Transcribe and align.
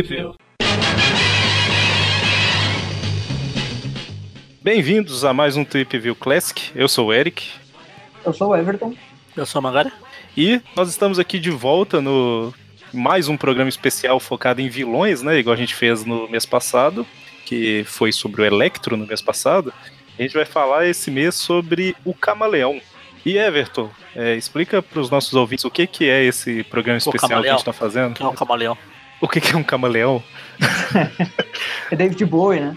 View. 0.00 0.34
Bem-vindos 4.62 5.22
a 5.22 5.34
mais 5.34 5.54
um 5.54 5.64
Trip 5.66 5.98
View 5.98 6.16
Classic. 6.16 6.70
Eu 6.74 6.88
sou 6.88 7.08
o 7.08 7.12
Eric. 7.12 7.50
Eu 8.24 8.32
sou 8.32 8.48
o 8.48 8.56
Everton. 8.56 8.94
Eu 9.36 9.44
sou 9.44 9.58
a 9.58 9.62
Magara. 9.62 9.92
E 10.34 10.62
nós 10.74 10.88
estamos 10.88 11.18
aqui 11.18 11.38
de 11.38 11.50
volta 11.50 12.00
no 12.00 12.54
mais 12.90 13.28
um 13.28 13.36
programa 13.36 13.68
especial 13.68 14.18
focado 14.18 14.62
em 14.62 14.68
vilões, 14.70 15.20
né? 15.20 15.38
Igual 15.38 15.52
a 15.52 15.58
gente 15.58 15.74
fez 15.74 16.06
no 16.06 16.26
mês 16.26 16.46
passado, 16.46 17.06
que 17.44 17.84
foi 17.84 18.12
sobre 18.12 18.40
o 18.40 18.44
Electro 18.46 18.96
no 18.96 19.06
mês 19.06 19.20
passado. 19.20 19.74
A 20.18 20.22
gente 20.22 20.32
vai 20.32 20.46
falar 20.46 20.86
esse 20.86 21.10
mês 21.10 21.34
sobre 21.34 21.94
o 22.02 22.14
Camaleão. 22.14 22.80
E 23.26 23.36
Everton, 23.36 23.90
é, 24.16 24.36
explica 24.36 24.82
para 24.82 25.00
os 25.00 25.10
nossos 25.10 25.34
ouvintes 25.34 25.66
o 25.66 25.70
que, 25.70 25.86
que 25.86 26.08
é 26.08 26.24
esse 26.24 26.64
programa 26.64 26.96
especial 26.96 27.42
que 27.42 27.48
a 27.48 27.50
gente 27.50 27.58
está 27.58 27.72
fazendo. 27.74 28.14
Que 28.14 28.22
é 28.22 28.26
um 28.26 28.34
camaleão. 28.34 28.76
O 29.22 29.28
que, 29.28 29.40
que 29.40 29.54
é 29.54 29.56
um 29.56 29.62
camaleão? 29.62 30.20
é 31.92 31.94
David 31.94 32.24
Bowie, 32.26 32.58
né? 32.58 32.76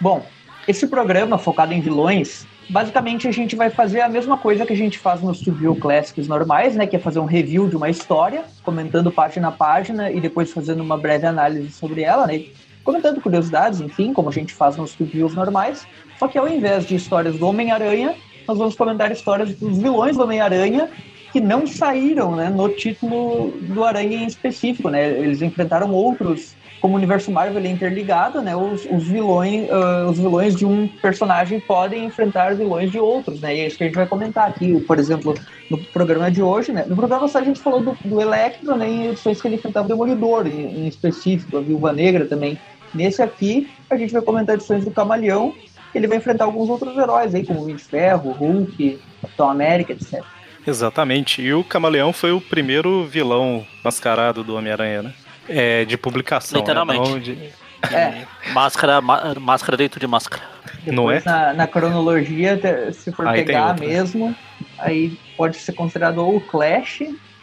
Bom, 0.00 0.24
esse 0.66 0.86
programa 0.86 1.36
focado 1.36 1.74
em 1.74 1.82
vilões, 1.82 2.46
basicamente 2.70 3.28
a 3.28 3.30
gente 3.30 3.54
vai 3.54 3.68
fazer 3.68 4.00
a 4.00 4.08
mesma 4.08 4.38
coisa 4.38 4.64
que 4.64 4.72
a 4.72 4.76
gente 4.76 4.98
faz 4.98 5.20
nos 5.20 5.40
Studio 5.40 5.76
Classics 5.76 6.26
normais, 6.26 6.74
né? 6.76 6.86
Que 6.86 6.96
é 6.96 6.98
fazer 6.98 7.18
um 7.18 7.26
review 7.26 7.68
de 7.68 7.76
uma 7.76 7.90
história, 7.90 8.42
comentando 8.62 9.12
página 9.12 9.48
a 9.48 9.52
página 9.52 10.10
e 10.10 10.18
depois 10.18 10.50
fazendo 10.50 10.82
uma 10.82 10.96
breve 10.96 11.26
análise 11.26 11.70
sobre 11.72 12.00
ela, 12.00 12.26
né? 12.26 12.46
Comentando 12.82 13.20
curiosidades, 13.20 13.82
enfim, 13.82 14.14
como 14.14 14.30
a 14.30 14.32
gente 14.32 14.54
faz 14.54 14.78
nos 14.78 14.94
reviews 14.94 15.34
normais. 15.34 15.86
Só 16.18 16.26
que 16.26 16.38
ao 16.38 16.48
invés 16.48 16.86
de 16.86 16.94
histórias 16.94 17.36
do 17.36 17.46
Homem-Aranha, 17.46 18.14
nós 18.48 18.56
vamos 18.56 18.74
comentar 18.74 19.12
histórias 19.12 19.54
dos 19.56 19.76
vilões 19.76 20.16
do 20.16 20.22
Homem-Aranha 20.22 20.88
que 21.32 21.40
não 21.40 21.66
saíram 21.66 22.34
né, 22.34 22.48
no 22.48 22.68
título 22.68 23.50
do 23.60 23.84
Aranha 23.84 24.18
em 24.18 24.26
específico, 24.26 24.88
né? 24.88 25.10
Eles 25.10 25.42
enfrentaram 25.42 25.92
outros 25.92 26.54
como 26.80 26.94
o 26.94 26.96
universo 26.96 27.30
Marvel 27.30 27.62
é 27.62 27.68
interligado, 27.68 28.40
né, 28.40 28.56
os, 28.56 28.86
os 28.90 29.06
vilões, 29.06 29.68
uh, 29.68 30.08
os 30.08 30.18
vilões 30.18 30.56
de 30.56 30.64
um 30.64 30.88
personagem 30.88 31.60
podem 31.60 32.06
enfrentar 32.06 32.54
vilões 32.54 32.90
de 32.90 32.98
outros, 32.98 33.40
né? 33.40 33.54
E 33.54 33.60
é 33.60 33.66
isso 33.66 33.76
que 33.76 33.84
a 33.84 33.86
gente 33.86 33.96
vai 33.96 34.06
comentar 34.06 34.48
aqui, 34.48 34.80
por 34.80 34.98
exemplo, 34.98 35.34
no 35.70 35.76
programa 35.76 36.30
de 36.30 36.42
hoje, 36.42 36.72
né? 36.72 36.84
No 36.86 36.96
programa 36.96 37.22
passado 37.22 37.42
a 37.42 37.46
gente 37.46 37.60
falou 37.60 37.82
do, 37.82 37.96
do 38.02 38.20
Electro, 38.20 38.74
né, 38.76 38.88
em 38.88 39.08
edições 39.08 39.40
que 39.40 39.46
ele 39.46 39.56
enfrentava 39.56 39.84
o 39.84 39.88
Demolidor, 39.88 40.46
em, 40.46 40.84
em 40.84 40.88
específico, 40.88 41.58
a 41.58 41.60
Viúva 41.60 41.92
Negra 41.92 42.24
também. 42.24 42.58
Nesse 42.94 43.22
aqui, 43.22 43.70
a 43.88 43.96
gente 43.96 44.12
vai 44.12 44.22
comentar 44.22 44.56
edições 44.56 44.84
do 44.84 44.90
Camaleão, 44.90 45.54
ele 45.94 46.06
vai 46.06 46.16
enfrentar 46.16 46.44
alguns 46.44 46.68
outros 46.68 46.96
heróis 46.96 47.34
aí, 47.34 47.44
como 47.44 47.60
o 47.60 47.62
Homem 47.64 47.76
de 47.76 47.84
Ferro, 47.84 48.32
Hulk, 48.32 48.98
Capitão 49.20 49.50
América, 49.50 49.92
etc. 49.92 50.24
Exatamente. 50.70 51.42
E 51.42 51.52
o 51.52 51.62
Camaleão 51.64 52.12
foi 52.12 52.32
o 52.32 52.40
primeiro 52.40 53.04
vilão 53.04 53.66
mascarado 53.84 54.42
do 54.44 54.56
Homem-Aranha, 54.56 55.02
né? 55.02 55.14
é, 55.50 55.84
de 55.84 55.96
publicação. 55.96 56.56
Né? 56.56 56.60
Literalmente. 56.60 57.10
Né? 57.10 57.18
De... 57.18 57.94
É. 57.94 58.26
Máscara, 58.52 59.00
máscara 59.00 59.76
dentro 59.76 59.98
de 59.98 60.06
máscara. 60.06 60.42
Depois, 60.84 60.94
não 60.94 61.10
é? 61.10 61.22
Na, 61.24 61.52
na, 61.52 61.66
cronologia, 61.66 62.58
se 62.92 63.10
for 63.10 63.26
aí 63.26 63.44
pegar 63.44 63.78
mesmo, 63.78 64.34
aí 64.78 65.18
pode 65.36 65.56
ser 65.56 65.72
considerado 65.72 66.18
ou 66.18 66.36
o 66.36 66.40
Clash, 66.40 67.02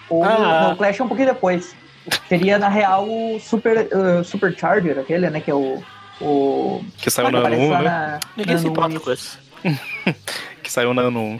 ou 0.09 0.23
ah. 0.23 0.71
o 0.73 0.77
Clash 0.77 0.99
é 0.99 1.03
um 1.03 1.07
pouquinho 1.07 1.29
depois. 1.29 1.75
Seria, 2.29 2.57
na 2.57 2.69
real, 2.69 3.07
o 3.07 3.39
Super, 3.39 3.89
uh, 3.91 4.23
Supercharger, 4.23 4.99
aquele, 4.99 5.29
né? 5.29 5.41
Que 5.41 5.51
é 5.51 5.53
o. 5.53 5.83
o 6.21 6.83
que 6.97 7.11
saiu 7.11 7.31
na 7.31 7.39
1, 7.39 7.41
né? 7.41 7.81
Na, 7.81 8.19
Ninguém 8.37 8.57
se 8.57 8.67
importa 8.67 8.99
com 8.99 9.11
isso. 9.11 9.39
que 10.63 10.71
saiu 10.71 10.93
na 10.93 11.03
1. 11.03 11.39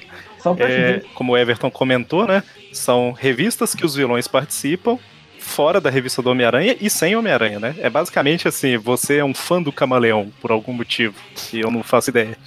É, 0.57 1.01
como 1.13 1.33
o 1.33 1.37
Everton 1.37 1.71
comentou, 1.71 2.27
né? 2.27 2.43
São 2.71 3.11
revistas 3.11 3.73
que 3.73 3.85
os 3.85 3.95
vilões 3.95 4.27
participam 4.27 4.99
fora 5.47 5.79
da 5.79 5.89
revista 5.89 6.21
do 6.21 6.29
Homem-Aranha 6.29 6.75
e 6.79 6.89
sem 6.89 7.15
Homem-Aranha, 7.15 7.59
né? 7.59 7.75
É 7.79 7.89
basicamente 7.89 8.47
assim, 8.47 8.77
você 8.77 9.17
é 9.17 9.25
um 9.25 9.33
fã 9.33 9.61
do 9.61 9.71
Camaleão, 9.71 10.31
por 10.41 10.51
algum 10.51 10.73
motivo, 10.73 11.15
que 11.33 11.61
eu 11.61 11.71
não 11.71 11.81
faço 11.83 12.09
ideia. 12.09 12.37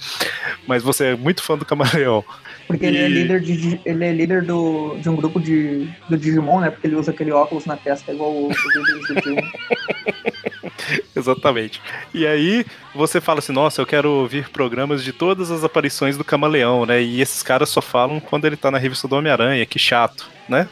Mas 0.67 0.83
você 0.83 1.07
é 1.07 1.15
muito 1.15 1.41
fã 1.41 1.57
do 1.57 1.65
Camaleão. 1.65 2.23
Porque 2.71 2.85
e... 2.85 2.89
ele 2.89 2.97
é 2.97 3.07
líder, 3.07 3.41
de, 3.41 3.81
ele 3.85 4.05
é 4.05 4.13
líder 4.13 4.43
do, 4.43 4.95
de 4.97 5.09
um 5.09 5.15
grupo 5.15 5.39
de, 5.39 5.89
do 6.09 6.17
Digimon, 6.17 6.61
né? 6.61 6.69
Porque 6.69 6.87
ele 6.87 6.95
usa 6.95 7.11
aquele 7.11 7.31
óculos 7.31 7.65
na 7.65 7.75
testa 7.75 8.11
igual 8.11 8.31
o, 8.31 8.47
o 8.47 8.49
do 8.49 9.21
Digimon. 9.21 9.41
Exatamente. 11.15 11.81
E 12.13 12.25
aí 12.25 12.65
você 12.95 13.21
fala 13.21 13.39
assim, 13.39 13.53
nossa, 13.53 13.81
eu 13.81 13.85
quero 13.85 14.09
ouvir 14.09 14.49
programas 14.49 15.03
de 15.03 15.11
todas 15.13 15.51
as 15.51 15.63
aparições 15.63 16.17
do 16.17 16.23
Camaleão, 16.23 16.85
né? 16.85 17.01
E 17.01 17.21
esses 17.21 17.43
caras 17.43 17.69
só 17.69 17.81
falam 17.81 18.19
quando 18.19 18.45
ele 18.45 18.57
tá 18.57 18.71
na 18.71 18.77
revista 18.77 19.07
do 19.07 19.15
Homem-Aranha, 19.15 19.65
que 19.65 19.77
chato, 19.77 20.29
né? 20.47 20.67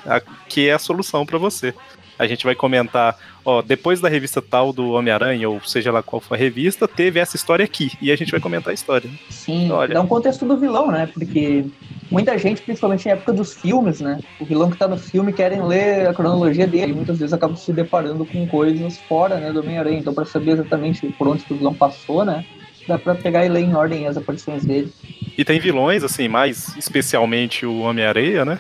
Que 0.48 0.70
é 0.70 0.74
a 0.74 0.80
solução 0.80 1.26
para 1.26 1.38
você 1.38 1.74
a 2.20 2.28
gente 2.28 2.44
vai 2.44 2.54
comentar, 2.54 3.18
ó, 3.46 3.62
depois 3.62 4.02
da 4.02 4.10
revista 4.10 4.42
tal 4.42 4.74
do 4.74 4.92
Homem-Aranha, 4.92 5.50
ou 5.50 5.62
seja 5.62 5.90
lá 5.90 6.04
qual 6.04 6.20
for 6.20 6.36
a 6.36 6.38
revista, 6.38 6.86
teve 6.86 7.18
essa 7.18 7.38
história 7.38 7.64
aqui. 7.64 7.94
E 8.02 8.12
a 8.12 8.16
gente 8.18 8.30
vai 8.30 8.42
comentar 8.42 8.72
a 8.72 8.74
história. 8.74 9.10
Né? 9.10 9.18
Sim, 9.30 9.72
Olha. 9.72 9.94
dá 9.94 10.02
um 10.02 10.08
contexto 10.08 10.46
do 10.46 10.58
vilão, 10.58 10.92
né? 10.92 11.08
Porque 11.14 11.66
muita 12.12 12.38
gente, 12.38 12.62
principalmente 12.62 13.08
em 13.08 13.12
época 13.12 13.32
dos 13.32 13.54
filmes, 13.54 14.02
né? 14.02 14.20
O 14.38 14.44
vilão 14.44 14.70
que 14.70 14.78
tá 14.78 14.86
no 14.86 14.98
filme 14.98 15.32
querem 15.32 15.66
ler 15.66 16.10
a 16.10 16.14
cronologia 16.14 16.68
dele. 16.68 16.92
E 16.92 16.96
muitas 16.96 17.18
vezes 17.18 17.32
acabam 17.32 17.56
se 17.56 17.72
deparando 17.72 18.26
com 18.26 18.46
coisas 18.48 18.98
fora 19.08 19.38
né, 19.38 19.54
do 19.54 19.62
Homem-Aranha. 19.62 20.00
Então, 20.00 20.14
para 20.14 20.26
saber 20.26 20.52
exatamente 20.52 21.08
por 21.18 21.30
onde 21.30 21.46
o 21.50 21.56
vilão 21.56 21.74
passou, 21.74 22.26
né? 22.26 22.44
Dá 22.86 22.98
pra 22.98 23.16
pegar 23.16 23.46
e 23.46 23.50
ler 23.50 23.62
em 23.62 23.76
ordem 23.76 24.08
as 24.08 24.18
aparições 24.18 24.66
dele. 24.66 24.92
E 25.38 25.46
tem 25.46 25.60
vilões, 25.60 26.04
assim, 26.04 26.28
mais 26.28 26.76
especialmente 26.76 27.66
o 27.66 27.80
Homem-Areia, 27.80 28.44
né? 28.44 28.60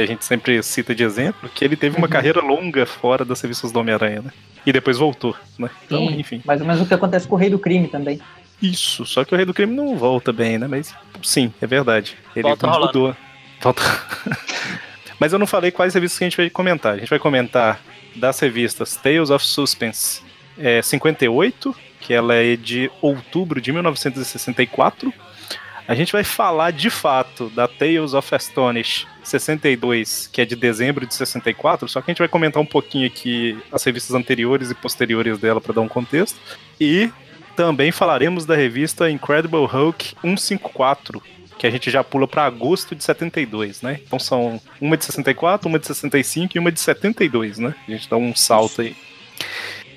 Que 0.00 0.04
a 0.04 0.06
gente 0.06 0.24
sempre 0.24 0.62
cita 0.62 0.94
de 0.94 1.04
exemplo, 1.04 1.50
que 1.54 1.62
ele 1.62 1.76
teve 1.76 1.98
uma 1.98 2.06
uhum. 2.06 2.10
carreira 2.10 2.40
longa 2.40 2.86
fora 2.86 3.22
das 3.22 3.38
revistas 3.42 3.70
do 3.70 3.78
Homem-Aranha, 3.80 4.22
né? 4.22 4.30
E 4.64 4.72
depois 4.72 4.96
voltou, 4.96 5.36
né? 5.58 5.68
Então, 5.84 6.08
Sim, 6.08 6.18
enfim. 6.18 6.42
Mais 6.44 6.58
ou 6.60 6.66
menos 6.66 6.80
o 6.80 6.86
que 6.86 6.94
acontece 6.94 7.28
com 7.28 7.34
o 7.34 7.38
Rei 7.38 7.50
do 7.50 7.58
Crime 7.58 7.86
também. 7.86 8.18
Isso, 8.62 9.04
só 9.04 9.24
que 9.24 9.34
o 9.34 9.36
Rei 9.36 9.44
do 9.44 9.52
Crime 9.52 9.74
não 9.74 9.96
volta 9.96 10.32
bem, 10.32 10.56
né? 10.56 10.66
Mas 10.66 10.94
sim, 11.22 11.52
é 11.60 11.66
verdade. 11.66 12.16
Ele 12.34 12.42
volta 12.42 12.66
mudou. 12.66 13.16
Volta. 13.60 13.82
Mas 15.20 15.34
eu 15.34 15.38
não 15.38 15.46
falei 15.46 15.70
quais 15.70 15.92
revistas 15.92 16.18
que 16.18 16.24
a 16.24 16.28
gente 16.28 16.36
vai 16.38 16.48
comentar. 16.48 16.94
A 16.94 16.98
gente 16.98 17.10
vai 17.10 17.18
comentar 17.18 17.78
das 18.16 18.40
revistas 18.40 18.96
Tales 18.96 19.28
of 19.28 19.44
Suspense 19.44 20.22
é, 20.58 20.80
58, 20.80 21.76
que 22.00 22.14
ela 22.14 22.34
é 22.34 22.56
de 22.56 22.90
outubro 23.02 23.60
de 23.60 23.70
1964. 23.70 25.12
A 25.90 25.94
gente 25.96 26.12
vai 26.12 26.22
falar 26.22 26.70
de 26.70 26.88
fato 26.88 27.50
da 27.50 27.66
Tales 27.66 28.14
of 28.14 28.32
Astonish 28.32 29.08
62, 29.24 30.28
que 30.32 30.40
é 30.40 30.44
de 30.44 30.54
dezembro 30.54 31.04
de 31.04 31.12
64, 31.12 31.88
só 31.88 32.00
que 32.00 32.08
a 32.08 32.12
gente 32.12 32.20
vai 32.20 32.28
comentar 32.28 32.62
um 32.62 32.64
pouquinho 32.64 33.08
aqui 33.08 33.58
as 33.72 33.82
revistas 33.82 34.14
anteriores 34.14 34.70
e 34.70 34.74
posteriores 34.76 35.36
dela 35.38 35.60
para 35.60 35.74
dar 35.74 35.80
um 35.80 35.88
contexto. 35.88 36.38
E 36.80 37.10
também 37.56 37.90
falaremos 37.90 38.46
da 38.46 38.54
revista 38.54 39.10
Incredible 39.10 39.66
Hulk 39.66 40.14
154, 40.20 41.20
que 41.58 41.66
a 41.66 41.70
gente 41.70 41.90
já 41.90 42.04
pula 42.04 42.28
para 42.28 42.44
agosto 42.44 42.94
de 42.94 43.02
72, 43.02 43.82
né? 43.82 43.98
Então 44.06 44.20
são 44.20 44.60
uma 44.80 44.96
de 44.96 45.04
64, 45.04 45.68
uma 45.68 45.80
de 45.80 45.88
65 45.88 46.56
e 46.56 46.60
uma 46.60 46.70
de 46.70 46.78
72, 46.78 47.58
né? 47.58 47.74
A 47.88 47.90
gente 47.90 48.08
dá 48.08 48.16
um 48.16 48.32
salto 48.32 48.82
aí 48.82 48.94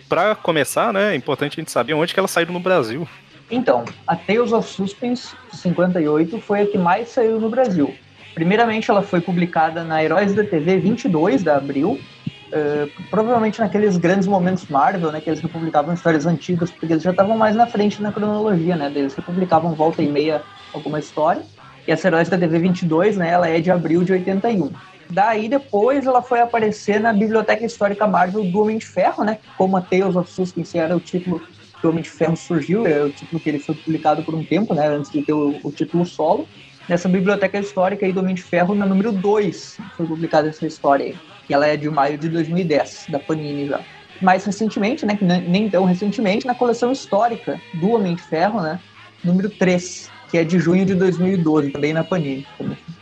para 0.09 0.35
começar, 0.35 0.91
né, 0.93 1.13
é 1.13 1.15
importante 1.15 1.53
a 1.53 1.61
gente 1.61 1.71
saber 1.71 1.93
onde 1.93 2.13
que 2.13 2.19
ela 2.19 2.27
saiu 2.27 2.51
no 2.51 2.59
Brasil. 2.59 3.07
Então, 3.53 3.85
a 4.07 4.15
Tales 4.15 4.51
of 4.51 4.67
Suspense 4.67 5.35
58 5.51 6.41
foi 6.41 6.61
a 6.61 6.65
que 6.65 6.75
mais 6.75 7.09
saiu 7.09 7.39
no 7.39 7.51
Brasil. 7.51 7.93
Primeiramente, 8.33 8.89
ela 8.89 9.03
foi 9.03 9.21
publicada 9.21 9.83
na 9.83 10.03
Heróis 10.03 10.33
da 10.33 10.43
TV 10.43 10.79
22 10.79 11.43
de 11.43 11.51
abril, 11.51 11.91
uh, 11.91 13.09
provavelmente 13.11 13.59
naqueles 13.59 13.95
grandes 13.95 14.27
momentos 14.27 14.65
Marvel, 14.67 15.11
né, 15.11 15.21
que 15.21 15.29
eles 15.29 15.39
republicavam 15.39 15.93
histórias 15.93 16.25
antigas, 16.25 16.71
porque 16.71 16.93
eles 16.93 17.03
já 17.03 17.11
estavam 17.11 17.37
mais 17.37 17.55
na 17.55 17.67
frente 17.67 18.01
na 18.01 18.11
cronologia, 18.11 18.75
né, 18.75 18.91
eles 18.95 19.13
republicavam 19.13 19.75
volta 19.75 20.01
e 20.01 20.07
meia 20.07 20.41
alguma 20.73 20.97
história. 20.97 21.43
E 21.87 21.91
essa 21.91 22.07
Heróis 22.07 22.29
da 22.29 22.39
TV 22.39 22.57
22, 22.57 23.17
né, 23.17 23.29
ela 23.29 23.47
é 23.47 23.59
de 23.59 23.69
abril 23.69 24.03
de 24.03 24.13
81. 24.13 24.71
Daí 25.11 25.47
depois 25.47 26.07
ela 26.07 26.23
foi 26.23 26.41
aparecer 26.41 26.99
na 26.99 27.13
Biblioteca 27.13 27.63
Histórica 27.63 28.07
Marvel 28.07 28.45
do 28.45 28.61
Homem 28.61 28.79
de 28.79 28.85
Ferro, 28.87 29.23
né? 29.23 29.37
Como 29.55 29.77
a 29.77 29.81
Tales 29.81 30.15
of 30.15 30.31
Suspense 30.31 30.75
era 30.75 30.95
o 30.95 30.99
título 30.99 31.39
que 31.83 31.87
o 31.87 31.89
Homem 31.89 32.01
de 32.01 32.09
Ferro 32.09 32.37
surgiu, 32.37 32.87
é 32.87 33.03
o 33.03 33.09
título 33.09 33.41
que 33.41 33.49
ele 33.49 33.59
foi 33.59 33.75
publicado 33.75 34.23
por 34.23 34.33
um 34.33 34.41
tempo, 34.41 34.73
né? 34.73 34.87
Antes 34.87 35.11
de 35.11 35.21
ter 35.21 35.33
o, 35.33 35.59
o 35.61 35.69
título 35.69 36.05
solo. 36.05 36.47
Nessa 36.87 37.09
Biblioteca 37.09 37.59
Histórica 37.59 38.05
aí 38.05 38.13
do 38.13 38.21
Homem 38.21 38.33
de 38.33 38.41
Ferro, 38.41 38.73
na 38.73 38.85
número 38.85 39.11
2, 39.11 39.77
foi 39.97 40.05
publicada 40.07 40.47
essa 40.47 40.65
história 40.65 41.07
aí. 41.07 41.15
E 41.49 41.53
ela 41.53 41.67
é 41.67 41.75
de 41.75 41.89
maio 41.89 42.17
de 42.17 42.29
2010, 42.29 43.07
da 43.09 43.19
Panini 43.19 43.67
já. 43.67 43.81
Mais 44.21 44.45
recentemente, 44.45 45.05
né? 45.05 45.19
Nem 45.45 45.69
tão 45.69 45.83
recentemente, 45.83 46.47
na 46.47 46.55
coleção 46.55 46.89
histórica 46.89 47.59
do 47.73 47.89
Homem 47.89 48.15
de 48.15 48.21
Ferro, 48.21 48.61
né? 48.61 48.79
Número 49.21 49.49
3, 49.49 50.09
que 50.31 50.37
é 50.37 50.45
de 50.45 50.59
junho 50.59 50.85
de 50.85 50.95
2012, 50.95 51.71
também 51.71 51.91
na 51.91 52.05
Panini. 52.05 52.47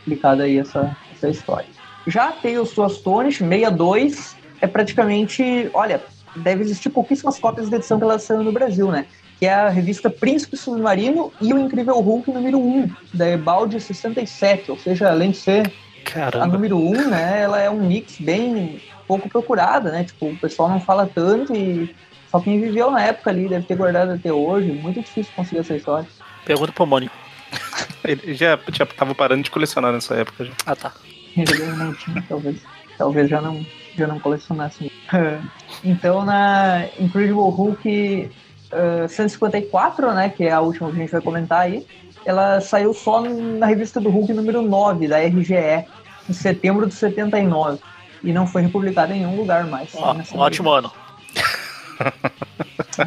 Publicada 0.02 0.42
aí 0.42 0.58
essa, 0.58 0.96
essa 1.12 1.28
história. 1.28 1.68
Já 2.08 2.32
tem 2.32 2.58
o 2.58 2.66
Suas 2.66 2.98
Tones 2.98 3.36
62, 3.36 4.36
é 4.60 4.66
praticamente, 4.66 5.70
olha, 5.72 6.02
deve 6.36 6.62
existir 6.62 6.90
pouquíssimas 6.90 7.38
cópias 7.38 7.68
da 7.68 7.76
edição 7.76 7.98
que 7.98 8.04
ela 8.04 8.18
saiu 8.18 8.42
no 8.42 8.52
Brasil, 8.52 8.90
né? 8.90 9.06
Que 9.38 9.46
é 9.46 9.54
a 9.54 9.68
revista 9.68 10.08
Príncipe 10.08 10.56
Submarino 10.56 11.32
e 11.40 11.52
o 11.52 11.58
Incrível 11.58 11.98
Hulk 12.00 12.30
número 12.30 12.58
1, 12.58 12.90
da 13.14 13.28
Ebaldi 13.28 13.80
67, 13.80 14.70
ou 14.70 14.78
seja, 14.78 15.10
além 15.10 15.32
de 15.32 15.38
ser 15.38 15.72
Caramba. 16.04 16.44
A 16.44 16.48
número 16.48 16.76
1, 16.76 16.80
um, 16.80 17.08
né, 17.08 17.42
ela 17.42 17.60
é 17.60 17.70
um 17.70 17.86
mix 17.86 18.18
bem 18.18 18.80
pouco 19.06 19.28
procurada, 19.28 19.90
né? 19.90 20.04
Tipo, 20.04 20.26
o 20.26 20.36
pessoal 20.36 20.68
não 20.68 20.80
fala 20.80 21.06
tanto 21.06 21.54
e 21.54 21.94
só 22.30 22.40
quem 22.40 22.60
viveu 22.60 22.90
na 22.90 23.02
época 23.02 23.30
ali 23.30 23.48
deve 23.48 23.66
ter 23.66 23.76
guardado 23.76 24.12
até 24.12 24.32
hoje. 24.32 24.72
Muito 24.72 25.00
difícil 25.00 25.32
conseguir 25.34 25.60
essa 25.60 25.76
história. 25.76 26.08
Pergunta 26.44 26.72
pro 26.72 26.86
Mônio. 26.86 27.10
Ele 28.04 28.34
já, 28.34 28.58
já 28.72 28.86
tava 28.86 29.14
parando 29.14 29.42
de 29.42 29.50
colecionar 29.50 29.92
nessa 29.92 30.14
época. 30.14 30.44
Já. 30.44 30.52
Ah, 30.66 30.76
tá. 30.76 30.92
Ele 31.36 31.64
não 31.76 31.94
tinha, 31.94 32.24
talvez. 32.28 32.60
Talvez 32.98 33.28
já 33.28 33.40
não, 33.40 33.64
já 33.96 34.06
não 34.06 34.18
colecionasse. 34.18 34.90
então, 35.84 36.24
na 36.24 36.86
Incredible 36.98 37.50
Hulk 37.50 38.30
uh, 38.72 39.08
154, 39.08 40.12
né, 40.14 40.28
que 40.28 40.44
é 40.44 40.52
a 40.52 40.60
última 40.60 40.90
que 40.90 40.96
a 40.96 41.00
gente 41.00 41.12
vai 41.12 41.20
comentar 41.20 41.60
aí, 41.60 41.86
ela 42.24 42.60
saiu 42.60 42.94
só 42.94 43.20
na 43.20 43.66
revista 43.66 44.00
do 44.00 44.10
Hulk 44.10 44.32
número 44.32 44.62
9, 44.62 45.08
da 45.08 45.18
RGE, 45.18 45.84
em 46.28 46.32
setembro 46.32 46.86
de 46.86 46.94
79. 46.94 47.78
E 48.22 48.32
não 48.32 48.46
foi 48.46 48.62
republicada 48.62 49.14
em 49.14 49.20
nenhum 49.20 49.36
lugar 49.36 49.64
mais. 49.66 49.90
Oh, 49.94 50.36
um 50.36 50.40
ótimo 50.40 50.70
ano. 50.70 50.92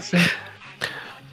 Sim. 0.01 0.17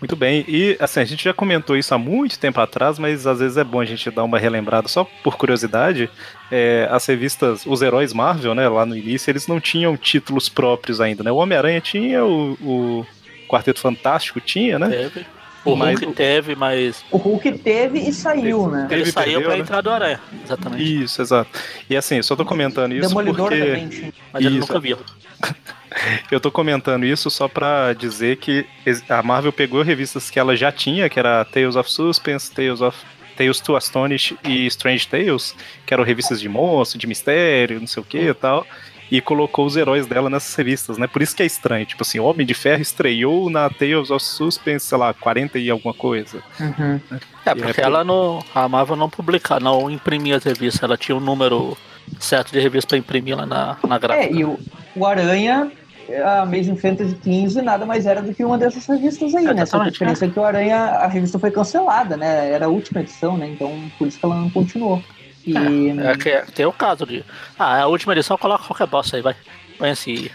Muito 0.03 0.17
bem, 0.17 0.45
e 0.49 0.77
assim, 0.81 0.99
a 0.99 1.05
gente 1.05 1.23
já 1.23 1.33
comentou 1.33 1.77
isso 1.77 1.95
há 1.95 1.99
muito 1.99 2.37
tempo 2.37 2.61
atrás, 2.61 2.99
mas 2.99 3.25
às 3.25 3.39
vezes 3.39 3.57
é 3.57 3.63
bom 3.63 3.79
a 3.79 3.85
gente 3.85 4.11
dar 4.11 4.25
uma 4.25 4.37
relembrada, 4.37 4.89
só 4.89 5.05
por 5.23 5.37
curiosidade, 5.37 6.11
é, 6.51 6.89
as 6.91 7.07
revistas, 7.07 7.65
os 7.65 7.83
heróis 7.83 8.13
Marvel, 8.13 8.53
né, 8.53 8.69
lá 8.69 8.85
no 8.85 8.97
início, 8.97 9.31
eles 9.31 9.47
não 9.47 9.61
tinham 9.61 9.97
títulos 9.97 10.49
próprios 10.49 11.01
ainda, 11.01 11.23
né, 11.23 11.31
o 11.31 11.37
Homem-Aranha 11.37 11.81
tinha, 11.81 12.25
o, 12.25 12.55
o 12.61 13.07
Quarteto 13.49 13.79
Fantástico 13.79 14.41
tinha, 14.41 14.77
né? 14.77 14.89
Teve. 14.89 15.27
O 15.65 15.77
mas 15.77 16.01
Hulk 16.01 16.17
teve, 16.17 16.57
mas. 16.57 17.05
O 17.09 17.17
Hulk 17.17 17.59
teve 17.59 18.01
e 18.01 18.13
saiu, 18.13 18.69
né? 18.69 18.89
Ele 18.91 19.07
saiu 19.07 19.25
perdeu, 19.25 19.43
pra 19.43 19.53
né? 19.53 19.59
entrar 19.61 19.81
do 19.81 19.91
Aranha, 19.91 20.21
exatamente. 20.45 21.05
Isso, 21.05 21.23
exato. 21.23 21.49
E 21.89 21.97
assim, 21.97 22.17
eu 22.17 22.25
só 22.25 22.35
tô 22.35 22.45
comentando 22.45 22.93
isso 22.93 23.09
Demolidor 23.09 23.51
porque. 23.51 23.65
Também, 23.65 24.13
mas 24.33 24.45
ele 24.45 24.59
nunca 24.59 24.81
viu. 24.81 24.99
eu 26.31 26.41
tô 26.41 26.51
comentando 26.51 27.05
isso 27.05 27.31
só 27.31 27.49
pra 27.49 27.93
dizer 27.93 28.37
que 28.37 28.67
a 29.09 29.23
Marvel 29.23 29.53
pegou 29.53 29.83
revistas 29.83 30.31
que 30.31 30.39
ela 30.39 30.57
já 30.57 30.71
tinha, 30.73 31.09
que 31.09 31.19
era 31.19 31.45
Tales 31.45 31.77
of 31.77 31.91
Suspense, 31.91 32.51
Tales 32.53 32.81
of 32.81 32.97
Tales 33.37 33.61
to 33.61 33.77
Astonish 33.77 34.35
e 34.45 34.67
Strange 34.67 35.09
Tales, 35.09 35.57
que 35.87 35.95
eram 35.95 36.05
revistas 36.05 36.41
de 36.41 36.49
monstro, 36.49 36.99
de 36.99 37.07
mistério, 37.07 37.81
não 37.81 37.87
sei 37.87 38.03
o 38.03 38.07
que 38.07 38.19
e 38.19 38.35
tal 38.35 38.67
e 39.13 39.21
colocou 39.21 39.67
os 39.67 39.77
heróis 39.77 40.07
dela 40.07 40.31
nessas 40.31 40.55
revistas, 40.55 40.97
né? 40.97 41.07
Por 41.07 41.21
isso 41.21 41.37
que 41.37 41.43
é 41.43 41.47
estranho. 41.47 41.85
Tipo 41.85 42.01
assim, 42.01 42.19
Homem 42.19 42.47
de 42.47 42.55
Ferro 42.55 42.81
estreou 42.81 43.51
na 43.51 43.69
Tales 43.69 44.11
of 44.11 44.25
Suspense, 44.25 44.87
sei 44.87 44.97
lá, 44.97 45.13
40 45.13 45.59
e 45.59 45.69
alguma 45.69 45.93
coisa. 45.93 46.43
Uhum. 46.59 46.99
É, 47.45 47.55
porque 47.55 47.83
é 47.83 47.85
ela 47.85 48.03
não. 48.03 48.43
A 48.55 48.67
Marvel 48.67 48.97
não 48.97 49.11
publicava, 49.11 49.61
não 49.61 49.91
imprimia 49.91 50.39
as 50.39 50.45
revistas, 50.45 50.83
ela 50.83 50.97
tinha 50.97 51.15
um 51.15 51.21
número 51.21 51.77
certo 52.19 52.53
de 52.53 52.59
revistas 52.59 52.87
para 52.87 52.97
imprimir 52.97 53.37
lá 53.37 53.45
na, 53.45 53.77
na 53.87 53.99
gráfica. 53.99 54.35
É, 54.35 54.35
e 54.35 54.47
o, 54.47 54.59
o 54.97 55.05
Aranha 55.05 55.71
a 56.17 56.43
Amazing 56.43 56.77
Fantasy 56.77 57.15
15 57.15 57.63
nada 57.63 57.87
mais 57.87 58.07
era 58.07 58.23
do 58.23 58.35
que 58.35 58.45
uma 58.45 58.59
dessas 58.59 58.87
revistas 58.87 59.35
aí, 59.35 59.47
é, 59.47 59.55
né? 59.55 59.67
Só 59.67 59.81
a 59.81 59.91
diferença 59.91 60.25
é. 60.25 60.29
é 60.29 60.31
que 60.31 60.39
o 60.39 60.45
Aranha, 60.45 60.77
a 60.77 61.07
revista 61.07 61.39
foi 61.39 61.51
cancelada, 61.51 62.17
né? 62.17 62.51
Era 62.51 62.67
a 62.67 62.69
última 62.69 63.01
edição, 63.01 63.37
né? 63.37 63.49
Então 63.49 63.73
por 63.99 64.09
isso 64.09 64.19
que 64.19 64.25
ela 64.25 64.37
não 64.37 64.51
continuou. 64.51 65.03
E... 65.47 65.57
É, 65.57 66.13
é 66.13 66.17
que 66.17 66.29
é, 66.29 66.43
tem 66.43 66.67
o 66.67 66.73
caso 66.73 67.07
de. 67.07 67.25
Ah, 67.59 67.79
é 67.79 67.83
a 67.83 67.87
última 67.87 68.13
edição 68.13 68.37
coloca 68.39 68.65
qualquer 68.65 68.87
bosta 68.87 69.17
aí, 69.17 69.23
vai. 69.23 69.35
Põe 69.79 69.91
assim. 69.91 70.29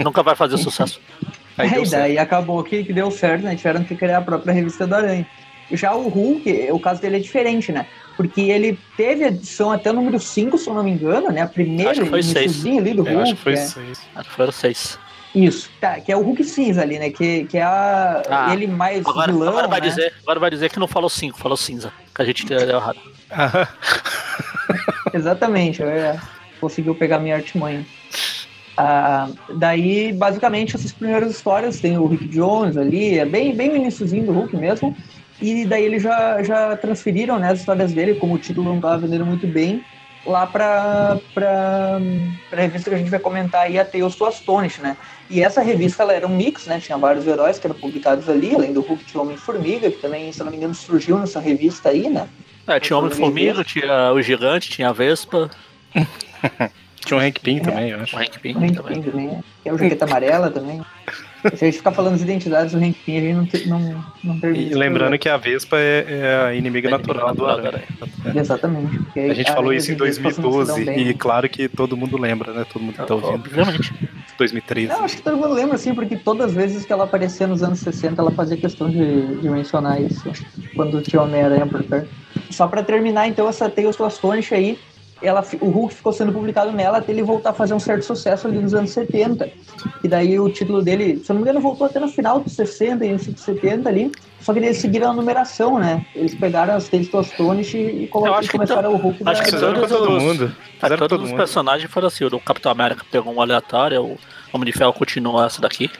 Nunca 0.00 0.22
vai 0.22 0.36
fazer 0.36 0.58
sucesso. 0.58 1.00
Aí 1.58 1.68
é, 1.68 1.82
e 1.82 1.90
daí 1.90 2.18
acabou 2.18 2.64
que, 2.64 2.82
que 2.82 2.94
deu 2.94 3.10
certo, 3.10 3.42
né? 3.42 3.54
Tiveram 3.54 3.84
que 3.84 3.94
criar 3.94 4.18
a 4.18 4.22
própria 4.22 4.54
revista 4.54 4.86
do 4.86 4.94
Aranha. 4.94 5.26
Já 5.70 5.94
o 5.94 6.08
Hulk, 6.08 6.70
o 6.70 6.80
caso 6.80 7.00
dele 7.00 7.16
é 7.16 7.20
diferente, 7.20 7.70
né? 7.72 7.86
Porque 8.16 8.40
ele 8.40 8.78
teve 8.96 9.24
edição 9.24 9.70
até 9.70 9.90
o 9.90 9.94
número 9.94 10.18
5, 10.18 10.56
se 10.58 10.68
eu 10.68 10.74
não 10.74 10.82
me 10.82 10.90
engano, 10.90 11.30
né? 11.30 11.42
A 11.42 11.46
primeira 11.46 11.90
acho 11.90 12.02
que 12.02 12.08
foi 12.08 12.22
seis. 12.22 12.64
ali 12.64 12.94
do 12.94 13.02
Hulk. 13.02 13.22
acho 13.22 13.34
que 13.36 13.42
foi 13.42 13.56
6. 13.56 13.76
É. 13.76 14.18
Acho 14.18 14.28
que 14.30 14.34
foram 14.34 14.52
6. 14.52 14.98
Isso, 15.34 15.70
tá, 15.80 15.98
que 15.98 16.12
é 16.12 16.16
o 16.16 16.20
Hulk 16.20 16.44
cinza 16.44 16.82
ali, 16.82 16.98
né? 16.98 17.10
Que, 17.10 17.44
que 17.46 17.56
é 17.56 17.62
a, 17.62 18.22
ah, 18.28 18.52
ele 18.52 18.66
mais 18.66 19.06
agora, 19.06 19.32
vilão, 19.32 19.48
agora 19.48 19.68
vai 19.68 19.80
né? 19.80 19.88
dizer 19.88 20.12
Agora 20.22 20.40
vai 20.40 20.50
dizer 20.50 20.70
que 20.70 20.78
não 20.78 20.86
falou 20.86 21.08
5, 21.08 21.38
falou 21.38 21.56
cinza. 21.56 21.92
Que 22.14 22.20
a 22.20 22.24
gente 22.24 22.44
deu 22.44 22.60
errado. 22.60 22.98
Exatamente, 25.14 25.82
é, 25.82 26.18
conseguiu 26.60 26.94
pegar 26.94 27.18
minha 27.18 27.36
artimanha. 27.36 27.84
Ah, 28.76 29.28
daí, 29.54 30.12
basicamente, 30.12 30.76
essas 30.76 30.92
primeiras 30.92 31.30
histórias 31.30 31.80
tem 31.80 31.96
o 31.96 32.06
Rick 32.06 32.28
Jones 32.28 32.76
ali, 32.76 33.18
é 33.18 33.24
bem, 33.24 33.54
bem 33.54 33.70
o 33.70 33.76
iníciozinho 33.76 34.26
do 34.26 34.32
Hulk 34.32 34.56
mesmo. 34.56 34.96
E 35.40 35.64
daí 35.66 35.84
eles 35.84 36.02
já, 36.02 36.42
já 36.42 36.76
transferiram 36.76 37.38
né, 37.38 37.50
as 37.50 37.60
histórias 37.60 37.92
dele, 37.92 38.14
como 38.14 38.34
o 38.34 38.38
título 38.38 38.68
não 38.68 38.76
estava 38.76 38.98
vendendo 38.98 39.26
muito 39.26 39.46
bem, 39.46 39.84
lá 40.24 40.46
para 40.46 41.18
a 42.52 42.56
revista 42.56 42.90
que 42.90 42.94
a 42.94 42.98
gente 42.98 43.10
vai 43.10 43.18
comentar 43.18 43.62
aí, 43.62 43.78
a 43.78 43.84
Tales 43.84 44.14
to 44.14 44.24
Astonish, 44.24 44.78
né? 44.78 44.96
E 45.32 45.42
essa 45.42 45.62
revista 45.62 46.02
ela 46.02 46.12
era 46.12 46.26
um 46.26 46.36
mix, 46.36 46.66
né? 46.66 46.78
Tinha 46.78 46.98
vários 46.98 47.26
heróis 47.26 47.58
que 47.58 47.66
eram 47.66 47.74
publicados 47.74 48.28
ali, 48.28 48.54
além 48.54 48.70
do 48.70 48.82
Hulk 48.82 49.02
tinha 49.06 49.22
Homem-Formiga, 49.22 49.90
que 49.90 49.96
também, 49.96 50.30
se 50.30 50.44
não 50.44 50.50
me 50.50 50.58
engano, 50.58 50.74
surgiu 50.74 51.18
nessa 51.18 51.40
revista 51.40 51.88
aí, 51.88 52.10
né? 52.10 52.28
É, 52.66 52.78
tinha 52.78 52.98
Homem-Formiga, 52.98 53.64
tinha 53.64 54.12
o 54.12 54.20
Gigante, 54.20 54.68
tinha 54.68 54.90
a 54.90 54.92
Vespa. 54.92 55.50
tinha 57.06 57.18
o 57.18 57.20
Hank 57.20 57.40
Pym 57.40 57.56
é, 57.56 57.60
também, 57.60 57.90
eu 57.92 58.00
acho. 58.00 58.14
O 58.14 58.18
Hank 58.18 58.38
Pym, 58.40 58.52
também. 58.74 59.02
Também. 59.02 59.44
Tem 59.64 59.72
o 59.72 59.78
Jaqueta 59.78 60.04
Amarela 60.04 60.50
também. 60.50 60.82
Se 61.56 61.64
a 61.64 61.68
gente 61.68 61.78
ficar 61.78 61.92
falando 61.92 62.12
das 62.12 62.22
identidades 62.22 62.72
do 62.72 62.78
Hank 62.78 62.96
Pym, 63.04 63.18
a 63.18 63.42
gente 63.42 63.68
não, 63.68 63.80
não, 63.80 64.04
não 64.22 64.40
termina. 64.40 64.70
E 64.70 64.74
lembrando 64.74 65.18
que 65.18 65.28
a 65.28 65.36
Vespa 65.36 65.76
é, 65.78 66.06
é 66.08 66.36
a 66.46 66.54
inimiga 66.54 66.88
é 66.88 66.90
natural 66.90 67.34
do 67.34 67.46
Aranha. 67.46 67.82
Exatamente. 68.34 69.00
A 69.16 69.34
gente 69.34 69.52
falou 69.52 69.72
isso 69.72 69.90
em 69.90 69.96
2012 69.96 70.90
e 70.90 71.14
claro 71.14 71.48
que 71.48 71.68
todo 71.68 71.96
mundo 71.96 72.16
lembra, 72.16 72.52
né? 72.52 72.64
Todo 72.72 72.82
mundo 72.82 72.94
que 72.94 73.06
tá 73.06 73.14
ouvindo. 73.14 73.34
Obviamente. 73.34 73.92
2013. 74.38 74.88
Não, 74.88 75.04
acho 75.04 75.16
que 75.16 75.22
todo 75.22 75.36
mundo 75.36 75.54
lembra, 75.54 75.78
sim, 75.78 75.94
porque 75.94 76.16
todas 76.16 76.48
as 76.48 76.54
vezes 76.54 76.84
que 76.84 76.92
ela 76.92 77.04
aparecia 77.04 77.46
nos 77.46 77.62
anos 77.62 77.80
60, 77.80 78.20
ela 78.20 78.30
fazia 78.30 78.56
questão 78.56 78.88
de, 78.88 79.36
de 79.36 79.48
mencionar 79.48 80.00
isso, 80.00 80.30
quando 80.74 81.00
tinha 81.02 81.22
Homem-Aranha 81.22 81.66
por 81.66 81.82
perto. 81.82 82.08
Só 82.50 82.66
para 82.66 82.82
terminar, 82.82 83.28
então, 83.28 83.48
essa 83.48 83.68
Tales 83.68 83.98
of 83.98 84.04
Astonish 84.04 84.52
aí, 84.52 84.78
ela, 85.22 85.44
o 85.60 85.68
Hulk 85.68 85.94
ficou 85.94 86.12
sendo 86.12 86.32
publicado 86.32 86.72
nela 86.72 86.98
até 86.98 87.12
ele 87.12 87.22
voltar 87.22 87.50
a 87.50 87.52
fazer 87.52 87.74
um 87.74 87.78
certo 87.78 88.04
sucesso 88.04 88.46
ali 88.46 88.58
nos 88.58 88.74
anos 88.74 88.90
70. 88.90 89.50
E 90.02 90.08
daí 90.08 90.38
o 90.38 90.48
título 90.48 90.82
dele, 90.82 91.22
se 91.24 91.30
eu 91.30 91.34
não 91.34 91.42
me 91.42 91.48
engano, 91.48 91.60
voltou 91.60 91.86
até 91.86 92.00
no 92.00 92.08
final 92.08 92.40
dos 92.40 92.54
60, 92.54 93.04
início 93.04 93.32
dos 93.32 93.42
70 93.42 93.88
ali. 93.88 94.12
Só 94.40 94.52
que 94.52 94.58
eles 94.58 94.78
seguiram 94.78 95.10
a 95.10 95.14
numeração, 95.14 95.78
né? 95.78 96.04
Eles 96.14 96.34
pegaram 96.34 96.74
as 96.74 96.88
Tales 96.88 97.12
of 97.14 97.30
Astonish 97.30 97.74
e, 97.74 98.08
colocaram, 98.08 98.46
começaram 98.48 98.90
to... 98.90 98.96
o 98.96 99.00
Hulk 99.00 99.22
acho 99.24 99.40
da... 99.40 99.44
que 99.44 99.56
todos, 99.56 99.88
todo 99.88 100.20
mundo. 100.20 100.56
Fizeram 100.80 100.96
todos 100.96 101.08
todo 101.08 101.22
os 101.22 101.30
mundo. 101.30 101.38
personagens 101.38 101.90
foram 101.90 102.08
assim. 102.08 102.24
O 102.24 102.40
Capitão 102.40 102.72
América 102.72 103.04
pegou 103.10 103.32
um 103.32 103.40
aleatório, 103.40 104.02
o 104.02 104.18
Homem 104.52 104.66
de 104.66 104.72
Ferro 104.72 104.92
continuou 104.92 105.44
essa 105.44 105.60
daqui. 105.60 105.90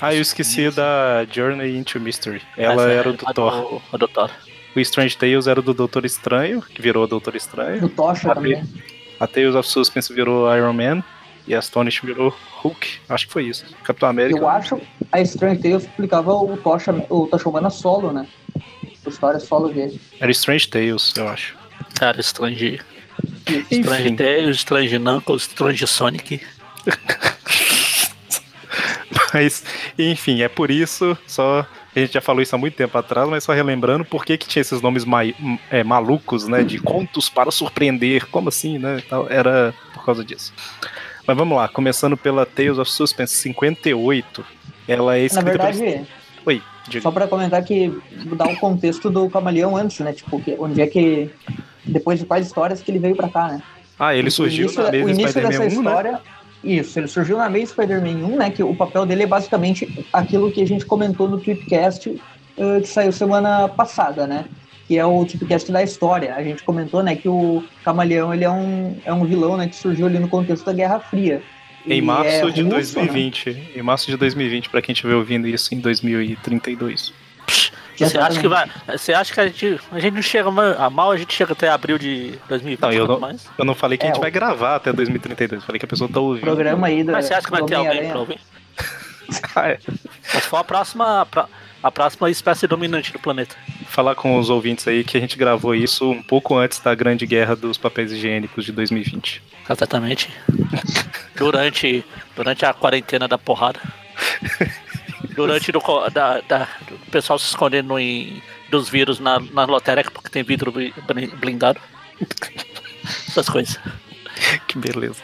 Ah, 0.00 0.12
eu 0.12 0.20
esqueci 0.20 0.64
Isso. 0.64 0.76
da 0.76 1.24
Journey 1.30 1.76
into 1.78 2.00
Mystery. 2.00 2.42
Ela 2.56 2.72
Essa 2.72 2.90
era 2.90 3.08
é, 3.08 3.12
o 3.12 3.16
do 3.16 3.24
Thor. 3.32 3.80
O, 3.92 3.98
do 3.98 4.08
Thor. 4.08 4.30
O 4.74 4.80
Strange 4.80 5.16
Tales 5.16 5.46
era 5.46 5.60
do 5.60 5.74
Doutor 5.74 6.04
Estranho, 6.04 6.62
que 6.62 6.80
virou 6.80 7.06
Doutor 7.06 7.36
Estranho. 7.36 7.80
Do 7.80 7.88
Tocha 7.88 8.34
também. 8.34 8.64
A 9.20 9.26
Tales 9.26 9.54
of 9.54 9.68
Suspense 9.68 10.12
virou 10.12 10.54
Iron 10.56 10.72
Man. 10.72 11.04
E 11.46 11.54
a 11.54 11.58
Astonish 11.58 12.00
virou 12.00 12.34
Hulk. 12.62 13.00
Acho 13.08 13.26
que 13.26 13.32
foi 13.32 13.44
isso. 13.44 13.64
Capitão 13.82 14.08
América. 14.08 14.38
Eu 14.38 14.48
acho 14.48 14.80
a 15.12 15.20
Strange 15.20 15.60
Tales 15.60 15.84
explicava 15.84 16.32
o 16.32 16.56
Tocha, 16.56 16.92
o 17.10 17.26
Tocha 17.26 17.48
Humana 17.48 17.68
solo, 17.68 18.12
né? 18.12 18.26
A 19.04 19.08
história 19.08 19.38
solo 19.38 19.68
dele. 19.68 20.00
Era 20.18 20.30
Strange 20.30 20.68
Tales, 20.68 21.12
eu 21.16 21.28
acho. 21.28 21.54
Cara, 21.94 22.18
Strange. 22.20 22.80
Strange 23.70 24.16
Tales, 24.16 24.56
Strange 24.56 24.98
Knuckles, 24.98 25.42
Strange 25.42 25.86
Sonic. 25.86 26.40
Mas, 29.34 29.64
enfim, 29.98 30.42
é 30.42 30.48
por 30.48 30.70
isso, 30.70 31.16
só. 31.26 31.66
A 31.94 31.98
gente 31.98 32.14
já 32.14 32.20
falou 32.20 32.40
isso 32.40 32.54
há 32.54 32.58
muito 32.58 32.74
tempo 32.74 32.96
atrás, 32.96 33.28
mas 33.28 33.44
só 33.44 33.52
relembrando 33.52 34.04
por 34.04 34.24
que, 34.24 34.38
que 34.38 34.48
tinha 34.48 34.62
esses 34.62 34.80
nomes 34.80 35.04
ma 35.04 35.20
é, 35.70 35.84
malucos, 35.84 36.48
né? 36.48 36.62
De 36.62 36.78
contos 36.78 37.28
para 37.28 37.50
surpreender. 37.50 38.26
Como 38.28 38.48
assim, 38.48 38.78
né? 38.78 39.02
Era 39.28 39.74
por 39.92 40.04
causa 40.04 40.24
disso. 40.24 40.54
Mas 41.26 41.36
vamos 41.36 41.56
lá, 41.56 41.68
começando 41.68 42.16
pela 42.16 42.46
Tales 42.46 42.78
of 42.78 42.90
Suspense 42.90 43.34
58. 43.34 44.44
Ela 44.88 45.16
é 45.16 45.24
escrita. 45.24 45.44
Na 45.44 45.70
verdade, 45.70 46.06
Oi, 46.44 46.62
diga. 46.88 47.02
Só 47.02 47.10
para 47.10 47.28
comentar 47.28 47.62
que 47.62 47.92
dá 48.36 48.44
um 48.46 48.56
contexto 48.56 49.08
do 49.10 49.28
Camaleão 49.30 49.76
antes, 49.76 50.00
né? 50.00 50.12
Tipo, 50.12 50.40
que, 50.40 50.56
onde 50.58 50.80
é 50.80 50.86
que. 50.86 51.30
Depois 51.84 52.18
de 52.18 52.24
quais 52.24 52.46
histórias 52.46 52.80
que 52.80 52.90
ele 52.90 52.98
veio 52.98 53.16
para 53.16 53.28
cá, 53.28 53.48
né? 53.48 53.62
Ah, 53.98 54.14
ele 54.14 54.30
surgiu 54.30 54.66
início, 54.66 54.82
na 54.82 54.90
mesa 54.90 55.04
O 55.04 55.10
início 55.10 55.42
dessa 55.42 55.62
1, 55.62 55.66
né? 55.66 55.68
história. 55.68 56.12
Né? 56.12 56.20
Isso, 56.62 56.98
ele 56.98 57.08
surgiu 57.08 57.36
na 57.38 57.46
Amazing 57.46 57.66
Spider-Man 57.66 58.24
1, 58.24 58.36
né? 58.36 58.50
Que 58.50 58.62
o 58.62 58.74
papel 58.74 59.04
dele 59.04 59.24
é 59.24 59.26
basicamente 59.26 60.06
aquilo 60.12 60.50
que 60.52 60.62
a 60.62 60.66
gente 60.66 60.86
comentou 60.86 61.28
no 61.28 61.40
Tweetcast 61.40 62.08
uh, 62.08 62.80
que 62.80 62.86
saiu 62.86 63.12
semana 63.12 63.68
passada, 63.68 64.26
né? 64.26 64.44
Que 64.86 64.96
é 64.96 65.04
o 65.04 65.24
Tweetcast 65.24 65.72
da 65.72 65.82
história. 65.82 66.34
A 66.34 66.42
gente 66.42 66.62
comentou, 66.62 67.02
né, 67.02 67.16
que 67.16 67.28
o 67.28 67.64
Camaleão 67.84 68.32
ele 68.32 68.44
é 68.44 68.50
um, 68.50 68.96
é 69.04 69.12
um 69.12 69.24
vilão, 69.24 69.56
né, 69.56 69.66
que 69.66 69.76
surgiu 69.76 70.06
ali 70.06 70.18
no 70.18 70.28
contexto 70.28 70.64
da 70.64 70.72
Guerra 70.72 71.00
Fria. 71.00 71.42
Em 71.86 72.00
março 72.00 72.48
é 72.48 72.50
de 72.50 72.62
russo, 72.62 72.94
2020. 72.94 73.50
Né? 73.50 73.62
Em 73.76 73.82
março 73.82 74.10
de 74.10 74.16
2020, 74.16 74.68
para 74.68 74.80
quem 74.80 74.92
estiver 74.92 75.14
ouvindo 75.14 75.48
isso 75.48 75.74
em 75.74 75.80
2032. 75.80 77.12
Você 78.08 78.18
acha 78.18 78.40
que 78.40 78.48
vai. 78.48 78.70
Você 78.88 79.12
acha 79.12 79.34
que 79.34 79.40
a 79.40 79.46
gente. 79.46 79.80
A 79.90 79.98
gente 79.98 80.14
não 80.14 80.22
chega 80.22 80.48
a 80.78 80.90
mal, 80.90 81.10
a 81.10 81.16
gente 81.16 81.34
chega 81.34 81.52
até 81.52 81.68
abril 81.68 81.98
de 81.98 82.38
2020. 82.48 82.80
Não, 82.80 82.92
eu 82.92 83.06
não, 83.06 83.20
mais. 83.20 83.48
eu 83.56 83.64
não 83.64 83.74
falei 83.74 83.98
que 83.98 84.04
é, 84.04 84.10
a 84.10 84.12
gente 84.12 84.20
vai 84.20 84.30
gravar 84.30 84.76
até 84.76 84.92
2032. 84.92 85.64
Falei 85.64 85.78
que 85.78 85.84
a 85.84 85.88
pessoa 85.88 86.08
tá 86.10 86.20
ouvindo. 86.20 86.44
Programa 86.44 86.86
aí 86.86 87.02
da, 87.04 87.12
Mas 87.12 87.26
você 87.26 87.34
acha 87.34 87.46
que 87.46 87.50
vai 87.50 87.64
ter 87.64 87.74
alguém 87.74 88.08
pra 88.08 88.18
ouvir? 88.18 88.38
ah, 89.54 89.68
é. 89.68 89.78
Mas 90.34 90.44
for 90.44 90.58
a 90.58 90.64
próxima. 90.64 91.26
A 91.82 91.90
próxima 91.90 92.30
espécie 92.30 92.68
dominante 92.68 93.12
do 93.12 93.18
planeta. 93.18 93.56
Falar 93.88 94.14
com 94.14 94.38
os 94.38 94.48
ouvintes 94.48 94.86
aí 94.86 95.02
que 95.02 95.16
a 95.16 95.20
gente 95.20 95.36
gravou 95.36 95.74
isso 95.74 96.08
um 96.08 96.22
pouco 96.22 96.56
antes 96.56 96.78
da 96.78 96.94
grande 96.94 97.26
guerra 97.26 97.56
dos 97.56 97.76
papéis 97.76 98.12
higiênicos 98.12 98.64
de 98.64 98.70
2020. 98.70 99.42
Exatamente. 99.68 100.30
durante, 101.34 102.04
durante 102.36 102.64
a 102.64 102.72
quarentena 102.72 103.26
da 103.26 103.36
porrada. 103.36 103.80
Durante 105.34 105.72
do, 105.72 105.80
da, 106.12 106.40
da, 106.40 106.68
o 106.90 107.10
pessoal 107.10 107.38
se 107.38 107.46
escondendo 107.46 107.98
em, 107.98 108.42
dos 108.70 108.88
vírus 108.88 109.18
na, 109.18 109.38
na 109.38 109.64
lotérica 109.64 110.10
porque 110.10 110.30
tem 110.30 110.42
vidro 110.42 110.72
blindado. 111.40 111.80
Essas 113.28 113.48
coisas. 113.48 113.78
Que 114.68 114.78
beleza. 114.78 115.20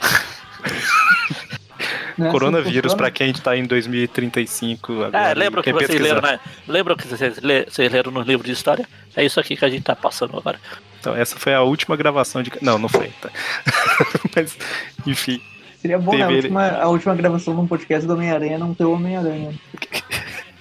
Nessa 2.19 2.33
Coronavírus, 2.33 2.95
para 2.95 3.11
quem 3.12 3.31
está 3.31 3.57
em 3.57 3.65
2035 3.65 5.05
agora. 5.05 5.31
É, 5.31 5.35
lembra 5.35 5.62
que 5.62 5.73
vocês 5.73 6.00
leram, 6.00 6.21
né? 6.21 6.41
Lembra 6.67 6.97
que 6.97 7.07
vocês, 7.07 7.38
vocês 7.69 7.93
leram 7.93 8.11
no 8.11 8.23
livro 8.23 8.45
de 8.45 8.53
história? 8.53 8.88
É 9.15 9.25
isso 9.25 9.38
aqui 9.38 9.57
que 9.57 9.65
a 9.65 9.69
gente 9.69 9.85
tá 9.85 9.95
passando 9.95 10.37
agora. 10.37 10.59
Então, 10.99 11.15
essa 11.15 11.38
foi 11.38 11.55
a 11.55 11.62
última 11.62 11.97
gravação 11.97 12.43
de. 12.43 12.50
Não, 12.61 12.77
não 12.77 12.88
foi. 12.88 13.12
Tá? 13.21 13.31
Mas, 14.35 14.59
enfim. 15.07 15.41
Seria 15.88 15.99
bom, 15.99 16.14
né? 16.14 16.25
A 16.25 16.28
última, 16.28 16.68
a 16.68 16.88
última 16.88 17.14
gravação 17.14 17.54
de 17.54 17.61
um 17.62 17.66
podcast 17.66 18.07
do 18.07 18.12
Homem-Aranha 18.12 18.59
não 18.59 18.75
ter 18.75 18.85
o 18.85 18.92
Homem-Aranha. 18.92 19.54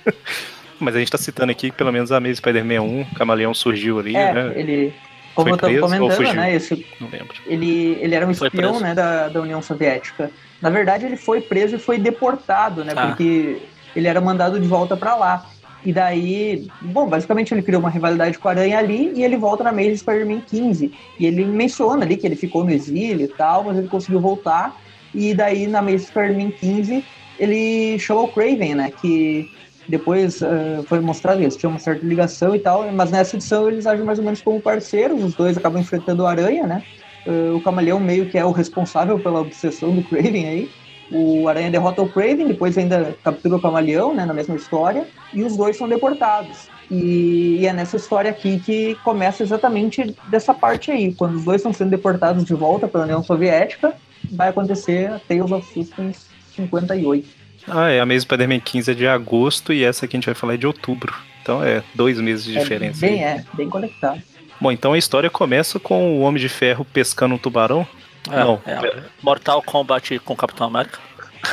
Mas 0.80 0.96
a 0.96 1.00
gente 1.00 1.12
tá 1.12 1.18
citando 1.18 1.52
aqui 1.52 1.70
que 1.70 1.76
pelo 1.76 1.92
menos 1.92 2.14
a 2.14 2.18
Amazing 2.18 2.36
Spider-Man 2.36 2.82
1, 2.82 3.06
Camaleão 3.16 3.54
surgiu 3.54 4.00
ali, 4.00 4.16
é, 4.16 4.34
né? 4.34 4.54
ele... 4.56 4.94
Como 5.36 5.50
Foi 5.50 5.54
eu 5.54 5.58
tava 5.58 5.80
comentando, 6.00 6.34
né? 6.34 6.56
Esse, 6.56 6.86
não 7.00 7.10
lembro. 7.10 7.36
Ele, 7.46 7.98
ele 8.02 8.16
era 8.16 8.26
um 8.26 8.32
espião 8.32 8.80
né, 8.80 8.96
da, 8.96 9.28
da 9.28 9.42
União 9.42 9.62
Soviética. 9.62 10.32
Na 10.60 10.70
verdade, 10.70 11.06
ele 11.06 11.18
foi 11.18 11.42
preso 11.42 11.76
e 11.76 11.80
foi 11.80 12.00
deportado, 12.00 12.84
né? 12.84 12.94
Ah. 12.96 13.08
Porque 13.08 13.62
ele 13.96 14.08
era 14.08 14.20
mandado 14.20 14.60
de 14.60 14.68
volta 14.68 14.98
para 14.98 15.16
lá. 15.16 15.46
E 15.86 15.94
daí, 15.94 16.68
bom, 16.82 17.08
basicamente 17.08 17.54
ele 17.54 17.62
criou 17.62 17.82
uma 17.82 17.90
rivalidade 17.90 18.40
com 18.40 18.48
a 18.48 18.52
Aranha 18.52 18.80
ali 18.80 19.12
e 19.14 19.24
ele 19.24 19.38
volta 19.38 19.64
na 19.64 19.70
Amazing 19.70 19.98
Spider-Man 19.98 20.42
15. 20.42 20.92
E 21.20 21.26
ele 21.26 21.46
menciona 21.46 22.04
ali 22.04 22.18
que 22.18 22.26
ele 22.26 22.36
ficou 22.36 22.64
no 22.64 22.72
exílio 22.72 23.26
e 23.26 23.28
tal, 23.28 23.64
mas 23.64 23.78
ele 23.78 23.88
conseguiu 23.88 24.20
voltar. 24.20 24.76
E 25.14 25.34
daí 25.34 25.68
na 25.68 25.80
Amazing 25.80 26.08
Spider-Man 26.08 26.52
15 26.52 27.04
ele 27.40 28.00
chama 28.00 28.22
o 28.22 28.28
Craven, 28.28 28.76
né? 28.76 28.92
Que 29.02 29.50
depois 29.88 30.42
uh, 30.42 30.84
foi 30.86 31.00
mostrado 31.00 31.42
eles 31.42 31.56
tinham 31.56 31.72
uma 31.72 31.80
certa 31.80 32.06
ligação 32.06 32.56
e 32.56 32.60
tal, 32.60 32.92
mas 32.92 33.10
nessa 33.12 33.36
edição 33.36 33.70
eles 33.70 33.86
agem 33.86 34.04
mais 34.04 34.20
ou 34.20 34.26
menos 34.26 34.42
como 34.42 34.60
parceiros, 34.60 35.24
os 35.24 35.34
dois 35.34 35.58
acabam 35.58 35.82
enfrentando 35.82 36.24
o 36.24 36.28
Aranha, 36.28 36.68
né? 36.68 36.84
Uh, 37.26 37.56
o 37.56 37.62
Camaleão 37.62 38.00
meio 38.00 38.30
que 38.30 38.38
é 38.38 38.46
o 38.46 38.52
responsável 38.52 39.20
pela 39.20 39.42
obsessão 39.42 39.96
do 39.96 40.04
Craven 40.04 40.48
aí. 40.48 40.70
O 41.10 41.48
Aranha 41.48 41.72
derrota 41.72 42.02
o 42.02 42.10
Craven, 42.10 42.48
depois 42.48 42.78
ainda 42.78 43.16
captura 43.24 43.56
o 43.56 43.62
Camaleão, 43.62 44.14
né, 44.14 44.26
na 44.26 44.34
mesma 44.34 44.56
história, 44.56 45.08
e 45.34 45.42
os 45.42 45.56
dois 45.56 45.78
são 45.78 45.88
deportados. 45.88 46.70
E, 46.92 47.60
e, 47.62 47.68
é 47.68 47.72
nessa 47.72 47.96
história 47.96 48.30
aqui 48.32 48.60
que 48.60 48.96
começa 49.04 49.44
exatamente 49.44 50.16
dessa 50.30 50.54
parte 50.54 50.92
aí, 50.92 51.14
quando 51.14 51.36
os 51.36 51.46
dois 51.46 51.58
estão 51.58 51.72
sendo 51.72 51.92
deportados 51.92 52.44
de 52.44 52.54
volta 52.54 52.88
pela 52.88 53.04
União 53.06 53.24
Soviética, 53.24 53.94
vai 54.32 54.50
acontecer 54.50 55.12
a 55.12 55.20
Tales 55.20 55.52
of 55.52 55.74
Suspense 55.74 56.26
58. 56.56 57.28
Ah, 57.68 57.90
é. 57.90 58.00
A 58.00 58.06
mesma 58.06 58.22
Spider-Man 58.22 58.60
15 58.60 58.92
é 58.92 58.94
de 58.94 59.08
agosto 59.08 59.74
e 59.74 59.84
essa 59.84 60.08
que 60.08 60.16
a 60.16 60.18
gente 60.18 60.26
vai 60.26 60.36
falar 60.36 60.54
é 60.54 60.58
de 60.58 60.68
outubro. 60.68 61.14
Então 61.42 61.64
é 61.64 61.84
dois 61.94 62.20
meses 62.20 62.46
de 62.46 62.58
é 62.58 62.62
diferença. 62.62 63.02
Bem, 63.02 63.24
aí. 63.24 63.40
é, 63.40 63.46
bem 63.54 63.70
conectado. 63.70 64.22
Bom, 64.60 64.72
então 64.72 64.94
a 64.94 64.98
história 64.98 65.30
começa 65.30 65.80
com 65.80 66.18
o 66.18 66.22
Homem 66.22 66.42
de 66.42 66.50
Ferro 66.50 66.86
pescando 66.86 67.36
um 67.36 67.38
tubarão. 67.38 67.88
É, 68.30 68.40
Não. 68.40 68.62
É, 68.66 69.04
Mortal 69.22 69.62
Kombat 69.62 70.20
com 70.20 70.36
Capitão 70.36 70.68
América. 70.68 71.00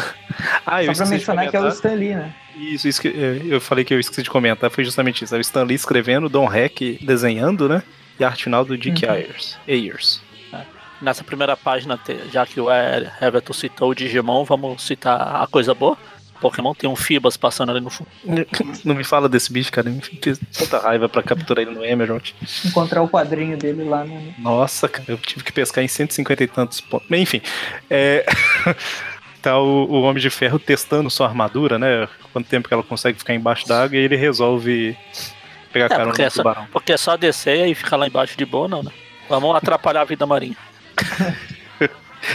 ah, 0.66 0.82
eu 0.82 0.94
Só 0.94 1.04
pra 1.04 1.10
mencionar 1.10 1.50
que 1.50 1.56
é 1.56 1.60
o 1.60 1.68
Stan 1.68 1.94
Lee, 1.94 2.14
né? 2.14 2.34
Isso, 2.56 2.88
isso 2.88 3.00
que 3.00 3.08
é, 3.08 3.42
eu 3.44 3.60
falei 3.60 3.84
que 3.84 3.92
eu 3.92 4.00
esqueci 4.00 4.22
de 4.22 4.30
comentar, 4.30 4.70
foi 4.70 4.84
justamente 4.84 5.24
isso. 5.24 5.34
É 5.34 5.38
o 5.38 5.40
Stan 5.40 5.64
Lee 5.64 5.74
escrevendo, 5.74 6.28
Don 6.28 6.52
Heck 6.52 6.98
desenhando, 7.04 7.68
né? 7.68 7.82
E 8.18 8.24
a 8.24 8.28
arte 8.28 8.44
final 8.44 8.64
do 8.64 8.78
Dick 8.78 9.04
uhum. 9.04 9.12
Ayers. 9.12 9.58
Ayers 9.68 10.23
nessa 11.00 11.24
primeira 11.24 11.56
página, 11.56 11.98
já 12.30 12.46
que 12.46 12.60
o 12.60 12.68
Everton 13.20 13.52
citou 13.52 13.90
o 13.90 13.94
Digimon, 13.94 14.44
vamos 14.44 14.82
citar 14.82 15.42
a 15.42 15.46
coisa 15.46 15.74
boa. 15.74 15.96
Pokémon 16.40 16.74
tem 16.74 16.90
um 16.90 16.96
Fibas 16.96 17.36
passando 17.36 17.70
ali 17.70 17.80
no 17.80 17.88
fundo. 17.88 18.10
Não 18.84 18.94
me 18.94 19.04
fala 19.04 19.28
desse 19.28 19.52
bicho, 19.52 19.72
cara. 19.72 19.88
Me 19.88 20.00
fez 20.00 20.38
tanta 20.52 20.78
raiva 20.78 21.08
pra 21.08 21.22
capturar 21.22 21.62
ele 21.62 21.74
no 21.74 21.84
Emerald. 21.84 22.34
Encontrar 22.66 23.02
o 23.02 23.08
quadrinho 23.08 23.56
dele 23.56 23.84
lá, 23.84 24.04
né? 24.04 24.34
Nossa, 24.38 24.88
cara, 24.88 25.04
eu 25.08 25.16
tive 25.16 25.42
que 25.42 25.52
pescar 25.52 25.82
em 25.82 25.88
150 25.88 26.44
e 26.44 26.46
tantos 26.46 26.80
pontos. 26.82 27.06
Mas, 27.08 27.20
enfim, 27.20 27.40
é... 27.88 28.26
tá 29.40 29.58
o, 29.58 29.84
o, 29.84 30.02
Homem 30.02 30.20
de 30.20 30.28
Ferro 30.28 30.58
testando 30.58 31.08
sua 31.08 31.28
armadura, 31.28 31.78
né? 31.78 32.08
Quanto 32.32 32.48
tempo 32.48 32.68
que 32.68 32.74
ela 32.74 32.82
consegue 32.82 33.18
ficar 33.18 33.34
embaixo 33.34 33.66
d'água 33.66 33.96
e 33.96 34.00
ele 34.00 34.16
resolve 34.16 34.96
pegar 35.72 35.86
é, 35.86 35.88
cara 35.88 36.04
no 36.06 36.12
é 36.12 36.30
só, 36.30 36.42
tubarão. 36.42 36.66
Porque 36.72 36.92
é 36.92 36.96
só 36.96 37.16
descer 37.16 37.66
e 37.66 37.74
ficar 37.74 37.96
lá 37.96 38.06
embaixo 38.06 38.36
de 38.36 38.44
boa, 38.44 38.68
não, 38.68 38.82
né? 38.82 38.90
Vamos 39.28 39.54
atrapalhar 39.56 40.02
a 40.02 40.04
vida 40.04 40.26
marinha. 40.26 40.56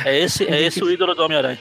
É 0.06 0.20
esse, 0.20 0.46
é 0.46 0.62
esse 0.62 0.84
o 0.84 0.92
ídolo 0.92 1.16
do 1.16 1.24
Homem-Aranha. 1.24 1.58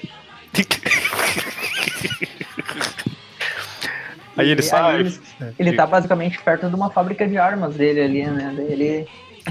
Aí 4.36 4.50
ele 4.50 4.62
sai. 4.62 5.00
Ele, 5.00 5.20
ele 5.58 5.72
tá 5.72 5.86
basicamente 5.86 6.38
perto 6.40 6.68
de 6.68 6.74
uma 6.74 6.90
fábrica 6.90 7.26
de 7.26 7.36
armas 7.36 7.74
dele 7.74 8.00
ali, 8.00 8.24
né? 8.24 8.54
Ele. 8.68 9.06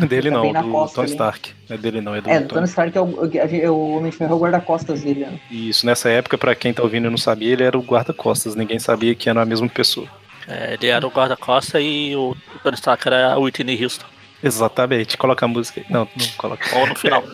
Dele 0.07 0.29
tá 0.29 0.37
não, 0.37 0.51
do 0.51 0.93
Tony 0.93 1.09
Stark. 1.09 1.53
Não 1.67 1.75
é 1.75 1.79
dele 1.79 2.01
não, 2.01 2.15
é 2.15 2.21
do 2.21 2.29
É, 2.29 2.39
do 2.39 2.49
Tony 2.49 2.65
Stark 2.67 2.95
é 2.95 3.01
o, 3.01 3.31
é 3.33 3.69
o 3.69 3.97
Homem 3.97 4.11
de 4.11 4.17
Ferro 4.17 4.33
é 4.33 4.35
o 4.35 4.39
guarda-costas 4.39 5.01
dele. 5.01 5.21
Né? 5.21 5.39
Isso, 5.49 5.85
nessa 5.87 6.07
época, 6.09 6.37
pra 6.37 6.53
quem 6.53 6.71
tá 6.71 6.83
ouvindo 6.83 7.07
e 7.07 7.09
não 7.09 7.17
sabia, 7.17 7.51
ele 7.51 7.63
era 7.63 7.77
o 7.77 7.81
guarda-costas. 7.81 8.55
Ninguém 8.55 8.77
sabia 8.77 9.15
que 9.15 9.27
era 9.27 9.41
a 9.41 9.45
mesma 9.45 9.67
pessoa. 9.67 10.07
É, 10.47 10.75
ele 10.75 10.87
era 10.87 11.05
o 11.05 11.09
guarda-costas 11.09 11.81
e 11.83 12.15
o 12.15 12.37
Tony 12.61 12.75
Stark 12.75 13.07
era 13.07 13.33
a 13.33 13.39
Whitney 13.39 13.83
Houston. 13.83 14.05
Exatamente, 14.43 15.17
coloca 15.17 15.45
a 15.45 15.47
música 15.47 15.81
aí. 15.81 15.85
Não, 15.89 16.07
não 16.15 16.27
coloca. 16.37 16.63
Ou 16.77 16.87
no 16.87 16.95
final. 16.95 17.23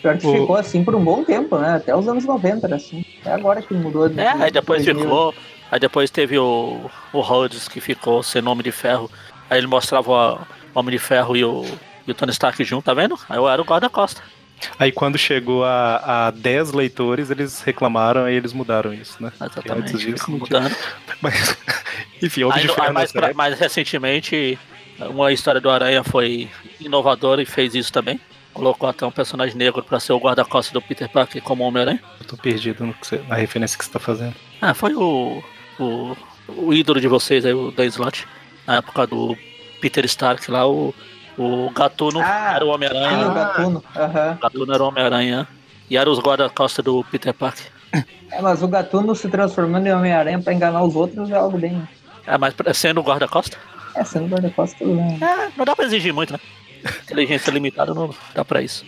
Pior 0.00 0.18
que 0.18 0.26
o... 0.26 0.32
ficou 0.32 0.56
assim 0.56 0.84
por 0.84 0.94
um 0.94 1.02
bom 1.02 1.24
tempo, 1.24 1.58
né? 1.58 1.76
Até 1.76 1.94
os 1.94 2.06
anos 2.06 2.24
90 2.24 2.66
era 2.66 2.76
assim. 2.76 3.04
É 3.24 3.32
agora 3.32 3.62
que 3.62 3.74
mudou. 3.74 4.06
É, 4.06 4.28
aí 4.28 4.50
depois 4.50 4.84
2000. 4.84 5.02
ficou. 5.02 5.34
Aí 5.70 5.80
depois 5.80 6.10
teve 6.10 6.38
o, 6.38 6.88
o 7.12 7.20
Rhodes 7.20 7.66
que 7.68 7.80
ficou 7.80 8.22
sem 8.22 8.40
nome 8.40 8.62
de 8.62 8.70
ferro. 8.70 9.10
Aí 9.50 9.58
ele 9.58 9.66
mostrava 9.66 10.10
o 10.10 10.38
Homem 10.74 10.92
de 10.92 10.98
Ferro 10.98 11.36
e 11.36 11.44
o, 11.44 11.64
e 12.06 12.10
o 12.10 12.14
Tony 12.14 12.30
Stark 12.32 12.62
junto, 12.62 12.84
tá 12.84 12.94
vendo? 12.94 13.18
Aí 13.28 13.36
eu 13.36 13.48
era 13.48 13.60
o 13.60 13.64
guarda-costa. 13.64 14.22
Aí 14.78 14.90
quando 14.90 15.18
chegou 15.18 15.64
a, 15.64 16.26
a 16.26 16.30
10 16.30 16.72
leitores, 16.72 17.30
eles 17.30 17.60
reclamaram 17.62 18.28
e 18.28 18.34
eles 18.34 18.52
mudaram 18.52 18.92
isso, 18.92 19.22
né? 19.22 19.32
Exatamente, 19.34 19.70
antes 19.72 20.00
disso, 20.00 20.30
mudando. 20.30 20.74
Mas, 21.20 21.56
enfim, 22.22 22.44
Homem 22.44 22.60
de 22.60 22.68
Ferro 22.68 22.94
mais, 22.94 23.12
pra, 23.12 23.34
mais 23.34 23.58
recentemente, 23.58 24.58
uma 25.00 25.32
história 25.32 25.60
do 25.60 25.70
Aranha 25.70 26.02
foi 26.02 26.48
inovadora 26.80 27.42
e 27.42 27.46
fez 27.46 27.74
isso 27.74 27.92
também. 27.92 28.20
Colocou 28.52 28.88
até 28.88 29.04
um 29.04 29.10
personagem 29.10 29.54
negro 29.56 29.82
para 29.82 30.00
ser 30.00 30.12
o 30.12 30.18
guarda-costas 30.18 30.72
do 30.72 30.80
Peter 30.80 31.08
Parker 31.08 31.42
como 31.42 31.64
Homem-Aranha. 31.64 32.02
Eu 32.20 32.26
tô 32.26 32.36
perdido 32.36 32.94
você, 33.02 33.22
na 33.28 33.34
referência 33.34 33.76
que 33.76 33.84
você 33.84 33.90
tá 33.90 33.98
fazendo. 33.98 34.34
Ah, 34.60 34.72
foi 34.72 34.94
o, 34.94 35.42
o, 35.78 36.16
o 36.48 36.72
ídolo 36.72 37.00
de 37.00 37.08
vocês 37.08 37.44
aí, 37.44 37.52
o 37.52 37.70
Dan 37.70 37.84
Slott. 37.86 38.26
Na 38.66 38.76
época 38.76 39.06
do 39.06 39.36
Peter 39.80 40.04
Stark 40.06 40.50
lá, 40.50 40.66
o, 40.66 40.94
o 41.36 41.70
Gatuno 41.70 42.20
ah, 42.20 42.54
era 42.54 42.64
o 42.64 42.68
Homem-Aranha. 42.68 43.26
Ah, 43.26 43.28
o 43.28 43.34
Gatuno. 43.34 43.84
Uhum. 43.94 44.36
Gatuno 44.40 44.74
era 44.74 44.82
o 44.82 44.88
Homem-Aranha. 44.88 45.48
E 45.90 45.96
era 45.96 46.10
os 46.10 46.18
guarda-costas 46.18 46.84
do 46.84 47.04
Peter 47.04 47.34
Parker. 47.34 47.66
É, 48.30 48.40
mas 48.40 48.62
o 48.62 48.68
Gatuno 48.68 49.14
se 49.14 49.28
transformando 49.28 49.86
em 49.86 49.92
Homem-Aranha 49.92 50.40
pra 50.40 50.52
enganar 50.52 50.82
os 50.82 50.96
outros 50.96 51.30
é 51.30 51.34
algo 51.34 51.58
bem. 51.58 51.86
É, 52.26 52.36
mas 52.36 52.54
sendo 52.74 53.02
guarda-costa? 53.02 53.56
É, 53.96 54.04
sendo 54.04 54.28
guarda-costa 54.28 54.76
tudo 54.78 54.94
bem. 54.94 55.18
É, 55.20 55.50
não 55.56 55.64
dá 55.64 55.74
pra 55.74 55.84
exigir 55.84 56.12
muito, 56.12 56.32
né? 56.32 56.40
Inteligência 57.04 57.50
limitada 57.50 57.94
não 57.94 58.14
dá 58.34 58.44
pra 58.44 58.62
isso. 58.62 58.84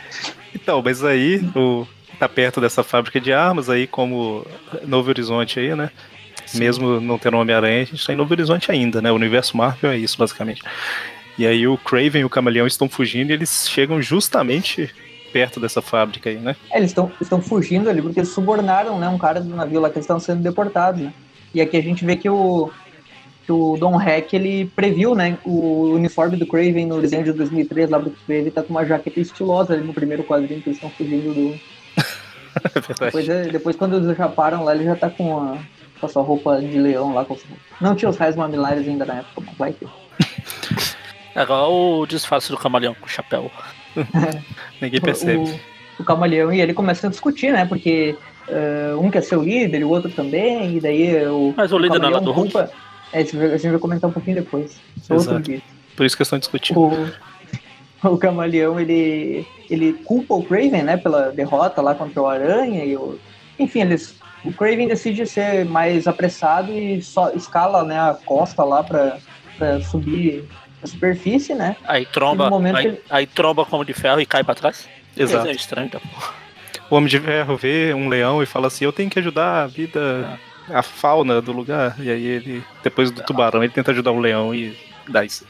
Então, 0.54 0.82
mas 0.84 1.02
aí 1.02 1.42
o, 1.56 1.86
tá 2.18 2.28
perto 2.28 2.60
dessa 2.60 2.82
fábrica 2.82 3.20
de 3.20 3.32
armas, 3.32 3.70
aí 3.70 3.86
como 3.86 4.46
Novo 4.86 5.08
Horizonte 5.08 5.58
aí, 5.58 5.74
né? 5.74 5.90
Sim. 6.46 6.60
Mesmo 6.60 7.00
não 7.00 7.18
tendo 7.18 7.36
Homem-Aranha, 7.36 7.82
a 7.82 7.84
gente 7.84 8.06
tá 8.06 8.12
em 8.12 8.16
Novo 8.16 8.32
Horizonte 8.32 8.70
ainda, 8.70 9.02
né? 9.02 9.10
O 9.10 9.14
universo 9.14 9.56
Marvel 9.56 9.90
é 9.90 9.98
isso, 9.98 10.16
basicamente. 10.18 10.62
E 11.38 11.46
aí 11.46 11.66
o 11.66 11.76
Craven 11.78 12.22
e 12.22 12.24
o 12.24 12.30
Camaleão 12.30 12.66
estão 12.66 12.88
fugindo 12.88 13.30
e 13.30 13.32
eles 13.32 13.68
chegam 13.68 14.00
justamente 14.02 14.92
perto 15.32 15.60
dessa 15.60 15.80
fábrica 15.82 16.30
aí, 16.30 16.36
né? 16.36 16.56
É, 16.70 16.78
eles 16.78 16.94
estão 17.20 17.40
fugindo 17.40 17.88
ali 17.88 18.02
porque 18.02 18.20
eles 18.20 18.30
subornaram, 18.30 18.98
né, 18.98 19.08
um 19.08 19.18
cara 19.18 19.40
do 19.40 19.54
navio 19.54 19.80
lá 19.80 19.88
que 19.90 19.96
eles 19.96 20.04
estão 20.04 20.18
sendo 20.18 20.42
deportados, 20.42 21.00
né? 21.00 21.12
E 21.54 21.60
aqui 21.60 21.76
a 21.76 21.82
gente 21.82 22.04
vê 22.04 22.16
que 22.16 22.28
o, 22.28 22.70
que 23.48 23.52
o 23.52 23.78
Don 23.78 23.98
Heck 23.98 24.36
ele 24.36 24.66
previu, 24.76 25.14
né, 25.14 25.38
o 25.42 25.94
uniforme 25.94 26.36
do 26.36 26.46
Craven 26.46 26.84
no 26.84 27.00
desenho 27.00 27.24
de 27.24 27.32
2003, 27.32 27.88
lá 27.88 27.96
do 27.96 28.10
Craven 28.10 28.50
tá 28.50 28.62
com 28.62 28.68
uma 28.68 28.84
jaqueta 28.84 29.18
estilosa 29.18 29.72
ali 29.72 29.82
no 29.82 29.94
primeiro 29.94 30.22
quadrinho 30.22 30.60
que 30.60 30.68
eles 30.68 30.76
estão 30.76 30.90
fugindo 30.90 31.32
do... 31.32 31.54
é 33.00 33.04
depois, 33.06 33.26
depois 33.26 33.76
quando 33.76 33.96
eles 33.96 34.14
já 34.14 34.28
param 34.28 34.64
lá, 34.64 34.74
ele 34.74 34.84
já 34.84 34.94
tá 34.94 35.08
com 35.08 35.38
a, 35.38 35.56
com 35.98 36.04
a 36.04 36.08
sua 36.10 36.22
roupa 36.22 36.60
de 36.60 36.78
leão 36.78 37.14
lá. 37.14 37.24
Com... 37.24 37.38
Não 37.80 37.94
tinha 37.94 38.10
os 38.10 38.18
raios 38.18 38.36
mamilares 38.36 38.86
ainda 38.86 39.06
na 39.06 39.14
época, 39.14 39.40
mas 39.46 39.56
vai 39.56 39.72
ter. 39.72 39.88
É 41.34 41.42
igual 41.42 41.72
o 41.72 42.06
disfarce 42.06 42.50
do 42.50 42.58
camaleão 42.58 42.92
com 42.92 43.06
o 43.06 43.08
chapéu. 43.08 43.50
Ninguém 44.78 45.00
percebe. 45.00 45.38
O, 45.98 46.02
o, 46.02 46.04
camaleão 46.04 46.52
e 46.52 46.60
ele 46.60 46.74
começam 46.74 47.08
a 47.08 47.10
discutir, 47.10 47.50
né? 47.50 47.64
Porque 47.64 48.14
uh, 48.46 49.00
um 49.00 49.10
quer 49.10 49.22
ser 49.22 49.36
o 49.36 49.42
líder, 49.42 49.84
o 49.84 49.88
outro 49.88 50.10
também, 50.10 50.76
e 50.76 50.80
daí 50.80 51.26
o. 51.26 51.54
Mas 51.56 51.72
o 51.72 51.78
líder 51.78 51.98
não 51.98 52.14
é 52.14 52.20
do 52.20 52.30
Hulk. 52.30 52.52
É, 53.12 53.20
a 53.20 53.22
gente 53.22 53.70
vai 53.70 53.78
comentar 53.78 54.08
um 54.08 54.12
pouquinho 54.12 54.36
depois. 54.36 54.78
Outro 55.08 55.42
Por 55.96 56.06
isso 56.06 56.16
que 56.16 56.22
estão 56.22 56.38
discutindo. 56.38 56.78
O, 56.78 56.92
o 58.12 58.18
camaleão 58.18 58.78
ele, 58.78 59.46
ele 59.68 59.92
culpa 60.04 60.34
o 60.34 60.42
Craven, 60.42 60.82
né, 60.82 60.96
pela 60.96 61.30
derrota 61.30 61.82
lá 61.82 61.94
contra 61.94 62.22
o 62.22 62.26
Aranha 62.26 62.84
e 62.84 62.96
o, 62.96 63.18
enfim, 63.58 63.80
eles 63.80 64.16
o 64.44 64.52
Craven 64.52 64.86
decide 64.88 65.26
ser 65.26 65.64
mais 65.64 66.06
apressado 66.06 66.72
e 66.72 67.02
só 67.02 67.30
escala, 67.30 67.82
né, 67.84 67.98
a 67.98 68.14
costa 68.14 68.62
lá 68.64 68.84
para 68.84 69.18
subir 69.82 70.44
a 70.82 70.86
superfície, 70.86 71.54
né? 71.54 71.76
Aí 71.84 72.06
tromba, 72.06 72.48
aí, 72.76 72.86
ele... 72.86 73.00
aí, 73.10 73.26
tromba 73.26 73.64
como 73.64 73.84
de 73.84 73.92
ferro 73.92 74.20
e 74.20 74.26
cai 74.26 74.44
para 74.44 74.54
trás. 74.54 74.88
Exato. 75.16 75.48
É 75.48 75.52
estranho, 75.52 75.90
tá? 75.90 76.00
O 76.88 76.94
Homem 76.94 77.08
de 77.08 77.18
Ferro 77.18 77.56
vê 77.56 77.92
um 77.92 78.08
leão 78.08 78.42
e 78.42 78.46
fala 78.46 78.68
assim: 78.68 78.84
"Eu 78.84 78.92
tenho 78.92 79.10
que 79.10 79.18
ajudar 79.18 79.64
a 79.64 79.66
vida, 79.66 80.38
a 80.70 80.82
fauna 80.82 81.40
do 81.40 81.52
lugar". 81.52 81.96
E 81.98 82.10
aí 82.10 82.24
ele, 82.24 82.64
depois 82.82 83.10
do 83.10 83.22
tubarão, 83.22 83.62
ele 83.62 83.72
tenta 83.72 83.90
ajudar 83.90 84.12
o 84.12 84.20
leão 84.20 84.54
e 84.54 84.76
dá 85.08 85.24
isso. 85.24 85.46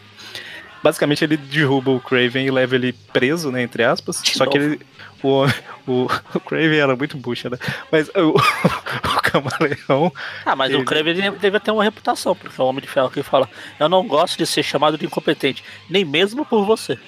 Basicamente 0.83 1.25
ele 1.25 1.37
derruba 1.37 1.91
o 1.91 2.01
Craven 2.01 2.47
e 2.47 2.51
leva 2.51 2.77
ele 2.77 2.93
preso, 3.13 3.51
né, 3.51 3.63
entre 3.63 3.83
aspas. 3.83 4.23
De 4.23 4.37
só 4.37 4.45
novo. 4.45 4.57
que 4.57 4.59
ele 4.59 4.81
o, 5.23 5.45
o, 5.87 6.07
o 6.35 6.41
Craven 6.41 6.79
era 6.79 6.97
muito 6.97 7.17
bucha, 7.17 7.51
né? 7.51 7.59
Mas 7.91 8.09
o, 8.11 8.35
o 8.37 9.23
Camaleão. 9.23 10.13
Ah, 10.45 10.55
mas 10.55 10.71
ele... 10.71 10.83
o 10.83 10.85
Craven 10.85 11.33
deve 11.33 11.61
ter 11.61 11.71
uma 11.71 11.85
reputação, 11.85 12.35
porque 12.35 12.61
é 12.61 12.65
o 12.65 12.67
Homem 12.67 12.83
de 12.83 12.89
Ferro 12.89 13.11
que 13.11 13.23
fala: 13.23 13.49
Eu 13.79 13.89
não 13.89 14.07
gosto 14.07 14.39
de 14.39 14.47
ser 14.47 14.63
chamado 14.63 14.97
de 14.97 15.07
incompetente, 15.07 15.65
nem 15.89 16.05
mesmo 16.05 16.45
por 16.45 16.65
você. 16.65 16.99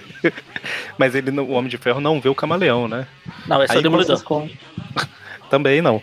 mas 0.98 1.14
ele, 1.14 1.30
o 1.40 1.50
Homem 1.50 1.70
de 1.70 1.78
Ferro 1.78 2.00
não 2.00 2.20
vê 2.20 2.28
o 2.28 2.34
Camaleão, 2.34 2.88
né? 2.88 3.06
Não, 3.46 3.62
esse 3.62 3.74
é 3.74 3.78
o 3.78 3.82
Demolidor. 3.82 4.20
Também 5.48 5.80
não. 5.80 6.02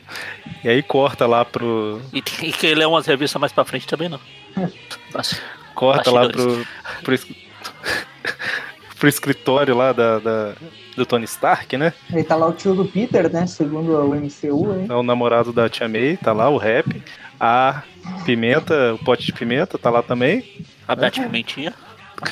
E 0.63 0.69
aí 0.69 0.81
corta 0.81 1.27
lá 1.27 1.43
pro. 1.43 2.01
E, 2.13 2.19
e 2.19 2.21
que 2.21 2.67
ele 2.67 2.83
é 2.83 2.87
umas 2.87 3.05
revistas 3.05 3.39
mais 3.39 3.51
pra 3.51 3.65
frente 3.65 3.87
também 3.87 4.09
não. 4.09 4.19
Nossa 5.13 5.37
corta 5.73 6.11
lá 6.11 6.29
pro, 6.29 6.65
pro, 7.03 7.15
pro, 8.97 9.09
escritório 9.09 9.75
lá 9.75 9.91
da, 9.91 10.19
da, 10.19 10.53
do 10.95 11.05
Tony 11.05 11.25
Stark, 11.25 11.75
né? 11.77 11.93
Ele 12.11 12.23
tá 12.23 12.35
lá 12.35 12.47
o 12.47 12.53
tio 12.53 12.75
do 12.75 12.85
Peter, 12.85 13.31
né? 13.31 13.45
Segundo 13.47 13.91
o 13.93 14.15
MCU, 14.15 14.73
hein? 14.73 14.87
É 14.89 14.93
o 14.93 15.03
namorado 15.03 15.51
da 15.51 15.67
Tia 15.69 15.87
May, 15.87 16.17
tá 16.17 16.31
lá, 16.31 16.49
o 16.49 16.57
Rap. 16.57 17.03
A 17.39 17.83
Pimenta, 18.25 18.93
o 18.93 18.99
pote 18.99 19.25
de 19.25 19.33
pimenta, 19.33 19.77
tá 19.77 19.89
lá 19.89 20.01
também. 20.01 20.65
A 20.87 20.95
Beth 20.95 21.17
é. 21.17 21.23
Pimentinha. 21.23 21.73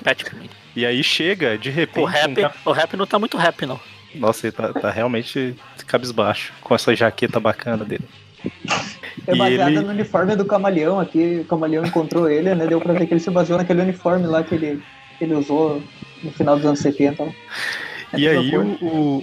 Beth 0.03 0.23
Pimentinha. 0.29 0.61
E 0.73 0.85
aí 0.85 1.03
chega, 1.03 1.57
de 1.57 1.69
repente. 1.69 2.03
O 2.03 2.05
rap, 2.05 2.45
um... 2.45 2.69
o 2.69 2.71
rap 2.71 2.95
não 2.95 3.05
tá 3.05 3.19
muito 3.19 3.35
rap, 3.35 3.65
não. 3.65 3.79
Nossa, 4.15 4.47
ele 4.47 4.55
tá, 4.55 4.73
tá 4.73 4.89
realmente 4.89 5.55
cabisbaixo 5.87 6.53
com 6.61 6.75
essa 6.75 6.95
jaqueta 6.95 7.39
bacana 7.39 7.83
dele. 7.85 8.05
É 9.27 9.35
baseada 9.35 9.71
ele... 9.71 9.81
no 9.81 9.89
uniforme 9.89 10.35
do 10.35 10.45
camaleão 10.45 10.99
aqui. 10.99 11.41
O 11.41 11.45
camaleão 11.45 11.85
encontrou 11.85 12.29
ele, 12.29 12.53
né? 12.55 12.67
Deu 12.67 12.81
pra 12.81 12.93
ver 12.93 13.05
que 13.05 13.13
ele 13.13 13.19
se 13.19 13.29
baseou 13.29 13.57
naquele 13.57 13.81
uniforme 13.81 14.25
lá 14.25 14.43
que 14.43 14.55
ele, 14.55 14.81
que 15.17 15.23
ele 15.23 15.35
usou 15.35 15.81
no 16.23 16.31
final 16.31 16.55
dos 16.55 16.65
anos 16.65 16.79
70. 16.79 17.23
É 17.23 17.31
e 18.17 18.27
aí 18.27 18.57
o, 18.57 18.77
o, 18.81 19.17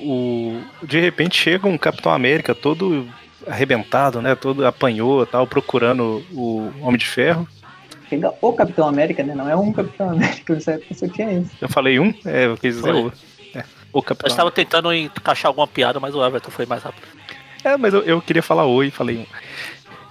o, 0.82 0.86
de 0.86 1.00
repente 1.00 1.36
chega 1.36 1.68
um 1.68 1.76
Capitão 1.76 2.12
América 2.12 2.54
todo 2.54 3.06
arrebentado, 3.46 4.22
né? 4.22 4.34
Todo 4.34 4.66
apanhou 4.66 5.26
tal, 5.26 5.46
procurando 5.46 6.24
o 6.32 6.70
Homem 6.80 6.98
de 6.98 7.06
Ferro. 7.06 7.46
Chega 8.08 8.32
o 8.40 8.52
Capitão 8.52 8.88
América, 8.88 9.22
né? 9.22 9.34
Não 9.34 9.48
é 9.48 9.54
um 9.54 9.72
Capitão 9.72 10.10
América, 10.10 10.54
você 10.58 11.08
tinha 11.08 11.32
isso. 11.32 11.50
Eu 11.60 11.68
falei 11.68 11.98
um? 11.98 12.14
É, 12.24 12.46
eu 12.46 12.56
quis 12.56 12.76
dizer 12.76 12.94
o. 12.94 13.12
É, 13.94 13.98
o 13.98 14.02
Capitão. 14.02 14.28
Eu 14.28 14.30
estava 14.30 14.50
tentando 14.50 14.92
encaixar 14.92 15.48
alguma 15.48 15.66
piada, 15.66 15.98
mas 16.00 16.14
o 16.14 16.24
Everton 16.24 16.50
foi 16.50 16.66
mais 16.66 16.82
rápido. 16.82 17.06
É, 17.64 17.76
mas 17.76 17.92
eu, 17.92 18.02
eu 18.02 18.20
queria 18.20 18.42
falar 18.42 18.64
oi, 18.64 18.90
falei 18.90 19.18
um. 19.18 19.26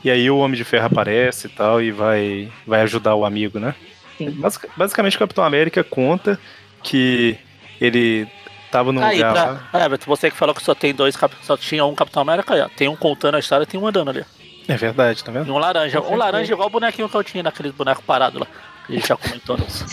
E 0.03 0.12
aí 0.12 0.29
o 0.29 0.38
Homem 0.38 0.57
de 0.57 0.63
Ferro 0.63 0.86
aparece 0.86 1.48
e 1.48 1.50
tal 1.50 1.81
e 1.81 1.92
vai, 1.92 2.51
vai 2.66 2.81
ajudar 2.81 3.16
o 3.16 3.25
amigo, 3.25 3.59
né? 3.59 3.75
Sim. 4.18 4.31
Basic, 4.31 4.68
basicamente 4.75 5.16
o 5.16 5.20
Capitão 5.20 5.44
América 5.44 5.83
conta 5.83 6.40
que 6.83 7.37
ele 7.79 8.27
tava 8.72 8.92
num 8.92 9.03
aí, 9.03 9.18
lugar 9.18 9.33
pra... 9.33 9.79
lá. 9.79 9.85
É, 9.85 9.98
você 10.05 10.29
que 10.29 10.37
falou 10.37 10.53
que 10.53 10.63
só 10.63 10.74
tem 10.74 10.94
dois 10.94 11.16
só 11.42 11.57
tinha 11.57 11.85
um 11.85 11.96
Capitão 11.96 12.22
América, 12.22 12.53
aí, 12.53 12.70
tem 12.75 12.87
um 12.87 12.96
contando 12.96 13.35
a 13.35 13.40
história 13.40 13.63
e 13.63 13.68
tem 13.68 13.79
um 13.79 13.87
andando 13.87 14.09
ali. 14.09 14.25
É 14.68 14.75
verdade, 14.75 15.24
tá 15.24 15.31
vendo? 15.31 15.48
E 15.48 15.51
um 15.51 15.57
laranja. 15.57 16.01
Um 16.01 16.16
laranja 16.16 16.53
igual 16.53 16.68
o 16.68 16.72
bonequinho 16.72 17.07
que 17.07 17.16
eu 17.16 17.24
tinha 17.24 17.42
naquele 17.42 17.72
boneco 17.72 18.03
parado 18.03 18.40
lá. 18.40 18.48
Gente 18.89 19.07
já 19.07 19.17
comentou 19.17 19.57
nos 19.57 19.83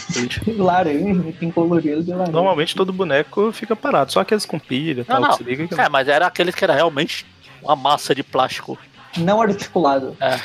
Laranja, 0.56 1.32
tem 1.38 1.50
colorido 1.50 2.02
de 2.02 2.10
laranja. 2.12 2.32
Normalmente 2.32 2.76
todo 2.76 2.92
boneco 2.92 3.50
fica 3.52 3.74
parado, 3.74 4.12
só 4.12 4.20
aqueles 4.20 4.46
com 4.46 4.58
pilha 4.58 5.00
e 5.00 5.04
tal. 5.04 5.20
Não. 5.20 5.36
Que 5.36 5.44
liga 5.44 5.66
que... 5.66 5.80
É, 5.80 5.88
mas 5.88 6.06
era 6.06 6.26
aqueles 6.26 6.54
que 6.54 6.62
era 6.62 6.74
realmente 6.74 7.26
uma 7.62 7.74
massa 7.74 8.14
de 8.14 8.22
plástico 8.22 8.78
não 9.18 9.40
articulado. 9.40 10.16
É. 10.20 10.40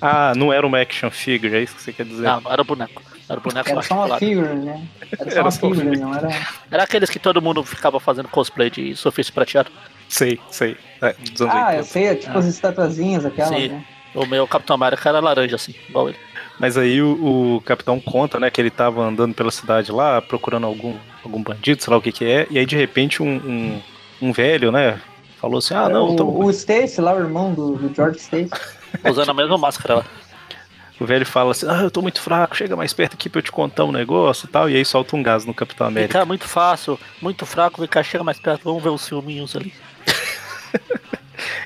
Ah, 0.00 0.32
não 0.34 0.52
era 0.52 0.66
uma 0.66 0.80
action 0.80 1.10
figure, 1.10 1.54
é 1.54 1.62
isso 1.62 1.74
que 1.74 1.82
você 1.82 1.92
quer 1.92 2.06
dizer? 2.06 2.22
Não, 2.22 2.40
não 2.40 2.52
era 2.52 2.64
boneco. 2.64 3.02
Era 3.28 3.38
boneco 3.38 3.68
Era 3.70 3.82
só 3.82 4.06
uma 4.06 4.18
figure, 4.18 4.54
né? 4.54 4.86
Era 5.12 5.24
só 5.30 5.30
era 5.30 5.42
uma 5.42 5.50
só 5.50 5.60
figure, 5.60 5.96
não 5.98 6.14
era. 6.14 6.28
Era 6.70 6.82
aqueles 6.84 7.10
que 7.10 7.18
todo 7.18 7.40
mundo 7.42 7.62
ficava 7.62 8.00
fazendo 8.00 8.28
cosplay 8.28 8.70
de 8.70 8.96
surfista 8.96 9.32
prateado. 9.32 9.70
Sei, 10.08 10.40
sei. 10.50 10.76
É, 11.00 11.14
ah, 11.48 11.76
eu 11.76 11.84
sei, 11.84 12.06
é 12.06 12.14
tipo 12.14 12.36
as 12.36 12.46
estatuazinhas 12.46 13.24
aquelas, 13.24 13.50
Sim. 13.50 13.68
né? 13.68 13.84
O 14.14 14.26
meu 14.26 14.46
Capitão 14.48 14.74
América 14.74 15.08
era 15.08 15.20
laranja, 15.20 15.54
assim, 15.54 15.74
igual 15.88 16.08
ele. 16.08 16.18
Mas 16.60 16.76
aí 16.76 17.02
o, 17.02 17.56
o, 17.56 17.60
capitão 17.62 17.98
conta, 17.98 18.38
né, 18.38 18.50
que 18.50 18.60
ele 18.60 18.70
tava 18.70 19.02
andando 19.02 19.34
pela 19.34 19.50
cidade 19.50 19.90
lá, 19.90 20.22
procurando 20.22 20.66
algum, 20.66 20.94
algum 21.24 21.42
bandido, 21.42 21.82
sei 21.82 21.90
lá 21.90 21.96
o 21.96 22.02
que 22.02 22.12
que 22.12 22.24
é, 22.24 22.46
e 22.50 22.58
aí 22.58 22.66
de 22.66 22.76
repente 22.76 23.20
um, 23.22 23.34
um, 23.34 23.82
um 24.20 24.32
velho, 24.32 24.70
né, 24.70 25.00
Falou 25.40 25.56
assim, 25.56 25.72
ah, 25.72 25.88
não. 25.88 26.10
O, 26.10 26.16
tô... 26.16 26.26
o 26.26 26.50
Stacy 26.50 27.00
lá, 27.00 27.14
o 27.14 27.18
irmão 27.18 27.54
do, 27.54 27.74
do 27.74 27.94
George 27.94 28.18
Stacy. 28.18 28.50
Usando 29.08 29.30
a 29.30 29.34
mesma 29.34 29.56
máscara 29.56 29.94
lá. 29.96 30.04
O 31.00 31.06
velho 31.06 31.24
fala 31.24 31.52
assim, 31.52 31.66
ah, 31.66 31.80
eu 31.80 31.90
tô 31.90 32.02
muito 32.02 32.20
fraco, 32.20 32.54
chega 32.54 32.76
mais 32.76 32.92
perto 32.92 33.14
aqui 33.14 33.30
pra 33.30 33.38
eu 33.38 33.42
te 33.42 33.50
contar 33.50 33.84
um 33.84 33.92
negócio 33.92 34.46
e 34.46 34.50
tal, 34.50 34.68
e 34.68 34.76
aí 34.76 34.84
solta 34.84 35.16
um 35.16 35.22
gás 35.22 35.46
no 35.46 35.54
Capitão 35.54 35.86
América. 35.86 36.18
Fica 36.18 36.26
muito 36.26 36.46
fácil, 36.46 37.00
muito 37.22 37.46
fraco, 37.46 37.80
vem 37.80 37.88
cá, 37.88 38.02
chega 38.02 38.22
mais 38.22 38.38
perto, 38.38 38.64
vamos 38.64 38.82
ver 38.82 38.90
os 38.90 39.08
filminhos 39.08 39.56
ali. 39.56 39.72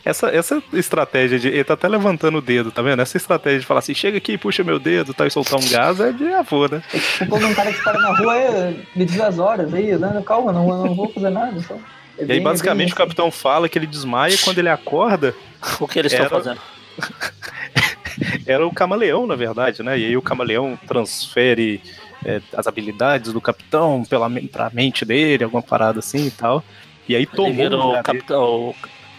essa, 0.05 0.29
essa 0.29 0.63
estratégia 0.73 1.39
de. 1.39 1.49
Ele 1.49 1.65
tá 1.65 1.75
até 1.75 1.89
levantando 1.89 2.39
o 2.39 2.43
dedo, 2.43 2.71
tá 2.71 2.83
vendo? 2.83 3.01
Essa 3.01 3.17
estratégia 3.17 3.61
de 3.61 3.67
falar 3.67 3.81
assim, 3.81 3.95
chega 3.95 4.19
aqui, 4.19 4.39
puxa 4.39 4.65
meu 4.65 4.79
dedo 4.79 5.15
tá, 5.15 5.27
e 5.27 5.31
soltar 5.31 5.59
um 5.59 5.69
gás 5.69 6.01
é 6.01 6.13
de 6.13 6.33
avô, 6.33 6.67
né? 6.67 6.83
É 7.21 7.27
quando 7.27 7.47
um 7.47 7.55
cara 7.55 7.73
que 7.73 7.83
para 7.83 7.99
na 7.99 8.17
rua 8.17 8.37
é, 8.37 8.75
me 8.95 9.05
diz 9.05 9.21
as 9.21 9.39
horas 9.39 9.73
aí, 9.73 9.97
né? 9.97 10.23
Calma, 10.27 10.53
não, 10.53 10.67
não 10.85 10.95
vou 10.95 11.09
fazer 11.13 11.31
nada. 11.31 11.61
Só. 11.61 11.75
É 12.19 12.25
e 12.27 12.33
aí, 12.33 12.41
basicamente, 12.41 12.93
o 12.93 12.97
capitão 12.97 13.31
fala 13.31 13.69
que 13.69 13.79
ele 13.79 13.87
desmaia 13.87 14.37
quando 14.43 14.59
ele 14.59 14.69
acorda. 14.69 15.35
O 15.81 15.89
que 15.89 15.99
eles 15.99 16.13
era... 16.13 16.25
estão 16.25 16.39
fazendo? 16.39 16.61
era 18.47 18.67
o 18.67 18.73
camaleão, 18.73 19.27
na 19.27 19.35
verdade, 19.35 19.83
né? 19.83 19.99
E 19.99 20.07
aí 20.07 20.17
o 20.17 20.23
camaleão 20.23 20.79
transfere 20.87 21.81
é, 22.25 22.41
as 22.57 22.67
habilidades 22.67 23.33
do 23.33 23.41
capitão 23.41 24.05
pela, 24.05 24.31
pra 24.51 24.71
mente 24.73 25.05
dele, 25.05 25.45
alguma 25.45 25.63
parada 25.63 25.99
assim 25.99 26.27
e 26.27 26.31
tal. 26.31 26.63
E 27.09 27.15
aí 27.15 27.27
tomou. 27.27 27.65
Ele 27.65 27.75
o, 27.75 28.03
capitão, 28.03 28.43
o 28.43 28.75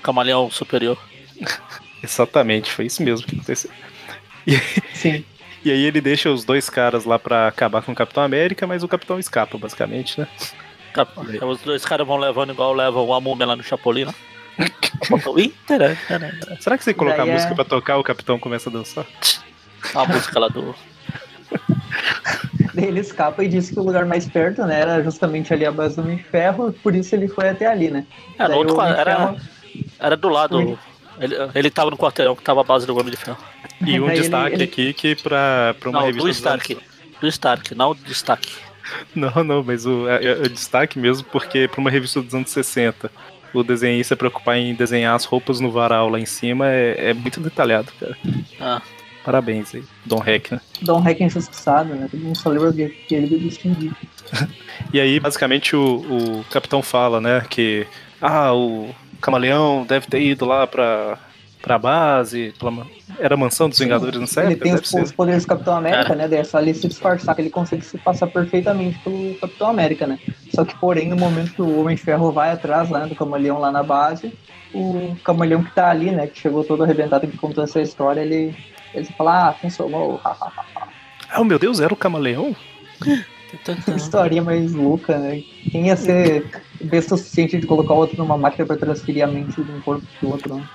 camaleão 0.06 0.52
superior. 0.52 0.98
Exatamente, 2.04 2.72
foi 2.72 2.86
isso 2.86 3.02
mesmo 3.02 3.26
que 3.26 3.36
aconteceu. 3.36 3.72
E, 4.46 4.58
Sim. 4.94 5.26
E 5.64 5.72
aí 5.72 5.84
ele 5.84 6.00
deixa 6.00 6.30
os 6.30 6.46
dois 6.46 6.70
caras 6.70 7.06
lá 7.06 7.18
para 7.18 7.48
acabar 7.48 7.82
com 7.82 7.92
o 7.92 7.96
Capitão 7.96 8.22
América, 8.22 8.68
mas 8.68 8.84
o 8.84 8.88
Capitão 8.88 9.18
escapa, 9.18 9.58
basicamente, 9.58 10.20
né? 10.20 10.28
Os 11.42 11.60
dois 11.62 11.84
caras 11.84 12.06
vão 12.06 12.18
levando 12.18 12.54
igual 12.54 12.72
levam 12.72 13.12
a 13.12 13.20
múmia 13.20 13.48
lá 13.48 13.56
no 13.56 13.64
Chapolin, 13.64 14.06
né? 14.06 14.14
Será 16.62 16.78
que 16.78 16.84
se 16.84 16.94
colocar 16.94 17.24
a 17.24 17.26
música 17.26 17.52
é... 17.52 17.56
pra 17.56 17.66
tocar, 17.66 17.98
o 17.98 18.04
capitão 18.04 18.40
começa 18.40 18.70
a 18.70 18.74
dançar? 18.74 19.06
A 19.94 20.06
música 20.06 20.40
lá 20.40 20.48
do. 20.48 20.74
ele 22.78 23.00
escapa 23.00 23.44
e 23.44 23.48
disse 23.48 23.74
que 23.74 23.80
o 23.80 23.84
lugar 23.84 24.06
mais 24.06 24.28
perto, 24.28 24.64
né, 24.66 24.82
era 24.82 25.04
justamente 25.04 25.54
ali 25.54 25.66
a 25.66 25.72
base 25.72 25.96
do 25.96 26.04
Homem 26.04 26.18
de 26.18 26.24
Ferro, 26.24 26.74
por 26.84 26.96
isso 26.96 27.16
ele 27.16 27.28
foi 27.28 27.50
até 27.50 27.66
ali, 27.66 27.90
né? 27.90 28.06
É, 28.38 28.48
no 28.48 28.56
outro, 28.56 28.80
era, 28.82 29.18
Ferro... 29.18 29.38
era 30.00 30.16
do 30.16 30.30
lado. 30.30 30.78
Ele, 31.20 31.36
ele 31.54 31.70
tava 31.70 31.90
no 31.90 31.98
quarteirão 31.98 32.36
que 32.36 32.44
tava 32.44 32.62
a 32.62 32.64
base 32.64 32.86
do 32.86 32.98
Homem 32.98 33.12
de 33.12 33.18
Ferro. 33.18 33.38
E 33.86 34.00
um 34.00 34.08
destaque 34.14 34.56
ele... 34.56 34.64
aqui 34.64 34.94
que 34.94 35.16
pra, 35.16 35.76
pra 35.80 35.90
uma 35.90 36.00
não, 36.00 36.06
revista. 36.06 36.26
Do 36.26 36.30
Stark. 36.30 36.74
Anos... 36.74 36.86
Do 37.22 37.28
Stark, 37.28 37.76
não 37.76 37.96
do 37.96 38.04
destaque. 38.04 38.54
Não, 39.16 39.44
não, 39.44 39.64
mas 39.64 39.88
o, 39.88 40.08
é, 40.08 40.24
é, 40.24 40.32
é 40.46 40.48
destaque 40.48 41.00
mesmo 41.00 41.26
porque 41.32 41.68
para 41.68 41.82
uma 41.82 41.90
revista 41.90 42.22
dos 42.22 42.36
anos 42.36 42.52
60, 42.52 43.10
o 43.52 43.64
desenhista 43.64 44.16
preocupar 44.16 44.58
em 44.58 44.76
desenhar 44.76 45.16
as 45.16 45.26
roupas 45.26 45.60
no 45.60 45.72
varal 45.72 46.08
lá 46.08 46.20
em 46.20 46.26
cima 46.28 46.70
é, 46.70 47.10
é 47.10 47.14
muito 47.14 47.40
detalhado, 47.40 47.92
cara. 48.00 48.16
Ah. 48.62 48.82
Parabéns 49.24 49.74
aí, 49.74 49.84
Don 50.06 50.24
Heck, 50.24 50.54
né? 50.54 50.62
Don 50.84 51.04
Heck 51.04 51.24
é 51.24 51.26
injustiçado, 51.26 51.96
né? 51.96 52.08
Todo 52.12 52.22
mundo 52.22 52.38
só 52.38 52.50
lembra 52.50 52.72
que 52.72 53.16
ele 53.16 53.40
distinguido. 53.40 53.96
e 54.94 55.00
aí, 55.00 55.20
basicamente, 55.20 55.76
o, 55.76 55.96
o 56.40 56.46
capitão 56.52 56.84
fala, 56.84 57.20
né, 57.20 57.44
que 57.50 57.88
ah, 58.22 58.54
o 58.54 58.94
camaleão 59.26 59.84
deve 59.84 60.06
ter 60.06 60.22
ido 60.22 60.46
lá 60.46 60.68
pra, 60.68 61.18
pra 61.60 61.80
base, 61.80 62.54
pela, 62.60 62.86
era 63.20 63.34
a 63.34 63.38
mansão 63.38 63.68
dos 63.68 63.80
Vingadores, 63.80 64.20
não 64.20 64.28
sei. 64.28 64.46
Ele 64.46 64.56
tem 64.56 64.76
os, 64.76 64.94
os, 64.94 65.12
poderes 65.12 65.44
do 65.44 65.48
Capitão 65.48 65.76
América, 65.76 66.14
é. 66.14 66.16
né? 66.16 66.28
Daí 66.28 66.40
é 66.40 66.44
só 66.44 66.60
ele 66.60 66.76
se 66.76 66.88
disfarçar 66.88 67.34
que 67.34 67.42
ele 67.42 67.50
consegue 67.50 67.84
se 67.84 67.98
passar 67.98 68.28
perfeitamente 68.28 69.00
pelo 69.00 69.34
Capitão 69.36 69.70
América, 69.70 70.06
né? 70.06 70.20
Só 70.54 70.64
que, 70.64 70.76
porém, 70.76 71.10
no 71.10 71.16
momento 71.16 71.54
que 71.54 71.62
o 71.62 71.82
Homem 71.82 71.96
de 71.96 72.04
Ferro 72.04 72.32
vai 72.32 72.52
atrás 72.52 72.90
né, 72.92 73.08
do 73.08 73.16
Camaleão 73.16 73.58
lá 73.58 73.72
na 73.72 73.82
base, 73.82 74.32
o 74.72 75.16
Camaleão 75.24 75.64
que 75.64 75.72
tá 75.72 75.90
ali, 75.90 76.12
né? 76.12 76.28
Que 76.28 76.40
chegou 76.40 76.64
todo 76.64 76.84
arrebentado 76.84 77.26
e 77.26 77.38
contou 77.38 77.64
essa 77.64 77.82
história, 77.82 78.22
ele, 78.22 78.56
ele 78.94 79.06
fala, 79.18 79.50
ah, 79.50 79.70
somou? 79.72 80.22
Ah, 80.24 81.44
meu 81.44 81.58
Deus, 81.58 81.80
era 81.80 81.94
o 81.94 81.98
Camaleão? 81.98 82.56
Que 83.64 83.92
historinha 83.92 84.44
mais 84.44 84.74
louca, 84.74 85.18
né? 85.18 85.44
Quem 85.72 85.88
ia 85.88 85.96
ser 85.96 86.46
besta 86.82 87.16
o 87.16 87.18
suficiente 87.18 87.58
de 87.58 87.68
colocar 87.68 87.94
o 87.94 87.98
outro 87.98 88.18
numa 88.18 88.38
máquina 88.38 88.66
para 88.66 88.78
transferir 88.78 89.24
a 89.24 89.28
mente 89.28 89.62
de 89.62 89.72
um 89.72 89.82
corpo 89.82 90.06
pro 90.20 90.30
outro, 90.30 90.56
né? 90.56 90.68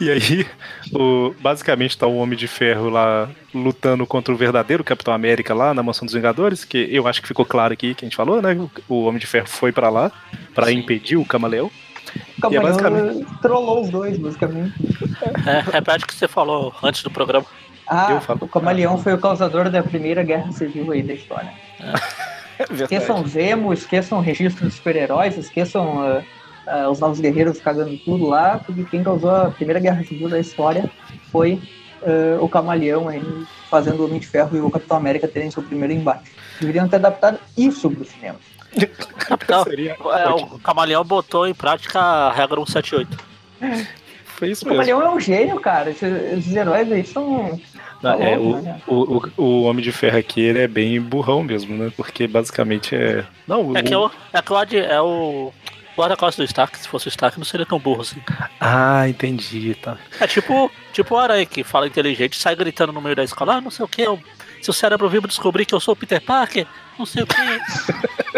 E 0.00 0.10
aí, 0.10 0.46
o, 0.92 1.34
basicamente 1.40 1.98
tá 1.98 2.06
o 2.06 2.16
Homem 2.16 2.38
de 2.38 2.46
Ferro 2.46 2.88
lá 2.88 3.28
lutando 3.52 4.06
contra 4.06 4.32
o 4.32 4.36
verdadeiro 4.36 4.84
Capitão 4.84 5.12
América 5.12 5.54
lá 5.54 5.74
na 5.74 5.82
Mansão 5.82 6.06
dos 6.06 6.14
Vingadores, 6.14 6.64
que 6.64 6.88
eu 6.90 7.06
acho 7.06 7.20
que 7.20 7.28
ficou 7.28 7.44
claro 7.44 7.72
aqui 7.72 7.94
que 7.94 8.04
a 8.04 8.08
gente 8.08 8.16
falou, 8.16 8.40
né? 8.40 8.56
O 8.88 9.04
Homem 9.04 9.18
de 9.18 9.26
Ferro 9.26 9.48
foi 9.48 9.72
para 9.72 9.88
lá 9.88 10.12
para 10.54 10.70
impedir 10.70 11.16
o 11.16 11.24
Camaleão. 11.24 11.70
O 12.36 12.40
Camaleão 12.40 12.62
é 12.62 12.66
basicamente... 12.70 13.26
trollou 13.42 13.82
os 13.82 13.90
dois, 13.90 14.16
basicamente. 14.18 14.74
É, 15.46 15.60
repete 15.72 16.04
o 16.04 16.06
que 16.06 16.14
você 16.14 16.28
falou 16.28 16.72
antes 16.82 17.02
do 17.02 17.10
programa. 17.10 17.46
Ah, 17.88 18.20
o 18.40 18.48
Camaleão 18.48 18.94
ah. 18.94 18.98
foi 18.98 19.14
o 19.14 19.18
causador 19.18 19.70
da 19.70 19.82
primeira 19.82 20.22
guerra 20.22 20.52
civil 20.52 20.92
aí 20.92 21.02
da 21.02 21.14
história. 21.14 21.52
É. 22.58 22.74
esqueçam 22.74 23.24
Zemo, 23.24 23.72
esqueçam 23.72 24.18
o 24.18 24.20
registro 24.20 24.64
dos 24.64 24.74
super-heróis, 24.74 25.38
esqueçam 25.38 25.98
uh, 25.98 26.24
uh, 26.66 26.90
os 26.90 26.98
Novos 26.98 27.20
Guerreiros 27.20 27.60
cagando 27.60 27.96
tudo 27.98 28.26
lá, 28.26 28.58
porque 28.58 28.82
quem 28.82 29.04
causou 29.04 29.30
a 29.30 29.50
primeira 29.52 29.78
guerra 29.78 30.02
civil 30.02 30.28
da 30.28 30.40
história 30.40 30.90
foi 31.30 31.62
uh, 32.02 32.42
o 32.42 32.48
Camaleão 32.48 33.08
aí, 33.08 33.22
fazendo 33.70 34.00
o 34.00 34.06
Homem 34.06 34.18
de 34.18 34.26
Ferro 34.26 34.56
e 34.56 34.60
o 34.60 34.68
Capitão 34.72 34.96
América 34.96 35.28
terem 35.28 35.52
seu 35.52 35.62
primeiro 35.62 35.94
embate. 35.94 36.32
Deveriam 36.60 36.88
ter 36.88 36.96
adaptado 36.96 37.38
isso 37.56 37.88
para 37.88 38.02
o 38.02 38.04
cinema. 38.04 38.38
Capitão, 39.18 39.64
é, 40.12 40.28
o 40.30 40.58
Camaleão 40.58 41.04
botou 41.04 41.46
em 41.46 41.54
prática 41.54 42.00
a 42.00 42.32
regra 42.32 42.56
178. 42.56 43.18
Foi 44.38 44.50
isso 44.50 44.64
o 44.64 44.68
mesmo. 44.68 44.84
Camaleão 44.84 45.02
é 45.02 45.14
um 45.16 45.18
gênio, 45.18 45.58
cara. 45.58 45.90
Esses, 45.90 46.38
esses 46.38 46.54
heróis 46.54 46.90
aí 46.92 47.04
são. 47.04 47.60
Não, 48.00 48.16
tá 48.16 48.24
é, 48.24 48.38
o, 48.38 48.62
né? 48.62 48.80
o, 48.86 48.94
o, 48.94 49.30
o, 49.36 49.62
Homem 49.64 49.82
de 49.82 49.90
Ferro 49.90 50.16
aqui 50.16 50.40
ele 50.40 50.60
é 50.60 50.68
bem 50.68 51.00
burrão 51.00 51.42
mesmo, 51.42 51.76
né? 51.76 51.90
Porque 51.96 52.28
basicamente 52.28 52.94
é. 52.94 53.24
Não, 53.48 53.76
é, 53.76 53.82
que 53.82 53.94
o, 53.94 54.08
é 54.32 54.40
que 54.40 54.52
o, 54.52 54.78
é 54.78 55.00
o 55.00 55.52
guarda-costas 55.98 56.36
do 56.36 56.48
Stark, 56.48 56.78
se 56.78 56.86
fosse 56.86 57.08
o 57.08 57.10
Stark, 57.10 57.36
não 57.36 57.44
seria 57.44 57.66
tão 57.66 57.80
burro 57.80 58.02
assim. 58.02 58.22
Ah, 58.60 59.08
entendi, 59.08 59.74
tá. 59.74 59.98
É 60.20 60.28
tipo, 60.28 60.70
tipo 60.92 61.16
o 61.16 61.18
Aranha 61.18 61.44
que 61.44 61.64
fala 61.64 61.88
inteligente, 61.88 62.38
sai 62.38 62.54
gritando 62.54 62.92
no 62.92 63.00
meio 63.00 63.16
da 63.16 63.24
escola, 63.24 63.54
ah, 63.54 63.60
não 63.60 63.72
sei 63.72 63.84
o 63.84 63.88
que, 63.88 64.04
seu 64.62 64.72
cérebro 64.72 65.08
vivo 65.08 65.26
descobrir 65.26 65.66
que 65.66 65.74
eu 65.74 65.80
sou 65.80 65.94
o 65.94 65.96
Peter 65.96 66.20
Parker, 66.20 66.64
não 66.96 67.04
sei 67.04 67.24
o 67.24 67.26
que. 67.26 67.34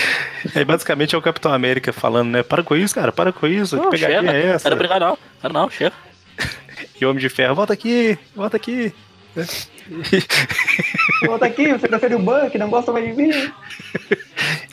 É, 0.54 0.64
basicamente 0.64 1.14
é 1.14 1.18
o 1.18 1.22
Capitão 1.22 1.52
América 1.52 1.92
falando, 1.92 2.30
né? 2.30 2.42
Para 2.42 2.62
com 2.62 2.74
isso, 2.74 2.94
cara, 2.94 3.12
para 3.12 3.30
com 3.30 3.46
isso. 3.46 3.76
Não, 3.76 3.84
que 3.84 3.98
pegadinha 3.98 4.32
chega. 4.32 4.32
é 4.32 4.46
essa? 4.52 4.62
Quero 4.64 4.76
brigar 4.76 4.98
não. 4.98 5.18
Quero 5.40 5.54
não, 5.54 5.70
chega. 5.70 5.92
E 6.98 7.04
o 7.04 7.10
Homem 7.10 7.20
de 7.20 7.28
Ferro, 7.28 7.54
volta 7.54 7.72
aqui, 7.72 8.18
volta 8.34 8.56
aqui. 8.56 8.92
volta 11.26 11.46
aqui, 11.46 11.72
você 11.72 11.88
prefere 11.88 12.14
o 12.14 12.18
Buck, 12.18 12.56
não 12.58 12.68
gosta 12.68 12.92
mais 12.92 13.06
de 13.06 13.12
mim. 13.12 13.30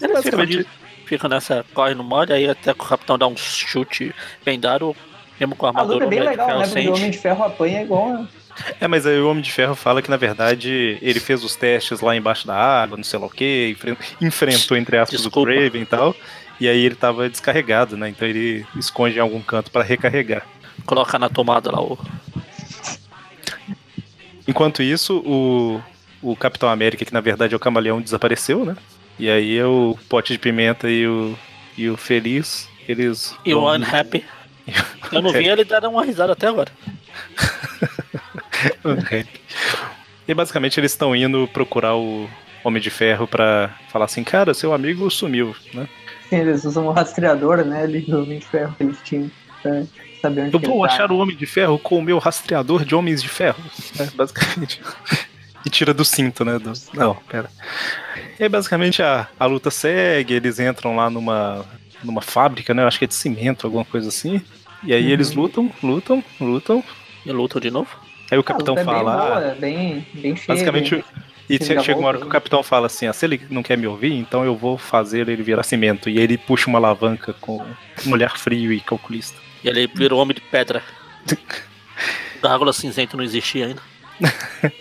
É 0.01 0.07
basicamente... 0.07 0.65
Fica 1.05 1.29
nessa, 1.29 1.65
corre 1.73 1.95
no 1.95 2.03
molde, 2.03 2.33
aí 2.33 2.49
até 2.49 2.73
que 2.73 2.81
o 2.81 2.87
Capitão 2.87 3.17
dá 3.17 3.25
um 3.27 3.37
chute 3.37 4.13
bem 4.43 4.59
dado, 4.59 4.93
mesmo 5.39 5.55
com 5.55 5.65
a 5.65 5.69
armadura. 5.69 6.03
A 6.03 6.03
luta 6.03 6.05
é 6.05 6.09
bem 6.09 6.29
legal, 6.29 6.59
né? 6.59 6.67
Porque 6.67 6.87
o 6.89 6.95
Homem 6.95 7.11
de 7.11 7.17
Ferro 7.17 7.45
apanha 7.45 7.81
igual, 7.81 8.09
né? 8.09 8.27
É, 8.79 8.87
mas 8.87 9.05
aí 9.05 9.19
o 9.19 9.29
Homem 9.29 9.43
de 9.43 9.51
Ferro 9.51 9.75
fala 9.75 10.01
que, 10.01 10.09
na 10.09 10.17
verdade, 10.17 10.97
ele 11.01 11.19
fez 11.19 11.43
os 11.43 11.55
testes 11.55 12.01
lá 12.01 12.15
embaixo 12.15 12.47
da 12.47 12.55
água, 12.55 12.97
não 12.97 13.03
sei 13.03 13.19
lá 13.19 13.25
o 13.25 13.29
quê, 13.29 13.75
enfrentou, 14.21 14.77
entre 14.77 14.97
aspas, 14.97 15.21
Desculpa. 15.21 15.51
o 15.51 15.53
Craven 15.53 15.81
e 15.81 15.85
tal, 15.85 16.15
e 16.59 16.67
aí 16.67 16.83
ele 16.85 16.95
tava 16.95 17.29
descarregado, 17.29 17.95
né? 17.95 18.09
Então 18.09 18.27
ele 18.27 18.65
esconde 18.75 19.17
em 19.17 19.21
algum 19.21 19.41
canto 19.41 19.69
para 19.69 19.83
recarregar. 19.83 20.45
Coloca 20.85 21.19
na 21.19 21.29
tomada 21.29 21.71
lá 21.71 21.81
o. 21.81 21.97
Enquanto 24.47 24.81
isso, 24.81 25.17
o, 25.25 25.81
o 26.21 26.35
Capitão 26.35 26.69
América, 26.69 27.03
que 27.03 27.13
na 27.13 27.21
verdade 27.21 27.53
é 27.53 27.57
o 27.57 27.59
camaleão, 27.59 28.01
desapareceu, 28.01 28.65
né? 28.65 28.75
E 29.19 29.29
aí 29.29 29.61
o 29.63 29.97
Pote 30.07 30.33
de 30.33 30.39
Pimenta 30.39 30.89
e 30.89 31.07
o, 31.07 31.37
e 31.77 31.89
o 31.89 31.97
Feliz, 31.97 32.69
eles. 32.87 33.35
E 33.45 33.53
o 33.53 33.69
Unhappy. 33.69 34.23
Eu 35.11 35.21
não 35.21 35.31
vi 35.31 35.47
ele 35.47 35.63
dar 35.63 35.85
uma 35.85 36.03
risada 36.03 36.33
até 36.33 36.47
agora. 36.47 36.71
e 40.27 40.33
basicamente 40.33 40.79
eles 40.79 40.91
estão 40.91 41.15
indo 41.15 41.47
procurar 41.47 41.95
o 41.95 42.29
Homem 42.63 42.81
de 42.81 42.89
Ferro 42.89 43.27
para 43.27 43.75
falar 43.89 44.05
assim, 44.05 44.23
cara, 44.23 44.53
seu 44.53 44.73
amigo 44.73 45.09
sumiu, 45.09 45.55
né? 45.73 45.87
Sim, 46.29 46.37
eles 46.37 46.65
usam 46.65 46.87
um 46.87 46.91
rastreador, 46.91 47.63
né, 47.63 47.83
ali 47.83 48.01
do 48.01 48.21
Homem 48.21 48.39
de 48.39 48.45
Ferro 48.45 48.75
que 48.77 48.83
eles 48.83 48.97
tinham. 49.03 49.31
Pra 49.61 49.83
saber 50.21 50.41
onde 50.41 50.55
Eu 50.55 50.59
vou 50.59 50.81
tá. 50.81 50.93
achar 50.93 51.07
tá. 51.07 51.13
o 51.13 51.17
Homem 51.17 51.35
de 51.35 51.45
Ferro 51.45 51.79
com 51.79 51.97
o 51.97 52.01
meu 52.01 52.17
rastreador 52.17 52.83
de 52.83 52.93
Homens 52.93 53.21
de 53.21 53.29
Ferro. 53.29 53.63
Né, 53.97 54.09
basicamente. 54.15 54.81
e 55.65 55.69
tira 55.69 55.93
do 55.93 56.03
cinto, 56.03 56.43
né? 56.43 56.59
Do... 56.59 56.73
Não, 56.93 57.15
pera. 57.15 57.49
E 58.39 58.43
aí, 58.43 58.49
basicamente 58.49 59.01
a, 59.01 59.27
a 59.39 59.45
luta 59.45 59.71
segue, 59.71 60.33
eles 60.33 60.59
entram 60.59 60.95
lá 60.95 61.09
numa, 61.09 61.65
numa 62.03 62.21
fábrica, 62.21 62.73
né? 62.73 62.83
Acho 62.83 62.99
que 62.99 63.05
é 63.05 63.07
de 63.07 63.15
cimento, 63.15 63.65
alguma 63.65 63.85
coisa 63.85 64.09
assim. 64.09 64.41
E 64.83 64.93
aí 64.93 65.05
uhum. 65.05 65.09
eles 65.09 65.31
lutam, 65.31 65.71
lutam, 65.81 66.23
lutam. 66.39 66.83
E 67.25 67.31
lutam 67.31 67.59
de 67.59 67.71
novo? 67.71 67.89
Aí 68.29 68.37
o 68.37 68.43
capitão 68.43 68.77
é 68.77 68.83
fala. 68.83 69.15
Bem, 69.15 69.27
boa, 69.27 69.55
bem, 69.55 70.07
bem 70.13 70.35
cheio, 70.35 70.47
basicamente, 70.47 70.95
bem, 70.95 71.03
e 71.49 71.63
chega 71.63 71.97
uma 71.97 72.09
hora 72.09 72.17
que 72.17 72.25
o 72.25 72.29
capitão 72.29 72.61
fala 72.61 72.87
assim: 72.87 73.07
ah, 73.07 73.13
se 73.13 73.25
ele 73.25 73.41
não 73.49 73.63
quer 73.63 73.77
me 73.77 73.87
ouvir, 73.87 74.13
então 74.13 74.43
eu 74.43 74.55
vou 74.55 74.77
fazer 74.77 75.29
ele 75.29 75.41
virar 75.41 75.63
cimento. 75.63 76.09
E 76.09 76.19
ele 76.19 76.37
puxa 76.37 76.69
uma 76.69 76.77
alavanca 76.77 77.33
com 77.33 77.65
um 78.05 78.11
olhar 78.11 78.37
frio 78.37 78.73
e 78.73 78.81
calculista. 78.81 79.39
E 79.63 79.69
ele 79.69 79.87
virou 79.87 80.21
homem 80.21 80.35
de 80.35 80.41
pedra. 80.41 80.83
Gárgula 82.41 82.73
cinzento 82.73 83.15
não 83.15 83.23
existia 83.23 83.67
ainda. 83.67 83.81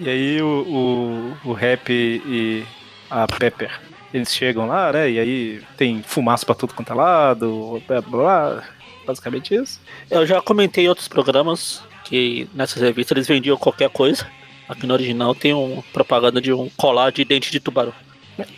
e 0.00 0.08
aí 0.08 0.42
o, 0.42 1.36
o, 1.44 1.50
o 1.50 1.52
Rap 1.52 1.90
e 1.90 2.64
a 3.10 3.26
Pepper 3.26 3.70
eles 4.12 4.32
chegam 4.32 4.66
lá, 4.66 4.92
né? 4.92 5.10
E 5.10 5.18
aí 5.18 5.62
tem 5.76 6.00
fumaça 6.02 6.46
pra 6.46 6.54
tudo 6.54 6.72
quanto 6.72 6.92
é 6.92 6.94
lado, 6.94 7.82
blá, 7.86 8.00
blá, 8.00 8.62
basicamente 9.04 9.54
isso. 9.54 9.80
Eu 10.08 10.24
já 10.24 10.40
comentei 10.40 10.84
em 10.84 10.88
outros 10.88 11.08
programas 11.08 11.82
que 12.04 12.48
nessas 12.54 12.82
revistas 12.82 13.16
eles 13.16 13.28
vendiam 13.28 13.56
qualquer 13.56 13.90
coisa. 13.90 14.26
Aqui 14.68 14.86
no 14.86 14.94
original 14.94 15.34
tem 15.34 15.52
um 15.52 15.82
propaganda 15.92 16.40
de 16.40 16.52
um 16.52 16.70
colar 16.76 17.10
de 17.10 17.24
dente 17.24 17.50
de 17.50 17.60
tubarão. 17.60 17.92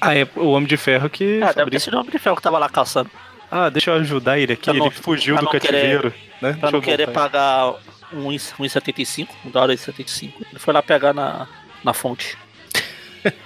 Ah, 0.00 0.14
é 0.14 0.26
o 0.36 0.48
Homem 0.48 0.68
de 0.68 0.76
Ferro 0.76 1.08
que. 1.10 1.38
Ah, 1.38 1.48
fabrica... 1.48 1.54
deve 1.54 1.70
ter 1.72 1.80
sido 1.80 1.94
o 1.94 2.00
Homem 2.00 2.10
de 2.10 2.18
Ferro 2.18 2.36
que 2.36 2.42
tava 2.42 2.58
lá 2.58 2.68
caçando. 2.68 3.10
Ah, 3.50 3.68
deixa 3.68 3.90
eu 3.90 3.94
ajudar 3.96 4.38
ele 4.38 4.54
aqui, 4.54 4.70
ele 4.70 4.90
fugiu 4.90 5.36
do 5.36 5.48
cativeiro. 5.48 6.10
Querer, 6.10 6.14
né? 6.42 6.52
Pra 6.58 6.70
não 6.70 6.80
querer 6.80 7.08
pagar 7.08 7.74
1,75, 8.12 9.28
um 9.44 9.50
dólar 9.50 9.72
e 9.72 9.78
75. 9.78 10.42
Ele 10.50 10.58
foi 10.58 10.74
lá 10.74 10.82
pegar 10.82 11.12
na, 11.12 11.46
na 11.84 11.92
fonte. 11.92 12.36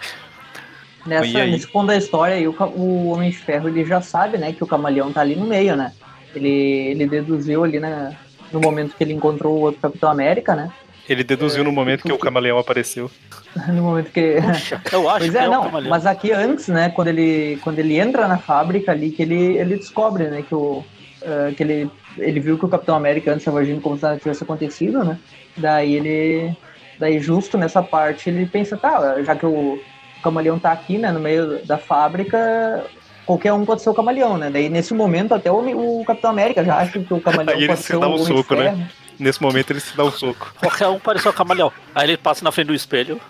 Nessa, 1.06 1.46
nesse 1.46 1.66
ponto 1.66 1.86
da 1.86 1.96
história, 1.96 2.36
o, 2.48 2.54
o 2.76 3.08
Homem 3.12 3.30
de 3.30 3.38
Ferro 3.38 3.68
ele 3.68 3.86
já 3.86 4.02
sabe, 4.02 4.36
né, 4.36 4.52
que 4.52 4.62
o 4.62 4.66
camaleão 4.66 5.10
tá 5.10 5.22
ali 5.22 5.34
no 5.34 5.46
meio, 5.46 5.74
né? 5.74 5.94
Ele, 6.34 6.48
ele 6.48 7.06
deduziu 7.06 7.64
ali 7.64 7.80
né, 7.80 8.14
no 8.52 8.60
momento 8.60 8.94
que 8.96 9.04
ele 9.04 9.12
encontrou 9.12 9.56
o 9.56 9.60
outro 9.60 9.80
Capitão 9.80 10.10
América, 10.10 10.54
né? 10.54 10.70
Ele 11.08 11.24
deduziu 11.24 11.62
é, 11.62 11.64
no 11.64 11.72
momento 11.72 12.04
que 12.04 12.12
o 12.12 12.18
camaleão 12.18 12.58
apareceu. 12.58 13.10
no 13.68 13.82
momento 13.82 14.12
que. 14.12 14.40
Puxa, 14.40 14.80
eu 14.92 15.08
acho 15.08 15.18
pois 15.18 15.34
é, 15.34 15.38
que 15.38 15.44
é 15.44 15.48
não, 15.48 15.70
mas 15.88 16.06
aqui 16.06 16.30
antes, 16.30 16.68
né, 16.68 16.88
quando 16.90 17.08
ele, 17.08 17.58
quando 17.62 17.78
ele 17.80 17.98
entra 17.98 18.28
na 18.28 18.38
fábrica 18.38 18.92
ali, 18.92 19.10
que 19.10 19.22
ele, 19.22 19.58
ele 19.58 19.76
descobre, 19.76 20.28
né, 20.28 20.44
que, 20.46 20.54
o, 20.54 20.84
uh, 21.22 21.54
que 21.56 21.62
ele, 21.62 21.90
ele 22.16 22.38
viu 22.38 22.56
que 22.56 22.64
o 22.64 22.68
Capitão 22.68 22.94
América 22.94 23.32
antes 23.32 23.42
estava 23.42 23.58
agindo 23.58 23.80
como 23.80 23.96
se 23.96 24.02
nada 24.04 24.18
tivesse 24.18 24.44
acontecido, 24.44 25.02
né? 25.02 25.18
Daí 25.56 25.94
ele. 25.94 26.56
Daí, 26.98 27.18
justo 27.18 27.56
nessa 27.56 27.82
parte, 27.82 28.28
ele 28.28 28.44
pensa, 28.46 28.76
tá, 28.76 29.20
já 29.22 29.34
que 29.34 29.46
o 29.46 29.80
camaleão 30.22 30.58
tá 30.58 30.70
aqui, 30.70 30.98
né, 30.98 31.10
no 31.10 31.18
meio 31.18 31.64
da 31.64 31.78
fábrica, 31.78 32.84
qualquer 33.30 33.52
um 33.52 33.64
pode 33.64 33.80
ser 33.80 33.90
o 33.90 33.94
camaleão, 33.94 34.36
né? 34.36 34.50
Daí 34.50 34.68
nesse 34.68 34.92
momento 34.92 35.32
até 35.32 35.52
o, 35.52 36.00
o 36.00 36.04
Capitão 36.04 36.30
América 36.30 36.64
já 36.64 36.78
acha 36.78 36.98
que 36.98 37.14
o 37.14 37.20
camaleão 37.20 37.54
Aí 37.56 37.62
ele 37.62 37.68
pode 37.68 37.80
se 37.80 37.86
ser 37.86 37.98
dá 37.98 38.08
um 38.08 38.18
soco, 38.18 38.56
né? 38.56 38.88
Nesse 39.18 39.40
momento 39.40 39.70
ele 39.70 39.80
se 39.80 39.96
dá 39.96 40.04
um 40.04 40.10
soco. 40.10 40.52
Qualquer 40.58 40.88
um 40.88 40.98
pode 40.98 41.22
ser 41.22 41.28
o 41.28 41.32
camaleão. 41.32 41.72
Aí 41.94 42.08
ele 42.08 42.16
passa 42.16 42.42
na 42.42 42.50
frente 42.50 42.68
do 42.68 42.74
espelho. 42.74 43.20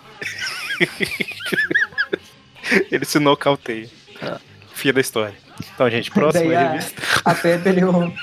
ele 2.89 3.05
se 3.05 3.19
nocauteia. 3.19 3.87
Ah. 4.23 4.39
Fia 4.73 4.91
da 4.91 5.01
história. 5.01 5.35
Então, 5.75 5.87
gente, 5.89 6.09
próxima 6.09 6.55
a, 6.55 6.71
revista. 6.71 7.01
A 7.23 7.35
Pepe 7.35 7.69
e 7.69 7.83
o, 7.83 8.13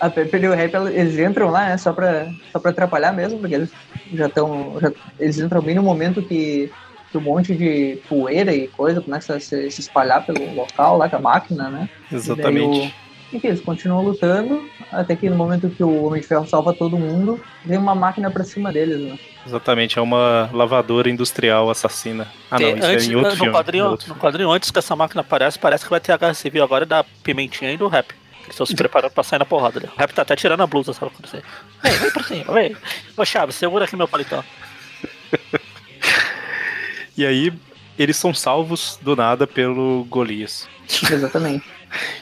a 0.00 0.10
Pepe 0.10 0.36
e 0.36 0.48
o 0.48 0.54
Rap, 0.54 0.74
eles 0.92 1.18
entram 1.18 1.50
lá, 1.50 1.70
né? 1.70 1.78
Só 1.78 1.94
pra, 1.94 2.28
só 2.52 2.58
pra 2.58 2.70
atrapalhar 2.70 3.12
mesmo, 3.12 3.38
porque 3.38 3.54
eles 3.54 3.70
já 4.12 4.26
estão. 4.26 4.76
Eles 5.18 5.38
entram 5.38 5.62
bem 5.62 5.74
no 5.74 5.82
momento 5.82 6.22
que 6.22 6.70
que 7.14 7.18
um 7.18 7.20
monte 7.20 7.54
de 7.54 7.96
poeira 8.08 8.52
e 8.52 8.66
coisa 8.66 9.00
começa 9.00 9.36
a 9.36 9.40
se, 9.40 9.70
se 9.70 9.80
espalhar 9.80 10.26
pelo 10.26 10.52
local 10.52 10.98
lá 10.98 11.08
com 11.08 11.14
a 11.14 11.20
máquina, 11.20 11.70
né? 11.70 11.88
Exatamente. 12.10 12.92
E 13.32 13.36
Enfim, 13.36 13.48
eles 13.48 13.60
continuam 13.60 14.04
lutando, 14.04 14.68
até 14.90 15.14
que 15.14 15.30
no 15.30 15.36
momento 15.36 15.70
que 15.70 15.82
o 15.82 16.04
Homem 16.04 16.20
de 16.20 16.26
Ferro 16.26 16.46
salva 16.46 16.72
todo 16.72 16.98
mundo, 16.98 17.40
vem 17.64 17.78
uma 17.78 17.94
máquina 17.94 18.30
pra 18.30 18.42
cima 18.42 18.72
deles, 18.72 19.00
né? 19.00 19.18
Exatamente, 19.46 19.96
é 19.96 20.02
uma 20.02 20.50
lavadora 20.52 21.08
industrial 21.08 21.70
assassina. 21.70 22.26
Ah, 22.50 22.58
não, 22.58 22.76
isso 22.76 22.86
antes, 22.86 23.08
é 23.08 23.12
em 23.12 23.16
outro 23.16 23.30
no 23.30 23.36
filme. 23.36 23.52
Quadrinho, 23.52 23.86
outro 23.86 24.08
no 24.08 24.14
quadrinho, 24.16 24.50
antes 24.50 24.70
que 24.72 24.78
essa 24.78 24.96
máquina 24.96 25.20
aparece, 25.20 25.56
parece 25.56 25.84
que 25.84 25.90
vai 25.90 26.00
ter 26.00 26.12
a 26.12 26.16
guerra 26.16 26.34
civil 26.34 26.64
agora 26.64 26.84
da 26.84 27.04
Pimentinha 27.22 27.70
e 27.70 27.76
do 27.76 27.86
Rap. 27.86 28.12
Eles 28.42 28.50
estão 28.50 28.66
se 28.66 28.74
preparando 28.74 29.12
pra 29.12 29.22
sair 29.22 29.38
na 29.38 29.44
porrada. 29.44 29.80
Né? 29.80 29.88
O 29.96 29.98
Rap 29.98 30.12
tá 30.12 30.22
até 30.22 30.34
tirando 30.34 30.62
a 30.62 30.66
blusa, 30.66 30.92
sabe. 30.92 31.12
Vem, 31.82 31.92
vem 31.92 32.10
pra 32.10 32.22
cima, 32.24 32.52
vem. 32.52 32.76
Ô 33.16 33.24
Chaves, 33.24 33.54
segura 33.54 33.84
aqui 33.84 33.96
meu 33.96 34.08
paletó. 34.08 34.44
E 37.16 37.24
aí, 37.24 37.52
eles 37.98 38.16
são 38.16 38.34
salvos 38.34 38.98
do 39.02 39.14
nada 39.16 39.46
pelo 39.46 40.04
Golias. 40.08 40.68
Exatamente. 41.10 41.64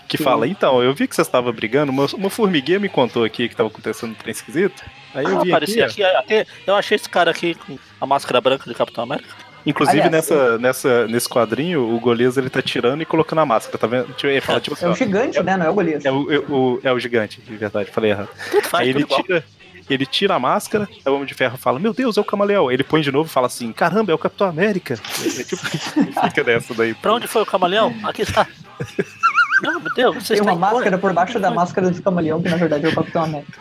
Que 0.07 0.19
Sim. 0.19 0.25
fala, 0.25 0.47
então, 0.47 0.83
eu 0.83 0.93
vi 0.93 1.09
que 1.09 1.17
você 1.17 1.23
estava 1.23 1.51
brigando, 1.51 1.91
uma, 1.91 2.05
uma 2.13 2.29
formiguinha 2.29 2.79
me 2.79 2.91
contou 2.91 3.25
aqui 3.25 3.49
que 3.49 3.55
estava 3.55 3.71
acontecendo 3.71 4.11
um 4.11 4.15
trem 4.15 4.31
esquisito. 4.31 4.83
Aí 5.15 5.25
eu 5.25 5.39
Ah, 5.39 5.43
vi 5.43 5.51
aparecia 5.51 5.87
aqui, 5.87 6.05
aqui, 6.05 6.17
até, 6.19 6.47
eu 6.67 6.75
achei 6.77 6.95
esse 6.97 7.09
cara 7.09 7.31
aqui 7.31 7.55
com 7.55 7.79
a 7.99 8.05
máscara 8.05 8.39
branca 8.39 8.69
de 8.69 8.77
Capitão 8.77 9.05
América. 9.05 9.31
inclusive 9.65 9.97
Aliás, 10.03 10.13
nessa, 10.13 10.59
nessa, 10.59 11.09
nesse 11.09 11.27
quadrinho, 11.27 11.89
o 11.89 11.99
Golias 11.99 12.37
ele 12.37 12.51
tá 12.51 12.61
tirando 12.61 13.01
e 13.01 13.07
colocando 13.07 13.39
a 13.39 13.47
máscara, 13.47 13.79
tá 13.79 13.87
vendo? 13.87 14.15
Ele 14.23 14.43
fala, 14.43 14.61
tipo 14.61 14.75
assim, 14.77 14.85
É 14.85 14.89
ó, 14.89 14.93
o 14.93 14.95
gigante, 14.95 15.43
né? 15.43 15.57
Não 15.57 15.65
é 15.65 15.71
o 15.71 15.75
Golias. 15.75 16.05
é 16.05 16.13
o, 16.13 16.31
é 16.31 16.39
o, 16.41 16.81
é 16.85 16.93
o 16.93 16.99
gigante, 16.99 17.41
de 17.41 17.57
verdade, 17.57 17.91
falei 17.91 18.11
errado. 18.11 18.29
Tudo 18.51 18.69
faz, 18.69 18.83
Aí 18.83 18.91
ele 18.91 19.01
igual. 19.01 19.23
tira, 19.23 19.43
ele 19.89 20.07
tira 20.07 20.35
a 20.35 20.39
máscara, 20.39 20.89
aí 21.05 21.13
o 21.13 21.15
Homem 21.15 21.27
de 21.27 21.35
Ferro 21.35 21.57
fala, 21.59 21.79
meu 21.79 21.93
Deus, 21.93 22.17
é 22.17 22.21
o 22.21 22.25
Camaleão. 22.25 22.71
Ele 22.71 22.83
põe 22.85 23.01
de 23.03 23.11
novo 23.13 23.29
e 23.29 23.33
fala 23.33 23.47
assim, 23.47 23.73
caramba, 23.73 24.13
é 24.13 24.15
o 24.15 24.19
Capitão 24.19 24.47
América. 24.49 24.95
É, 24.95 25.43
tipo, 25.45 25.57
fica 25.57 26.45
nessa 26.45 26.73
daí. 26.75 26.95
Pra 26.95 27.15
onde 27.15 27.27
foi 27.27 27.43
o 27.43 27.47
camaleão? 27.47 27.95
Aqui 28.05 28.23
está. 28.23 28.47
Não, 29.63 29.81
meu 29.81 29.95
Deus, 29.95 30.15
você 30.27 30.35
Tem 30.35 30.43
uma 30.43 30.55
máscara 30.57 30.91
cor. 30.93 31.01
por 31.01 31.13
baixo 31.13 31.39
da 31.39 31.51
máscara 31.51 31.91
do 31.91 32.03
camaleão, 32.03 32.43
que 32.43 32.49
na 32.49 32.57
verdade 32.57 32.87
é 32.87 32.89
o 32.89 32.95
Capitão 32.95 33.25
América. 33.25 33.59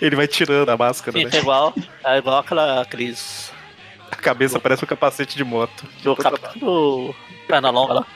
Ele 0.00 0.16
vai 0.16 0.26
tirando 0.28 0.68
a 0.68 0.76
máscara, 0.76 1.18
Sim, 1.18 1.24
né? 1.24 1.30
é 1.34 1.38
igual, 1.38 1.74
é 2.04 2.18
igual 2.18 2.38
aquela 2.38 2.82
aqueles 2.82 3.52
A 4.10 4.16
cabeça 4.16 4.58
parece 4.60 4.84
um 4.84 4.88
capacete 4.88 5.36
de 5.36 5.44
moto. 5.44 5.84
do 6.02 6.14
capitão 6.16 6.52
do 6.56 7.14
perna 7.48 7.70
longa 7.70 7.92
lá. 7.94 8.06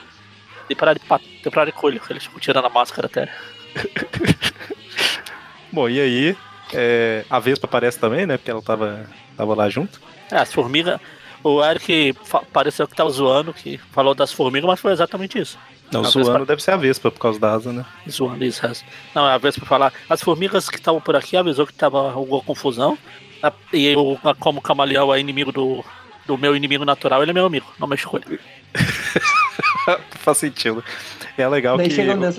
Temporada 0.69 0.99
de, 0.99 1.07
pat- 1.07 1.23
temporada 1.43 1.71
de 1.71 1.77
colho, 1.77 2.01
que 2.01 2.13
eles 2.13 2.25
ficam 2.25 2.39
tirando 2.41 2.65
a 2.67 2.69
máscara 2.71 3.07
até. 3.07 3.29
Bom, 5.73 5.89
e 5.89 6.01
aí, 6.01 6.37
é, 6.77 7.25
a 7.31 7.39
Vespa 7.39 7.67
aparece 7.67 7.99
também, 7.99 8.27
né? 8.27 8.37
Porque 8.37 8.51
ela 8.51 8.63
tava, 8.63 9.07
tava 9.37 9.55
lá 9.55 9.69
junto. 9.69 10.01
É, 10.31 10.37
as 10.37 10.53
formigas. 10.53 11.01
O 11.43 11.65
Eric 11.65 12.15
pareceu 12.53 12.89
que 12.89 12.95
tava 12.97 13.09
zoando, 13.11 13.53
que 13.55 13.79
falou 13.93 14.15
das 14.15 14.33
formigas, 14.33 14.67
mas 14.69 14.81
foi 14.81 14.93
exatamente 14.93 15.39
isso. 15.39 15.59
Não, 15.93 16.01
A 16.01 16.05
zoando 16.05 16.31
Vespa- 16.31 16.47
deve 16.47 16.63
ser 16.63 16.71
a 16.73 16.77
Vespa 16.77 17.11
por 17.11 17.21
causa 17.21 17.39
da 17.39 17.53
asa, 17.53 17.73
né? 17.73 17.85
Zoando 18.11 18.45
isso. 18.45 18.61
resto. 18.67 18.85
Não, 19.15 19.29
é 19.29 19.33
a 19.33 19.39
vez 19.39 19.57
pra 19.57 19.67
falar. 19.67 19.93
As 20.11 20.23
formigas 20.23 20.69
que 20.69 20.77
estavam 20.77 21.01
por 21.01 21.15
aqui 21.15 21.37
avisou 21.37 21.67
que 21.67 21.73
tava 21.73 22.13
alguma 22.13 22.43
confusão. 22.43 22.99
E 23.73 23.87
eu, 23.87 24.19
como 24.41 24.59
o 24.59 24.63
camaleão 24.63 25.15
é 25.15 25.21
inimigo 25.21 25.53
do, 25.53 25.85
do 26.27 26.37
meu 26.37 26.57
inimigo 26.57 26.85
natural, 26.85 27.23
ele 27.23 27.31
é 27.31 27.35
meu 27.35 27.47
amigo. 27.47 27.67
Não 27.79 27.87
mexo 27.87 28.09
com 28.09 28.17
ele. 28.17 28.41
Faz 30.11 30.39
sentido. 30.39 30.83
É 31.39 31.47
legal 31.47 31.77
Daí 31.77 31.89
que. 31.89 32.15
des... 32.15 32.39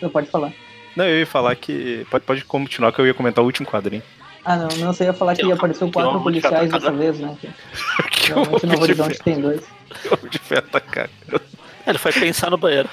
Não 0.00 0.08
pode 0.08 0.28
falar. 0.30 0.52
Não, 0.98 1.04
eu 1.04 1.20
ia 1.20 1.26
falar 1.26 1.54
que. 1.54 2.04
Pode, 2.10 2.24
pode 2.24 2.44
continuar 2.44 2.90
que 2.90 3.00
eu 3.00 3.06
ia 3.06 3.14
comentar 3.14 3.40
o 3.44 3.46
último 3.46 3.68
quadrinho. 3.68 4.02
Ah, 4.44 4.56
não, 4.56 4.68
não, 4.78 4.92
você 4.92 5.04
ia 5.04 5.12
falar 5.12 5.36
que 5.36 5.44
Que 5.44 5.52
apareceu 5.52 5.88
quatro 5.92 6.18
que 6.18 6.22
policiais 6.24 6.72
dessa 6.72 6.90
vez, 6.90 7.20
né? 7.20 7.36
Que 8.10 8.32
o 8.32 8.66
no 8.66 8.82
Horizonte 8.82 9.16
tem 9.20 9.40
dois. 9.40 9.60
O 9.60 10.14
Homem 10.14 10.28
de 10.28 10.38
Ferro 10.40 10.66
tá 10.72 10.80
cagando. 10.80 11.40
Ele 11.86 11.98
foi 11.98 12.12
pensar 12.12 12.50
no 12.50 12.58
banheiro. 12.58 12.88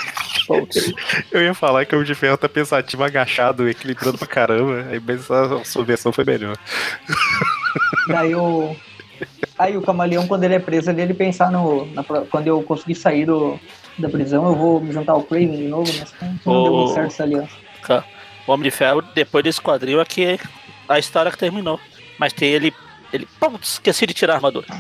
Eu 1.32 1.42
ia 1.42 1.56
falar 1.56 1.84
que 1.84 1.96
o 1.96 1.98
Homem 1.98 2.06
de 2.06 2.14
Ferro 2.14 2.38
tá 2.38 2.48
pensativo, 2.48 3.04
agachado, 3.04 3.68
equilibrando 3.68 4.20
pra 4.20 4.28
caramba. 4.28 4.86
Aí, 4.92 5.02
mas 5.04 5.32
a 5.32 5.64
sua 5.66 5.84
versão 5.84 6.12
foi 6.12 6.26
melhor. 6.26 6.56
Daí 8.08 8.36
o. 8.36 8.76
Aí 9.58 9.76
o 9.76 9.82
camaleão, 9.82 10.28
quando 10.28 10.44
ele 10.44 10.54
é 10.54 10.60
preso 10.60 10.92
ali, 10.92 11.02
ele 11.02 11.16
pensar 11.16 11.52
no. 11.52 11.88
na 11.88 12.04
quando 12.04 12.46
eu 12.46 12.62
conseguir 12.62 12.96
sair 12.96 13.26
do, 13.26 13.60
da 13.98 14.10
prisão, 14.10 14.46
eu 14.46 14.56
vou 14.56 14.80
me 14.80 14.92
juntar 14.92 15.14
ao 15.14 15.24
Craven 15.24 15.58
de 15.58 15.68
novo, 15.68 15.92
mas 16.00 16.14
não 16.46 16.64
deu 16.64 16.74
Ô. 16.74 16.78
muito 16.78 16.94
certo 16.94 17.08
essa 17.08 17.24
aliança. 17.24 17.65
O 18.48 18.52
Homem 18.52 18.70
de 18.70 18.72
Ferro, 18.76 19.02
depois 19.02 19.44
desse 19.44 19.62
quadril, 19.62 20.00
é 20.00 20.06
que 20.06 20.40
a 20.88 21.00
história 21.00 21.32
que 21.32 21.38
terminou. 21.38 21.80
Mas 22.18 22.34
tem 22.34 22.50
ele. 22.50 22.74
Ele. 23.12 23.28
Putz, 23.40 23.74
esqueci 23.74 24.06
de 24.06 24.14
tirar 24.14 24.34
a 24.34 24.36
armadura. 24.38 24.68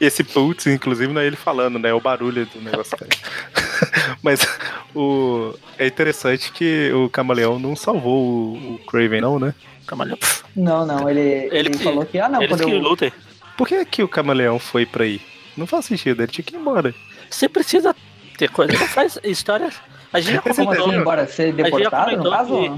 Esse 0.00 0.24
putz, 0.24 0.66
inclusive, 0.66 1.12
não 1.12 1.20
é 1.20 1.26
ele 1.26 1.36
falando, 1.36 1.78
né? 1.78 1.90
É 1.90 1.94
o 1.94 2.00
barulho 2.00 2.46
do 2.46 2.60
negócio. 2.60 2.96
Mas 4.22 4.40
o... 4.94 5.54
é 5.78 5.86
interessante 5.86 6.50
que 6.52 6.90
o 6.92 7.08
Camaleão 7.08 7.58
não 7.58 7.76
salvou 7.76 8.24
o, 8.24 8.74
o 8.74 8.78
Craven, 8.86 9.20
não, 9.20 9.38
né? 9.38 9.54
Camaleão. 9.86 10.16
pff, 10.16 10.42
Não, 10.56 10.84
não, 10.84 11.08
ele, 11.08 11.20
ele, 11.20 11.68
Ele 11.70 11.78
falou 11.78 12.04
que, 12.04 12.18
ah, 12.18 12.28
não, 12.28 12.42
Eles 12.42 12.60
quando 12.60 12.72
eu. 12.72 12.80
lutem. 12.80 13.12
Por 13.56 13.66
que, 13.66 13.84
que 13.84 14.02
o 14.02 14.08
Camaleão 14.08 14.58
foi 14.58 14.84
pra 14.84 15.04
aí? 15.04 15.20
Não 15.56 15.66
faz 15.66 15.86
sentido, 15.86 16.22
ele 16.22 16.30
tinha 16.30 16.44
que 16.44 16.54
ir 16.54 16.58
embora. 16.58 16.94
Você 17.30 17.48
precisa 17.48 17.94
ter 18.36 18.50
coisa. 18.50 18.72
Não 18.72 18.86
faz 18.88 19.18
história. 19.24 19.70
A 20.12 20.20
gente 20.20 20.34
já 20.34 20.40
comentou. 20.54 20.92
embora 20.94 21.26
ser 21.26 21.52
deportado, 21.52 22.16
no 22.16 22.30
caso? 22.30 22.56
que- 22.58 22.68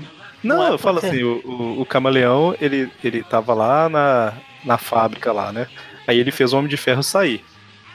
Não, 0.42 0.56
Não 0.56 0.66
é 0.66 0.70
eu 0.70 0.78
falo 0.78 0.98
assim, 0.98 1.22
o, 1.22 1.40
o, 1.44 1.80
o 1.82 1.86
Camaleão, 1.86 2.54
ele, 2.60 2.90
ele 3.04 3.22
tava 3.22 3.52
lá 3.54 3.88
na, 3.88 4.32
na 4.64 4.78
fábrica 4.78 5.32
lá, 5.32 5.52
né? 5.52 5.66
Aí 6.06 6.18
ele 6.18 6.30
fez 6.30 6.52
o 6.52 6.56
Homem 6.58 6.68
de 6.68 6.76
Ferro 6.76 7.02
sair. 7.02 7.44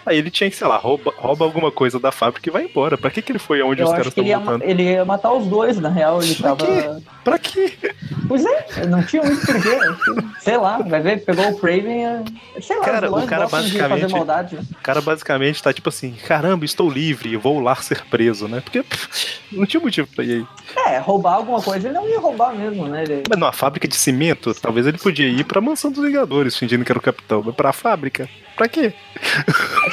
Aí 0.05 0.17
ele 0.17 0.29
tinha 0.29 0.49
que, 0.49 0.55
sei 0.55 0.67
lá, 0.67 0.77
rouba, 0.77 1.13
rouba 1.17 1.43
alguma 1.45 1.71
coisa 1.71 1.99
da 1.99 2.11
fábrica 2.11 2.47
e 2.49 2.51
vai 2.51 2.63
embora. 2.65 2.97
Pra 2.97 3.09
que, 3.09 3.21
que 3.21 3.31
ele 3.31 3.39
foi 3.39 3.61
onde 3.61 3.81
Eu 3.81 3.87
os 3.87 3.91
caras 3.91 4.07
estavam 4.07 4.39
lutando? 4.39 4.63
ele 4.63 4.83
ia 4.83 5.03
matar 5.05 5.33
os 5.33 5.47
dois, 5.47 5.79
na 5.79 5.89
real. 5.89 6.21
Ele 6.21 6.35
Pra 6.35 6.55
tava. 6.55 6.65
quê? 6.65 7.03
Pra 7.23 7.39
quê? 7.39 7.73
Pois 8.27 8.45
é, 8.45 8.85
não 8.87 9.03
tinha 9.03 9.23
muito 9.23 9.45
porquê. 9.45 9.79
Sei 10.39 10.57
lá, 10.57 10.77
vai 10.79 11.01
ver, 11.01 11.23
pegou 11.25 11.49
o 11.49 11.57
Craven. 11.59 12.05
é- 12.05 12.23
Sei 12.61 12.77
lá, 12.77 12.85
Cara, 12.85 13.11
o 13.11 13.25
cara 13.27 13.47
basicamente- 13.47 14.01
fazer 14.01 14.13
maldade. 14.13 14.55
O 14.57 14.81
cara 14.83 15.01
basicamente 15.01 15.61
tá 15.63 15.73
tipo 15.73 15.89
assim, 15.89 16.11
caramba, 16.27 16.65
estou 16.65 16.89
livre, 16.89 17.35
vou 17.37 17.59
lá 17.59 17.75
ser 17.75 18.03
preso, 18.05 18.47
né? 18.47 18.61
Porque 18.61 18.83
pff, 18.83 19.39
não 19.51 19.65
tinha 19.65 19.81
motivo 19.81 20.07
pra 20.15 20.23
ir 20.23 20.45
aí. 20.75 20.93
É, 20.93 20.97
roubar 20.99 21.33
alguma 21.35 21.61
coisa, 21.61 21.87
ele 21.87 21.95
não 21.95 22.07
ia 22.07 22.19
roubar 22.19 22.53
mesmo, 22.53 22.87
né? 22.87 23.03
Ele... 23.03 23.23
Mas 23.29 23.39
numa 23.39 23.51
fábrica 23.51 23.87
de 23.87 23.95
cimento, 23.95 24.53
talvez 24.55 24.85
ele 24.85 24.97
podia 24.97 25.27
ir 25.27 25.43
pra 25.43 25.59
mansão 25.61 25.91
dos 25.91 26.03
Vingadores, 26.03 26.55
fingindo 26.57 26.85
que 26.85 26.91
era 26.91 26.99
o 26.99 27.01
capitão. 27.01 27.41
Mas 27.45 27.55
pra 27.55 27.73
fábrica? 27.73 28.29
Pra 28.55 28.67
quê? 28.69 28.93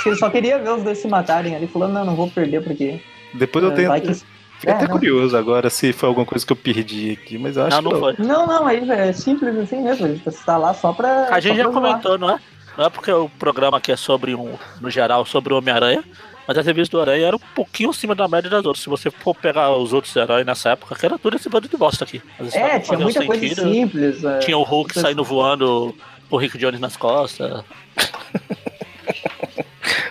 Acho 0.03 0.05
que 0.05 0.09
ele 0.09 0.17
só 0.17 0.31
queria 0.31 0.59
ver 0.59 0.71
os 0.71 0.83
dois 0.83 0.99
se 0.99 1.07
matarem 1.07 1.55
ali, 1.55 1.69
falando, 1.69 1.93
não, 1.93 2.05
não 2.05 2.17
vou 2.17 2.29
perder 2.29 2.61
porque. 2.65 3.01
Depois 3.33 3.65
eu 3.65 3.71
é, 3.71 3.75
tenho. 3.75 3.88
vai 3.88 4.01
que- 4.01 4.12
Fiquei 4.15 4.75
É, 4.75 4.77
até 4.77 4.87
não. 4.88 4.93
curioso 4.99 5.37
agora 5.37 5.69
se 5.71 5.93
foi 5.93 6.09
alguma 6.09 6.25
coisa 6.27 6.45
que 6.47 6.53
eu 6.53 6.57
perdi 6.57 7.11
aqui, 7.21 7.37
mas 7.38 7.57
eu 7.57 7.67
acho 7.67 7.77
Não, 7.83 7.83
que 7.83 7.95
não 7.95 8.01
foi. 8.01 8.15
Não, 8.19 8.47
não, 8.47 8.67
aí 8.67 8.88
é 8.91 9.12
simples 9.12 9.57
assim 9.57 9.83
mesmo. 9.83 10.07
Ele 10.07 10.21
tá 10.47 10.57
lá 10.57 10.73
só 10.75 10.93
pra. 10.93 11.29
A 11.31 11.41
gente 11.41 11.57
já 11.57 11.69
comentou, 11.69 12.17
não 12.19 12.31
é? 12.31 12.38
Não 12.79 12.85
é 12.87 12.88
porque 12.91 13.11
o 13.12 13.29
programa 13.29 13.79
aqui 13.79 13.91
é 13.93 13.97
sobre 13.97 14.35
um, 14.37 14.55
no 14.81 14.88
geral, 14.91 15.25
sobre 15.27 15.53
o 15.53 15.59
Homem-Aranha, 15.59 16.03
mas 16.47 16.57
as 16.59 16.65
revistas 16.67 16.91
do 16.91 17.01
Aranha 17.01 17.27
eram 17.27 17.38
um 17.38 17.55
pouquinho 17.55 17.91
acima 17.91 18.15
da 18.15 18.27
média 18.29 18.49
das 18.51 18.65
outras. 18.65 18.83
Se 18.85 18.88
você 18.88 19.11
for 19.11 19.35
pegar 19.35 19.71
os 19.77 19.93
outros 19.93 20.15
heróis 20.17 20.47
nessa 20.47 20.71
época, 20.71 20.95
que 20.95 21.07
era 21.07 21.19
tudo 21.19 21.37
esse 21.37 21.49
bando 21.49 21.69
de 21.69 21.77
bosta 21.77 22.05
aqui. 22.05 22.23
É, 22.53 22.79
tinha 22.79 22.99
muita 22.99 23.25
coisa 23.25 23.41
sentido. 23.43 23.69
simples. 23.71 24.25
é. 24.25 24.38
Tinha 24.38 24.57
o 24.59 24.62
Hulk 24.62 24.95
Coisa- 24.95 25.09
saindo 25.09 25.25
voando 25.25 25.95
o 26.31 26.37
Rick 26.37 26.57
Jones 26.57 26.81
nas 26.81 26.97
costas. 26.97 27.65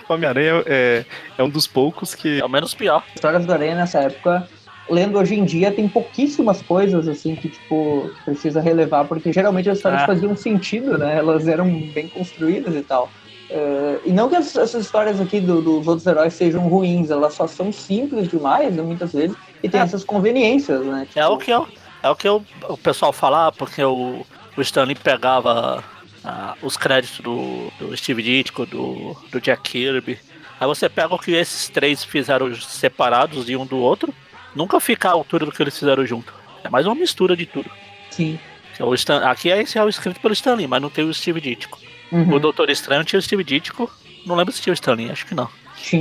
Homem-Aranha 0.08 0.62
é, 0.66 1.04
é 1.38 1.42
um 1.42 1.48
dos 1.48 1.66
poucos 1.66 2.14
que. 2.14 2.40
É 2.40 2.44
o 2.44 2.48
menos 2.48 2.74
pior. 2.74 3.02
histórias 3.14 3.44
do 3.46 3.52
Aranha 3.52 3.74
nessa 3.74 4.00
época, 4.00 4.48
lendo 4.90 5.18
hoje 5.18 5.34
em 5.34 5.44
dia, 5.44 5.70
tem 5.72 5.88
pouquíssimas 5.88 6.60
coisas 6.62 7.06
assim 7.08 7.34
que, 7.36 7.48
tipo, 7.48 8.10
precisa 8.24 8.60
relevar, 8.60 9.04
porque 9.04 9.32
geralmente 9.32 9.68
as 9.70 9.78
histórias 9.78 10.02
Ah. 10.02 10.06
faziam 10.06 10.36
sentido, 10.36 10.98
né? 10.98 11.16
Elas 11.18 11.46
eram 11.48 11.68
bem 11.94 12.08
construídas 12.08 12.74
e 12.74 12.82
tal. 12.82 13.08
Eh, 13.50 13.98
e 14.06 14.12
não 14.12 14.28
que 14.30 14.36
as- 14.36 14.56
essas 14.56 14.84
histórias 14.86 15.20
aqui 15.20 15.38
do- 15.40 15.60
dos 15.60 15.86
outros 15.86 16.06
heróis 16.06 16.32
sejam 16.32 16.66
ruins, 16.68 17.10
elas 17.10 17.34
só 17.34 17.46
são 17.46 17.70
simples 17.70 18.28
demais, 18.28 18.74
né, 18.74 18.82
muitas 18.82 19.12
vezes, 19.12 19.36
e 19.62 19.68
tem 19.68 19.78
É. 19.78 19.82
essas 19.84 20.02
conveniências, 20.04 20.80
né? 20.86 21.06
É 21.14 21.26
o 21.26 21.36
que, 21.36 21.50
eu, 21.50 21.68
é 22.02 22.08
o, 22.08 22.16
que 22.16 22.26
eu, 22.26 22.42
o 22.68 22.78
pessoal 22.78 23.12
fala, 23.12 23.52
porque 23.52 23.84
o, 23.84 24.24
o 24.56 24.60
Stanley 24.62 24.94
pegava 24.94 25.84
ah, 26.24 26.54
os 26.62 26.76
créditos 26.76 27.20
do, 27.20 27.70
do 27.78 27.96
Steve 27.96 28.22
Ditko, 28.22 28.66
do, 28.66 29.16
do 29.30 29.40
Jack 29.40 29.62
Kirby. 29.70 30.18
Aí 30.60 30.66
você 30.66 30.88
pega 30.88 31.14
o 31.14 31.18
que 31.18 31.32
esses 31.32 31.68
três 31.68 32.04
fizeram 32.04 32.54
separados 32.54 33.46
de 33.46 33.56
um 33.56 33.66
do 33.66 33.78
outro, 33.78 34.14
nunca 34.54 34.78
fica 34.78 35.08
à 35.08 35.12
altura 35.12 35.44
do 35.44 35.52
que 35.52 35.62
eles 35.62 35.78
fizeram 35.78 36.06
junto. 36.06 36.32
É 36.62 36.68
mais 36.68 36.86
uma 36.86 36.94
mistura 36.94 37.36
de 37.36 37.46
tudo. 37.46 37.70
Sim. 38.10 38.38
É 38.78 38.84
o 38.84 38.94
Stan, 38.94 39.18
aqui 39.24 39.50
é 39.50 39.60
esse 39.60 39.78
é 39.78 39.84
o 39.84 39.88
escrito 39.88 40.20
pelo 40.20 40.32
Stanley, 40.32 40.66
mas 40.66 40.80
não 40.80 40.88
tem 40.88 41.04
o 41.04 41.12
Steve 41.12 41.40
Ditko. 41.40 41.78
Uhum. 42.10 42.34
O 42.34 42.38
Doutor 42.38 42.70
Estranho 42.70 43.04
tinha 43.04 43.18
o 43.18 43.22
Steve 43.22 43.44
Ditko, 43.44 43.90
não 44.24 44.36
lembro 44.36 44.52
se 44.52 44.60
tinha 44.60 44.72
o 44.72 44.74
Stanley, 44.74 45.10
acho 45.10 45.26
que 45.26 45.34
não. 45.34 45.48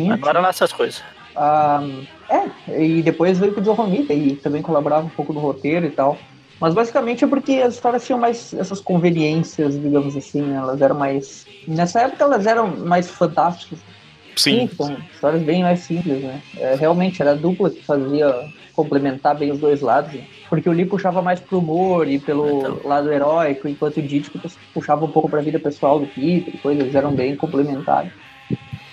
Mas 0.07 0.19
não 0.19 0.29
era 0.29 0.39
lá 0.39 0.49
essas 0.49 0.71
coisas. 0.71 1.03
Ah, 1.35 1.81
é, 2.29 2.83
e 2.83 3.01
depois 3.01 3.39
veio 3.39 3.53
pro 3.53 3.61
John 3.61 3.73
Romita 3.73 4.13
e 4.13 4.35
também 4.35 4.61
colaborava 4.61 5.05
um 5.05 5.09
pouco 5.09 5.33
no 5.33 5.39
roteiro 5.39 5.85
e 5.85 5.89
tal. 5.89 6.17
Mas 6.61 6.75
basicamente 6.75 7.23
é 7.23 7.27
porque 7.27 7.53
as 7.53 7.73
histórias 7.73 8.05
tinham 8.05 8.19
mais 8.19 8.53
essas 8.53 8.79
conveniências, 8.79 9.81
digamos 9.81 10.15
assim, 10.15 10.43
né? 10.43 10.57
elas 10.57 10.79
eram 10.79 10.95
mais. 10.95 11.47
Nessa 11.67 12.01
época 12.01 12.23
elas 12.23 12.45
eram 12.45 12.77
mais 12.77 13.09
fantásticas. 13.09 13.79
Sim. 14.35 14.67
Sim, 14.67 14.75
são 14.75 14.97
histórias 15.13 15.41
bem 15.41 15.63
mais 15.63 15.79
simples, 15.79 16.21
né? 16.21 16.41
É, 16.57 16.75
realmente 16.75 17.21
era 17.21 17.31
a 17.31 17.35
dupla 17.35 17.69
que 17.69 17.83
fazia 17.83 18.33
complementar 18.73 19.35
bem 19.35 19.51
os 19.51 19.59
dois 19.59 19.81
lados, 19.81 20.13
né? 20.13 20.23
porque 20.49 20.69
o 20.69 20.71
Lee 20.71 20.85
puxava 20.85 21.21
mais 21.21 21.39
pro 21.39 21.59
humor 21.59 22.07
e 22.07 22.19
pelo 22.19 22.59
então... 22.59 22.81
lado 22.83 23.11
heróico, 23.11 23.67
enquanto 23.67 23.97
o 23.97 24.01
Ditko 24.01 24.39
puxava 24.73 25.05
um 25.05 25.11
pouco 25.11 25.29
pra 25.29 25.41
vida 25.41 25.59
pessoal 25.59 25.99
do 25.99 26.07
Peter, 26.07 26.57
coisas 26.61 26.93
eram 26.95 27.13
bem 27.13 27.35
complementares. 27.35 28.11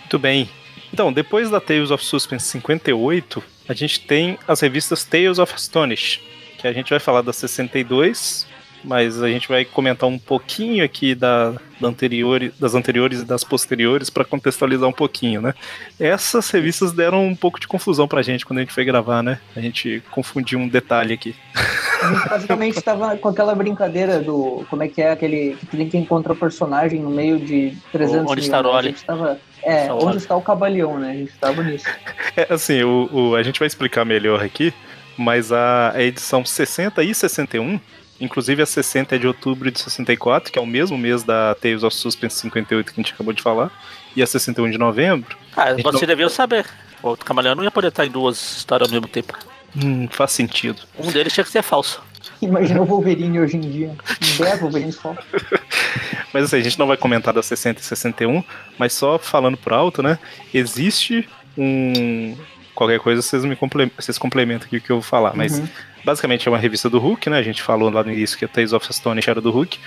Muito 0.01 0.19
bem. 0.19 0.49
Então, 0.93 1.13
depois 1.13 1.51
da 1.51 1.61
Tales 1.61 1.91
of 1.91 2.05
Suspense 2.05 2.47
58, 2.47 3.43
a 3.69 3.75
gente 3.75 4.01
tem 4.01 4.39
as 4.49 4.61
revistas 4.61 5.05
Tales 5.05 5.39
of 5.39 5.53
Astonish, 5.55 6.21
que 6.59 6.67
a 6.67 6.73
gente 6.73 6.91
vai 6.91 6.99
falar 6.99 7.23
da 7.23 7.33
62, 7.33 8.47
mas 8.85 9.23
a 9.23 9.29
gente 9.29 9.49
vai 9.49 9.65
comentar 9.65 10.09
um 10.09 10.19
pouquinho 10.19 10.85
aqui 10.85 11.15
da, 11.15 11.55
da 11.81 11.89
anterior, 11.89 12.53
das 12.59 12.75
anteriores 12.75 13.21
e 13.21 13.25
das 13.25 13.45
posteriores 13.45 14.11
para 14.11 14.25
contextualizar 14.25 14.89
um 14.89 14.93
pouquinho, 14.93 15.41
né? 15.41 15.55
Essas 15.99 16.51
revistas 16.51 16.93
deram 16.93 17.27
um 17.27 17.35
pouco 17.35 17.59
de 17.59 17.67
confusão 17.67 18.07
pra 18.07 18.23
gente 18.23 18.45
quando 18.45 18.59
a 18.59 18.63
gente 18.63 18.73
foi 18.73 18.85
gravar, 18.85 19.23
né? 19.23 19.41
A 19.57 19.61
gente 19.61 20.03
confundiu 20.11 20.59
um 20.59 20.69
detalhe 20.69 21.15
aqui. 21.15 21.35
A 21.55 22.13
gente 22.13 22.29
basicamente 22.29 22.79
estava 22.79 23.17
com 23.17 23.29
aquela 23.29 23.55
brincadeira 23.55 24.21
do 24.21 24.65
como 24.71 24.83
é 24.83 24.89
que 24.89 25.03
é 25.03 25.13
aquele 25.13 25.57
que 25.71 25.77
tem 25.77 25.89
que 25.89 25.97
encontrar 25.97 26.33
o 26.33 26.37
personagem 26.37 27.01
no 27.01 27.11
meio 27.11 27.39
de 27.39 27.77
300 27.93 28.31
Onde 28.31 28.41
está 28.41 28.61
o 28.61 28.77
A 28.77 28.83
gente 28.83 29.05
tava, 29.05 29.39
é, 29.63 29.93
onde 29.93 30.19
está 30.19 30.37
o 30.37 30.43
Cabaleão, 30.43 30.99
né? 30.99 31.11
A 31.11 31.15
gente 31.15 31.31
estava 31.31 31.63
nisso. 31.63 31.87
É, 32.37 32.55
assim, 32.55 32.85
o, 32.85 33.09
o, 33.13 33.35
a 33.35 33.43
gente 33.43 33.59
vai 33.59 33.67
explicar 33.67 34.05
melhor 34.05 34.41
aqui, 34.41 34.73
mas 35.19 35.53
a, 35.53 35.93
a 35.95 36.03
edição 36.03 36.45
60 36.45 37.03
e 37.03 37.15
61 37.15 37.79
Inclusive 38.21 38.63
a 38.63 38.67
60 38.67 39.15
é 39.15 39.19
de 39.19 39.27
outubro 39.27 39.71
de 39.71 39.79
64, 39.79 40.51
que 40.53 40.59
é 40.59 40.63
o 40.63 40.67
mesmo 40.67 40.99
mês 40.99 41.23
da 41.23 41.55
Tales 41.55 41.85
of 41.85 41.95
Suspense 41.95 42.37
58 42.41 42.93
que 42.93 43.01
a 43.01 43.03
gente 43.03 43.15
acabou 43.15 43.33
de 43.33 43.41
falar, 43.41 43.71
e 44.17 44.23
a 44.23 44.27
61 44.27 44.71
de 44.71 44.79
novembro. 44.79 45.37
Ah, 45.57 45.73
você 45.75 45.83
não... 45.83 46.07
devia 46.07 46.29
saber. 46.29 46.67
O 47.01 47.17
Camaleão 47.17 47.55
não 47.55 47.63
ia 47.63 47.71
poder 47.71 47.89
estar 47.89 48.05
em 48.05 48.11
duas 48.11 48.57
histórias 48.57 48.89
ao 48.89 48.93
mesmo 48.93 49.07
tempo. 49.07 49.39
Hum, 49.77 50.09
faz 50.11 50.33
sentido. 50.33 50.83
Um 50.99 51.13
deles 51.13 51.33
tinha 51.33 51.45
que 51.45 51.51
ser 51.51 51.63
falso. 51.63 52.03
Imagina 52.43 52.83
o 52.83 52.85
Wolverine 52.85 53.39
hoje 53.39 53.57
em 53.57 53.61
dia. 53.61 53.95
Deve 54.37 54.63
Wolverine 54.63 54.93
falso. 54.93 55.23
Mas 56.35 56.45
assim, 56.45 56.57
a 56.57 56.61
gente 56.61 56.79
não 56.79 56.89
vai 56.89 56.97
comentar 56.97 57.33
da 57.33 57.43
60 57.43 57.81
e 57.81 57.85
61, 57.85 58.45
mas 58.77 58.93
só 58.93 59.19
falando 59.19 59.57
por 59.57 59.73
alto, 59.73 60.03
né? 60.03 60.19
Existe 60.53 61.27
um. 61.57 62.37
Qualquer 62.79 63.01
coisa 63.01 63.21
vocês 63.21 63.45
me 63.45 63.57
complementam, 63.57 63.97
vocês 63.99 64.17
complementam 64.17 64.67
aqui 64.67 64.77
o 64.77 64.81
que 64.81 64.93
eu 64.93 64.97
vou 64.97 65.03
falar, 65.03 65.35
mas 65.35 65.59
uhum 65.59 65.67
basicamente 66.09 66.49
é 66.49 66.51
uma 66.51 66.59
revista 66.59 66.89
do 66.89 66.99
Hulk, 66.99 67.29
né? 67.29 67.39
A 67.39 67.43
gente 67.43 67.63
falou 67.63 67.91
lá 67.91 68.03
no 68.03 68.11
início 68.11 68.39
que 68.39 68.45
a 68.45 68.49
Tales 68.49 68.73
of 68.73 68.87
Astonish 68.89 69.29
era 69.29 69.43
do 69.43 69.51
Hulk. 69.51 69.79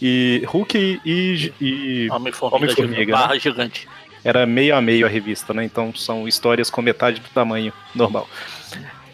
E 0.00 0.42
Hulk 0.46 0.78
e, 0.78 1.00
e, 1.04 1.52
e 1.60 2.10
Homem-Formiga, 2.10 2.82
Homem 2.82 3.06
né? 3.06 3.12
barra 3.12 3.38
gigante. 3.38 3.86
Era 4.24 4.46
meio 4.46 4.74
a 4.74 4.80
meio 4.80 5.04
a 5.04 5.08
revista, 5.08 5.52
né? 5.52 5.62
Então 5.64 5.94
são 5.94 6.26
histórias 6.26 6.70
com 6.70 6.80
metade 6.80 7.20
do 7.20 7.28
tamanho 7.28 7.72
normal. 7.94 8.26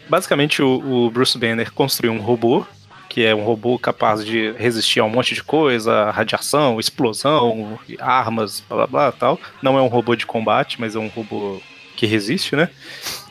Basicamente 0.09 0.61
o, 0.61 1.07
o 1.07 1.11
Bruce 1.11 1.37
Banner 1.37 1.71
construiu 1.73 2.13
um 2.13 2.21
robô 2.21 2.65
que 3.09 3.23
é 3.23 3.33
um 3.33 3.43
robô 3.43 3.79
capaz 3.79 4.23
de 4.23 4.51
resistir 4.51 4.99
a 4.99 5.03
um 5.03 5.09
monte 5.09 5.33
de 5.33 5.41
coisa, 5.41 6.11
radiação, 6.11 6.79
explosão, 6.79 7.79
armas, 7.99 8.63
blá 8.69 8.77
blá 8.77 8.87
blá 8.87 9.11
tal. 9.11 9.39
Não 9.61 9.77
é 9.77 9.81
um 9.81 9.87
robô 9.87 10.15
de 10.15 10.25
combate, 10.25 10.79
mas 10.79 10.95
é 10.95 10.99
um 10.99 11.07
robô 11.07 11.59
que 11.97 12.05
resiste, 12.05 12.55
né? 12.55 12.69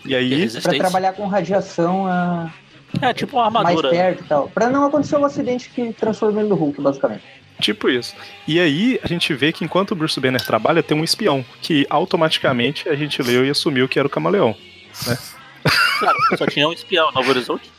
E 0.05 0.15
aí. 0.15 0.51
Para 0.61 0.77
trabalhar 0.77 1.13
com 1.15 1.27
radiação, 1.27 2.07
a, 2.07 2.53
é, 3.01 3.15
tipo 3.15 3.37
uma 3.37 3.47
armadura. 3.47 3.89
Mais 3.89 3.97
perto 3.97 4.25
e 4.25 4.27
tal. 4.27 4.49
Pra 4.49 4.69
não 4.69 4.85
acontecer 4.85 5.17
um 5.17 5.25
acidente 5.25 5.71
que 5.71 5.93
transforma 5.93 6.41
ele 6.41 6.49
no 6.49 6.55
Hulk, 6.55 6.81
basicamente. 6.81 7.25
Tipo 7.61 7.89
isso. 7.89 8.15
E 8.47 8.61
aí 8.61 9.01
a 9.03 9.07
gente 9.07 9.33
vê 9.33 9.51
que 9.53 9.65
enquanto 9.65 9.93
o 9.93 9.95
Bruce 9.95 10.21
Banner 10.21 10.45
trabalha, 10.45 10.83
tem 10.83 10.99
um 10.99 11.05
espião, 11.05 11.45
que 11.63 11.87
automaticamente 11.89 12.89
a 12.89 12.95
gente 12.95 13.23
leu 13.23 13.47
e 13.47 13.51
assumiu 13.51 13.89
que 13.89 13.99
era 13.99 14.07
o 14.07 14.11
camaleão. 14.11 14.55
Né? 15.07 15.17
Claro, 15.99 16.17
só 16.37 16.47
tinha 16.47 16.69
um 16.69 16.73
espião, 16.73 17.11
Novo 17.13 17.31
Horizonte. 17.31 17.71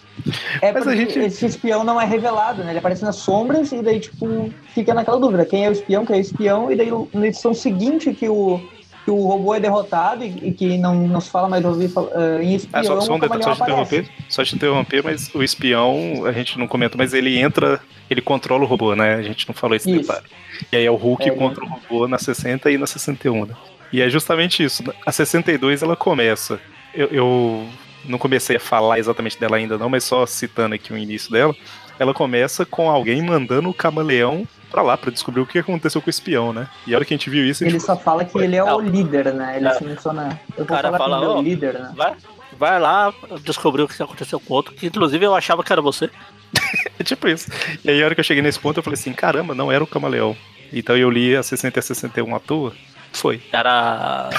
É 0.62 0.72
Mas 0.72 0.88
a 0.88 0.96
gente... 0.96 1.20
esse 1.20 1.46
espião 1.46 1.84
não 1.84 2.02
é 2.02 2.06
revelado, 2.06 2.64
né? 2.64 2.72
Ele 2.72 2.80
aparece 2.80 3.04
nas 3.04 3.18
sombras 3.18 3.72
e 3.72 3.84
daí, 3.84 4.00
tipo, 4.00 4.52
fica 4.74 4.94
naquela 4.94 5.20
dúvida. 5.20 5.46
Quem 5.46 5.66
é 5.66 5.70
o 5.70 5.72
espião, 5.72 6.06
quem 6.06 6.16
é 6.16 6.20
o 6.20 6.22
espião, 6.22 6.72
e 6.72 6.76
daí 6.76 6.90
na 7.14 7.28
edição 7.28 7.54
seguinte 7.54 8.12
que 8.16 8.28
o, 8.28 8.60
que 9.08 9.12
o 9.12 9.26
robô 9.26 9.56
é 9.56 9.60
derrotado 9.62 10.22
e, 10.22 10.50
e 10.50 10.52
que 10.52 10.78
não, 10.78 11.08
não 11.08 11.22
se 11.22 11.30
fala 11.30 11.48
mais 11.48 11.64
ouvir 11.64 11.90
uh, 11.96 12.42
em 12.42 12.56
espião. 12.56 12.82
Ah, 12.82 12.84
só, 12.84 13.00
só 13.00 13.16
um 13.16 13.20
detalhe, 13.20 13.42
só 13.42 13.56
te 13.56 13.62
interromper, 13.62 14.10
só 14.28 14.44
te 14.44 14.56
interromper, 14.56 15.02
mas 15.02 15.34
o 15.34 15.42
espião, 15.42 16.26
a 16.26 16.34
gente 16.34 16.60
não 16.60 16.68
comenta, 16.68 16.98
mas 16.98 17.14
ele 17.14 17.40
entra, 17.40 17.80
ele 18.10 18.22
controla 18.22 18.66
o 18.66 18.68
robô, 18.68 18.98
né? 18.98 19.16
A 19.16 19.22
gente 19.22 19.48
não 19.48 19.56
falou 19.56 19.78
esse 19.78 19.90
isso. 19.90 20.02
detalhe. 20.02 20.26
E 20.74 20.76
aí 20.76 20.86
é 20.86 20.92
o 20.92 20.96
Hulk 20.96 21.30
é, 21.30 21.32
contra 21.32 21.64
o 21.64 21.70
robô 21.70 22.06
na 22.06 22.18
60 22.18 22.70
e 22.70 22.78
na 22.78 22.86
61, 22.86 23.46
né? 23.46 23.54
E 23.94 24.02
é 24.02 24.10
justamente 24.10 24.62
isso. 24.62 24.84
A 25.06 25.12
62 25.14 25.84
ela 25.84 25.96
começa. 25.96 26.60
Eu, 26.94 27.08
eu 27.08 27.68
não 28.04 28.20
comecei 28.20 28.58
a 28.58 28.60
falar 28.60 29.00
exatamente 29.00 29.40
dela 29.40 29.56
ainda, 29.56 29.78
não, 29.78 29.88
mas 29.88 30.04
só 30.04 30.26
citando 30.26 30.76
aqui 30.76 30.92
o 30.92 30.98
início 30.98 31.32
dela. 31.32 31.56
Ela 31.98 32.14
começa 32.14 32.66
com 32.66 32.90
alguém 32.90 33.22
mandando 33.22 33.70
o 33.70 33.74
camaleão 33.74 34.46
pra 34.70 34.82
lá 34.82 34.98
pra 34.98 35.12
descobrir 35.12 35.42
o 35.42 35.46
que 35.46 35.60
aconteceu 35.60 36.02
com 36.02 36.08
o 36.08 36.10
espião, 36.10 36.54
né? 36.54 36.68
E 36.86 36.94
a 36.94 36.98
hora 36.98 37.06
que 37.06 37.14
a 37.14 37.18
gente 37.18 37.30
viu 37.30 37.46
isso. 37.46 37.64
Ele 37.64 37.72
gente... 37.72 37.84
só 37.84 37.96
fala 37.96 38.26
que 38.26 38.38
ele 38.38 38.56
é 38.56 38.64
o 38.64 38.80
líder, 38.80 39.34
né? 39.34 39.58
Ele 39.58 39.68
é. 39.68 39.74
se 39.74 39.84
menciona. 39.84 40.40
Eu 40.58 40.66
vou 40.66 40.76
cara 40.76 40.92
falar 40.92 40.98
fala, 40.98 41.18
que 41.18 41.24
ele 41.24 41.32
é 41.32 41.36
o 41.36 41.42
líder, 41.42 41.74
né? 41.74 41.94
Vai, 41.96 42.16
vai 42.58 42.80
lá 42.80 43.14
descobrir 43.42 43.84
o 43.84 43.88
que 43.88 44.02
aconteceu 44.02 44.40
com 44.40 44.54
o 44.54 44.58
outro, 44.58 44.74
que 44.74 44.88
inclusive 44.88 45.26
eu 45.26 45.36
achava 45.36 45.64
que 45.64 45.72
era 45.72 45.82
você. 45.82 46.10
é 47.00 47.04
tipo 47.04 47.28
isso. 47.28 47.50
E 47.84 47.90
aí 47.90 48.02
a 48.02 48.06
hora 48.06 48.16
que 48.16 48.20
eu 48.20 48.26
cheguei 48.26 48.44
nesse 48.44 48.60
ponto 48.60 48.78
eu 48.78 48.84
falei 48.84 49.00
assim: 49.00 49.14
caramba, 49.14 49.54
não 49.54 49.72
era 49.72 49.84
o 49.84 49.88
camaleão. 49.88 50.36
Então 50.72 50.98
eu 50.98 51.10
li 51.10 51.36
a 51.36 51.44
60 51.44 51.78
e 51.78 51.80
a 51.80 51.84
61 51.84 52.36
à 52.36 52.40
toa. 52.40 52.74
Foi. 53.14 53.42
Era. 53.52 54.30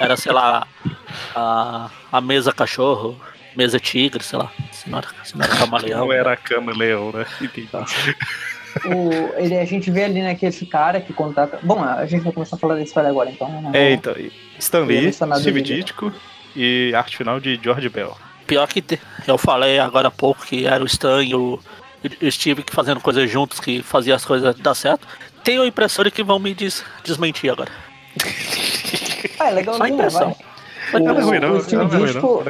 Era, 0.00 0.16
sei 0.16 0.32
lá, 0.32 0.66
a, 1.34 1.90
a 2.10 2.20
mesa 2.20 2.52
cachorro, 2.52 3.20
mesa 3.54 3.78
tigre, 3.78 4.22
sei 4.22 4.38
lá. 4.38 4.50
Se 4.72 4.88
não 4.88 4.98
era, 4.98 5.08
se 5.22 5.36
não 5.36 5.44
era 5.44 5.56
camaleão. 5.56 6.00
Não 6.00 6.12
era 6.12 6.36
camaleão, 6.36 7.12
né? 7.12 7.26
Entendi. 7.40 7.68
Tá 7.68 7.84
o, 8.84 9.38
ele, 9.38 9.56
a 9.56 9.64
gente 9.64 9.90
vê 9.90 10.04
ali, 10.04 10.20
né, 10.20 10.34
que 10.34 10.46
esse 10.46 10.66
cara 10.66 11.00
que 11.00 11.12
contata. 11.12 11.58
Bom, 11.62 11.82
a 11.82 12.04
gente 12.06 12.22
vai 12.22 12.32
começar 12.32 12.56
a 12.56 12.58
falar 12.58 12.74
da 12.74 12.82
história 12.82 13.10
agora, 13.10 13.30
então. 13.30 13.70
É, 13.72 13.92
então. 13.92 14.14
Stan 14.58 14.84
Lee, 14.84 15.12
Steve 15.12 15.62
Ditko 15.62 16.12
e 16.56 16.92
arte 16.94 17.16
final 17.16 17.40
de 17.40 17.58
George 17.62 17.88
Bell. 17.88 18.16
Pior 18.46 18.66
que 18.68 18.82
eu 19.26 19.38
falei 19.38 19.78
agora 19.78 20.08
há 20.08 20.10
pouco 20.10 20.44
que 20.44 20.66
era 20.66 20.82
o 20.82 20.86
Stan 20.86 21.22
e 21.22 21.34
o, 21.34 21.58
o 22.22 22.30
Steve 22.30 22.62
que 22.62 22.74
fazendo 22.74 23.00
coisas 23.00 23.30
juntos, 23.30 23.58
que 23.60 23.82
fazia 23.82 24.14
as 24.14 24.24
coisas 24.24 24.54
dar 24.56 24.74
certo. 24.74 25.06
Tenho 25.42 25.62
a 25.62 25.66
impressão 25.66 26.04
de 26.04 26.10
que 26.10 26.22
vão 26.22 26.38
me 26.38 26.54
des, 26.54 26.84
desmentir 27.02 27.50
agora. 27.50 27.70
ah, 29.38 29.48
é 29.48 29.50
legal, 29.50 29.76
Só 29.76 29.86
impressão. 29.86 30.36
O, 30.92 30.98
não 30.98 31.18
é 31.18 31.22
ruim, 31.22 31.38
não. 31.38 31.52
O 31.56 31.62
Steve 31.62 31.84
não, 31.84 32.06
Ditko, 32.06 32.44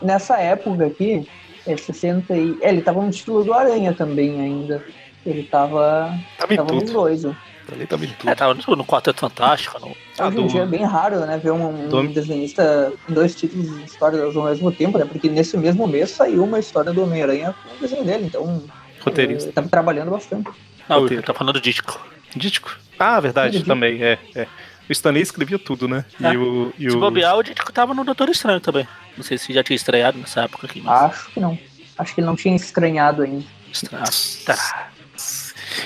nessa 0.00 0.38
época 0.38 0.86
aqui, 0.86 1.26
é 1.66 1.76
60 1.76 2.36
e... 2.36 2.58
É, 2.60 2.68
ele 2.68 2.82
tava 2.82 3.02
no 3.02 3.10
título 3.10 3.44
do 3.44 3.52
Aranha 3.52 3.92
também 3.92 4.40
ainda. 4.40 4.84
Ele 5.24 5.42
tava. 5.44 6.18
Tava, 6.38 6.56
tava 6.56 6.72
nos 6.72 6.90
dois. 6.90 7.24
Ele 7.72 7.86
tava 7.86 8.04
em 8.04 8.08
tudo. 8.08 8.28
É, 8.28 8.34
tava 8.34 8.54
no 8.54 8.84
Quarteto 8.84 9.20
Fantástico. 9.20 9.78
No... 9.80 10.26
Hoje 10.26 10.40
em 10.40 10.46
dia 10.46 10.62
é 10.62 10.66
bem 10.66 10.84
raro, 10.84 11.20
né? 11.20 11.38
Ver 11.38 11.52
um, 11.52 11.96
um 11.96 12.06
desenhista 12.06 12.92
em 13.08 13.12
dois 13.12 13.34
títulos 13.34 13.74
de 13.74 13.84
história 13.84 14.22
ao 14.22 14.44
mesmo 14.44 14.70
tempo, 14.70 14.98
né? 14.98 15.04
Porque 15.04 15.28
nesse 15.28 15.56
mesmo 15.56 15.86
mês 15.86 16.10
saiu 16.10 16.44
uma 16.44 16.58
história 16.58 16.92
do 16.92 17.02
Homem-Aranha 17.02 17.54
com 17.62 17.76
o 17.76 17.80
desenho 17.80 18.04
dele, 18.04 18.26
então. 18.26 18.62
Roteirista. 19.00 19.46
Ele 19.46 19.52
tava 19.52 19.68
trabalhando 19.68 20.10
bastante. 20.10 20.50
Não, 20.88 21.06
ele 21.06 21.22
tá 21.22 21.32
falando 21.32 21.54
do 21.54 21.60
Dítico. 21.60 22.06
Dítico? 22.36 22.76
Ah, 22.98 23.18
verdade, 23.20 23.64
também, 23.64 24.02
é, 24.02 24.18
é. 24.34 24.46
O 24.88 24.92
Stanley 24.92 25.22
escrevia 25.22 25.58
tudo, 25.58 25.88
né? 25.88 26.04
É. 26.22 26.32
E 26.32 26.36
o, 26.36 26.72
e 26.78 26.90
se 26.90 26.96
o... 26.96 27.00
bobear, 27.00 27.36
o 27.36 27.42
Dítico 27.42 27.72
tava 27.72 27.94
no 27.94 28.04
Doutor 28.04 28.28
Estranho 28.28 28.60
também. 28.60 28.86
Não 29.16 29.24
sei 29.24 29.38
se 29.38 29.52
já 29.52 29.62
tinha 29.62 29.76
estreado 29.76 30.18
nessa 30.18 30.42
época 30.42 30.66
aqui. 30.66 30.82
Mas... 30.82 31.12
Acho 31.12 31.30
que 31.30 31.40
não. 31.40 31.58
Acho 31.96 32.14
que 32.14 32.20
ele 32.20 32.26
não 32.26 32.36
tinha 32.36 32.54
estranhado 32.54 33.22
ainda. 33.22 33.44
Estranhado. 33.72 34.10
Tá. 34.44 34.90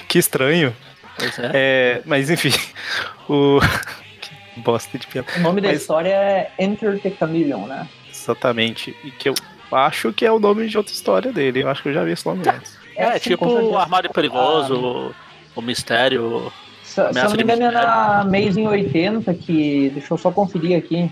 Que 0.09 0.19
estranho. 0.19 0.75
Pois 1.17 1.39
é. 1.39 1.51
é 1.55 2.03
mas 2.05 2.31
enfim, 2.31 2.53
o. 3.29 3.61
que 4.21 4.61
bosta 4.61 4.99
de 4.99 5.07
piada. 5.07 5.29
O 5.37 5.41
nome 5.41 5.61
da 5.61 5.73
história 5.73 6.11
é 6.11 6.51
Enter 6.59 7.01
the 7.01 7.11
Chameleon, 7.11 7.67
né? 7.67 7.89
Exatamente. 8.11 8.97
E 9.05 9.11
que 9.11 9.29
eu 9.29 9.35
acho 9.73 10.13
que 10.13 10.25
é 10.25 10.33
o 10.33 10.39
nome 10.39 10.69
de 10.69 10.77
outra 10.77 10.93
história 10.93 11.33
dele. 11.33 11.63
Eu 11.63 11.69
acho 11.69 11.83
que 11.83 11.89
eu 11.89 11.95
já 11.95 12.05
vi 12.05 12.13
esse 12.13 12.27
nome 12.27 12.49
antes. 12.49 12.79
É, 12.97 13.17
é 13.17 13.19
tipo 13.19 13.47
o 13.47 13.77
Armário 13.77 14.11
Perigoso, 14.13 15.15
ah, 15.15 15.51
o 15.57 15.63
Mistério. 15.63 16.53
Se, 16.83 16.95
se 16.95 17.01
eu 17.01 17.25
não 17.25 17.37
me 17.37 17.43
engano, 17.43 17.63
é 17.65 17.71
na 17.71 18.21
Amazing 18.21 18.67
80, 18.67 19.35
que. 19.35 19.91
Deixa 19.91 20.13
eu 20.13 20.19
só 20.19 20.31
conferir 20.31 20.77
aqui. 20.77 21.11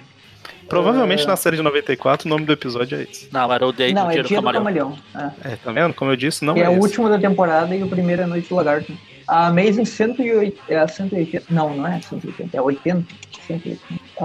Provavelmente 0.69 1.25
uh... 1.25 1.29
na 1.29 1.37
série 1.37 1.57
de 1.57 1.63
94 1.63 2.27
o 2.27 2.31
nome 2.31 2.45
do 2.45 2.53
episódio 2.53 2.99
é 2.99 3.03
esse. 3.03 3.29
Não, 3.33 3.53
era 3.53 3.67
o 3.67 3.73
Day 3.73 3.93
Não, 3.93 4.07
do 4.07 4.11
é 4.11 4.23
Dia 4.23 4.41
do 4.41 4.53
Camaleão. 4.53 4.99
É. 5.15 5.53
é. 5.53 5.57
tá 5.57 5.73
vendo? 5.73 5.95
Como 5.95 6.11
eu 6.11 6.17
disse, 6.17 6.45
não 6.45 6.57
é. 6.57 6.61
É 6.61 6.69
o 6.69 6.81
último 6.81 7.09
da 7.09 7.19
temporada 7.19 7.75
e 7.75 7.83
o 7.83 7.89
primeiro 7.89 8.23
é 8.23 8.27
Noite 8.27 8.49
do 8.49 8.55
Lagarto. 8.55 8.93
A 9.29 9.49
Amazing 9.49 9.85
108, 9.85 10.63
é 10.69 10.79
a 10.79 10.87
180. 10.87 11.47
Não, 11.51 11.77
não 11.77 11.87
é 11.87 12.01
180, 12.01 12.57
é 12.57 12.61
80. 12.61 13.15
180. 13.47 13.81
Uh, 14.19 14.25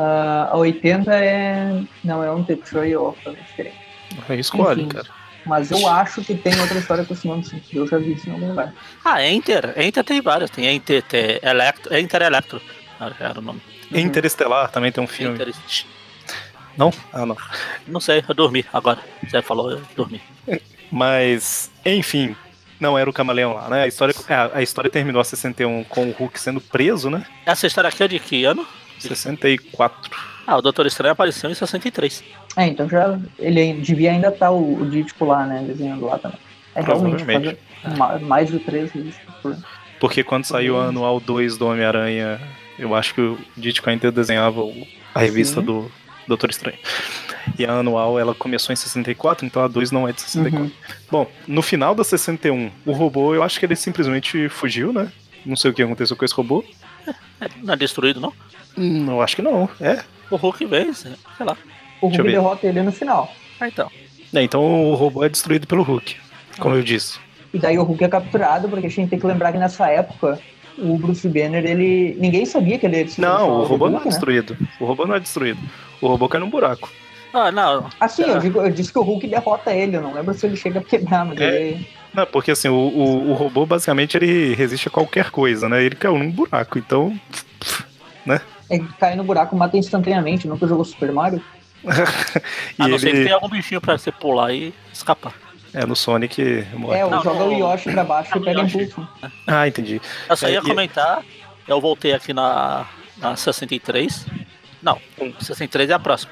a 0.51 0.57
80 0.57 1.13
é. 1.15 1.83
Não, 2.03 2.23
é 2.23 2.31
um 2.31 2.43
The 2.43 2.55
Trail 2.57 3.03
of 3.05 3.19
diferente. 3.47 3.75
É 4.29 4.35
escolhe, 4.35 4.85
cara. 4.87 5.07
Mas 5.45 5.71
eu 5.71 5.87
acho 5.87 6.23
que 6.23 6.35
tem 6.35 6.59
outra 6.59 6.77
história 6.77 7.03
com 7.03 7.13
esse 7.13 7.27
nome, 7.27 7.43
sim. 7.43 7.61
Eu 7.73 7.87
já 7.87 7.97
vi 7.97 8.13
isso 8.13 8.29
em 8.29 8.33
algum 8.33 8.49
lugar. 8.49 8.73
Ah, 9.03 9.25
Enter. 9.25 9.73
Enter 9.75 10.03
tem 10.03 10.21
várias. 10.21 10.51
Tem 10.51 10.65
Enter, 10.67 11.01
tem 11.01 11.39
Electro. 11.41 11.95
Enter 11.95 12.21
Electro. 12.21 12.61
Era 13.19 13.39
o 13.39 13.41
nome. 13.41 13.61
Uhum. 13.91 13.99
Interestelar 13.99 14.69
também 14.69 14.91
tem 14.91 15.03
um 15.03 15.07
filme. 15.07 15.33
Interest... 15.33 15.87
Não? 16.77 16.91
Ah, 17.11 17.25
não. 17.25 17.37
Não 17.87 17.99
sei, 17.99 18.23
eu 18.27 18.35
dormi 18.35 18.65
agora. 18.71 18.99
Você 19.23 19.41
falou, 19.41 19.71
eu 19.71 19.81
dormi. 19.95 20.21
Mas, 20.91 21.71
enfim, 21.85 22.35
não 22.79 22.97
era 22.97 23.09
o 23.09 23.13
camaleão 23.13 23.53
lá, 23.53 23.69
né? 23.69 23.83
A 23.83 23.87
história, 23.87 24.13
é, 24.27 24.57
a 24.57 24.61
história 24.61 24.89
terminou 24.89 25.21
a 25.21 25.23
61 25.23 25.83
com 25.85 26.09
o 26.09 26.11
Hulk 26.11 26.39
sendo 26.39 26.59
preso, 26.59 27.09
né? 27.09 27.25
Essa 27.45 27.67
história 27.67 27.87
aqui 27.87 28.03
é 28.03 28.07
de 28.07 28.19
que 28.19 28.43
ano? 28.43 28.65
64. 28.99 30.11
Ah, 30.45 30.57
o 30.57 30.61
Doutor 30.61 30.85
Estranho 30.85 31.13
apareceu 31.13 31.49
em 31.49 31.53
63. 31.53 32.23
É, 32.57 32.65
então 32.65 32.89
já 32.89 33.17
ele 33.39 33.73
devia 33.73 34.11
ainda 34.11 34.27
estar 34.27 34.47
tá 34.47 34.51
o, 34.51 34.81
o 34.81 34.89
Dítico 34.89 35.25
lá, 35.25 35.45
né? 35.45 35.63
Desenhando 35.65 36.05
lá 36.05 36.17
também. 36.17 36.39
É 36.75 36.81
realmente 36.81 37.23
mais 38.21 38.49
de 38.49 38.59
três 38.59 38.91
vezes 38.91 39.15
por. 39.41 39.55
Porque 39.99 40.23
quando 40.23 40.45
saiu 40.45 40.75
o 40.75 40.79
anual 40.79 41.19
2 41.19 41.57
do 41.57 41.67
Homem-Aranha, 41.67 42.41
eu 42.79 42.95
acho 42.95 43.13
que 43.13 43.21
o 43.21 43.37
Dítico 43.55 43.89
ainda 43.89 44.11
desenhava 44.11 44.61
a 45.13 45.19
revista 45.19 45.59
Sim. 45.59 45.65
do 45.67 45.91
Doutor 46.27 46.49
Estranho. 46.49 46.77
E 47.57 47.65
a 47.65 47.73
anual 47.73 48.19
ela 48.19 48.33
começou 48.33 48.71
em 48.71 48.75
64, 48.75 49.45
então 49.45 49.63
a 49.63 49.67
2 49.67 49.91
não 49.91 50.07
é 50.07 50.13
de 50.13 50.21
64. 50.21 50.63
Uhum. 50.63 50.71
Bom, 51.09 51.27
no 51.47 51.61
final 51.61 51.95
da 51.95 52.03
61, 52.03 52.71
o 52.85 52.91
robô, 52.91 53.33
eu 53.33 53.43
acho 53.43 53.59
que 53.59 53.65
ele 53.65 53.75
simplesmente 53.75 54.47
fugiu, 54.49 54.93
né? 54.93 55.11
Não 55.45 55.55
sei 55.55 55.71
o 55.71 55.73
que 55.73 55.81
aconteceu 55.81 56.15
com 56.15 56.23
esse 56.23 56.33
robô. 56.33 56.63
É, 57.39 57.49
não 57.63 57.73
é 57.73 57.77
destruído, 57.77 58.19
não? 58.19 58.31
Hum, 58.77 59.09
eu 59.09 59.21
acho 59.21 59.35
que 59.35 59.41
não, 59.41 59.69
é. 59.79 60.03
O 60.29 60.35
Hulk 60.35 60.65
veio, 60.65 60.93
sei 60.93 61.11
lá. 61.39 61.57
O 61.99 62.07
Hulk 62.07 62.23
derrota 62.23 62.67
ele 62.67 62.81
no 62.83 62.91
final. 62.91 63.33
Ah, 63.59 63.67
então. 63.67 63.91
É, 64.33 64.41
então 64.41 64.91
o 64.91 64.95
robô 64.95 65.23
é 65.23 65.29
destruído 65.29 65.67
pelo 65.67 65.83
Hulk, 65.83 66.15
como 66.59 66.75
eu 66.75 66.83
disse. 66.83 67.19
E 67.53 67.59
daí 67.59 67.77
o 67.77 67.83
Hulk 67.83 68.03
é 68.03 68.07
capturado, 68.07 68.69
porque 68.69 68.87
a 68.87 68.89
gente 68.89 69.09
tem 69.09 69.19
que 69.19 69.27
lembrar 69.27 69.51
que 69.51 69.57
nessa 69.57 69.89
época 69.89 70.39
o 70.81 70.97
Bruce 70.97 71.27
Banner, 71.27 71.65
ele. 71.65 72.15
Ninguém 72.19 72.45
sabia 72.45 72.77
que 72.77 72.85
ele 72.85 72.97
ia 72.97 73.07
Não, 73.17 73.61
o 73.61 73.63
robô 73.63 73.89
não 73.89 73.99
é 73.99 74.03
né? 74.03 74.09
destruído. 74.09 74.57
O 74.79 74.85
robô 74.85 75.05
não 75.05 75.15
é 75.15 75.19
destruído. 75.19 75.59
O 76.01 76.07
robô 76.07 76.27
cai 76.27 76.39
num 76.39 76.49
buraco. 76.49 76.89
Ah, 77.33 77.51
não. 77.51 77.89
Assim, 77.99 78.23
eu, 78.23 78.39
digo, 78.39 78.61
eu 78.61 78.69
disse 78.71 78.91
que 78.91 78.99
o 78.99 79.03
Hulk 79.03 79.25
derrota 79.27 79.71
ele, 79.71 79.95
eu 79.95 80.01
não 80.01 80.13
lembro 80.13 80.33
se 80.33 80.45
ele 80.45 80.57
chega 80.57 80.79
a 80.79 80.83
quebrar, 80.83 81.25
mas 81.25 81.39
é. 81.39 81.61
ele. 81.61 81.87
Não, 82.13 82.25
porque 82.25 82.51
assim, 82.51 82.67
o, 82.67 82.73
o, 82.73 83.31
o, 83.31 83.33
robô 83.33 83.65
basicamente 83.65 84.17
ele 84.17 84.53
resiste 84.53 84.89
a 84.89 84.91
qualquer 84.91 85.31
coisa, 85.31 85.69
né? 85.69 85.81
Ele 85.81 85.95
caiu 85.95 86.17
num 86.17 86.29
buraco, 86.29 86.77
então. 86.77 87.17
né? 88.25 88.41
Ele 88.69 88.85
cai 88.99 89.15
no 89.15 89.23
buraco 89.23 89.55
mata 89.55 89.77
instantaneamente, 89.77 90.47
nunca 90.47 90.67
jogou 90.67 90.83
Super 90.83 91.11
Mario? 91.11 91.41
a 91.87 92.87
não 92.87 92.95
ele... 92.95 92.99
ser 92.99 93.11
que 93.11 93.23
tem 93.23 93.31
algum 93.31 93.49
bichinho 93.49 93.79
pra 93.79 93.97
você 93.97 94.11
pular 94.11 94.53
e 94.53 94.73
escapar. 94.91 95.33
É, 95.73 95.85
no 95.85 95.95
Sonic 95.95 96.67
morre. 96.73 96.99
É, 96.99 97.09
não, 97.09 97.23
joga 97.23 97.45
o 97.45 97.53
Yoshi 97.53 97.91
pra 97.91 98.03
baixo 98.03 98.37
e 98.37 98.41
pega 98.41 98.61
impulso. 98.61 99.07
Ah, 99.47 99.67
entendi. 99.67 100.01
Eu 100.29 100.35
só 100.35 100.49
ia 100.49 100.59
é, 100.59 100.61
comentar, 100.61 101.23
eu 101.67 101.79
voltei 101.79 102.13
aqui 102.13 102.33
na, 102.33 102.85
na 103.17 103.35
63. 103.35 104.25
Não, 104.81 104.99
63 105.39 105.89
é 105.89 105.93
a 105.93 105.99
próxima. 105.99 106.31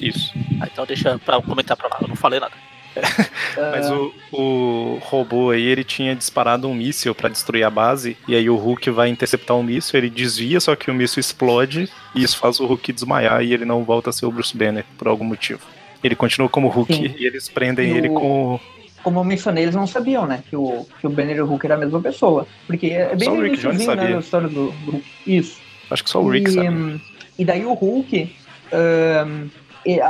Isso. 0.00 0.32
Ah, 0.60 0.68
então 0.70 0.86
deixa 0.86 1.18
pra 1.18 1.42
comentar 1.42 1.76
pra 1.76 1.88
lá, 1.88 1.98
eu 2.02 2.08
não 2.08 2.16
falei 2.16 2.38
nada. 2.38 2.54
Mas 3.72 3.90
o, 3.90 4.12
o 4.32 4.98
robô 5.02 5.50
aí, 5.50 5.62
ele 5.62 5.84
tinha 5.84 6.14
disparado 6.14 6.68
um 6.68 6.74
míssil 6.74 7.14
para 7.14 7.28
destruir 7.28 7.64
a 7.64 7.70
base, 7.70 8.16
e 8.26 8.34
aí 8.34 8.48
o 8.48 8.56
Hulk 8.56 8.90
vai 8.90 9.08
interceptar 9.08 9.56
o 9.56 9.60
um 9.60 9.62
míssil, 9.62 9.98
ele 9.98 10.10
desvia, 10.10 10.60
só 10.60 10.74
que 10.74 10.90
o 10.90 10.94
míssil 10.94 11.20
explode, 11.20 11.88
e 12.14 12.22
isso 12.22 12.36
faz 12.38 12.60
o 12.60 12.66
Hulk 12.66 12.92
desmaiar, 12.92 13.42
e 13.42 13.52
ele 13.52 13.64
não 13.64 13.84
volta 13.84 14.10
a 14.10 14.12
ser 14.12 14.26
o 14.26 14.32
Bruce 14.32 14.56
Banner, 14.56 14.84
por 14.96 15.08
algum 15.08 15.24
motivo. 15.24 15.60
Ele 16.02 16.14
continua 16.14 16.48
como 16.48 16.68
Hulk, 16.68 16.94
Sim. 16.94 17.14
e 17.18 17.26
eles 17.26 17.48
prendem 17.48 17.92
e 17.92 17.96
ele 17.96 18.08
o... 18.08 18.14
com 18.14 18.60
como 19.02 19.20
eu 19.20 19.24
mencionei, 19.24 19.64
eles 19.64 19.74
não 19.74 19.86
sabiam, 19.86 20.26
né, 20.26 20.42
que 20.48 20.56
o, 20.56 20.86
que 21.00 21.06
o 21.06 21.10
Banner 21.10 21.36
e 21.36 21.40
o 21.40 21.46
Hulk 21.46 21.64
era 21.64 21.76
a 21.76 21.78
mesma 21.78 22.00
pessoa. 22.00 22.46
Porque 22.66 22.88
é 22.88 23.14
bem 23.14 23.30
o 23.30 23.40
Rick 23.40 23.58
Jones 23.58 23.82
sabia. 23.82 24.08
Né, 24.10 24.18
história 24.18 24.48
do, 24.48 24.70
do, 24.70 25.02
Isso. 25.26 25.60
Acho 25.90 26.04
que 26.04 26.10
só 26.10 26.20
o 26.20 26.28
Rick 26.28 26.50
e, 26.50 26.52
sabe. 26.52 27.00
E 27.38 27.44
daí 27.44 27.64
o 27.64 27.72
Hulk, 27.72 28.34
um, 28.72 29.48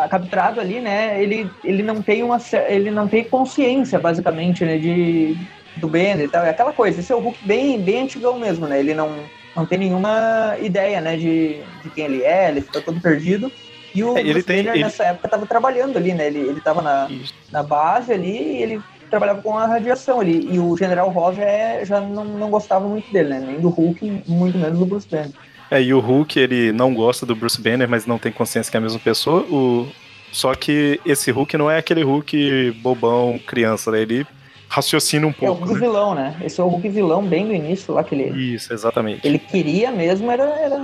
capturado 0.08 0.60
ali, 0.60 0.80
né, 0.80 1.22
ele, 1.22 1.48
ele 1.62 1.82
não 1.82 2.02
tem 2.02 2.22
uma 2.22 2.38
ele 2.68 2.90
não 2.90 3.06
tem 3.06 3.22
consciência 3.24 3.98
basicamente, 3.98 4.64
né, 4.64 4.78
de 4.78 5.36
do 5.76 5.86
Banner 5.86 6.22
e 6.22 6.28
tal, 6.28 6.44
é 6.44 6.50
aquela 6.50 6.72
coisa, 6.72 6.98
esse 6.98 7.12
é 7.12 7.14
o 7.14 7.20
Hulk 7.20 7.38
bem 7.46 7.80
bem 7.80 8.02
antigão 8.02 8.36
mesmo, 8.38 8.66
né? 8.66 8.80
Ele 8.80 8.94
não 8.94 9.14
não 9.54 9.66
tem 9.66 9.78
nenhuma 9.78 10.56
ideia, 10.60 11.00
né, 11.00 11.16
de, 11.16 11.60
de 11.82 11.90
quem 11.94 12.04
ele 12.04 12.22
é, 12.22 12.48
ele 12.48 12.60
fica 12.62 12.80
todo 12.80 13.00
perdido. 13.00 13.52
E 13.98 14.04
o 14.04 14.16
é, 14.16 14.20
ele 14.20 14.42
tem, 14.42 14.60
ele... 14.60 14.80
nessa 14.80 15.04
época 15.04 15.26
estava 15.26 15.46
trabalhando 15.46 15.96
ali, 15.96 16.14
né? 16.14 16.26
Ele, 16.26 16.40
ele 16.40 16.60
tava 16.60 16.82
na, 16.82 17.08
na 17.50 17.62
base 17.62 18.12
ali 18.12 18.30
e 18.30 18.62
ele 18.62 18.82
trabalhava 19.10 19.42
com 19.42 19.56
a 19.56 19.66
radiação 19.66 20.20
ali. 20.20 20.48
E 20.50 20.58
o 20.58 20.76
General 20.76 21.08
Ross 21.10 21.38
é, 21.38 21.84
já 21.84 22.00
não, 22.00 22.24
não 22.24 22.50
gostava 22.50 22.86
muito 22.86 23.10
dele, 23.12 23.30
né? 23.30 23.44
Nem 23.46 23.60
do 23.60 23.68
Hulk, 23.68 24.22
muito 24.26 24.58
menos 24.58 24.78
do 24.78 24.86
Bruce 24.86 25.08
Banner. 25.08 25.32
É, 25.70 25.82
e 25.82 25.92
o 25.92 26.00
Hulk, 26.00 26.38
ele 26.38 26.72
não 26.72 26.94
gosta 26.94 27.26
do 27.26 27.36
Bruce 27.36 27.60
Banner, 27.60 27.88
mas 27.88 28.06
não 28.06 28.18
tem 28.18 28.32
consciência 28.32 28.70
que 28.70 28.76
é 28.76 28.78
a 28.78 28.82
mesma 28.82 28.98
pessoa. 28.98 29.42
O... 29.42 29.86
Só 30.32 30.54
que 30.54 31.00
esse 31.04 31.30
Hulk 31.30 31.56
não 31.56 31.70
é 31.70 31.78
aquele 31.78 32.02
Hulk 32.02 32.78
bobão, 32.82 33.38
criança, 33.46 33.90
né? 33.90 34.00
Ele 34.02 34.26
raciocina 34.68 35.26
um 35.26 35.32
pouco. 35.32 35.46
É 35.46 35.50
o 35.50 35.54
Hulk 35.54 35.74
né? 35.74 35.80
vilão, 35.80 36.14
né? 36.14 36.36
Esse 36.44 36.60
é 36.60 36.64
o 36.64 36.68
Hulk 36.68 36.88
vilão 36.88 37.24
bem 37.24 37.46
do 37.46 37.54
início 37.54 37.94
lá 37.94 38.04
que 38.04 38.14
ele. 38.14 38.54
Isso, 38.54 38.72
exatamente. 38.72 39.26
Ele 39.26 39.38
queria 39.38 39.90
mesmo, 39.90 40.30
era, 40.30 40.44
era, 40.44 40.78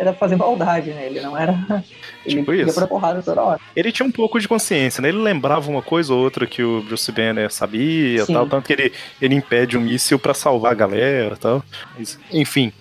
era 0.00 0.14
fazer 0.14 0.36
maldade, 0.36 0.90
né? 0.90 1.06
Ele 1.06 1.20
não 1.20 1.36
era. 1.36 1.52
Ele 2.24 2.36
tipo 2.36 2.54
ia 2.54 2.72
pra 2.72 2.86
porrada 2.86 3.22
toda 3.22 3.42
hora. 3.42 3.60
Ele 3.76 3.92
tinha 3.92 4.06
um 4.06 4.10
pouco 4.10 4.40
de 4.40 4.48
consciência, 4.48 5.00
né? 5.00 5.08
Ele 5.08 5.18
lembrava 5.18 5.70
uma 5.70 5.82
coisa 5.82 6.12
ou 6.12 6.20
outra 6.20 6.46
que 6.46 6.62
o 6.62 6.82
Bruce 6.82 7.10
Banner 7.12 7.50
sabia 7.50 8.24
Sim. 8.24 8.34
tal, 8.34 8.46
tanto 8.46 8.66
que 8.66 8.72
ele, 8.74 8.92
ele 9.20 9.34
impede 9.34 9.76
um 9.76 9.80
míssil 9.80 10.18
para 10.18 10.34
salvar 10.34 10.72
a 10.72 10.74
galera 10.74 11.36
tal. 11.36 11.62
Mas, 11.98 12.18
enfim, 12.30 12.72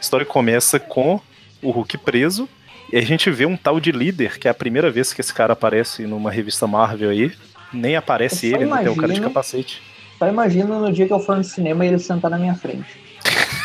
história 0.00 0.26
começa 0.26 0.78
com 0.78 1.20
o 1.62 1.70
Hulk 1.70 1.98
preso. 1.98 2.48
E 2.92 2.96
a 2.96 3.02
gente 3.02 3.30
vê 3.30 3.46
um 3.46 3.56
tal 3.56 3.80
de 3.80 3.90
líder, 3.90 4.38
que 4.38 4.48
é 4.48 4.50
a 4.50 4.54
primeira 4.54 4.90
vez 4.90 5.12
que 5.12 5.20
esse 5.20 5.32
cara 5.32 5.54
aparece 5.54 6.06
numa 6.06 6.30
revista 6.30 6.66
Marvel 6.66 7.10
aí. 7.10 7.32
Nem 7.72 7.96
aparece 7.96 8.46
ele, 8.46 8.66
não 8.66 8.78
tem 8.78 8.88
o 8.88 8.96
cara 8.96 9.12
de 9.12 9.20
capacete. 9.20 9.82
Só 10.18 10.28
imagino 10.28 10.78
no 10.78 10.92
dia 10.92 11.06
que 11.06 11.12
eu 11.12 11.20
for 11.20 11.36
no 11.36 11.44
cinema 11.44 11.84
e 11.84 11.88
ele 11.88 11.98
sentar 11.98 12.30
na 12.30 12.38
minha 12.38 12.54
frente. 12.54 12.86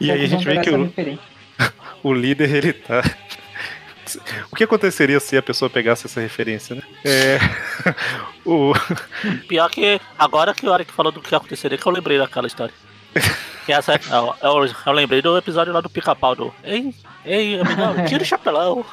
e 0.00 0.10
aí 0.10 0.24
a 0.24 0.26
gente 0.26 0.44
vê 0.44 0.60
que 0.60 0.70
o, 0.70 0.92
o 2.02 2.12
líder, 2.12 2.54
ele 2.54 2.72
tá. 2.72 3.02
O 4.50 4.56
que 4.56 4.64
aconteceria 4.64 5.20
se 5.20 5.36
a 5.36 5.42
pessoa 5.42 5.70
pegasse 5.70 6.06
essa 6.06 6.20
referência, 6.20 6.74
né? 6.74 6.82
É. 7.04 7.38
o... 8.44 8.72
Pior 9.46 9.70
que 9.70 10.00
agora 10.18 10.52
que 10.52 10.66
a 10.66 10.70
hora 10.70 10.84
que 10.84 10.92
falou 10.92 11.12
do 11.12 11.20
que 11.20 11.34
aconteceria, 11.34 11.78
que 11.78 11.86
eu 11.86 11.92
lembrei 11.92 12.18
daquela 12.18 12.46
história. 12.46 12.74
Que 13.66 13.72
essa, 13.72 14.00
eu, 14.10 14.34
eu, 14.42 14.74
eu 14.86 14.92
lembrei 14.92 15.22
do 15.22 15.36
episódio 15.36 15.72
lá 15.72 15.80
do 15.80 15.90
pica-pau 15.90 16.34
do. 16.34 16.54
Ei, 16.64 16.94
ei, 17.24 17.60
amigão, 17.60 18.04
tira 18.06 18.22
o 18.22 18.26
chapelão. 18.26 18.84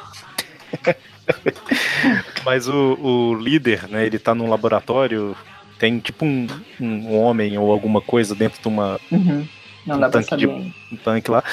Mas 2.43 2.67
o, 2.67 2.97
o 2.99 3.35
líder, 3.35 3.87
né, 3.87 4.05
ele 4.05 4.19
tá 4.19 4.33
num 4.33 4.49
laboratório, 4.49 5.35
tem 5.79 5.99
tipo 5.99 6.25
um, 6.25 6.47
um 6.79 7.17
homem 7.17 7.57
ou 7.57 7.71
alguma 7.71 8.01
coisa 8.01 8.35
dentro 8.35 8.61
de 8.61 8.67
uma. 8.67 8.99
Uhum. 9.11 9.47
Não 9.85 9.95
um 9.95 9.99
dá 9.99 10.09
tanque 10.09 10.27
pra 10.27 10.37
saber. 10.37 10.53
De, 10.53 10.73
um 10.93 10.97
tanque 10.97 11.31
lá. 11.31 11.43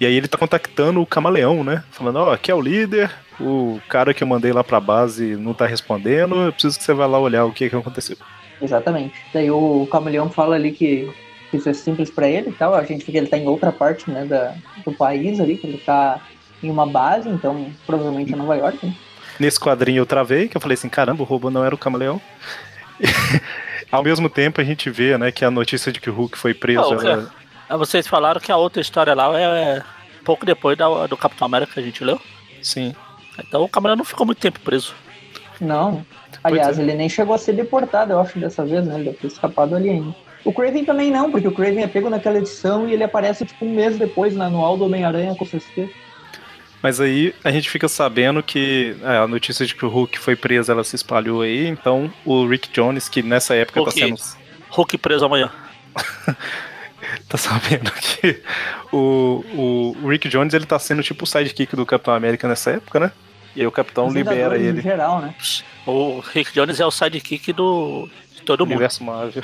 E 0.00 0.06
aí 0.06 0.14
ele 0.14 0.28
tá 0.28 0.38
contactando 0.38 1.00
o 1.00 1.06
camaleão, 1.06 1.62
né? 1.62 1.84
Falando, 1.90 2.16
ó, 2.16 2.28
oh, 2.28 2.30
aqui 2.30 2.50
é 2.50 2.54
o 2.54 2.60
líder, 2.60 3.10
o 3.38 3.80
cara 3.88 4.14
que 4.14 4.22
eu 4.22 4.26
mandei 4.26 4.52
lá 4.52 4.64
pra 4.64 4.80
base 4.80 5.36
não 5.36 5.54
tá 5.54 5.66
respondendo, 5.66 6.36
eu 6.36 6.52
preciso 6.52 6.78
que 6.78 6.84
você 6.84 6.94
vá 6.94 7.06
lá 7.06 7.18
olhar 7.18 7.44
o 7.44 7.52
que, 7.52 7.68
que 7.68 7.76
aconteceu. 7.76 8.16
Exatamente. 8.60 9.14
Daí 9.32 9.50
o 9.50 9.86
camaleão 9.90 10.30
fala 10.30 10.56
ali 10.56 10.72
que 10.72 11.12
isso 11.52 11.68
é 11.68 11.72
simples 11.72 12.10
para 12.10 12.28
ele 12.28 12.50
e 12.50 12.52
tal. 12.52 12.74
A 12.74 12.84
gente 12.84 13.04
vê 13.04 13.12
que 13.12 13.18
ele 13.18 13.26
tá 13.26 13.36
em 13.36 13.46
outra 13.46 13.70
parte, 13.70 14.10
né, 14.10 14.24
da, 14.24 14.54
do 14.84 14.92
país 14.92 15.38
ali, 15.38 15.56
que 15.56 15.66
ele 15.66 15.78
tá 15.78 16.20
em 16.62 16.70
uma 16.70 16.86
base, 16.86 17.28
então 17.28 17.66
provavelmente 17.86 18.32
é 18.32 18.36
Nova 18.36 18.56
York. 18.56 18.86
Né? 18.86 18.94
Nesse 19.38 19.58
quadrinho 19.58 19.98
eu 19.98 20.06
travei, 20.06 20.48
que 20.48 20.56
eu 20.56 20.60
falei 20.60 20.74
assim, 20.74 20.88
caramba, 20.88 21.22
o 21.22 21.26
robô 21.26 21.50
não 21.50 21.64
era 21.64 21.74
o 21.74 21.78
camaleão. 21.78 22.20
Ao 23.92 24.02
mesmo 24.02 24.30
tempo 24.30 24.58
a 24.58 24.64
gente 24.64 24.88
vê, 24.88 25.18
né, 25.18 25.30
que 25.30 25.44
a 25.44 25.50
notícia 25.50 25.92
de 25.92 26.00
que 26.00 26.08
o 26.08 26.14
Hulk 26.14 26.38
foi 26.38 26.54
preso. 26.54 26.94
ela... 26.94 27.30
É, 27.68 27.76
vocês 27.76 28.06
falaram 28.06 28.40
que 28.40 28.50
a 28.50 28.56
outra 28.56 28.80
história 28.80 29.14
lá 29.14 29.38
é, 29.38 29.44
é 29.44 29.82
pouco 30.24 30.46
depois 30.46 30.78
da, 30.78 31.06
do 31.06 31.16
Capitão 31.16 31.46
América 31.46 31.74
que 31.74 31.80
a 31.80 31.82
gente 31.82 32.02
leu. 32.02 32.18
Sim. 32.62 32.94
Então 33.38 33.62
o 33.62 33.68
camaleão 33.68 33.96
não 33.96 34.04
ficou 34.04 34.24
muito 34.24 34.40
tempo 34.40 34.58
preso. 34.60 34.94
Não. 35.60 36.04
Aliás, 36.42 36.78
é. 36.78 36.82
ele 36.82 36.94
nem 36.94 37.08
chegou 37.08 37.34
a 37.34 37.38
ser 37.38 37.52
deportado, 37.52 38.12
eu 38.12 38.20
acho, 38.20 38.38
dessa 38.38 38.64
vez, 38.64 38.86
né? 38.86 38.94
Ele 38.94 39.04
deve 39.04 39.18
ter 39.18 39.26
escapado 39.26 39.76
ali 39.76 39.90
ainda. 39.90 40.14
O 40.44 40.52
Craven 40.52 40.84
também 40.84 41.10
não, 41.10 41.30
porque 41.30 41.46
o 41.46 41.52
Craven 41.52 41.84
é 41.84 41.86
pego 41.86 42.10
naquela 42.10 42.38
edição 42.38 42.88
e 42.88 42.94
ele 42.94 43.04
aparece 43.04 43.44
tipo 43.44 43.64
um 43.64 43.74
mês 43.74 43.96
depois 43.96 44.34
na 44.34 44.46
anual 44.46 44.76
do 44.76 44.84
Homem-Aranha 44.86 45.34
com 45.36 45.44
CST. 45.44 45.88
Mas 46.82 47.00
aí 47.00 47.32
a 47.44 47.50
gente 47.52 47.70
fica 47.70 47.86
sabendo 47.88 48.42
que 48.42 48.96
é, 49.02 49.18
a 49.18 49.28
notícia 49.28 49.64
de 49.64 49.74
que 49.74 49.86
o 49.86 49.88
Hulk 49.88 50.18
foi 50.18 50.34
preso, 50.34 50.72
ela 50.72 50.82
se 50.82 50.96
espalhou 50.96 51.42
aí, 51.42 51.68
então 51.68 52.12
o 52.24 52.44
Rick 52.46 52.70
Jones, 52.72 53.08
que 53.08 53.22
nessa 53.22 53.54
época 53.54 53.80
Hulk, 53.80 53.94
tá 53.94 54.06
sendo. 54.06 54.20
Hulk 54.70 54.98
preso 54.98 55.24
amanhã. 55.24 55.50
tá 57.28 57.38
sabendo 57.38 57.90
que 57.92 58.42
o, 58.92 59.94
o 60.02 60.08
Rick 60.08 60.28
Jones 60.28 60.54
ele 60.54 60.66
tá 60.66 60.78
sendo 60.78 61.02
tipo 61.02 61.22
o 61.22 61.26
sidekick 61.26 61.76
do 61.76 61.86
Capitão 61.86 62.14
América 62.14 62.48
nessa 62.48 62.72
época, 62.72 62.98
né? 62.98 63.12
E 63.54 63.60
aí 63.60 63.66
o 63.66 63.72
Capitão 63.72 64.10
libera 64.10 64.58
ele. 64.58 64.80
Em 64.80 64.82
geral, 64.82 65.20
né? 65.20 65.34
O 65.86 66.20
Rick 66.20 66.52
Jones 66.52 66.80
é 66.80 66.86
o 66.86 66.90
sidekick 66.90 67.52
do 67.52 68.08
de 68.34 68.42
todo 68.42 68.64
Universo 68.64 69.04
mundo. 69.04 69.14
Marvel. 69.14 69.42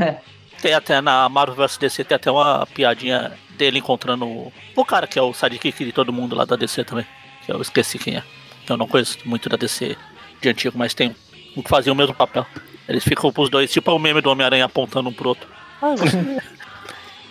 É. 0.00 0.16
Tem 0.62 0.74
até 0.74 1.00
na 1.00 1.28
Marvel 1.28 1.56
vs 1.56 1.76
DC, 1.76 2.04
tem 2.04 2.14
até 2.14 2.30
uma 2.30 2.64
piadinha 2.66 3.32
dele 3.58 3.80
encontrando 3.80 4.52
o 4.76 4.84
cara 4.84 5.08
que 5.08 5.18
é 5.18 5.22
o 5.22 5.34
sidekick 5.34 5.84
de 5.84 5.90
todo 5.90 6.12
mundo 6.12 6.36
lá 6.36 6.44
da 6.44 6.54
DC 6.54 6.84
também. 6.84 7.04
Que 7.44 7.52
eu 7.52 7.60
esqueci 7.60 7.98
quem 7.98 8.16
é. 8.16 8.22
Eu 8.68 8.76
não 8.76 8.86
conheço 8.86 9.18
muito 9.24 9.48
da 9.48 9.56
DC 9.56 9.96
de 10.40 10.48
antigo, 10.48 10.78
mas 10.78 10.94
tem 10.94 11.16
um 11.56 11.62
que 11.62 11.68
fazia 11.68 11.92
o 11.92 11.96
mesmo 11.96 12.14
papel. 12.14 12.46
Eles 12.88 13.02
ficam 13.02 13.32
pros 13.32 13.50
dois, 13.50 13.72
tipo 13.72 13.90
o 13.90 13.98
meme 13.98 14.20
do 14.20 14.30
Homem-Aranha 14.30 14.64
apontando 14.66 15.08
um 15.08 15.12
pro 15.12 15.30
outro. 15.30 15.48
Ah, 15.82 15.96
você... 15.96 16.16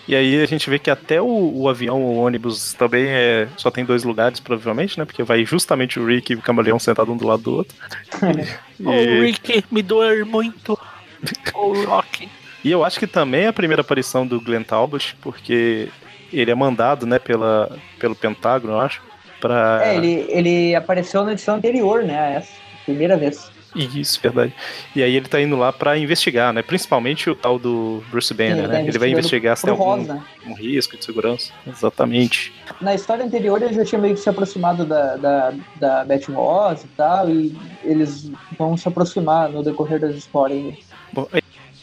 E 0.07 0.15
aí 0.15 0.41
a 0.41 0.45
gente 0.45 0.69
vê 0.69 0.77
que 0.77 0.89
até 0.89 1.21
o, 1.21 1.53
o 1.55 1.69
avião, 1.69 2.01
o 2.01 2.17
ônibus, 2.17 2.73
também 2.73 3.05
é, 3.05 3.47
só 3.55 3.71
tem 3.71 3.85
dois 3.85 4.03
lugares, 4.03 4.41
provavelmente, 4.41 4.99
né? 4.99 5.05
Porque 5.05 5.23
vai 5.23 5.45
justamente 5.45 5.99
o 5.99 6.05
Rick 6.05 6.33
e 6.33 6.35
o 6.35 6.41
Camaleão 6.41 6.79
sentado 6.79 7.13
um 7.13 7.15
do 7.15 7.25
lado 7.25 7.43
do 7.43 7.55
outro. 7.57 7.77
e... 8.77 8.85
Oh, 8.85 9.21
Rick, 9.21 9.63
me 9.71 9.81
doer 9.81 10.25
muito. 10.25 10.77
Oh, 11.53 11.73
Rock. 11.85 12.27
E 12.63 12.71
eu 12.71 12.83
acho 12.83 12.99
que 12.99 13.07
também 13.07 13.45
é 13.45 13.47
a 13.47 13.53
primeira 13.53 13.81
aparição 13.81 14.25
do 14.25 14.39
Glenn 14.39 14.63
Talbot, 14.63 15.15
porque 15.21 15.89
ele 16.31 16.51
é 16.51 16.55
mandado, 16.55 17.05
né, 17.05 17.19
pela, 17.19 17.77
pelo 17.99 18.15
Pentágono, 18.15 18.73
eu 18.73 18.79
acho, 18.79 19.01
pra... 19.39 19.81
É, 19.83 19.95
ele, 19.97 20.25
ele 20.29 20.75
apareceu 20.75 21.23
na 21.23 21.33
edição 21.33 21.55
anterior, 21.55 22.03
né, 22.03 22.35
essa, 22.37 22.53
primeira 22.85 23.17
vez. 23.17 23.51
Isso, 23.73 24.19
verdade. 24.21 24.53
E 24.95 25.01
aí 25.01 25.15
ele 25.15 25.27
tá 25.27 25.41
indo 25.41 25.55
lá 25.55 25.71
para 25.71 25.97
investigar, 25.97 26.51
né? 26.51 26.61
Principalmente 26.61 27.29
o 27.29 27.35
tal 27.35 27.57
do 27.57 28.03
Bruce 28.11 28.33
Banner, 28.33 28.65
Sim, 28.65 28.67
né? 28.67 28.85
Ele 28.85 28.99
vai 28.99 29.09
investigar 29.09 29.55
se 29.55 29.63
tem 29.63 29.71
algum 29.71 30.19
um 30.45 30.53
risco 30.53 30.97
de 30.97 31.05
segurança. 31.05 31.53
Exatamente. 31.65 32.53
Na 32.81 32.93
história 32.93 33.23
anterior 33.23 33.61
ele 33.61 33.73
já 33.73 33.85
tinha 33.85 34.01
meio 34.01 34.15
que 34.15 34.19
se 34.19 34.29
aproximado 34.29 34.85
da, 34.85 35.15
da, 35.15 35.53
da 35.79 36.03
Beth 36.03 36.25
Ross 36.33 36.83
e 36.83 36.87
tal, 36.97 37.29
e 37.29 37.55
eles 37.83 38.29
vão 38.57 38.75
se 38.75 38.87
aproximar 38.87 39.49
no 39.49 39.63
decorrer 39.63 39.99
das 39.99 40.15
histórias. 40.15 40.75
Bom, 41.13 41.27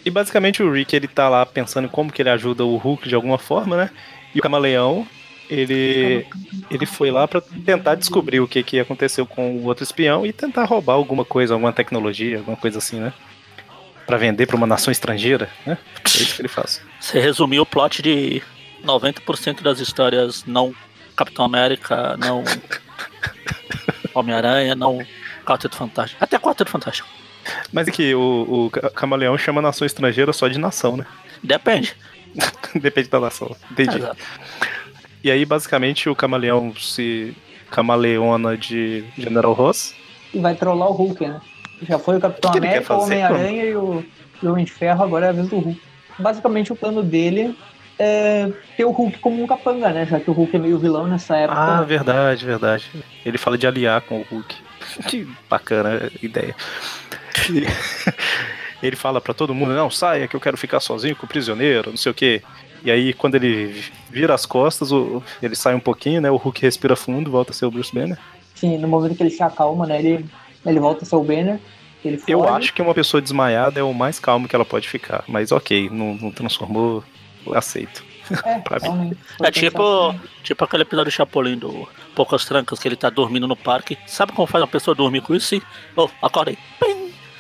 e 0.09 0.11
basicamente 0.11 0.62
o 0.62 0.72
Rick 0.72 0.96
ele 0.96 1.06
tá 1.06 1.28
lá 1.28 1.44
pensando 1.44 1.86
como 1.86 2.11
que 2.11 2.22
ele 2.22 2.30
ajuda 2.30 2.64
o 2.64 2.76
Hulk 2.76 3.06
de 3.06 3.14
alguma 3.14 3.36
forma, 3.36 3.76
né? 3.76 3.90
E 4.34 4.38
o 4.38 4.42
Camaleão 4.42 5.06
ele, 5.50 6.26
ele 6.70 6.86
foi 6.86 7.11
lá 7.11 7.28
para 7.28 7.42
tentar 7.42 7.94
descobrir 7.94 8.40
o 8.40 8.48
que, 8.48 8.62
que 8.62 8.80
aconteceu 8.80 9.26
com 9.26 9.56
o 9.56 9.64
outro 9.64 9.84
espião 9.84 10.24
e 10.24 10.32
tentar 10.32 10.64
roubar 10.64 10.94
alguma 10.94 11.26
coisa, 11.26 11.52
alguma 11.52 11.72
tecnologia, 11.72 12.38
alguma 12.38 12.56
coisa 12.56 12.78
assim, 12.78 12.98
né? 12.98 13.12
Para 14.06 14.16
vender 14.16 14.46
para 14.46 14.56
uma 14.56 14.66
nação 14.66 14.90
estrangeira, 14.90 15.50
né? 15.66 15.76
É 16.04 16.09
isso 16.22 16.34
que 16.34 16.40
ele 16.40 16.48
faz. 16.48 16.82
Você 16.98 17.20
resumiu 17.20 17.62
o 17.62 17.66
plot 17.66 18.00
de 18.00 18.42
90% 18.82 19.61
das 19.61 19.78
histórias 19.78 20.44
não 20.46 20.74
Capitão 21.14 21.44
América, 21.44 22.16
não 22.16 22.42
Homem-Aranha, 24.14 24.74
não 24.74 25.04
Quarteto 25.44 25.76
Fantástico. 25.76 26.24
Até 26.24 26.38
Quarteto 26.38 26.70
Fantástico. 26.70 27.09
Mas 27.72 27.88
é 27.88 27.90
que 27.90 28.14
o, 28.14 28.66
o 28.66 28.70
Camaleão 28.70 29.36
chama 29.38 29.62
nação 29.62 29.86
estrangeira 29.86 30.32
só 30.32 30.49
de 30.49 30.59
nação, 30.59 30.96
né? 30.96 31.07
Depende. 31.42 31.94
Depende 32.74 33.09
da 33.09 33.20
nação. 33.20 33.55
Entendi. 33.70 33.99
Exato. 33.99 34.16
E 35.22 35.30
aí, 35.30 35.44
basicamente, 35.44 36.09
o 36.09 36.14
camaleão 36.14 36.72
se 36.76 37.36
camaleona 37.70 38.57
de 38.57 39.05
General 39.16 39.53
Ross. 39.53 39.94
E 40.32 40.38
vai 40.38 40.55
trollar 40.55 40.88
o 40.88 40.92
Hulk, 40.92 41.26
né? 41.26 41.40
Já 41.82 41.99
foi 41.99 42.16
o 42.16 42.20
Capitão 42.20 42.53
que 42.53 42.59
América, 42.59 42.94
o 42.94 43.03
Homem-Aranha 43.03 43.64
e 43.64 43.76
o, 43.76 44.05
e 44.42 44.46
o 44.46 44.53
Homem 44.53 44.64
de 44.64 44.72
Ferro, 44.72 45.03
agora 45.03 45.26
é 45.26 45.28
a 45.30 45.32
vez 45.32 45.49
do 45.49 45.59
Hulk. 45.59 45.80
Basicamente, 46.18 46.72
o 46.72 46.76
plano 46.76 47.03
dele 47.03 47.57
é 47.99 48.51
ter 48.76 48.84
o 48.84 48.90
Hulk 48.90 49.18
como 49.18 49.42
um 49.42 49.46
capanga, 49.46 49.90
né? 49.90 50.07
Já 50.07 50.20
que 50.20 50.30
o 50.30 50.32
Hulk 50.32 50.57
é 50.57 50.59
meio 50.59 50.78
vilão 50.78 51.07
nessa 51.07 51.36
época. 51.36 51.61
Ah, 51.61 51.82
verdade, 51.82 52.44
verdade. 52.44 52.90
Ele 53.24 53.38
fala 53.38 53.59
de 53.59 53.66
aliar 53.66 54.01
com 54.03 54.20
o 54.20 54.26
Hulk. 54.30 54.57
Que 55.07 55.28
bacana 55.51 56.11
ideia. 56.22 56.55
Ele 58.82 58.97
fala 58.97 59.20
para 59.20 59.34
todo 59.34 59.55
mundo: 59.55 59.74
não, 59.74 59.91
saia 59.91 60.28
que 60.28 60.36
eu 60.36 60.41
quero 60.41 60.57
ficar 60.57 60.80
sozinho 60.80 61.16
com 61.16 61.26
o 61.26 61.28
prisioneiro, 61.28 61.91
não 61.91 61.97
sei 61.97 62.12
o 62.12 62.14
que. 62.14 62.43
E 62.84 62.91
aí, 62.91 63.12
quando 63.12 63.34
ele 63.34 63.82
vira 64.09 64.34
as 64.34 64.47
costas, 64.47 64.91
ele 65.43 65.57
sai 65.57 65.74
um 65.74 65.80
pouquinho, 65.80 66.20
né? 66.20 66.30
O 66.30 66.36
Hulk 66.36 66.62
respira 66.62 66.95
fundo, 66.95 67.30
volta 67.30 67.51
a 67.51 67.55
ser 67.55 67.66
o 67.66 67.70
Bruce 67.72 67.93
Banner. 67.93 68.16
Sim, 68.55 68.78
no 68.78 68.86
momento 68.86 69.16
que 69.16 69.22
ele 69.22 69.30
se 69.30 69.43
acalma, 69.43 69.84
né? 69.84 69.99
Ele, 69.99 70.24
ele 70.64 70.78
volta 70.78 71.05
a 71.05 71.07
ser 71.07 71.16
o 71.16 71.24
Banner. 71.24 71.59
Ele 72.05 72.22
Eu 72.28 72.49
acho 72.49 72.72
que 72.72 72.80
uma 72.80 72.95
pessoa 72.95 73.20
desmaiada 73.20 73.80
é 73.80 73.82
o 73.82 73.93
mais 73.93 74.20
calmo 74.20 74.47
que 74.47 74.55
ela 74.55 74.64
pode 74.64 74.89
ficar. 74.89 75.24
Mas 75.26 75.51
ok, 75.51 75.91
não, 75.91 76.14
não 76.14 76.30
transformou, 76.30 77.03
aceito. 77.53 78.05
É, 78.45 78.62
é 79.49 79.51
tipo, 79.51 80.14
tipo 80.45 80.64
aquele 80.64 80.82
episódio 80.82 81.11
do 81.11 81.14
Chapolin 81.14 81.59
do 81.59 81.89
Poucas 82.14 82.45
Trancas, 82.45 82.78
que 82.78 82.86
ele 82.86 82.97
tá 82.97 83.11
dormindo 83.11 83.49
no 83.49 83.57
parque. 83.57 83.99
Sabe 84.07 84.32
como 84.32 84.47
faz 84.47 84.62
uma 84.62 84.68
pessoa 84.68 84.95
dormir 84.95 85.22
com 85.22 85.34
isso? 85.34 85.49
Sim. 85.49 85.62
Oh, 85.97 86.09
acordei. 86.22 86.57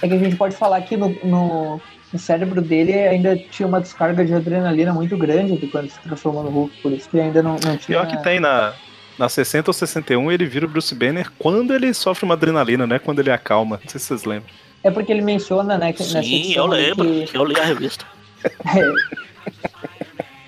É 0.02 0.08
que 0.08 0.14
a 0.14 0.18
gente 0.18 0.36
pode 0.36 0.56
falar 0.56 0.80
que 0.82 0.96
no, 0.96 1.08
no 1.24 1.80
o 2.12 2.18
cérebro 2.18 2.62
dele 2.62 2.92
ainda 2.92 3.36
tinha 3.36 3.66
uma 3.66 3.80
descarga 3.80 4.24
de 4.24 4.32
adrenalina 4.32 4.92
muito 4.92 5.16
grande 5.16 5.56
de 5.56 5.66
quando 5.66 5.90
se 5.90 6.00
transformou 6.00 6.42
no 6.42 6.50
Hulk, 6.50 6.80
por 6.80 6.92
isso 6.92 7.08
que 7.08 7.20
ainda 7.20 7.42
não, 7.42 7.52
não 7.52 7.76
tinha. 7.76 8.00
Pior 8.00 8.06
que 8.06 8.22
tem 8.22 8.40
na, 8.40 8.72
na 9.18 9.28
60 9.28 9.68
ou 9.68 9.74
61 9.74 10.32
ele 10.32 10.46
vira 10.46 10.64
o 10.64 10.68
Bruce 10.68 10.94
Banner 10.94 11.30
quando 11.38 11.74
ele 11.74 11.92
sofre 11.92 12.24
uma 12.24 12.34
adrenalina, 12.34 12.86
né? 12.86 12.98
Quando 12.98 13.18
ele 13.18 13.30
acalma. 13.30 13.78
Não 13.82 13.90
sei 13.90 14.00
se 14.00 14.06
vocês 14.06 14.24
lembram. 14.24 14.48
É 14.82 14.90
porque 14.90 15.12
ele 15.12 15.20
menciona, 15.20 15.76
né? 15.76 15.92
Que 15.92 16.02
Sim, 16.02 16.54
eu 16.54 16.66
lembro, 16.66 17.06
que... 17.26 17.36
eu 17.36 17.44
li 17.44 17.58
a 17.58 17.64
revista. 17.64 18.04
É. 18.64 18.92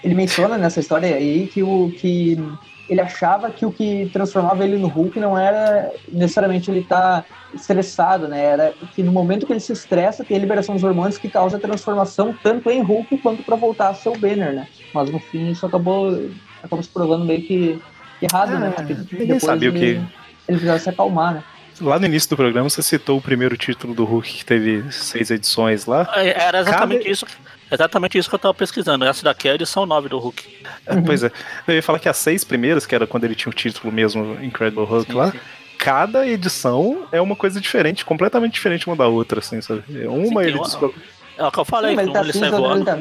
ele 0.04 0.14
menciona 0.14 0.56
nessa 0.56 0.78
história 0.78 1.16
aí 1.16 1.50
que 1.52 1.60
o 1.60 1.92
que 1.98 2.38
ele 2.90 3.00
achava 3.00 3.48
que 3.50 3.64
o 3.64 3.70
que 3.70 4.10
transformava 4.12 4.64
ele 4.64 4.76
no 4.76 4.88
Hulk 4.88 5.18
não 5.20 5.38
era 5.38 5.92
necessariamente 6.08 6.68
ele 6.68 6.80
estar 6.80 7.22
tá 7.22 7.24
estressado, 7.54 8.26
né? 8.26 8.44
Era 8.44 8.74
que 8.94 9.00
no 9.00 9.12
momento 9.12 9.46
que 9.46 9.52
ele 9.52 9.60
se 9.60 9.72
estressa, 9.72 10.24
tem 10.24 10.36
a 10.36 10.40
liberação 10.40 10.74
dos 10.74 10.82
hormônios 10.82 11.16
que 11.16 11.28
causa 11.28 11.56
a 11.56 11.60
transformação 11.60 12.34
tanto 12.42 12.68
em 12.68 12.82
Hulk 12.82 13.18
quanto 13.18 13.44
para 13.44 13.54
voltar 13.54 13.90
a 13.90 13.94
ser 13.94 14.08
o 14.08 14.18
Banner, 14.18 14.52
né? 14.52 14.66
Mas 14.92 15.08
no 15.08 15.20
fim 15.20 15.52
isso 15.52 15.64
acabou, 15.64 16.20
acabou 16.58 16.82
se 16.82 16.88
provando 16.88 17.24
meio 17.24 17.42
que 17.42 17.80
errado, 18.20 18.58
né? 18.58 18.70
Porque 18.70 18.94
depois 18.94 19.40
sabia 19.40 19.68
ele, 19.68 19.78
que... 19.78 19.86
ele 19.86 20.08
precisava 20.48 20.78
se 20.80 20.90
acalmar, 20.90 21.34
né? 21.34 21.44
Lá 21.80 21.96
no 21.96 22.06
início 22.06 22.28
do 22.28 22.36
programa 22.36 22.68
você 22.68 22.82
citou 22.82 23.18
o 23.18 23.22
primeiro 23.22 23.56
título 23.56 23.94
do 23.94 24.04
Hulk 24.04 24.38
que 24.38 24.44
teve 24.44 24.90
seis 24.90 25.30
edições 25.30 25.86
lá. 25.86 26.10
É, 26.16 26.42
era 26.42 26.58
exatamente 26.58 27.04
Cada... 27.04 27.10
isso. 27.10 27.26
Exatamente 27.70 28.18
isso 28.18 28.28
que 28.28 28.34
eu 28.34 28.38
tava 28.38 28.54
pesquisando. 28.54 29.04
Essa 29.04 29.24
daqui 29.24 29.48
é 29.48 29.52
a 29.52 29.54
edição 29.54 29.86
9 29.86 30.08
do 30.08 30.18
Hulk. 30.18 30.64
É, 30.86 31.00
pois 31.00 31.22
é. 31.22 31.30
Eu 31.66 31.74
ia 31.74 31.82
falar 31.82 31.98
que 31.98 32.08
as 32.08 32.16
seis 32.16 32.42
primeiras, 32.44 32.86
que 32.86 32.94
era 32.94 33.06
quando 33.06 33.24
ele 33.24 33.34
tinha 33.34 33.50
o 33.50 33.54
título 33.54 33.92
mesmo, 33.92 34.42
Incredible 34.42 34.84
Hulk 34.84 35.10
sim, 35.10 35.16
lá, 35.16 35.30
sim. 35.30 35.38
cada 35.78 36.26
edição 36.26 37.06
é 37.12 37.20
uma 37.20 37.36
coisa 37.36 37.60
diferente, 37.60 38.04
completamente 38.04 38.54
diferente 38.54 38.86
uma 38.86 38.96
da 38.96 39.06
outra, 39.06 39.38
assim, 39.38 39.60
sabe? 39.60 39.84
É 39.94 40.08
uma 40.08 40.42
sim, 40.42 40.48
ele. 40.48 40.58
Uma... 40.58 40.92
É 41.38 41.44
o 41.44 41.52
que 41.52 41.58
eu 41.58 41.64
falei, 41.64 41.96
sim, 41.96 42.02
um 42.02 42.12
tá 42.12 42.20
ele 42.20 42.32
sai 42.32 42.50
voando. 42.50 42.84
Tá 42.84 42.98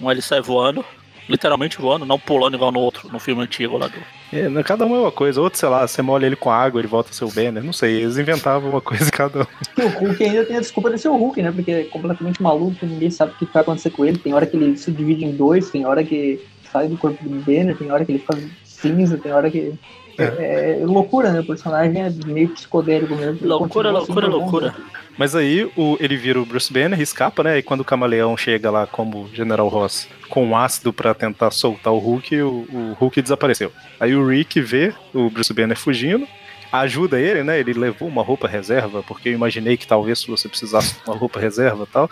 um 0.00 0.10
ele 0.10 0.22
sai 0.22 0.40
voando, 0.40 0.84
literalmente 1.28 1.78
voando, 1.78 2.04
não 2.04 2.18
pulando 2.18 2.54
igual 2.54 2.72
no 2.72 2.80
outro, 2.80 3.08
no 3.10 3.18
filme 3.18 3.42
antigo 3.42 3.76
lá 3.76 3.88
do. 3.88 3.96
É, 4.32 4.62
cada 4.62 4.84
um 4.86 4.96
é 4.96 5.00
uma 5.00 5.12
coisa. 5.12 5.40
Outro, 5.40 5.58
sei 5.58 5.68
lá, 5.68 5.86
você 5.86 6.02
molha 6.02 6.26
ele 6.26 6.36
com 6.36 6.50
água, 6.50 6.80
ele 6.80 6.88
volta 6.88 7.10
a 7.10 7.12
ser 7.12 7.24
o 7.24 7.30
Banner. 7.30 7.62
Não 7.62 7.72
sei, 7.72 8.02
eles 8.02 8.18
inventavam 8.18 8.70
uma 8.70 8.80
coisa 8.80 9.10
cada 9.10 9.40
um. 9.40 9.82
o 9.84 9.88
Hulk 9.88 10.24
ainda 10.24 10.44
tem 10.44 10.56
a 10.56 10.60
desculpa 10.60 10.90
de 10.90 10.98
ser 10.98 11.08
o 11.08 11.16
Hulk, 11.16 11.42
né? 11.42 11.52
Porque 11.52 11.70
é 11.70 11.84
completamente 11.84 12.42
maluco, 12.42 12.84
ninguém 12.84 13.10
sabe 13.10 13.32
o 13.32 13.34
que 13.36 13.52
vai 13.52 13.62
acontecer 13.62 13.90
com 13.90 14.04
ele. 14.04 14.18
Tem 14.18 14.34
hora 14.34 14.46
que 14.46 14.56
ele 14.56 14.76
se 14.76 14.90
divide 14.90 15.24
em 15.24 15.32
dois, 15.32 15.70
tem 15.70 15.86
hora 15.86 16.02
que 16.04 16.40
sai 16.70 16.88
do 16.88 16.98
corpo 16.98 17.22
do 17.22 17.40
Banner, 17.40 17.76
tem 17.76 17.90
hora 17.90 18.04
que 18.04 18.12
ele 18.12 18.18
fica 18.18 18.38
cinza, 18.64 19.16
tem 19.18 19.32
hora 19.32 19.50
que. 19.50 19.74
É, 20.18 20.78
é, 20.80 20.84
loucura, 20.84 21.30
né? 21.30 21.40
O 21.40 21.46
personagem 21.46 22.02
é 22.02 22.10
meio 22.26 22.48
psicodélico 22.50 23.14
mesmo. 23.14 23.46
Loucura, 23.46 23.90
loucura, 23.90 24.26
assim, 24.26 24.36
loucura. 24.36 24.74
Mas 25.18 25.34
aí 25.34 25.64
o, 25.76 25.96
ele 25.98 26.16
vira 26.16 26.40
o 26.40 26.44
Bruce 26.44 26.72
Banner 26.72 26.98
e 26.98 27.02
escapa, 27.02 27.42
né? 27.42 27.58
E 27.58 27.62
quando 27.62 27.80
o 27.80 27.84
camaleão 27.84 28.36
chega 28.36 28.70
lá 28.70 28.86
como 28.86 29.28
General 29.32 29.68
Ross 29.68 30.08
com 30.28 30.56
ácido 30.56 30.92
para 30.92 31.14
tentar 31.14 31.50
soltar 31.50 31.92
o 31.92 31.98
Hulk, 31.98 32.42
o, 32.42 32.48
o, 32.48 32.96
Hulk 32.98 33.22
desapareceu. 33.22 33.72
Aí 33.98 34.14
o 34.14 34.26
Rick 34.26 34.60
vê 34.60 34.92
o 35.14 35.30
Bruce 35.30 35.52
Banner 35.52 35.76
fugindo, 35.76 36.26
ajuda 36.70 37.18
ele, 37.18 37.42
né? 37.42 37.58
Ele 37.58 37.72
levou 37.72 38.08
uma 38.08 38.22
roupa 38.22 38.46
reserva, 38.46 39.02
porque 39.02 39.30
eu 39.30 39.32
imaginei 39.32 39.76
que 39.76 39.86
talvez 39.86 40.24
você 40.24 40.48
precisasse 40.48 40.94
de 40.94 41.00
uma 41.08 41.16
roupa 41.16 41.40
reserva 41.40 41.84
e 41.84 41.92
tal. 41.92 42.10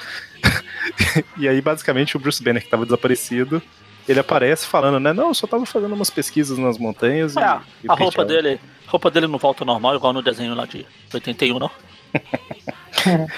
e 1.36 1.48
aí, 1.48 1.60
basicamente, 1.60 2.16
o 2.16 2.20
Bruce 2.20 2.42
Banner 2.42 2.62
que 2.62 2.68
estava 2.68 2.84
desaparecido 2.84 3.62
ele 4.08 4.20
aparece 4.20 4.66
falando, 4.66 5.00
né? 5.00 5.12
Não, 5.12 5.28
eu 5.28 5.34
só 5.34 5.46
tava 5.46 5.64
fazendo 5.66 5.94
umas 5.94 6.10
pesquisas 6.10 6.58
nas 6.58 6.78
montanhas. 6.78 7.36
É, 7.36 7.40
e, 7.40 7.86
e 7.86 7.90
a 7.90 7.94
roupa 7.94 8.24
dele, 8.24 8.60
roupa 8.86 9.10
dele 9.10 9.26
não 9.26 9.38
volta 9.38 9.64
normal, 9.64 9.94
igual 9.96 10.12
no 10.12 10.22
desenho 10.22 10.54
lá 10.54 10.66
de 10.66 10.86
81, 11.12 11.58
não? 11.58 11.70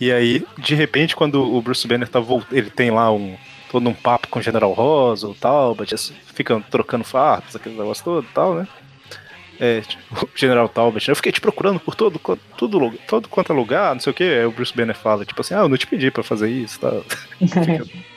e 0.00 0.12
aí, 0.12 0.46
de 0.58 0.74
repente, 0.74 1.16
quando 1.16 1.42
o 1.42 1.60
Bruce 1.60 1.86
Banner 1.86 2.08
tá 2.08 2.20
voltando, 2.20 2.56
ele 2.56 2.70
tem 2.70 2.90
lá 2.90 3.12
um 3.12 3.36
todo 3.70 3.88
um 3.88 3.94
papo 3.94 4.28
com 4.28 4.38
o 4.38 4.42
General 4.42 4.72
Rosa, 4.72 5.28
o 5.28 5.34
Talbot, 5.34 5.94
ficam 6.32 6.62
trocando 6.62 7.04
farpas, 7.04 7.56
aquele 7.56 7.76
negócio 7.76 8.04
todo 8.04 8.24
e 8.24 8.32
tal, 8.32 8.54
né? 8.54 8.68
É, 9.58 9.80
tipo, 9.80 10.02
o 10.24 10.28
General 10.34 10.68
Talbot, 10.68 11.08
eu 11.08 11.16
fiquei 11.16 11.32
te 11.32 11.40
procurando 11.40 11.80
por 11.80 11.94
todo, 11.94 12.20
tudo, 12.56 12.94
todo 13.08 13.28
quanto 13.28 13.52
é 13.52 13.56
lugar, 13.56 13.94
não 13.94 14.00
sei 14.00 14.12
o 14.12 14.14
que. 14.14 14.22
Aí 14.22 14.46
o 14.46 14.52
Bruce 14.52 14.74
Banner 14.74 14.96
fala, 14.96 15.24
tipo 15.24 15.40
assim, 15.40 15.54
ah, 15.54 15.60
eu 15.60 15.68
não 15.68 15.76
te 15.76 15.86
pedi 15.86 16.10
pra 16.10 16.22
fazer 16.22 16.48
isso, 16.48 16.78
tá? 16.80 16.90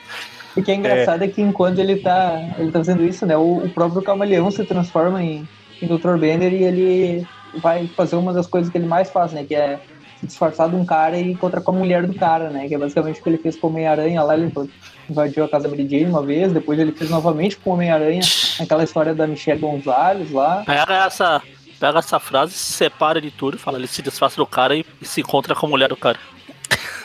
O 0.60 0.64
que 0.64 0.70
é 0.70 0.74
engraçado 0.74 1.22
é. 1.22 1.26
é, 1.26 1.28
que 1.28 1.40
enquanto 1.40 1.78
ele 1.78 1.96
tá, 1.96 2.54
ele 2.58 2.70
tá 2.70 2.78
fazendo 2.78 3.04
isso, 3.04 3.24
né, 3.24 3.36
o, 3.36 3.64
o 3.64 3.68
próprio 3.70 4.02
camaleão 4.02 4.50
se 4.50 4.64
transforma 4.64 5.22
em, 5.22 5.48
em 5.80 5.86
Dr. 5.86 6.16
Banner 6.16 6.52
e 6.52 6.62
ele 6.62 7.26
vai 7.62 7.86
fazer 7.88 8.16
uma 8.16 8.32
das 8.32 8.46
coisas 8.46 8.70
que 8.70 8.78
ele 8.78 8.86
mais 8.86 9.10
faz, 9.10 9.32
né, 9.32 9.44
que 9.44 9.54
é 9.54 9.80
disfarçado 10.22 10.76
um 10.76 10.84
cara 10.84 11.16
e 11.16 11.32
encontra 11.32 11.60
com 11.60 11.70
a 11.70 11.74
mulher 11.74 12.06
do 12.06 12.14
cara, 12.14 12.50
né? 12.50 12.68
Que 12.68 12.74
é 12.74 12.78
basicamente 12.78 13.20
o 13.20 13.22
que 13.22 13.28
ele 13.30 13.38
fez 13.38 13.56
com 13.56 13.68
o 13.68 13.70
Homem-Aranha 13.70 14.22
lá, 14.22 14.36
ele 14.36 14.52
invadiu 15.08 15.44
a 15.44 15.48
casa 15.48 15.64
da 15.64 15.70
Mary 15.70 15.88
Jane 15.88 16.10
uma 16.10 16.22
vez, 16.22 16.52
depois 16.52 16.78
ele 16.78 16.92
fez 16.92 17.08
novamente 17.10 17.56
com 17.56 17.70
o 17.70 17.72
Homem-Aranha, 17.72 18.20
aquela 18.60 18.84
história 18.84 19.14
da 19.14 19.26
Michelle 19.26 19.60
Gonzalez 19.60 20.30
lá. 20.30 20.62
Pega 20.66 21.06
essa, 21.06 21.42
pega 21.78 21.98
essa 21.98 22.20
frase, 22.20 22.52
se 22.52 22.72
separa 22.74 23.20
de 23.20 23.30
tudo, 23.30 23.58
fala, 23.58 23.78
ele 23.78 23.86
se 23.86 24.02
disfarça 24.02 24.36
do 24.36 24.46
cara 24.46 24.76
e, 24.76 24.84
e 25.00 25.06
se 25.06 25.20
encontra 25.22 25.54
com 25.54 25.66
a 25.66 25.70
mulher 25.70 25.88
do 25.88 25.96
cara. 25.96 26.18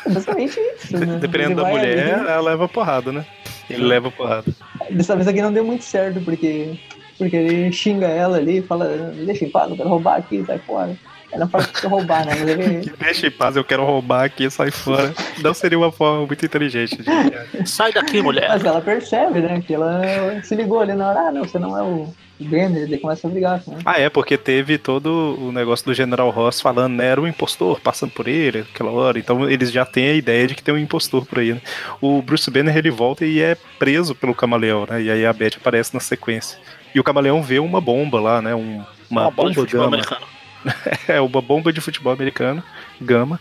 É 0.06 0.10
basicamente 0.10 0.60
isso, 0.60 0.97
né? 0.97 1.18
Dependendo 1.22 1.62
da 1.62 1.70
mulher, 1.70 2.16
ali, 2.16 2.30
ela 2.30 2.41
leva 2.41 2.68
porrada, 2.68 3.12
né? 3.12 3.26
Ele 3.70 3.84
leva 3.84 4.12
porrada. 4.12 4.45
Dessa 4.91 5.16
vez 5.16 5.28
aqui 5.28 5.41
não 5.41 5.51
deu 5.51 5.66
muito 5.66 5.84
certo, 5.84 6.22
porque, 6.22 6.80
porque 7.18 7.36
ele 7.36 7.72
xinga 7.72 8.08
ela 8.08 8.38
ali, 8.38 8.62
fala, 8.62 8.86
deixa 9.26 9.45
em 9.45 9.49
paz, 9.49 9.70
eu 9.70 9.78
quero 9.78 9.89
roubar 9.89 10.18
aqui, 10.18 10.43
sai 10.45 10.60
fora. 10.60 10.95
Ela 11.36 11.47
fala 11.47 11.65
que 11.65 11.86
roubar, 11.86 12.25
né? 12.25 12.33
Ele... 12.39 12.91
Deixa 12.97 13.27
em 13.27 13.31
paz, 13.31 13.55
eu 13.55 13.63
quero 13.63 13.86
roubar 13.86 14.23
aqui, 14.23 14.49
sai 14.49 14.71
fora. 14.71 15.13
Não 15.43 15.53
seria 15.53 15.77
uma 15.77 15.91
forma 15.91 16.25
muito 16.25 16.45
inteligente. 16.45 16.97
De... 16.97 17.05
Sai 17.69 17.91
daqui, 17.91 18.21
mulher. 18.21 18.47
Mas 18.47 18.63
ela 18.63 18.79
percebe, 18.79 19.41
né? 19.41 19.61
Que 19.65 19.73
ela 19.73 20.01
se 20.43 20.55
ligou 20.55 20.79
ali 20.79 20.93
na 20.93 21.09
hora, 21.09 21.19
ah, 21.27 21.31
não, 21.31 21.43
você 21.43 21.59
não 21.59 21.77
é 21.77 21.83
o 21.83 22.13
Banner, 22.39 22.83
ele 22.83 22.97
começa 22.97 23.27
a 23.27 23.29
brigar. 23.29 23.61
Né? 23.65 23.77
Ah, 23.86 23.99
é, 23.99 24.09
porque 24.09 24.38
teve 24.38 24.77
todo 24.77 25.38
o 25.39 25.51
negócio 25.51 25.86
do 25.86 25.93
General 25.93 26.29
Ross 26.29 26.59
falando, 26.59 26.95
né? 26.95 27.07
Era 27.07 27.21
um 27.21 27.27
impostor 27.27 27.79
passando 27.79 28.11
por 28.11 28.27
ele 28.27 28.59
aquela 28.59 28.91
hora. 28.91 29.17
Então 29.17 29.49
eles 29.49 29.71
já 29.71 29.86
têm 29.86 30.09
a 30.09 30.13
ideia 30.13 30.47
de 30.47 30.55
que 30.55 30.63
tem 30.63 30.73
um 30.73 30.77
impostor 30.77 31.25
por 31.25 31.39
aí. 31.39 31.53
Né? 31.53 31.61
O 32.01 32.21
Bruce 32.21 32.49
Banner 32.51 32.75
ele 32.75 32.91
volta 32.91 33.25
e 33.25 33.41
é 33.41 33.55
preso 33.79 34.13
pelo 34.13 34.36
camaleão, 34.36 34.86
né? 34.89 35.01
E 35.01 35.09
aí 35.09 35.25
a 35.25 35.31
Beth 35.31 35.57
aparece 35.57 35.93
na 35.93 35.99
sequência. 35.99 36.57
E 36.93 36.99
o 36.99 37.03
camaleão 37.03 37.41
vê 37.41 37.59
uma 37.59 37.79
bomba 37.79 38.19
lá, 38.19 38.41
né? 38.41 38.53
Um, 38.53 38.83
uma, 39.09 39.21
uma 39.23 39.31
bomba 39.31 39.65
de 39.65 39.71
gama. 39.71 39.88
Americano. 39.88 40.34
é, 41.07 41.20
uma 41.22 41.41
bomba 41.41 41.72
de 41.72 41.82
futebol 41.82 42.13
americano, 42.13 42.63
gama. 42.99 43.39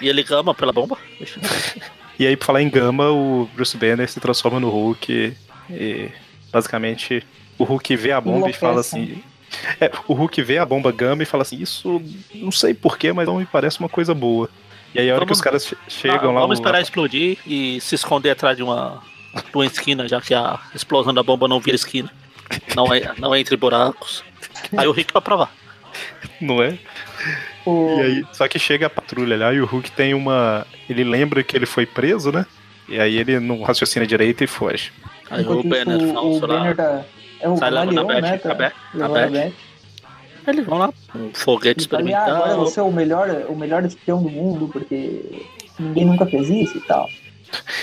E 0.00 0.08
ele 0.08 0.22
gama 0.22 0.54
pela 0.54 0.72
bomba? 0.72 0.98
e 2.18 2.26
aí, 2.26 2.36
por 2.36 2.46
falar 2.46 2.62
em 2.62 2.68
gama, 2.68 3.10
o 3.10 3.48
Bruce 3.54 3.76
Banner 3.76 4.08
se 4.08 4.20
transforma 4.20 4.60
no 4.60 4.68
Hulk 4.68 5.34
e, 5.70 6.10
basicamente 6.52 7.24
o 7.58 7.64
Hulk 7.64 7.96
vê 7.96 8.12
a 8.12 8.20
bomba 8.20 8.50
e 8.50 8.52
fala 8.52 8.80
assim. 8.80 9.22
É, 9.80 9.90
o 10.08 10.14
Hulk 10.14 10.42
vê 10.42 10.58
a 10.58 10.66
bomba 10.66 10.90
gama 10.90 11.22
e 11.22 11.26
fala 11.26 11.42
assim: 11.42 11.60
Isso 11.60 12.02
não 12.34 12.50
sei 12.50 12.74
porquê, 12.74 13.12
mas 13.12 13.26
não 13.26 13.38
me 13.38 13.46
parece 13.46 13.78
uma 13.78 13.88
coisa 13.88 14.12
boa. 14.12 14.50
E 14.94 15.00
aí, 15.00 15.10
a 15.10 15.14
hora 15.14 15.24
vamos, 15.24 15.28
que 15.28 15.32
os 15.34 15.40
caras 15.40 15.74
chegam 15.88 16.24
não, 16.24 16.34
lá. 16.34 16.40
Vamos 16.40 16.58
esperar 16.58 16.80
explodir 16.80 17.38
e 17.46 17.80
se 17.80 17.94
esconder 17.94 18.30
atrás 18.30 18.56
de 18.56 18.62
uma, 18.62 19.02
de 19.34 19.54
uma 19.54 19.66
esquina, 19.66 20.08
já 20.08 20.20
que 20.20 20.34
a 20.34 20.60
explosão 20.74 21.14
da 21.14 21.22
bomba 21.22 21.48
não 21.48 21.60
vira 21.60 21.76
esquina. 21.76 22.10
Não 22.76 22.92
é, 22.92 23.12
não 23.18 23.34
é 23.34 23.40
entre 23.40 23.56
buracos. 23.56 24.24
Aí 24.76 24.86
o 24.86 24.92
Rick 24.92 25.12
vai 25.12 25.22
provar. 25.22 25.52
Não 26.40 26.62
é? 26.62 26.78
O... 27.64 27.98
E 27.98 28.02
aí, 28.02 28.26
só 28.32 28.46
que 28.48 28.58
chega 28.58 28.86
a 28.86 28.90
patrulha 28.90 29.36
lá 29.36 29.52
e 29.52 29.60
o 29.60 29.66
Hulk 29.66 29.90
tem 29.92 30.14
uma. 30.14 30.66
Ele 30.88 31.04
lembra 31.04 31.42
que 31.42 31.56
ele 31.56 31.66
foi 31.66 31.86
preso, 31.86 32.30
né? 32.30 32.44
E 32.88 33.00
aí 33.00 33.16
ele 33.16 33.40
não 33.40 33.62
raciocina 33.62 34.06
direito 34.06 34.44
e 34.44 34.46
foge. 34.46 34.92
Aí 35.30 35.42
Enquanto 35.42 35.64
o 35.64 35.68
Banner 35.68 35.96
isso, 35.96 36.18
o, 36.18 36.36
o 36.36 36.40
Banner 36.40 36.74
da, 36.74 37.04
é 37.40 37.48
o 37.48 37.56
sai 37.56 37.70
levando 37.70 38.10
a 38.10 38.20
né, 38.20 38.38
tá, 38.38 38.50
a 38.50 38.54
Beth, 38.54 38.72
a 39.00 39.08
Beth. 39.08 39.52
Eles 40.46 40.66
vão 40.66 40.76
lá, 40.76 40.92
um 41.14 41.32
foguete 41.32 41.80
experimental. 41.80 42.20
Ah, 42.20 42.36
agora 42.36 42.56
você 42.56 42.78
é 42.78 42.82
o 42.82 42.92
melhor, 42.92 43.30
o 43.48 43.56
melhor 43.56 43.82
espião 43.84 44.22
do 44.22 44.28
mundo, 44.28 44.68
porque 44.68 45.46
ninguém 45.78 46.04
nunca 46.04 46.26
fez 46.26 46.50
isso 46.50 46.76
e 46.76 46.80
tal. 46.82 47.08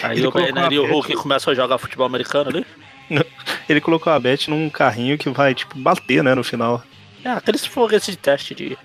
Aí 0.03 0.19
ele 0.19 0.27
o 0.27 0.31
Banner 0.31 0.71
e 0.71 0.77
o 0.77 0.85
Hulk 0.85 1.15
começam 1.15 1.51
a 1.51 1.55
jogar 1.55 1.79
futebol 1.79 2.05
americano 2.05 2.51
ali. 2.51 2.65
Ele 3.69 3.81
colocou 3.81 4.11
a 4.11 4.19
Beth 4.19 4.47
num 4.47 4.69
carrinho 4.69 5.17
que 5.17 5.29
vai, 5.29 5.53
tipo, 5.53 5.77
bater, 5.77 6.23
né, 6.23 6.35
no 6.35 6.43
final. 6.43 6.83
É, 7.23 7.29
aqueles 7.29 7.65
foguetes 7.65 8.07
de 8.07 8.17
teste 8.17 8.55
de. 8.55 8.77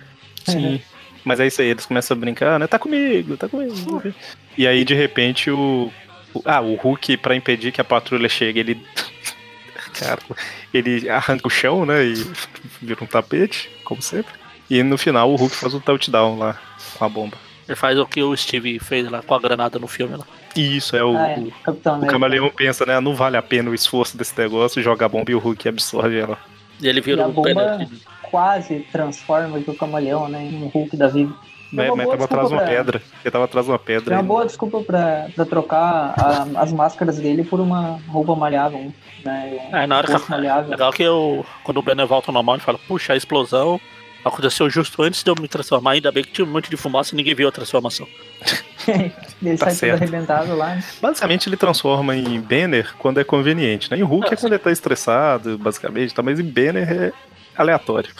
Sim. 0.45 0.67
Uhum. 0.67 0.81
Mas 1.25 1.41
é 1.41 1.47
isso 1.47 1.61
aí, 1.61 1.69
eles 1.69 1.87
começam 1.87 2.17
a 2.17 2.21
brincar, 2.21 2.59
né? 2.59 2.67
Tá 2.67 2.79
comigo, 2.79 3.37
tá 3.37 3.49
comigo. 3.49 3.75
Uhum. 3.91 4.13
E 4.57 4.67
aí, 4.67 4.85
de 4.85 4.95
repente, 4.95 5.51
o. 5.51 5.93
Ah, 6.45 6.61
o 6.61 6.75
Hulk, 6.75 7.17
pra 7.17 7.35
impedir 7.35 7.73
que 7.73 7.81
a 7.81 7.85
patrulha 7.85 8.29
chegue, 8.29 8.61
ele. 8.61 8.87
Cara, 9.99 10.21
ele 10.73 11.09
arranca 11.09 11.47
o 11.47 11.51
chão, 11.51 11.87
né? 11.87 12.05
E 12.05 12.15
vira 12.83 13.03
um 13.03 13.07
tapete, 13.07 13.71
como 13.83 14.03
sempre. 14.03 14.35
E 14.69 14.83
no 14.83 14.99
final 14.99 15.31
o 15.31 15.37
Hulk 15.37 15.57
faz 15.57 15.75
um 15.75 15.81
touchdown 15.81 16.39
lá 16.39 16.61
com 16.99 17.05
a 17.05 17.09
bomba. 17.09 17.37
Ele 17.67 17.77
faz 17.77 17.99
o 17.99 18.07
que 18.07 18.23
o 18.23 18.37
Steve 18.37 18.79
fez 18.79 19.11
lá 19.11 19.23
com 19.23 19.35
a 19.35 19.41
granada 19.41 19.79
no 19.79 19.87
filme 19.87 20.17
lá. 20.17 20.27
Isso, 20.61 20.97
é 20.97 21.05
o, 21.05 21.17
ah, 21.17 21.31
é. 21.31 21.39
o, 21.39 22.05
o 22.05 22.07
camaleão 22.07 22.51
pensa, 22.51 22.85
né? 22.87 22.99
Não 23.01 23.15
vale 23.15 23.37
a 23.37 23.43
pena 23.43 23.71
o 23.71 23.75
esforço 23.75 24.17
desse 24.17 24.39
negócio, 24.39 24.83
joga 24.83 25.07
a 25.07 25.09
bomba 25.09 25.31
e 25.31 25.35
o 25.35 25.39
Hulk 25.39 25.69
absorve 25.69 26.19
ela. 26.19 26.39
E 26.81 26.89
ele 26.89 27.01
vira 27.01 27.23
e 27.23 27.25
a 27.25 27.29
bomba 27.29 27.87
quase 28.31 28.87
transforma 28.93 29.59
o 29.59 29.75
camaleão, 29.75 30.29
né? 30.29 30.45
Em 30.45 30.63
um 30.63 30.69
Hulk 30.69 30.97
da 30.97 31.09
vida. 31.09 31.33
Mas, 31.73 31.91
mas 31.97 32.09
tava 32.09 32.25
atrás 32.25 32.49
de 32.49 32.55
uma 32.55 32.63
pra... 32.63 32.71
pedra. 32.71 33.03
Ele 33.25 33.31
tava 33.31 33.45
atrás 33.45 33.67
de 33.67 33.73
uma 33.73 33.79
pedra. 33.79 34.15
É 34.15 34.19
uma 34.19 34.23
boa 34.23 34.47
desculpa 34.47 34.81
pra, 34.83 35.29
pra 35.35 35.45
trocar 35.45 36.15
a, 36.17 36.63
as 36.63 36.73
máscaras 36.73 37.19
dele 37.19 37.45
por 37.45 37.61
uma 37.61 38.01
roupa 38.09 38.35
malhável. 38.37 38.93
Né? 39.25 39.59
Um 39.73 39.77
é, 39.77 39.87
na 39.87 39.99
hora 39.99 40.07
que. 40.07 40.31
Malhável. 40.31 40.71
Legal 40.71 40.93
que 40.93 41.03
eu, 41.03 41.45
quando 41.65 41.79
o 41.79 41.83
Banner 41.83 42.07
volta 42.07 42.31
ao 42.31 42.35
normal, 42.35 42.57
ele 42.57 42.65
fala: 42.65 42.79
Puxa, 42.87 43.13
a 43.13 43.17
explosão 43.17 43.81
aconteceu 44.25 44.71
justo 44.71 45.03
antes 45.03 45.23
de 45.23 45.31
eu 45.31 45.35
me 45.41 45.49
transformar. 45.49 45.93
Ainda 45.93 46.13
bem 46.13 46.23
que 46.23 46.33
tinha 46.33 46.47
um 46.47 46.51
monte 46.51 46.71
de 46.71 46.77
fumaça 46.77 47.15
e 47.15 47.17
ninguém 47.17 47.35
viu 47.35 47.49
a 47.49 47.53
transformação. 47.53 48.07
ele 49.43 49.59
tá 49.59 49.71
sai 49.71 49.91
tudo 49.91 50.03
arrebentado 50.03 50.57
lá. 50.57 50.77
Né? 50.77 50.85
Basicamente, 51.01 51.49
ele 51.49 51.57
transforma 51.57 52.17
em 52.17 52.41
Banner 52.41 52.95
quando 52.99 53.21
é 53.21 53.25
conveniente. 53.25 53.91
Né? 53.91 53.99
Em 53.99 54.03
Hulk 54.03 54.29
ah, 54.31 54.35
é 54.35 54.37
quando 54.37 54.53
ele 54.53 54.63
tá 54.63 54.73
estressado, 54.73 55.59
basicamente, 55.59 56.15
tá? 56.15 56.23
mas 56.23 56.41
em 56.41 56.45
Banner 56.45 56.91
é 56.91 57.13
aleatório. 57.57 58.11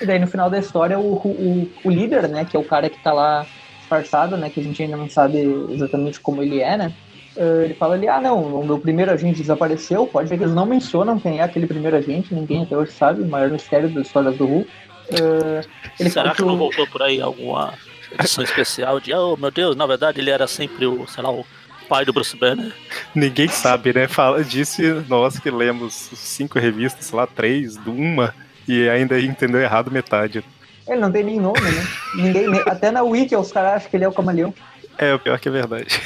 E 0.00 0.06
daí 0.06 0.18
no 0.18 0.26
final 0.26 0.48
da 0.48 0.58
história 0.58 0.98
o, 0.98 1.14
o, 1.14 1.70
o 1.84 1.90
líder, 1.90 2.28
né, 2.28 2.44
que 2.44 2.56
é 2.56 2.60
o 2.60 2.64
cara 2.64 2.88
que 2.88 3.02
tá 3.02 3.12
lá 3.12 3.44
disfarçado, 3.78 4.36
né, 4.36 4.48
que 4.48 4.60
a 4.60 4.62
gente 4.62 4.82
ainda 4.82 4.96
não 4.96 5.10
sabe 5.10 5.38
exatamente 5.70 6.20
como 6.20 6.42
ele 6.42 6.60
é, 6.60 6.76
né, 6.76 6.92
uh, 7.36 7.62
ele 7.62 7.74
fala 7.74 7.94
ali, 7.94 8.06
ah 8.06 8.20
não, 8.20 8.60
o 8.60 8.64
meu 8.64 8.78
primeiro 8.78 9.10
agente 9.10 9.40
desapareceu, 9.40 10.06
pode 10.06 10.28
ver 10.28 10.38
que 10.38 10.44
eles 10.44 10.54
não 10.54 10.66
mencionam 10.66 11.18
quem 11.18 11.40
é 11.40 11.42
aquele 11.42 11.66
primeiro 11.66 11.96
agente, 11.96 12.32
ninguém 12.32 12.62
até 12.62 12.76
hoje 12.76 12.92
sabe, 12.92 13.22
o 13.22 13.26
maior 13.26 13.50
mistério 13.50 13.88
das 13.88 14.06
histórias 14.06 14.36
do 14.36 14.46
Hulk. 14.46 14.70
Uh, 15.08 15.66
ele 15.98 16.10
Será 16.10 16.34
que 16.34 16.42
não 16.42 16.56
voltou 16.56 16.86
por 16.86 17.02
aí 17.02 17.20
alguma 17.20 17.72
edição 18.12 18.44
especial 18.44 19.00
de, 19.00 19.12
oh 19.12 19.36
meu 19.36 19.50
Deus, 19.50 19.76
na 19.76 19.86
verdade 19.86 20.20
ele 20.20 20.30
era 20.30 20.46
sempre 20.46 20.86
o, 20.86 21.06
sei 21.06 21.22
lá, 21.22 21.30
o 21.30 21.44
pai 21.88 22.04
do 22.04 22.12
Bruce 22.12 22.36
Banner. 22.36 22.72
Ninguém 23.14 23.48
sabe, 23.48 23.92
né? 23.92 24.06
Fala, 24.06 24.44
disse 24.44 24.82
nós 25.08 25.38
que 25.38 25.50
lemos 25.50 25.94
cinco 25.94 26.58
revistas, 26.58 27.06
sei 27.06 27.16
lá, 27.16 27.26
três, 27.26 27.76
uma, 27.86 28.34
e 28.66 28.88
ainda 28.88 29.18
entendeu 29.18 29.60
errado 29.60 29.90
metade. 29.90 30.44
Ele 30.86 31.00
não 31.00 31.10
tem 31.10 31.24
nem 31.24 31.40
nome, 31.40 31.60
né? 31.60 31.86
Ninguém, 32.14 32.46
até 32.66 32.90
na 32.90 33.02
Wiki 33.02 33.36
os 33.36 33.52
caras 33.52 33.74
acham 33.74 33.90
que 33.90 33.96
ele 33.96 34.04
é 34.04 34.08
o 34.08 34.12
camaleão. 34.12 34.54
É, 34.96 35.14
o 35.14 35.18
pior 35.18 35.38
que 35.38 35.48
é 35.48 35.52
verdade. 35.52 36.00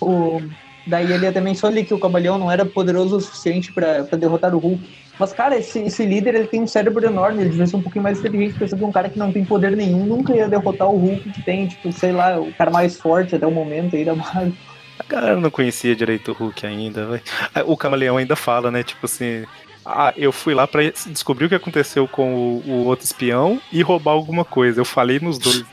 O, 0.00 0.42
daí 0.88 1.12
ele 1.12 1.30
também 1.30 1.54
só 1.54 1.68
li 1.68 1.84
que 1.84 1.94
o 1.94 1.98
camaleão 1.98 2.38
não 2.38 2.50
era 2.50 2.64
poderoso 2.64 3.16
o 3.16 3.20
suficiente 3.20 3.72
para 3.72 4.02
derrotar 4.16 4.54
o 4.54 4.58
Hulk. 4.58 4.82
Mas, 5.18 5.32
cara, 5.32 5.56
esse, 5.56 5.80
esse 5.80 6.06
líder 6.06 6.34
ele 6.34 6.46
tem 6.46 6.62
um 6.62 6.66
cérebro 6.66 7.04
enorme, 7.04 7.42
ele 7.42 7.50
devia 7.50 7.66
ser 7.66 7.76
um 7.76 7.82
pouquinho 7.82 8.04
mais 8.04 8.20
inteligente, 8.20 8.58
pensando 8.58 8.78
que 8.78 8.84
um 8.84 8.92
cara 8.92 9.08
que 9.08 9.18
não 9.18 9.32
tem 9.32 9.44
poder 9.44 9.76
nenhum 9.76 10.06
nunca 10.06 10.34
ia 10.34 10.48
derrotar 10.48 10.88
o 10.88 10.96
Hulk 10.96 11.30
que 11.30 11.42
tem, 11.42 11.66
tipo, 11.66 11.92
sei 11.92 12.12
lá, 12.12 12.38
o 12.38 12.52
cara 12.54 12.70
mais 12.70 12.98
forte 13.00 13.34
até 13.34 13.46
o 13.46 13.50
momento 13.50 13.96
aí 13.96 14.04
da 14.04 14.14
base. 14.14 14.54
A 14.98 15.04
galera 15.08 15.40
não 15.40 15.50
conhecia 15.50 15.94
direito 15.94 16.32
o 16.32 16.34
Hulk 16.34 16.66
ainda. 16.66 17.06
Véio. 17.06 17.22
Ah, 17.54 17.62
o 17.64 17.76
Camaleão 17.76 18.16
ainda 18.16 18.36
fala, 18.36 18.70
né? 18.70 18.82
Tipo 18.82 19.06
assim. 19.06 19.44
Ah, 19.84 20.12
eu 20.16 20.32
fui 20.32 20.54
lá 20.54 20.66
para 20.66 20.82
descobrir 21.06 21.46
o 21.46 21.48
que 21.48 21.54
aconteceu 21.54 22.06
com 22.06 22.34
o, 22.34 22.62
o, 22.66 22.84
outro 22.84 23.06
espião 23.06 23.60
e 23.72 23.80
roubar 23.80 24.12
alguma 24.12 24.44
coisa. 24.44 24.80
Eu 24.80 24.84
falei 24.84 25.18
nos 25.18 25.38
dois. 25.38 25.64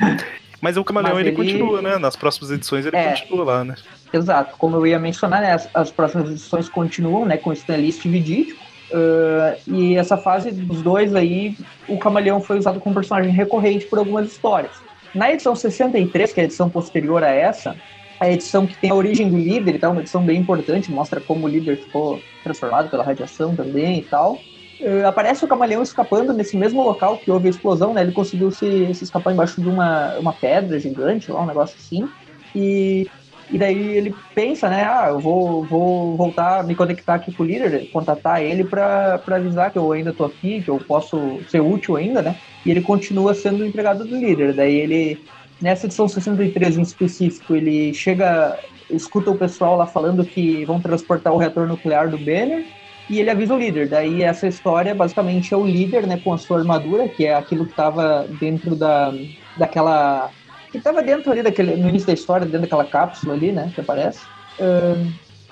Mas 0.64 0.78
o 0.78 0.82
Camaleão 0.82 1.20
ele... 1.20 1.28
ele... 1.28 1.36
continua, 1.36 1.82
né? 1.82 1.98
Nas 1.98 2.16
próximas 2.16 2.50
edições 2.50 2.86
ele 2.86 2.96
é, 2.96 3.10
continua 3.10 3.44
lá, 3.44 3.64
né? 3.64 3.74
Exato. 4.10 4.56
Como 4.56 4.76
eu 4.76 4.86
ia 4.86 4.98
mencionar, 4.98 5.42
né? 5.42 5.52
As, 5.52 5.68
as 5.74 5.90
próximas 5.90 6.30
edições 6.30 6.70
continuam, 6.70 7.26
né? 7.26 7.36
Com 7.36 7.50
o 7.50 7.52
Stanley 7.52 7.92
Steve 7.92 8.18
Ditko. 8.18 8.64
Uh, 8.90 9.60
e 9.70 9.94
essa 9.94 10.16
fase 10.16 10.50
dos 10.50 10.80
dois 10.80 11.14
aí, 11.14 11.54
o 11.86 11.98
Camaleão 11.98 12.40
foi 12.40 12.56
usado 12.56 12.80
como 12.80 12.94
personagem 12.94 13.30
recorrente 13.30 13.84
por 13.84 13.98
algumas 13.98 14.32
histórias. 14.32 14.72
Na 15.14 15.30
edição 15.30 15.54
63, 15.54 16.32
que 16.32 16.40
é 16.40 16.44
a 16.44 16.46
edição 16.46 16.70
posterior 16.70 17.22
a 17.22 17.28
essa, 17.28 17.76
a 18.18 18.30
edição 18.30 18.66
que 18.66 18.74
tem 18.78 18.88
a 18.88 18.94
origem 18.94 19.28
do 19.28 19.36
líder 19.36 19.74
e 19.74 19.78
tal, 19.78 19.92
uma 19.92 20.00
edição 20.00 20.24
bem 20.24 20.40
importante, 20.40 20.90
mostra 20.90 21.20
como 21.20 21.44
o 21.44 21.48
líder 21.48 21.76
ficou 21.76 22.22
transformado 22.42 22.88
pela 22.88 23.04
radiação 23.04 23.54
também 23.54 23.98
e 23.98 24.02
tal. 24.02 24.38
Uh, 24.84 25.06
aparece 25.06 25.42
o 25.42 25.48
camaleão 25.48 25.82
escapando 25.82 26.34
nesse 26.34 26.58
mesmo 26.58 26.82
local 26.82 27.16
que 27.16 27.30
houve 27.30 27.46
a 27.46 27.50
explosão, 27.50 27.94
né? 27.94 28.02
Ele 28.02 28.12
conseguiu 28.12 28.50
se, 28.50 28.92
se 28.92 29.04
escapar 29.04 29.32
embaixo 29.32 29.58
de 29.58 29.66
uma, 29.66 30.14
uma 30.18 30.32
pedra 30.34 30.78
gigante, 30.78 31.32
lá, 31.32 31.42
um 31.42 31.46
negócio 31.46 31.74
assim. 31.78 32.06
E, 32.54 33.08
e 33.50 33.56
daí 33.56 33.96
ele 33.96 34.14
pensa, 34.34 34.68
né? 34.68 34.84
Ah, 34.84 35.06
eu 35.08 35.18
vou, 35.18 35.64
vou 35.64 36.14
voltar, 36.18 36.62
me 36.64 36.74
conectar 36.74 37.14
aqui 37.14 37.32
com 37.32 37.44
o 37.44 37.46
líder, 37.46 37.88
contatar 37.92 38.42
ele 38.42 38.62
para 38.62 39.22
avisar 39.26 39.70
que 39.70 39.78
eu 39.78 39.90
ainda 39.90 40.12
tô 40.12 40.22
aqui, 40.22 40.60
que 40.60 40.68
eu 40.68 40.76
posso 40.76 41.40
ser 41.48 41.60
útil 41.60 41.96
ainda, 41.96 42.20
né? 42.20 42.36
E 42.66 42.70
ele 42.70 42.82
continua 42.82 43.32
sendo 43.32 43.64
empregado 43.64 44.04
do 44.04 44.14
líder. 44.14 44.52
Daí 44.52 44.74
ele, 44.74 45.24
nessa 45.62 45.86
edição 45.86 46.06
63 46.06 46.76
em 46.76 46.82
específico, 46.82 47.56
ele 47.56 47.94
chega, 47.94 48.58
escuta 48.90 49.30
o 49.30 49.38
pessoal 49.38 49.78
lá 49.78 49.86
falando 49.86 50.26
que 50.26 50.62
vão 50.66 50.78
transportar 50.78 51.32
o 51.32 51.38
reator 51.38 51.66
nuclear 51.66 52.10
do 52.10 52.18
Banner 52.18 52.66
e 53.08 53.20
ele 53.20 53.30
avisa 53.30 53.54
o 53.54 53.58
líder. 53.58 53.88
Daí 53.88 54.22
essa 54.22 54.46
história 54.46 54.94
basicamente 54.94 55.52
é 55.52 55.56
o 55.56 55.66
líder, 55.66 56.06
né, 56.06 56.20
com 56.22 56.32
a 56.32 56.38
sua 56.38 56.58
armadura, 56.58 57.08
que 57.08 57.26
é 57.26 57.34
aquilo 57.34 57.64
que 57.64 57.72
estava 57.72 58.26
dentro 58.40 58.74
da, 58.74 59.12
daquela 59.56 60.30
que 60.70 60.78
estava 60.78 61.02
dentro 61.02 61.30
ali 61.30 61.42
daquele 61.42 61.76
no 61.76 61.88
início 61.88 62.06
da 62.06 62.12
história, 62.12 62.44
dentro 62.44 62.62
daquela 62.62 62.84
cápsula 62.84 63.34
ali, 63.34 63.52
né, 63.52 63.70
que 63.74 63.80
aparece. 63.80 64.20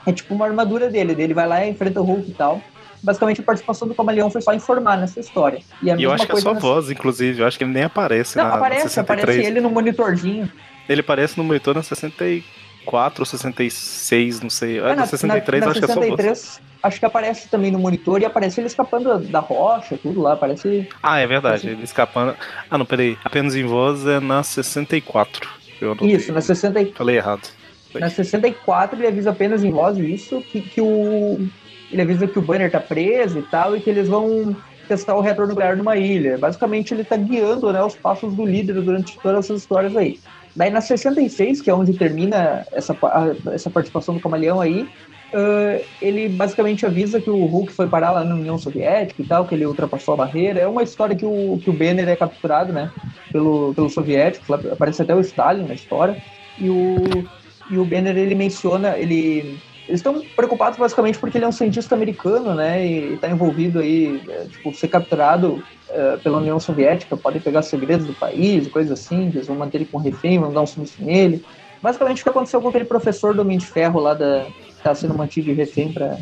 É 0.05 0.12
tipo 0.12 0.34
uma 0.34 0.46
armadura 0.46 0.90
dele, 0.90 1.14
ele 1.16 1.34
vai 1.34 1.46
lá 1.46 1.64
e 1.64 1.70
enfrenta 1.70 2.00
o 2.00 2.05
Hulk 2.05 2.30
e 2.30 2.34
tal. 2.34 2.61
Basicamente 3.03 3.40
a 3.40 3.44
participação 3.44 3.88
do 3.88 3.94
Camaleão 3.94 4.30
foi 4.30 4.40
só 4.40 4.55
informar 4.55 4.96
nessa 4.96 5.18
história. 5.18 5.61
E, 5.82 5.90
a 5.90 5.96
e 5.96 6.05
eu 6.05 6.12
acho 6.12 6.24
que 6.24 6.32
é 6.32 6.40
só 6.40 6.55
nessa... 6.55 6.66
voz, 6.66 6.90
inclusive, 6.90 7.42
eu 7.42 7.46
acho 7.46 7.59
que 7.59 7.64
ele 7.64 7.72
nem 7.72 7.82
aparece 7.82 8.36
Não, 8.36 8.44
na, 8.44 8.55
aparece, 8.55 8.96
na 8.96 9.03
aparece 9.03 9.40
ele 9.40 9.61
no 9.61 9.70
monitorzinho. 9.70 10.50
Ele 10.88 11.00
aparece 11.00 11.36
no 11.36 11.44
monitor 11.44 11.74
na 11.74 11.82
64 12.85 13.22
ou 13.22 13.26
66, 13.26 14.41
não 14.41 14.51
sei. 14.51 14.78
É, 14.78 14.95
na, 14.95 15.07
63 15.07 15.61
na, 15.61 15.66
na 15.66 15.70
acho 15.72 15.80
63, 15.80 16.18
que 16.18 16.28
é 16.28 16.35
só 16.35 16.51
voz. 16.57 16.61
Acho 16.83 16.99
que 16.99 17.07
aparece 17.07 17.49
também 17.49 17.70
no 17.70 17.78
monitor 17.78 18.20
e 18.20 18.24
aparece 18.24 18.61
ele 18.61 18.66
escapando 18.66 19.18
da 19.20 19.39
rocha, 19.39 19.97
tudo 19.97 20.20
lá, 20.20 20.37
parece... 20.37 20.89
Ah, 21.01 21.20
é 21.20 21.26
verdade, 21.26 21.68
ele 21.68 21.85
escapando... 21.85 22.35
Ah, 22.68 22.76
não, 22.76 22.85
peraí, 22.85 23.16
apenas 23.24 23.55
em 23.55 23.64
voz 23.64 24.05
é 24.05 24.18
na 24.18 24.43
64. 24.43 25.49
Eu 25.80 25.97
Isso, 26.03 26.33
na 26.33 26.41
64. 26.41 26.97
Falei 26.97 27.16
errado. 27.16 27.49
Na 27.95 28.09
64 28.09 28.99
ele 28.99 29.07
avisa 29.07 29.30
apenas 29.30 29.62
em 29.64 29.70
voz 29.70 29.99
isso, 29.99 30.41
que, 30.41 30.61
que 30.61 30.80
o. 30.80 31.47
Ele 31.91 32.01
avisa 32.01 32.26
que 32.26 32.39
o 32.39 32.43
Banner 32.43 32.70
tá 32.70 32.80
preso 32.80 33.39
e 33.39 33.43
tal, 33.43 33.76
e 33.76 33.80
que 33.80 33.91
eles 33.91 34.09
vão 34.09 34.57
testar 34.89 35.14
o 35.14 35.20
reator 35.20 35.47
nuclear 35.47 35.76
numa 35.76 35.97
ilha. 35.97 36.39
Basicamente 36.39 36.95
ele 36.95 37.05
tá 37.05 37.16
guiando 37.16 37.70
né, 37.72 37.83
os 37.83 37.95
passos 37.95 38.35
do 38.35 38.47
líder 38.47 38.74
durante 38.74 39.18
todas 39.18 39.45
essas 39.45 39.61
histórias 39.61 39.95
aí. 39.97 40.18
Daí 40.55 40.70
na 40.70 40.80
66, 40.80 41.62
que 41.62 41.70
é 41.70 41.74
onde 41.74 41.94
termina 41.94 42.66
essa, 42.72 42.96
essa 43.53 43.70
participação 43.70 44.14
do 44.14 44.20
Camaleão 44.20 44.61
aí, 44.61 44.82
uh, 44.82 45.84
ele 46.00 46.28
basicamente 46.28 46.84
avisa 46.84 47.20
que 47.20 47.30
o 47.30 47.46
Hulk 47.46 47.72
foi 47.72 47.88
parar 47.88 48.11
lá 48.12 48.24
na 48.24 48.34
União 48.34 48.59
Soviética 48.59 49.22
e 49.22 49.24
tal, 49.24 49.46
que 49.46 49.55
ele 49.55 49.64
ultrapassou 49.64 50.14
a 50.14 50.18
barreira. 50.18 50.61
É 50.61 50.66
uma 50.66 50.82
história 50.82 51.16
que 51.16 51.24
o, 51.24 51.59
que 51.62 51.70
o 51.70 51.72
Banner 51.72 52.09
é 52.09 52.16
capturado, 52.16 52.72
né, 52.72 52.90
pelo, 53.30 53.72
pelo 53.74 53.88
soviético, 53.88 54.53
aparece 54.55 55.03
até 55.03 55.14
o 55.14 55.20
Stalin 55.20 55.64
na 55.64 55.74
história. 55.74 56.22
E 56.59 56.68
o, 56.68 56.96
e 57.70 57.78
o 57.78 57.84
Banner 57.84 58.16
ele 58.16 58.34
menciona, 58.34 58.98
ele 58.98 59.59
eles 59.89 60.01
estão 60.01 60.22
preocupados 60.37 60.78
basicamente 60.78 61.18
porque 61.18 61.39
ele 61.39 61.45
é 61.45 61.49
um 61.49 61.53
cientista 61.53 61.95
americano, 61.95 62.55
né, 62.55 62.87
e 62.87 63.14
está 63.14 63.28
envolvido 63.28 63.80
aí, 63.80 64.22
é, 64.28 64.45
tipo, 64.45 64.74
ser 64.74 64.89
capturado 64.89 65.62
é, 65.89 66.16
pela 66.18 66.39
União 66.39 66.59
Soviética, 66.61 67.16
podem 67.16 67.41
pegar 67.41 67.62
segredos 67.62 68.07
do 68.07 68.14
país, 68.14 68.68
coisas 68.68 68.93
assim, 68.93 69.26
eles 69.26 69.47
vão 69.47 69.57
manter 69.57 69.78
ele 69.78 69.89
com 69.91 69.99
refém, 69.99 70.39
vão 70.39 70.53
dar 70.53 70.62
um 70.62 70.66
sumiço 70.66 71.03
nele. 71.03 71.45
Basicamente 71.83 72.20
o 72.20 72.22
que 72.22 72.30
aconteceu 72.30 72.61
com 72.62 72.68
aquele 72.68 72.85
professor 72.85 73.35
do 73.35 73.43
Homem 73.43 73.59
de 73.59 73.66
Ferro 73.66 73.99
lá 73.99 74.14
da 74.14 74.47
que 74.64 74.70
está 74.70 74.95
sendo 74.95 75.14
mantido 75.14 75.47
de 75.47 75.53
refém 75.53 75.93
para 75.93 76.16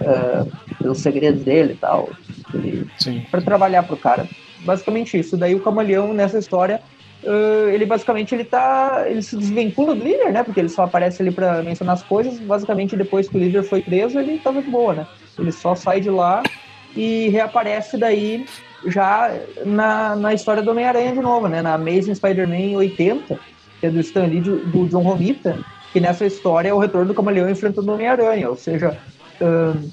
é, 0.00 0.46
pelos 0.78 0.98
segredos 0.98 1.42
dele 1.42 1.74
e 1.74 1.76
tal, 1.76 2.08
para 3.30 3.42
trabalhar 3.42 3.82
pro 3.82 3.96
cara. 3.96 4.26
Basicamente 4.60 5.18
isso. 5.18 5.36
Daí 5.36 5.54
o 5.54 5.60
camaleão 5.60 6.14
nessa 6.14 6.38
história 6.38 6.80
Uh, 7.26 7.70
ele 7.70 7.86
basicamente 7.86 8.34
ele 8.34 8.44
tá 8.44 9.04
ele 9.06 9.22
se 9.22 9.34
desvincula 9.34 9.94
do 9.94 10.04
líder, 10.04 10.30
né? 10.30 10.42
Porque 10.42 10.60
ele 10.60 10.68
só 10.68 10.82
aparece 10.82 11.22
ali 11.22 11.30
para 11.30 11.62
mencionar 11.62 11.94
as 11.94 12.02
coisas. 12.02 12.38
Basicamente 12.38 12.96
depois 12.96 13.28
que 13.28 13.36
o 13.36 13.40
líder 13.40 13.62
foi 13.62 13.80
preso, 13.80 14.18
ele 14.18 14.38
tava 14.38 14.60
de 14.60 14.70
boa, 14.70 14.94
né? 14.94 15.06
Ele 15.38 15.50
só 15.50 15.74
sai 15.74 16.00
de 16.00 16.10
lá 16.10 16.42
e 16.94 17.28
reaparece 17.30 17.96
daí 17.96 18.44
já 18.86 19.34
na, 19.64 20.14
na 20.16 20.34
história 20.34 20.62
do 20.62 20.70
Homem-Aranha 20.70 21.12
de 21.12 21.20
novo, 21.20 21.48
né? 21.48 21.62
Na 21.62 21.74
Amazing 21.74 22.14
Spider-Man 22.14 22.76
80, 22.76 23.38
que 23.80 23.86
é 23.86 23.90
do 23.90 24.00
Stan 24.00 24.26
Lee 24.26 24.40
do, 24.40 24.86
John 24.88 25.02
Romita, 25.02 25.58
que 25.92 26.00
nessa 26.00 26.26
história 26.26 26.68
é 26.68 26.74
o 26.74 26.78
retorno 26.78 27.08
do 27.08 27.14
Camaleão 27.14 27.48
enfrentando 27.48 27.90
o 27.90 27.94
Homem-Aranha, 27.94 28.50
ou 28.50 28.56
seja, 28.56 28.98
uh, 29.40 29.90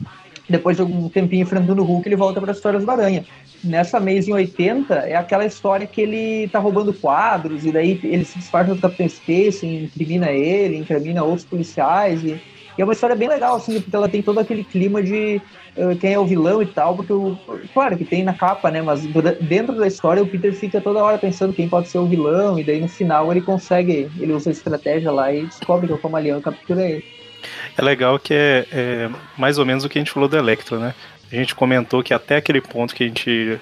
depois 0.51 0.77
de 0.77 0.81
algum 0.81 1.09
tempinho 1.09 1.43
enfrentando 1.43 1.81
o 1.81 1.85
Hulk, 1.85 2.07
ele 2.07 2.15
volta 2.15 2.39
para 2.39 2.51
as 2.51 2.57
histórias 2.57 2.83
do 2.83 2.91
Aranha 2.91 3.25
nessa 3.63 3.99
mês 3.99 4.27
em 4.27 4.33
80 4.33 4.93
é 4.95 5.15
aquela 5.15 5.45
história 5.45 5.85
que 5.85 6.01
ele 6.01 6.47
tá 6.49 6.59
roubando 6.59 6.93
quadros 6.93 7.65
e 7.65 7.71
daí 7.71 7.99
ele 8.03 8.25
se 8.25 8.39
disfarça 8.39 8.73
do 8.73 8.81
Capitão 8.81 9.07
Space, 9.07 9.65
incrimina 9.65 10.31
ele, 10.31 10.77
incrimina 10.77 11.23
outros 11.23 11.45
policiais 11.45 12.23
e, 12.23 12.41
e, 12.77 12.81
é 12.81 12.83
uma 12.83 12.93
história 12.93 13.15
bem 13.15 13.27
legal, 13.27 13.55
assim, 13.55 13.79
porque 13.79 13.95
ela 13.95 14.09
tem 14.09 14.21
todo 14.21 14.39
aquele 14.39 14.63
clima 14.63 15.03
de 15.03 15.41
uh, 15.77 15.95
quem 15.97 16.13
é 16.13 16.19
o 16.19 16.25
vilão 16.25 16.61
e 16.61 16.65
tal, 16.65 16.95
porque 16.95 17.13
o, 17.13 17.37
claro 17.73 17.97
que 17.97 18.05
tem 18.05 18.23
na 18.23 18.33
capa, 18.33 18.71
né, 18.71 18.81
mas 18.81 19.05
dentro 19.41 19.75
da 19.75 19.87
história 19.87 20.23
o 20.23 20.27
Peter 20.27 20.53
fica 20.53 20.81
toda 20.81 21.03
hora 21.03 21.17
pensando 21.17 21.53
quem 21.53 21.69
pode 21.69 21.89
ser 21.89 21.99
o 21.99 22.07
vilão 22.07 22.57
e 22.57 22.63
daí 22.63 22.79
no 22.79 22.87
final 22.87 23.31
ele 23.31 23.41
consegue, 23.41 24.09
ele 24.19 24.33
usa 24.33 24.49
a 24.49 24.53
estratégia 24.53 25.11
lá 25.11 25.33
e 25.33 25.45
descobre 25.45 25.87
que 25.87 25.93
é 25.93 25.95
o 25.95 25.99
Camaleão 25.99 26.41
captura 26.41 26.81
ele. 26.81 27.20
É 27.77 27.81
legal 27.81 28.17
que 28.19 28.33
é, 28.33 28.65
é, 28.71 29.09
mais 29.37 29.57
ou 29.57 29.65
menos 29.65 29.83
o 29.83 29.89
que 29.89 29.97
a 29.97 30.01
gente 30.01 30.11
falou 30.11 30.29
do 30.29 30.37
Electro, 30.37 30.79
né? 30.79 30.93
a 31.31 31.35
gente 31.35 31.55
comentou 31.55 32.03
que 32.03 32.13
até 32.13 32.35
aquele 32.35 32.59
ponto 32.59 32.93
que 32.93 33.03
a 33.03 33.07
gente 33.07 33.59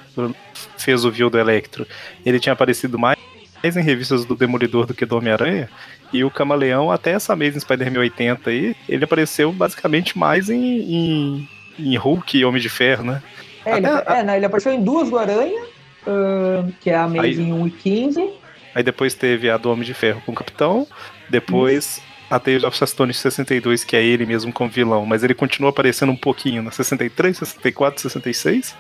fez 0.78 1.06
o 1.06 1.12
view 1.12 1.30
do 1.30 1.38
Electro, 1.38 1.86
ele 2.26 2.40
tinha 2.40 2.54
aparecido 2.54 2.98
mais 2.98 3.18
em 3.64 3.82
revistas 3.82 4.26
do 4.26 4.36
Demolidor 4.36 4.86
do 4.88 4.94
que 4.94 5.06
do 5.06 5.18
Homem-Aranha. 5.18 5.70
E 6.12 6.24
o 6.24 6.32
Camaleão, 6.32 6.90
até 6.92 7.12
essa 7.12 7.36
mês 7.36 7.56
em 7.56 7.60
Spider-Man 7.60 8.00
80 8.00 8.50
aí, 8.50 8.76
ele 8.88 9.04
apareceu 9.04 9.52
basicamente 9.52 10.18
mais 10.18 10.50
em, 10.50 10.60
em, 10.60 11.50
em 11.78 11.96
Hulk 11.96 12.38
e 12.38 12.46
Homem 12.46 12.62
de 12.62 12.70
Ferro, 12.70 13.04
né? 13.04 13.22
É, 13.64 13.78
ele, 13.78 13.86
é, 13.86 14.24
não, 14.24 14.34
ele 14.34 14.46
apareceu 14.46 14.74
em 14.74 14.84
duas 14.84 15.10
do 15.10 15.20
Aranha, 15.20 15.62
uh, 16.08 16.74
que 16.80 16.90
é 16.90 16.96
a 16.96 17.04
Amazing 17.04 17.54
1 17.54 17.68
e 17.68 17.72
15. 17.72 18.30
Aí 18.74 18.82
depois 18.82 19.14
teve 19.14 19.50
a 19.50 19.58
do 19.58 19.70
Homem 19.70 19.86
de 19.86 19.94
Ferro 19.94 20.22
com 20.26 20.32
o 20.32 20.36
Capitão, 20.36 20.88
depois 21.30 22.02
a 22.30 22.40
Tales 22.40 22.64
of 22.64 22.84
Astonishing 22.84 23.22
62, 23.22 23.84
que 23.84 23.96
é 23.96 24.04
ele 24.04 24.26
mesmo 24.26 24.54
como 24.54 24.70
vilão, 24.70 25.06
mas 25.06 25.24
ele 25.24 25.34
continua 25.34 25.70
aparecendo 25.70 26.12
um 26.12 26.16
pouquinho 26.16 26.62
na 26.62 26.72
63, 26.72 27.38
64, 27.38 28.02
66. 28.02 28.76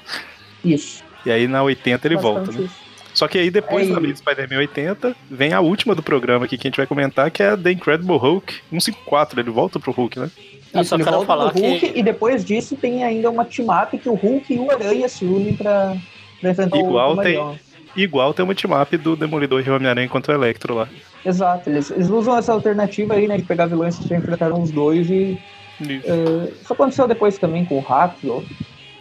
Isso. 0.63 1.03
E 1.25 1.31
aí 1.31 1.47
na 1.47 1.63
80 1.63 2.07
ele 2.07 2.15
Bastante 2.15 2.35
volta, 2.35 2.51
né? 2.51 2.65
Isso. 2.65 2.89
Só 3.13 3.27
que 3.27 3.37
aí 3.37 3.49
depois 3.49 3.89
é 3.89 3.93
da 3.93 4.15
Spider-Man 4.15 4.59
80, 4.59 5.15
vem 5.29 5.51
a 5.51 5.59
última 5.59 5.95
do 5.95 6.03
programa 6.03 6.45
aqui 6.45 6.57
que 6.57 6.67
a 6.67 6.69
gente 6.69 6.77
vai 6.77 6.87
comentar, 6.87 7.29
que 7.31 7.41
é 7.41 7.49
a 7.49 7.57
The 7.57 7.71
Incredible 7.71 8.17
Hulk 8.17 8.53
154, 8.69 9.39
ele 9.39 9.49
volta 9.49 9.79
pro 9.79 9.91
Hulk, 9.91 10.19
né? 10.19 10.31
Eu 10.73 10.83
só 10.83 10.97
quero 10.97 11.23
falar 11.23 11.49
Hulk, 11.51 11.79
que... 11.79 11.99
E 11.99 12.03
depois 12.03 12.45
disso 12.45 12.75
tem 12.75 13.03
ainda 13.03 13.29
uma 13.29 13.43
team-up 13.43 13.97
que 13.97 14.07
o 14.07 14.13
Hulk 14.13 14.53
e 14.53 14.59
o 14.59 14.71
Aranha 14.71 15.09
se 15.09 15.25
unem 15.25 15.55
pra, 15.55 15.97
pra 16.39 16.51
enfrentar 16.51 16.77
Igual 16.77 17.13
o 17.13 17.21
tem, 17.21 17.59
Igual 17.95 18.33
tem 18.33 18.45
uma 18.45 18.53
team-up 18.53 18.95
do 18.97 19.15
Demolidor 19.15 19.63
e 19.65 19.69
Homem-Aranha 19.69 20.07
contra 20.07 20.33
o 20.33 20.37
Electro 20.37 20.75
lá. 20.75 20.87
Exato, 21.25 21.69
eles, 21.69 21.91
eles 21.91 22.09
usam 22.09 22.37
essa 22.37 22.53
alternativa 22.53 23.13
aí, 23.13 23.27
né, 23.27 23.37
de 23.37 23.43
pegar 23.43 23.65
vilões 23.65 23.97
que 23.97 24.07
já 24.07 24.17
enfrentaram 24.17 24.61
os 24.61 24.71
dois 24.71 25.09
e. 25.09 25.39
Uh, 25.81 26.51
isso 26.61 26.73
aconteceu 26.73 27.07
depois 27.07 27.37
também 27.37 27.65
com 27.65 27.77
o 27.77 27.81
Hack. 27.81 28.23
O 28.23 28.43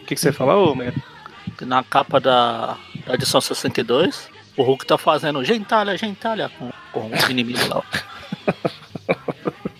que, 0.05 0.15
que 0.15 0.21
você 0.21 0.31
falou, 0.31 0.71
Homem? 0.71 0.93
Na 1.61 1.83
capa 1.83 2.19
da, 2.21 2.77
da 3.05 3.15
edição 3.15 3.41
62, 3.41 4.29
o 4.55 4.63
Hulk 4.63 4.85
tá 4.85 4.97
fazendo 4.97 5.43
gentalha, 5.43 5.97
gentalha 5.97 6.49
com, 6.57 6.71
com 6.93 7.09
o 7.09 7.31
inimigo 7.31 7.59
lá. 7.67 7.83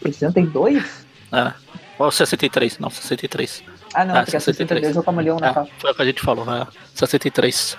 62? 0.04 1.08
É. 1.32 1.54
Ou 1.98 2.12
63, 2.12 2.80
não, 2.80 2.90
63. 2.90 3.64
Ah, 3.94 4.06
não, 4.06 4.16
é, 4.16 4.20
porque 4.20 4.32
63. 4.32 4.82
62 4.82 4.96
é 4.96 5.00
o 5.00 5.04
camaleão 5.04 5.38
na 5.38 5.50
é, 5.50 5.54
capa. 5.54 5.70
Foi 5.78 5.92
o 5.92 5.96
que 5.96 6.02
a 6.02 6.06
gente 6.06 6.22
falou, 6.22 6.46
é. 6.54 6.68
63. 6.96 7.78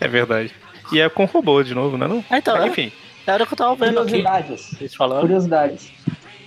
É 0.00 0.08
verdade. 0.08 0.54
E 0.92 1.00
é 1.00 1.08
com 1.08 1.24
robô 1.24 1.62
de 1.62 1.74
novo, 1.74 1.96
né? 1.96 2.06
Não? 2.06 2.24
É, 2.30 2.38
então, 2.38 2.56
é, 2.56 2.66
enfim. 2.66 2.92
Era 3.26 3.44
o 3.44 3.46
que 3.46 3.54
eu 3.54 3.58
tava 3.58 3.74
vendo 3.74 3.96
Curiosidades. 4.00 4.74
aqui. 4.74 4.84
Curiosidades. 5.20 5.92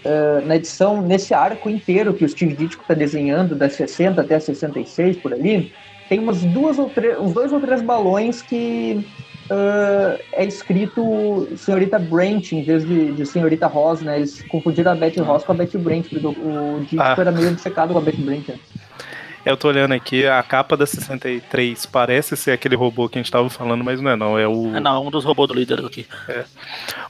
Uh, 0.06 0.46
na 0.46 0.56
edição, 0.58 1.02
nesse 1.02 1.34
arco 1.34 1.70
inteiro 1.70 2.14
que 2.14 2.24
o 2.24 2.30
Steve 2.30 2.54
Ditko 2.54 2.84
está 2.84 2.94
desenhando, 2.94 3.56
das 3.56 3.74
60 3.74 4.22
até 4.22 4.40
66, 4.40 5.18
por 5.18 5.34
ali, 5.34 5.74
tem 6.08 6.20
umas 6.20 6.44
duas 6.44 6.78
ou 6.78 6.90
três, 6.90 7.18
uns 7.18 7.34
dois 7.34 7.52
ou 7.52 7.60
três 7.60 7.82
balões 7.82 8.42
que 8.42 9.04
uh, 9.50 10.22
é 10.32 10.46
escrito 10.46 11.48
Senhorita 11.58 11.98
Brent 11.98 12.52
em 12.52 12.64
vez 12.64 12.86
de, 12.86 13.14
de 13.14 13.26
Senhorita 13.26 13.66
Ross, 13.66 14.02
né? 14.02 14.18
Eles 14.18 14.44
confundiram 14.44 14.92
a 14.92 14.96
Betty 14.96 15.20
Ross 15.22 15.44
com 15.44 15.54
a 15.54 15.56
Betty 15.56 15.78
Brent, 15.78 16.08
porque 16.10 16.26
o, 16.26 16.30
o 16.30 16.80
Ditko 16.82 17.02
ah. 17.02 17.16
era 17.18 17.32
meio 17.32 17.50
obcecado 17.50 17.94
com 17.94 18.00
a 18.00 18.02
Betty 18.02 18.22
Brent. 18.22 18.48
Né? 18.50 18.60
Eu 19.46 19.56
tô 19.56 19.68
olhando 19.68 19.94
aqui, 19.94 20.26
a 20.26 20.42
capa 20.42 20.76
da 20.76 20.88
63 20.88 21.86
parece 21.86 22.36
ser 22.36 22.52
aquele 22.52 22.76
robô 22.76 23.08
que 23.08 23.20
a 23.20 23.22
gente 23.22 23.32
tava 23.32 23.48
falando, 23.50 23.84
mas 23.84 24.02
não 24.02 24.12
é 24.12 24.16
não, 24.16 24.40
é 24.40 24.48
o... 24.48 24.76
É 24.76 24.80
não, 24.80 24.96
é 24.96 25.00
um 25.08 25.12
dos 25.12 25.24
robôs 25.24 25.48
do 25.48 25.54
líder 25.54 25.86
aqui. 25.86 26.08
É. 26.28 26.46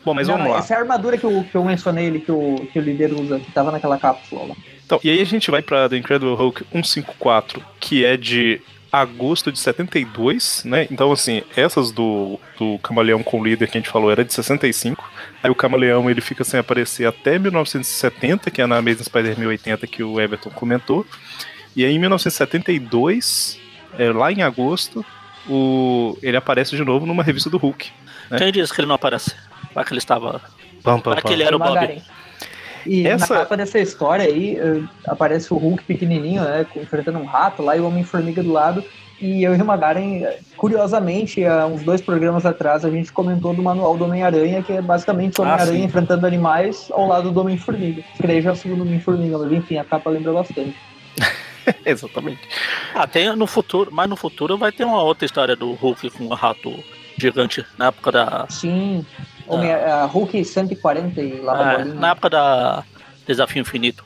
Bom, 0.04 0.14
mas 0.14 0.28
não, 0.28 0.36
vamos 0.36 0.52
lá. 0.52 0.60
Essa 0.60 0.74
é 0.74 0.78
a 0.78 0.82
armadura 0.82 1.18
que 1.18 1.24
eu, 1.24 1.46
que 1.50 1.56
eu 1.56 1.64
mencionei 1.64 2.08
ali, 2.08 2.20
que 2.20 2.32
o, 2.32 2.68
que 2.74 2.78
o 2.78 2.82
líder 2.82 3.14
usa, 3.14 3.40
que 3.40 3.52
tava 3.54 3.72
naquela 3.72 3.98
cápsula 3.98 4.48
lá. 4.50 4.56
Então, 4.86 5.00
e 5.02 5.10
aí 5.10 5.22
a 5.22 5.26
gente 5.26 5.50
vai 5.50 5.62
pra 5.62 5.88
The 5.88 5.96
Incredible 5.96 6.36
Hulk 6.36 6.66
154, 6.74 7.64
que 7.80 8.04
é 8.04 8.18
de 8.18 8.62
agosto 9.02 9.52
de 9.52 9.60
72, 9.60 10.64
né? 10.66 10.88
Então, 10.90 11.12
assim, 11.12 11.44
essas 11.56 11.92
do, 11.92 12.40
do 12.58 12.78
Camaleão 12.80 13.22
com 13.22 13.40
o 13.40 13.44
líder 13.44 13.68
que 13.68 13.78
a 13.78 13.82
gente 13.82 13.90
falou 13.90 14.12
era 14.12 14.24
de 14.24 14.34
65. 14.34 15.04
Aí 15.44 15.50
o 15.50 15.56
Camaleão 15.56 16.10
ele 16.10 16.22
fica 16.22 16.44
sem 16.44 16.60
aparecer 16.60 17.06
até 17.06 17.38
1970, 17.38 18.50
que 18.50 18.62
é 18.62 18.66
na 18.66 18.82
mesma 18.82 19.04
Spider-Man 19.04 19.48
80 19.48 19.88
que 19.88 20.04
o 20.04 20.20
Everton 20.20 20.50
comentou. 20.50 21.06
E 21.76 21.84
aí 21.84 21.94
em 21.94 22.00
1972, 22.00 23.60
é, 23.98 24.12
lá 24.12 24.32
em 24.32 24.42
agosto, 24.42 25.06
o, 25.48 26.18
ele 26.22 26.38
aparece 26.38 26.76
de 26.76 26.84
novo 26.84 27.06
numa 27.06 27.24
revista 27.24 27.50
do 27.50 27.58
Hulk. 27.58 27.92
Né? 28.32 28.38
Quem 28.38 28.52
disse 28.52 28.74
que 28.74 28.80
ele 28.80 28.88
não 28.88 28.96
aparece? 28.96 29.36
Vai 29.74 29.84
que 29.84 29.92
ele 29.92 30.00
estava. 30.00 30.42
Pam, 30.84 31.00
pam, 31.00 31.16
que 31.16 31.34
ele 31.34 31.44
era 31.44 31.56
o 31.56 31.60
Bob. 31.60 32.02
E 32.86 33.08
Essa... 33.08 33.34
na 33.34 33.40
capa 33.42 33.58
dessa 33.58 33.80
história 33.80 34.26
aí, 34.26 34.60
uh, 34.60 34.88
aparece 35.08 35.52
o 35.54 35.58
Hulk 35.58 35.84
pequenininho, 35.86 36.44
né, 36.44 36.66
enfrentando 36.76 37.18
um 37.18 37.26
rato 37.26 37.64
lá 37.64 37.76
e 37.76 37.80
o 37.80 37.88
Homem-Formiga 37.88 38.44
do 38.44 38.52
lado. 38.52 38.84
E 39.20 39.44
eu 39.44 39.56
e 39.56 39.62
o 39.62 39.66
Magaren, 39.66 40.24
curiosamente, 40.58 41.44
há 41.46 41.66
uns 41.66 41.84
dois 41.84 42.02
programas 42.02 42.46
atrás, 42.46 42.84
a 42.84 42.90
gente 42.90 43.12
comentou 43.12 43.54
do 43.54 43.64
manual 43.64 43.98
do 43.98 44.04
Homem-Aranha, 44.04 44.62
que 44.62 44.74
é 44.74 44.82
basicamente 44.82 45.40
o 45.40 45.44
ah, 45.44 45.48
Homem-Aranha 45.48 45.82
ah, 45.82 45.86
enfrentando 45.86 46.28
animais 46.28 46.90
ao 46.92 47.08
lado 47.08 47.32
do 47.32 47.40
Homem-Formiga. 47.40 48.04
Creio 48.18 48.42
já 48.42 48.54
segundo 48.56 48.82
o 48.82 48.84
Homem-Formiga, 48.84 49.38
mas 49.38 49.52
enfim, 49.52 49.78
a 49.78 49.86
capa 49.86 50.10
lembra 50.10 50.34
bastante. 50.34 50.76
Exatamente. 51.86 52.42
Ah, 52.94 53.08
tem 53.08 53.36
no 53.36 53.48
futuro, 53.48 53.92
mas 53.92 54.10
no 54.10 54.16
futuro 54.16 54.58
vai 54.58 54.72
ter 54.72 54.84
uma 54.84 55.02
outra 55.02 55.26
história 55.26 55.56
do 55.56 55.74
Hulk 55.74 56.10
com 56.12 56.26
o 56.26 56.34
rato 56.34 56.74
gigante 57.18 57.66
na 57.78 57.88
época 57.88 58.12
da. 58.12 58.46
Sim. 58.50 59.06
Da... 59.48 60.04
A 60.04 60.06
Hulk 60.06 60.44
140 60.44 61.22
e 61.22 61.40
lá 61.40 61.82
é, 61.82 61.86
Na 61.86 62.12
época 62.12 62.30
da 62.30 62.84
Desafio 63.28 63.62
Infinito. 63.62 64.04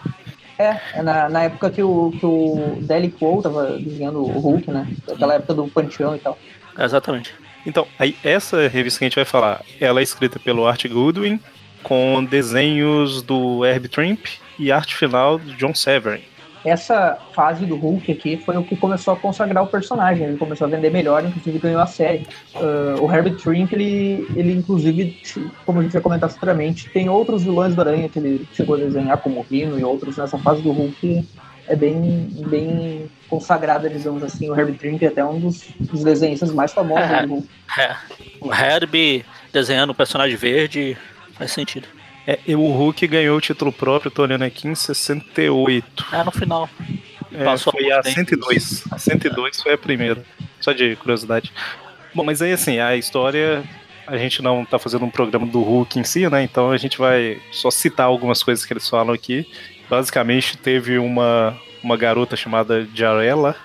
É, 0.57 0.77
é 0.95 1.01
na, 1.01 1.29
na 1.29 1.43
época 1.43 1.69
que 1.69 1.81
o, 1.81 2.11
que 2.19 2.25
o 2.25 2.77
Deli 2.81 3.09
Quo 3.09 3.41
tava 3.41 3.77
desenhando 3.77 4.19
o 4.19 4.39
Hulk, 4.39 4.69
né? 4.69 4.87
Aquela 5.09 5.35
época 5.35 5.53
do 5.53 5.67
Panteão 5.67 6.15
e 6.15 6.19
tal. 6.19 6.37
exatamente. 6.77 7.33
Então, 7.65 7.87
aí 7.97 8.15
essa 8.23 8.67
revista 8.67 8.99
que 8.99 9.05
a 9.05 9.07
gente 9.07 9.15
vai 9.15 9.25
falar, 9.25 9.61
ela 9.79 10.01
é 10.01 10.03
escrita 10.03 10.39
pelo 10.39 10.67
Art 10.67 10.85
Goodwin, 10.85 11.39
com 11.83 12.23
desenhos 12.25 13.21
do 13.21 13.65
Herb 13.65 13.87
Trimp 13.87 14.25
e 14.57 14.71
arte 14.71 14.95
final 14.95 15.37
do 15.37 15.53
John 15.53 15.73
Severin 15.73 16.23
essa 16.63 17.17
fase 17.33 17.65
do 17.65 17.75
Hulk 17.75 18.11
aqui 18.11 18.37
foi 18.37 18.57
o 18.57 18.63
que 18.63 18.75
começou 18.75 19.13
a 19.13 19.17
consagrar 19.17 19.63
o 19.63 19.67
personagem. 19.67 20.27
Ele 20.27 20.37
começou 20.37 20.67
a 20.67 20.69
vender 20.69 20.89
melhor, 20.91 21.23
inclusive 21.23 21.57
ganhou 21.59 21.81
a 21.81 21.85
série. 21.85 22.27
Uh, 22.55 23.01
o 23.01 23.11
Herbert 23.11 23.37
Trink, 23.37 23.73
ele, 23.73 24.27
ele 24.35 24.53
inclusive, 24.53 25.21
como 25.65 25.79
a 25.79 25.83
gente 25.83 25.93
vai 25.93 26.01
comentar 26.01 26.29
futuramente, 26.29 26.89
tem 26.89 27.07
outros 27.09 27.43
vilões 27.43 27.73
do 27.73 27.81
Aranha 27.81 28.09
que 28.09 28.19
ele 28.19 28.47
chegou 28.53 28.75
a 28.75 28.79
desenhar, 28.79 29.17
como 29.17 29.39
o 29.39 29.43
Rino 29.43 29.79
e 29.79 29.83
outros. 29.83 30.17
Nessa 30.17 30.37
fase 30.37 30.61
do 30.61 30.71
Hulk 30.71 31.25
é 31.67 31.75
bem, 31.75 32.27
bem 32.47 33.09
consagrada, 33.29 33.89
digamos 33.89 34.23
assim. 34.23 34.49
O 34.49 34.59
Herbert 34.59 34.77
Trink 34.77 35.05
é 35.05 35.07
até 35.07 35.23
um 35.23 35.39
dos, 35.39 35.67
dos 35.79 36.03
desenhistas 36.03 36.51
mais 36.51 36.73
famosos 36.73 37.09
é, 37.09 37.21
do 37.21 37.33
Hulk. 37.35 37.49
É. 37.77 37.95
O 38.41 38.53
Herbie 38.53 39.23
desenhando 39.53 39.91
o 39.91 39.95
personagem 39.95 40.35
verde 40.35 40.97
faz 41.33 41.51
sentido. 41.51 41.87
É, 42.29 42.55
o 42.55 42.71
Hulk 42.71 43.07
ganhou 43.07 43.35
o 43.35 43.41
título 43.41 43.71
próprio, 43.71 44.11
tô 44.11 44.21
olhando 44.21 44.43
aqui, 44.43 44.67
em 44.67 44.75
68. 44.75 46.05
É, 46.11 46.23
no 46.23 46.31
final. 46.31 46.69
É, 47.33 47.43
Passou 47.43 47.73
foi 47.73 47.91
a 47.91 48.03
102. 48.03 48.83
A 48.91 48.99
102 48.99 49.59
foi 49.59 49.73
a 49.73 49.77
primeira. 49.79 50.23
Só 50.61 50.71
de 50.71 50.95
curiosidade. 50.97 51.51
Bom, 52.13 52.23
mas 52.23 52.39
aí 52.43 52.51
assim, 52.51 52.77
a 52.77 52.95
história. 52.95 53.63
A 54.05 54.15
gente 54.15 54.43
não 54.43 54.63
tá 54.63 54.77
fazendo 54.77 55.05
um 55.05 55.09
programa 55.09 55.47
do 55.47 55.61
Hulk 55.61 55.99
em 55.99 56.03
si, 56.03 56.29
né? 56.29 56.43
Então 56.43 56.69
a 56.69 56.77
gente 56.77 56.99
vai 56.99 57.41
só 57.51 57.71
citar 57.71 58.05
algumas 58.05 58.43
coisas 58.43 58.63
que 58.63 58.73
eles 58.73 58.87
falam 58.87 59.13
aqui. 59.13 59.47
Basicamente, 59.89 60.55
teve 60.55 60.99
uma, 60.99 61.57
uma 61.83 61.97
garota 61.97 62.35
chamada 62.35 62.87
Jarella, 62.93 63.55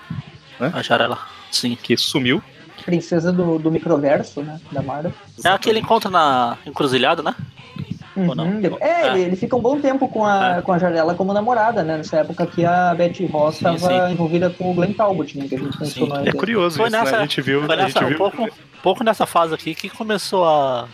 né? 0.59 0.71
A 0.73 0.81
Jarella, 0.81 1.19
sim. 1.51 1.77
Que 1.81 1.95
sumiu. 1.95 2.41
Princesa 2.83 3.31
do, 3.31 3.59
do 3.59 3.71
microverso, 3.71 4.41
né? 4.41 4.59
Da 4.71 4.81
Marvel. 4.81 5.13
É 5.43 5.49
a 5.49 5.57
que 5.59 5.69
ele 5.69 5.79
encontra 5.79 6.09
na 6.09 6.57
encruzilhada, 6.65 7.21
né? 7.21 7.35
Uhum. 8.15 8.77
É, 8.79 9.09
ele, 9.09 9.21
ele, 9.23 9.35
fica 9.35 9.57
um 9.57 9.61
bom 9.61 9.79
tempo 9.79 10.07
com 10.07 10.25
a, 10.25 10.57
é. 10.57 10.61
com 10.61 10.71
a 10.71 10.77
Jarela 10.77 11.13
como 11.15 11.33
namorada, 11.33 11.83
né? 11.83 11.97
Nessa 11.97 12.17
época 12.17 12.47
que 12.47 12.63
a 12.63 12.95
Betty 12.95 13.25
Ross 13.25 13.55
estava 13.55 14.09
envolvida 14.09 14.49
com 14.49 14.71
o 14.71 14.73
Glenn 14.73 14.93
Talbot, 14.93 15.37
né? 15.37 15.47
Que 15.49 15.55
a 15.55 15.59
gente 15.59 15.79
mencionou 15.79 16.19
É 16.19 16.31
curioso 16.31 16.77
foi 16.77 16.87
isso, 16.87 16.97
nessa, 16.97 17.11
né? 17.11 17.17
A 17.17 17.21
gente 17.21 17.41
viu. 17.41 17.65
Foi 17.65 17.75
nessa, 17.75 17.99
gente 17.99 18.05
viu... 18.05 18.15
Um, 18.15 18.17
pouco, 18.17 18.49
pouco 18.81 19.03
nessa 19.03 19.25
fase 19.25 19.53
aqui 19.53 19.75
que 19.75 19.89
começou 19.89 20.45
a. 20.45 20.87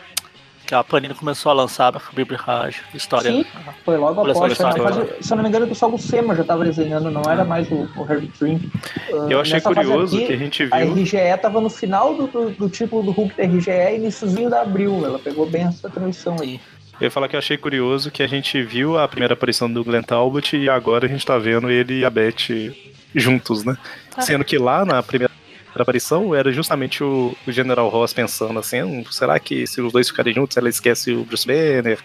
Que 0.66 0.74
a 0.74 0.84
Panini 0.84 1.14
começou 1.14 1.52
a 1.52 1.54
lançar 1.54 1.96
a 1.96 2.02
Bíblia 2.14 2.40
história. 2.94 3.30
Sim, 3.30 3.46
foi 3.84 3.98
logo 3.98 4.22
após. 4.22 4.58
Né? 4.58 4.66
Se 5.20 5.34
eu 5.34 5.36
não 5.36 5.44
me 5.44 5.50
engano, 5.50 5.66
o 5.66 5.70
pessoal 5.70 5.92
do 5.92 5.98
Sema 5.98 6.34
já 6.34 6.42
estava 6.42 6.64
desenhando, 6.64 7.12
não 7.12 7.24
era 7.30 7.44
mais 7.44 7.70
o, 7.70 7.88
o 7.96 8.08
Herbie 8.10 8.28
Trim. 8.30 8.72
Eu 9.30 9.42
achei 9.42 9.60
curioso 9.60 10.16
aqui, 10.16 10.28
que 10.28 10.34
a 10.34 10.38
gente 10.38 10.66
viu. 10.66 10.74
A 10.74 10.80
RGE 10.80 11.18
estava 11.18 11.60
no 11.60 11.70
final 11.70 12.16
do, 12.16 12.28
do, 12.28 12.50
do 12.52 12.70
título 12.70 13.04
do 13.04 13.12
Hulk 13.12 13.36
da 13.36 13.44
RGE 13.44 13.70
e 13.70 13.96
iníciozinho 13.98 14.50
da 14.50 14.62
Abril. 14.62 15.06
Ela 15.06 15.20
pegou 15.20 15.46
bem 15.46 15.64
essa 15.64 15.90
transição 15.90 16.38
aí. 16.40 16.60
Eu 17.00 17.06
ia 17.06 17.12
falar 17.12 17.28
que 17.28 17.36
eu 17.36 17.40
achei 17.40 17.58
curioso 17.58 18.12
que 18.12 18.22
a 18.22 18.28
gente 18.28 18.62
viu 18.62 18.98
a 18.98 19.08
primeira 19.08 19.34
aparição 19.34 19.72
do 19.72 19.84
Glenn 19.84 20.04
Talbot 20.04 20.56
e 20.56 20.70
agora 20.70 21.06
a 21.06 21.10
gente 21.10 21.26
tá 21.26 21.38
vendo 21.38 21.70
ele 21.70 22.00
e 22.00 22.06
a 22.06 22.10
Beth 22.10 22.74
juntos, 23.16 23.64
né? 23.64 23.78
Ah. 24.16 24.22
Sendo 24.22 24.46
que 24.46 24.58
lá 24.58 24.86
na 24.86 25.02
primeira 25.02 25.32
aparição 25.76 26.36
era 26.36 26.52
justamente 26.52 27.04
o, 27.04 27.36
o 27.48 27.52
General 27.52 27.88
Ross 27.90 28.14
pensando 28.14 28.60
assim: 28.60 28.84
hum, 28.84 29.04
será 29.10 29.40
que 29.40 29.66
se 29.66 29.82
os 29.82 29.92
dois 29.92 30.10
ficarem 30.10 30.34
juntos 30.34 30.58
ela 30.58 30.70
esquece 30.70 31.12
o 31.12 31.24
Bruce 31.24 31.48
Banner? 31.48 32.00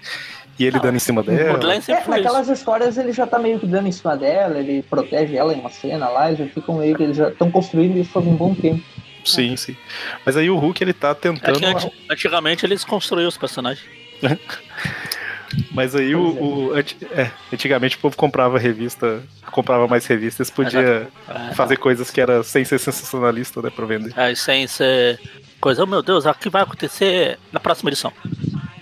E 0.59 0.65
ele 0.65 0.77
não, 0.77 0.83
dando 0.83 0.97
em 0.97 1.01
cima 1.01 1.23
dela. 1.23 1.61
É, 1.87 2.09
naquelas 2.09 2.49
histórias 2.49 2.97
ele 2.97 3.13
já 3.13 3.27
tá 3.27 3.39
meio 3.39 3.61
que 3.61 3.67
dando 3.67 3.89
em 3.89 3.93
cima 3.93 4.17
dela, 4.17 4.59
ele 4.59 4.83
protege 4.83 5.37
ela 5.37 5.53
em 5.53 5.61
uma 5.61 5.69
cena 5.69 6.09
lá, 6.09 6.29
eles 6.29 6.39
já 6.39 6.47
ficam 6.47 6.79
meio 6.79 6.97
que 6.97 7.03
eles 7.03 7.17
já 7.17 7.29
estão 7.29 7.51
construindo 7.51 7.99
isso 7.99 8.11
faz 8.11 8.27
um 8.27 8.35
bom 8.35 8.55
tempo. 8.55 8.83
Sim, 9.23 9.53
é. 9.53 9.57
sim. 9.57 9.77
Mas 10.25 10.35
aí 10.37 10.49
o 10.49 10.57
Hulk 10.57 10.83
ele 10.83 10.95
tá 10.95 11.15
tentando. 11.15 11.63
É 11.63 11.91
antigamente 12.11 12.65
eles 12.65 12.85
construíram 12.85 13.29
os 13.29 13.37
personagens. 13.37 13.87
Mas 15.73 15.95
aí 15.95 16.15
o, 16.15 16.71
o 16.71 16.79
é, 16.79 17.31
antigamente 17.53 17.97
o 17.97 18.01
povo 18.01 18.17
comprava 18.17 18.59
revista, 18.59 19.23
comprava 19.51 19.87
mais 19.87 20.05
revistas, 20.07 20.51
podia 20.51 21.09
é, 21.29 21.55
fazer 21.55 21.77
coisas 21.77 22.11
que 22.11 22.21
era 22.21 22.43
sem 22.43 22.65
ser 22.65 22.79
sensacionalista, 22.79 23.63
né, 23.63 23.71
pra 23.71 23.87
vender. 23.87 24.13
É, 24.17 24.35
sem 24.35 24.67
ser 24.67 25.21
coisa, 25.61 25.85
oh 25.85 25.87
meu 25.87 26.03
Deus, 26.03 26.27
o 26.27 26.35
que 26.35 26.51
vai 26.51 26.63
acontecer 26.63 27.39
na 27.53 27.61
próxima 27.61 27.91
edição? 27.91 28.13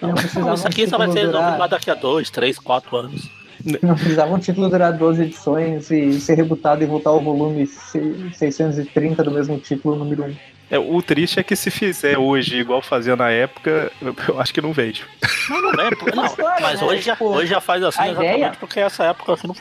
Não, 0.01 0.55
isso 0.55 0.67
aqui 0.67 0.87
só 0.87 0.99
vai 0.99 1.11
ser 1.11 1.27
durar... 1.27 1.69
daqui 1.69 1.91
a 1.91 1.95
dois, 1.95 2.31
três, 2.31 2.59
quatro 2.59 2.97
anos. 2.97 3.31
Não 3.83 3.95
precisava 3.95 4.35
um 4.35 4.39
título 4.39 4.69
durar 4.69 4.93
duas 4.93 5.19
edições 5.19 5.91
e 5.91 6.21
ser 6.21 6.35
rebutado 6.35 6.83
e 6.83 6.87
voltar 6.87 7.11
ao 7.11 7.21
volume 7.21 7.67
630 7.67 9.23
do 9.23 9.31
mesmo 9.31 9.59
título, 9.59 9.97
número 9.97 10.25
1. 10.25 10.37
É, 10.71 10.79
o 10.79 11.01
triste 11.03 11.39
é 11.39 11.43
que 11.43 11.55
se 11.55 11.71
fizer 11.71 12.19
hoje 12.19 12.57
igual 12.57 12.81
fazia 12.81 13.15
na 13.15 13.31
época, 13.31 13.93
eu 14.29 14.41
acho 14.41 14.53
que 14.53 14.61
não 14.61 14.73
vende. 14.73 15.05
Não, 15.49 15.61
não 15.61 15.71
vende, 15.73 15.97
não, 16.15 16.37
mas 16.61 16.83
hoje, 16.83 17.03
já, 17.03 17.17
hoje 17.21 17.47
já 17.49 17.61
faz 17.61 17.83
assim 17.83 18.03
exatamente 18.03 18.37
ideia... 18.37 18.53
porque 18.59 18.81
essa 18.81 19.05
época 19.05 19.35
assim, 19.35 19.47
não, 19.47 19.55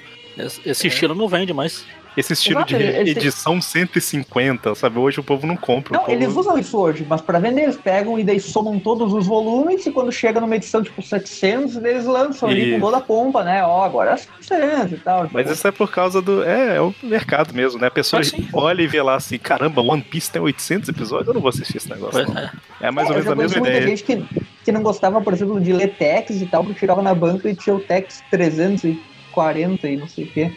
esse 0.46 0.86
é. 0.86 0.88
estilo 0.88 1.14
não 1.14 1.28
vende 1.28 1.54
mais. 1.54 1.86
Esse 2.16 2.34
estilo 2.34 2.60
Exato, 2.60 2.78
de 2.78 3.10
edição 3.10 3.60
150, 3.60 4.76
sabe? 4.76 5.00
Hoje 5.00 5.20
o 5.20 5.24
povo 5.24 5.48
não 5.48 5.56
compra. 5.56 5.98
Não, 5.98 6.08
eles 6.08 6.36
usam 6.36 6.58
isso 6.58 6.78
hoje, 6.78 7.06
mas 7.08 7.22
para 7.22 7.40
vender 7.40 7.64
eles 7.64 7.78
pegam 7.78 8.20
e 8.20 8.24
daí 8.24 8.40
somam 8.40 8.80
todos 8.80 9.14
os 9.14 9.26
volumes 9.26 9.86
e 9.86 9.92
quando 9.92 10.12
chega 10.12 10.40
numa 10.40 10.56
edição 10.56 10.84
tipo 10.84 11.02
700, 11.02 11.78
eles 11.78 12.06
lançam 12.06 12.52
e... 12.52 12.52
ali 12.52 12.74
com 12.74 12.80
toda 12.82 12.98
a 12.98 13.02
pompa, 13.02 13.44
né? 13.44 13.64
Ó, 13.64 13.84
agora 13.84 14.12
é 14.12 14.18
700 14.18 14.92
e 14.92 14.98
tal. 14.98 15.30
Mas 15.32 15.44
tipo... 15.44 15.54
isso 15.54 15.68
é 15.68 15.72
por 15.72 15.92
causa 15.92 16.22
do... 16.22 16.44
É, 16.44 16.78
é 16.78 16.82
o 16.82 16.94
mercado 17.02 17.54
mesmo, 17.54 17.80
né? 17.80 17.88
A 17.88 17.92
pessoa 17.92 18.22
olha 18.54 18.82
e 18.82 18.88
vê 18.88 19.02
lá 19.02 19.16
assim, 19.16 19.40
caramba, 19.40 19.82
One 19.82 20.02
Piece 20.04 20.32
tem 20.32 20.42
800 20.42 20.90
episódios, 20.90 21.28
eu 21.28 21.34
não 21.34 21.42
vou 21.42 21.50
assistir 21.50 21.78
esse 21.78 21.90
negócio. 21.90 22.22
É. 22.22 22.88
é. 22.88 22.92
mais 22.92 23.10
ou 23.10 23.16
é, 23.16 23.20
menos 23.20 23.32
a 23.32 23.36
mesma 23.36 23.58
ideia. 23.60 23.82
Muita 23.82 23.98
gente 23.98 24.04
que, 24.04 24.46
que 24.66 24.72
não 24.72 24.84
gostava, 24.84 25.20
por 25.20 25.34
exemplo, 25.34 25.60
de 25.60 25.74
ler 25.74 25.96
Tex 25.96 26.42
e 26.42 26.46
tal, 26.46 26.64
porque 26.64 26.80
chegava 26.80 27.02
na 27.02 27.16
banca 27.16 27.50
e 27.50 27.56
tinha 27.56 27.76
o 27.76 27.80
Tex 27.80 28.24
340 28.30 29.88
e 29.90 29.98
não 29.98 30.08
sei 30.08 30.26
o 30.26 30.28
quê 30.28 30.52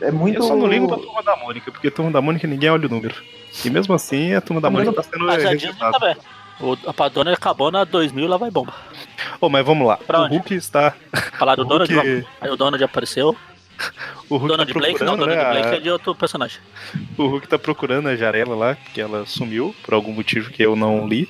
é 0.00 0.10
muito. 0.10 0.36
Eu 0.36 0.42
só 0.42 0.56
não 0.56 0.66
ligo 0.66 0.88
pra 0.88 0.96
turma 0.96 1.22
da 1.22 1.36
Mônica, 1.36 1.70
porque 1.70 1.88
a 1.88 1.90
turma 1.90 2.10
da 2.10 2.20
Mônica 2.20 2.46
ninguém 2.46 2.70
olha 2.70 2.86
o 2.86 2.90
número. 2.90 3.14
E 3.64 3.70
mesmo 3.70 3.94
assim, 3.94 4.34
a 4.34 4.40
turma 4.40 4.60
da 4.60 4.70
Mônica 4.70 4.92
tá 4.92 5.02
sendo 5.02 5.26
registrada. 5.26 6.16
O, 6.60 6.76
a 6.86 6.92
Padona 6.92 7.32
acabou 7.32 7.70
na 7.70 7.84
2000 7.84 8.26
lá 8.26 8.36
vai 8.36 8.50
bomba. 8.50 8.74
Oh, 9.40 9.48
mas 9.48 9.64
vamos 9.64 9.86
lá. 9.86 9.96
Pra 9.96 10.20
o 10.20 10.24
onde? 10.24 10.34
Hulk 10.36 10.54
está. 10.54 10.92
Falar 11.38 11.54
do 11.54 11.64
Donald? 11.64 11.92
Hulk... 11.92 12.26
Aí 12.40 12.50
o 12.50 12.56
Donald 12.56 12.82
apareceu. 12.82 13.36
O 14.28 14.36
Hulk 14.36 14.48
Donald 14.48 14.72
tá 14.74 14.78
Blake? 14.78 15.04
Não, 15.04 15.16
Donald 15.16 15.38
né, 15.38 15.52
Blake 15.52 15.76
é 15.76 15.80
de 15.80 15.90
outro 15.90 16.14
personagem. 16.14 16.58
O 17.16 17.28
Hulk 17.28 17.48
tá 17.48 17.58
procurando 17.58 18.08
a 18.08 18.16
Jarela 18.16 18.54
lá, 18.54 18.74
que 18.74 19.00
ela 19.00 19.24
sumiu, 19.24 19.74
por 19.82 19.94
algum 19.94 20.12
motivo 20.12 20.50
que 20.50 20.62
eu 20.62 20.76
não 20.76 21.08
li. 21.08 21.26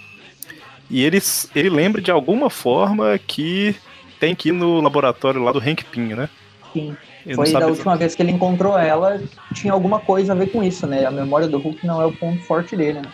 E 0.91 1.05
ele, 1.05 1.21
ele 1.55 1.71
lembra 1.71 2.03
de 2.03 2.11
alguma 2.11 2.51
forma 2.51 3.17
que 3.19 3.77
tem 4.19 4.35
que 4.35 4.49
ir 4.49 4.53
no 4.53 4.81
laboratório 4.81 5.41
lá 5.41 5.53
do 5.53 5.61
Hank 5.61 5.85
Pym, 5.85 6.15
né? 6.15 6.29
Sim. 6.73 6.97
Foi 7.35 7.53
da 7.53 7.67
última 7.67 7.97
vez 7.97 8.15
que 8.15 8.23
ele 8.23 8.33
encontrou 8.33 8.79
ela, 8.79 9.21
tinha 9.55 9.73
alguma 9.73 10.01
coisa 10.01 10.33
a 10.33 10.37
ver 10.37 10.51
com 10.51 10.63
isso, 10.63 10.87
né? 10.87 11.05
A 11.05 11.11
memória 11.11 11.47
do 11.47 11.59
Hulk 11.59 11.87
não 11.87 12.01
é 12.01 12.07
o 12.07 12.13
ponto 12.13 12.43
forte 12.45 12.77
dele, 12.77 13.01
né? 13.01 13.09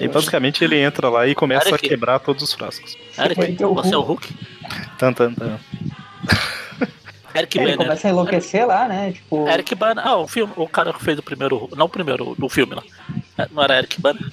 E 0.00 0.08
basicamente 0.08 0.64
ele 0.64 0.80
entra 0.80 1.08
lá 1.10 1.26
e 1.26 1.34
começa 1.34 1.68
Eric. 1.68 1.86
a 1.86 1.88
quebrar 1.88 2.18
todos 2.20 2.42
os 2.42 2.52
frascos. 2.54 2.96
Eric, 3.18 3.62
você 3.62 3.94
é 3.94 3.98
o 3.98 4.00
Hulk? 4.00 4.34
Tan, 4.98 5.12
tan, 5.12 5.34
tan. 5.34 5.58
Eric 7.34 7.58
Ele 7.58 7.72
Banner. 7.72 7.78
começa 7.78 8.08
a 8.08 8.10
enlouquecer 8.10 8.66
lá, 8.66 8.88
né? 8.88 9.12
Tipo... 9.12 9.46
Eric 9.46 9.74
Banner. 9.74 10.06
Ah, 10.06 10.16
o 10.16 10.26
filme, 10.26 10.52
o 10.56 10.66
cara 10.66 10.92
que 10.92 11.04
fez 11.04 11.18
o 11.18 11.22
primeiro. 11.22 11.68
Não 11.76 11.86
o 11.86 11.88
primeiro, 11.88 12.34
no 12.38 12.48
filme 12.48 12.74
lá. 12.74 12.82
É, 13.38 13.46
não 13.52 13.62
era 13.62 13.78
Eric 13.78 14.00
Banner? 14.00 14.32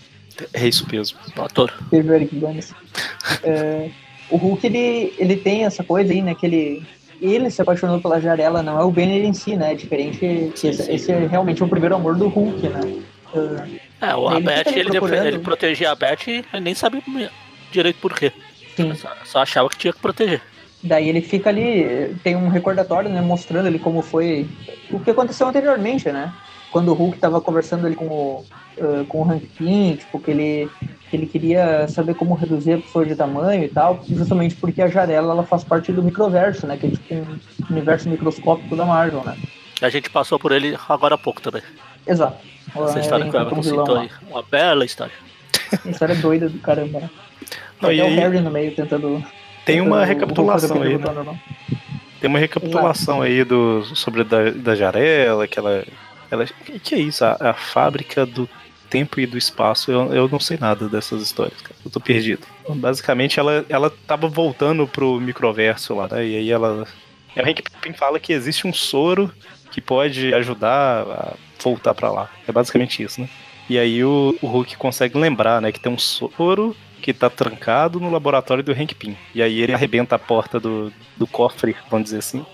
É 0.54 0.68
isso 0.68 0.88
mesmo. 0.92 1.18
O 1.36 1.42
ator. 1.42 1.72
Teve 1.90 2.10
o 2.10 2.14
Eric 2.14 2.36
Banner. 2.36 2.66
é, 3.44 3.90
o 4.30 4.38
Hulk, 4.38 4.66
ele, 4.66 5.14
ele 5.18 5.36
tem 5.36 5.66
essa 5.66 5.84
coisa 5.84 6.12
aí, 6.12 6.22
né? 6.22 6.34
Que 6.34 6.46
ele 6.46 6.88
ele 7.22 7.50
se 7.50 7.62
apaixonou 7.62 8.00
pela 8.00 8.20
Jarela, 8.20 8.62
não 8.62 8.80
é 8.80 8.84
o 8.84 8.92
Banner 8.92 9.24
em 9.24 9.34
si, 9.34 9.56
né? 9.56 9.72
É 9.72 9.76
diferente 9.76 10.20
sim, 10.56 10.70
esse, 10.70 10.84
sim. 10.84 10.94
esse, 10.94 11.12
é 11.12 11.28
realmente 11.28 11.64
o 11.64 11.68
primeiro 11.68 11.96
amor 11.96 12.16
do 12.16 12.28
Hulk, 12.28 12.68
né? 12.70 12.82
Uh, 13.34 13.80
é, 14.00 14.16
o 14.16 14.32
ele, 14.32 14.98
ele, 14.98 15.28
ele, 15.28 15.40
protegia 15.40 15.92
a 15.92 15.96
Beth 15.96 16.28
e 16.28 16.46
nem 16.60 16.74
sabia 16.74 17.02
direito 17.72 18.00
por 18.00 18.14
quê. 18.14 18.32
Sim. 18.76 18.94
Só, 18.94 19.10
só, 19.26 19.40
achava 19.40 19.70
que 19.70 19.78
tinha 19.78 19.94
que 19.94 20.00
proteger. 20.00 20.42
Daí 20.84 21.10
ele 21.10 21.22
fica 21.22 21.50
ali, 21.50 22.16
tem 22.24 22.36
um 22.36 22.48
recordatório, 22.48 23.10
né, 23.10 23.20
mostrando 23.20 23.66
ali 23.66 23.80
como 23.80 24.02
foi 24.02 24.48
o 24.92 25.00
que 25.00 25.10
aconteceu 25.10 25.48
anteriormente, 25.48 26.12
né? 26.12 26.32
Quando 26.72 26.90
o 26.90 26.94
Hulk 26.94 27.16
estava 27.16 27.42
conversando 27.42 27.88
ali 27.88 27.96
com 27.96 28.06
o, 28.06 28.46
uh, 28.80 29.06
com 29.06 29.22
o 29.22 29.32
Hank 29.32 29.46
Pym, 29.58 29.96
tipo, 29.96 30.20
que 30.20 30.32
ele, 30.32 30.70
que 31.10 31.16
ele 31.16 31.26
queria 31.26 31.88
saber 31.88 32.16
como 32.16 32.36
reduzir 32.36 32.74
a 32.74 32.78
pessoa 32.78 33.06
de 33.06 33.16
tamanho 33.16 33.64
e 33.64 33.70
tal, 33.70 34.04
justamente 34.08 34.56
porque 34.56 34.82
a 34.82 34.88
Jarela 34.88 35.34
ela 35.34 35.44
faz 35.44 35.64
parte 35.64 35.92
do 35.92 36.04
microverso, 36.04 36.68
né? 36.68 36.78
Que 36.78 36.88
é 36.88 36.90
tipo 36.92 37.14
um 37.14 37.40
universo 37.70 38.10
microscópico 38.10 38.76
da 38.76 38.86
Marvel, 38.86 39.24
né? 39.24 39.38
A 39.82 39.90
gente 39.90 40.10
passou 40.10 40.40
por 40.40 40.52
ele 40.52 40.78
agora 40.90 41.16
há 41.16 41.18
pouco 41.18 41.42
também. 41.42 41.62
Exato. 42.06 42.38
Essa 42.76 43.00
história 43.00 43.30
que 43.30 43.36
o 43.36 43.40
Everton 43.40 43.64
citou 43.64 43.98
aí. 43.98 44.10
Uma 44.30 44.44
bela 44.44 44.86
história. 44.86 45.14
História 45.86 46.16
doida 46.16 46.50
do 46.50 46.60
caramba, 46.60 47.02
né? 47.02 47.10
Não, 47.82 47.92
e 47.92 48.02
aí... 48.02 48.12
o 48.12 48.20
Harry 48.20 48.40
no 48.40 48.50
meio 48.50 48.74
tentando 48.74 49.24
tem 49.68 49.82
uma 49.82 50.06
recapitulação 50.06 50.82
aí, 50.82 50.98
né? 50.98 51.40
Tem 52.22 52.30
uma 52.30 52.40
recapitulação 52.40 53.22
aí 53.22 53.44
do, 53.44 53.84
sobre 53.84 54.24
da, 54.24 54.50
da 54.50 54.76
Jarela, 54.76 55.46
que 55.46 55.60
ela. 55.60 55.84
ela 56.32 56.46
que 56.46 56.96
é 56.96 57.00
isso? 57.00 57.26
A, 57.26 57.36
a 57.38 57.54
fábrica 57.54 58.26
do 58.26 58.48
tempo 58.90 59.20
e 59.20 59.26
do 59.26 59.38
espaço. 59.38 59.92
Eu, 59.92 60.14
eu 60.14 60.28
não 60.30 60.40
sei 60.40 60.58
nada 60.58 60.88
dessas 60.88 61.22
histórias, 61.22 61.62
cara. 61.62 61.76
Eu 61.84 61.92
tô 61.92 62.00
perdido. 62.00 62.46
Basicamente, 62.68 63.40
ela, 63.40 63.66
ela 63.70 63.90
tava 64.06 64.28
voltando 64.28 64.88
pro 64.88 65.20
microverso 65.20 65.96
lá, 65.96 66.08
né? 66.08 66.26
E 66.26 66.38
aí 66.38 66.52
ela. 66.52 66.88
A 67.36 67.42
Hank 67.42 67.62
Pym 67.82 67.94
fala 67.94 68.20
que 68.20 68.34
existe 68.34 68.66
um 68.66 68.74
soro 68.74 69.32
que 69.72 69.80
pode 69.80 70.34
ajudar 70.34 71.04
a 71.04 71.34
voltar 71.62 71.94
para 71.94 72.12
lá. 72.12 72.30
É 72.48 72.52
basicamente 72.52 73.04
isso, 73.04 73.22
né? 73.22 73.30
E 73.70 73.78
aí 73.78 74.04
o, 74.04 74.36
o 74.42 74.48
Hulk 74.48 74.78
consegue 74.78 75.18
lembrar, 75.18 75.62
né, 75.62 75.72
que 75.72 75.80
tem 75.80 75.92
um 75.92 75.98
soro 75.98 76.76
que 77.02 77.14
tá 77.14 77.30
trancado 77.30 78.00
no 78.00 78.10
laboratório 78.10 78.64
do 78.64 78.72
Hank 78.72 78.96
Pym. 78.96 79.16
E 79.36 79.42
aí 79.42 79.60
ele 79.60 79.74
arrebenta 79.74 80.16
a 80.16 80.20
porta 80.20 80.60
do, 80.60 80.92
do 81.18 81.28
cofre, 81.28 81.76
vamos 81.90 82.06
dizer 82.06 82.20
assim, 82.20 82.46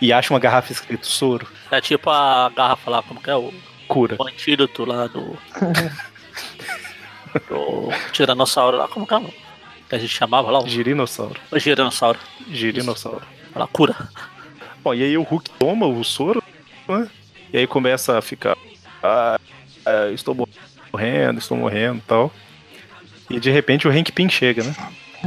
e 0.00 0.12
acha 0.12 0.32
uma 0.32 0.40
garrafa 0.40 0.72
escrito 0.72 1.06
soro. 1.06 1.46
É 1.70 1.80
tipo 1.80 2.10
a 2.10 2.50
garrafa 2.54 2.90
lá, 2.90 3.02
como 3.02 3.20
que 3.20 3.30
é? 3.30 3.36
O, 3.36 3.52
Cura. 3.88 4.16
O 4.18 4.26
antídoto 4.26 4.84
lá 4.84 5.06
do. 5.06 5.36
do 7.48 7.88
Tiranossauro 8.12 8.76
lá, 8.76 8.88
como 8.88 9.06
que 9.06 9.14
é? 9.14 9.20
Que 9.88 9.94
a 9.96 9.98
gente 9.98 10.14
chamava 10.14 10.50
lá? 10.50 10.60
O... 10.60 10.68
Girinossauro. 10.68 11.40
O 11.50 11.58
Girinossauro. 11.58 12.18
Girinossauro. 12.48 13.22
Ela 13.54 13.66
cura. 13.66 13.94
Bom, 14.82 14.94
e 14.94 15.02
aí 15.02 15.16
o 15.16 15.22
Hulk 15.22 15.50
toma 15.58 15.86
o 15.86 16.04
soro, 16.04 16.42
né? 16.88 17.08
E 17.52 17.58
aí 17.58 17.66
começa 17.66 18.18
a 18.18 18.22
ficar. 18.22 18.56
Ah, 19.02 19.38
ah 19.86 20.10
estou 20.12 20.34
morrendo, 20.92 21.38
estou 21.38 21.56
morrendo 21.56 21.98
e 21.98 22.02
tal. 22.02 22.32
E 23.30 23.40
de 23.40 23.50
repente 23.50 23.88
o 23.88 23.90
Hank 23.90 24.12
Pym 24.12 24.28
chega, 24.28 24.62
né? 24.62 24.74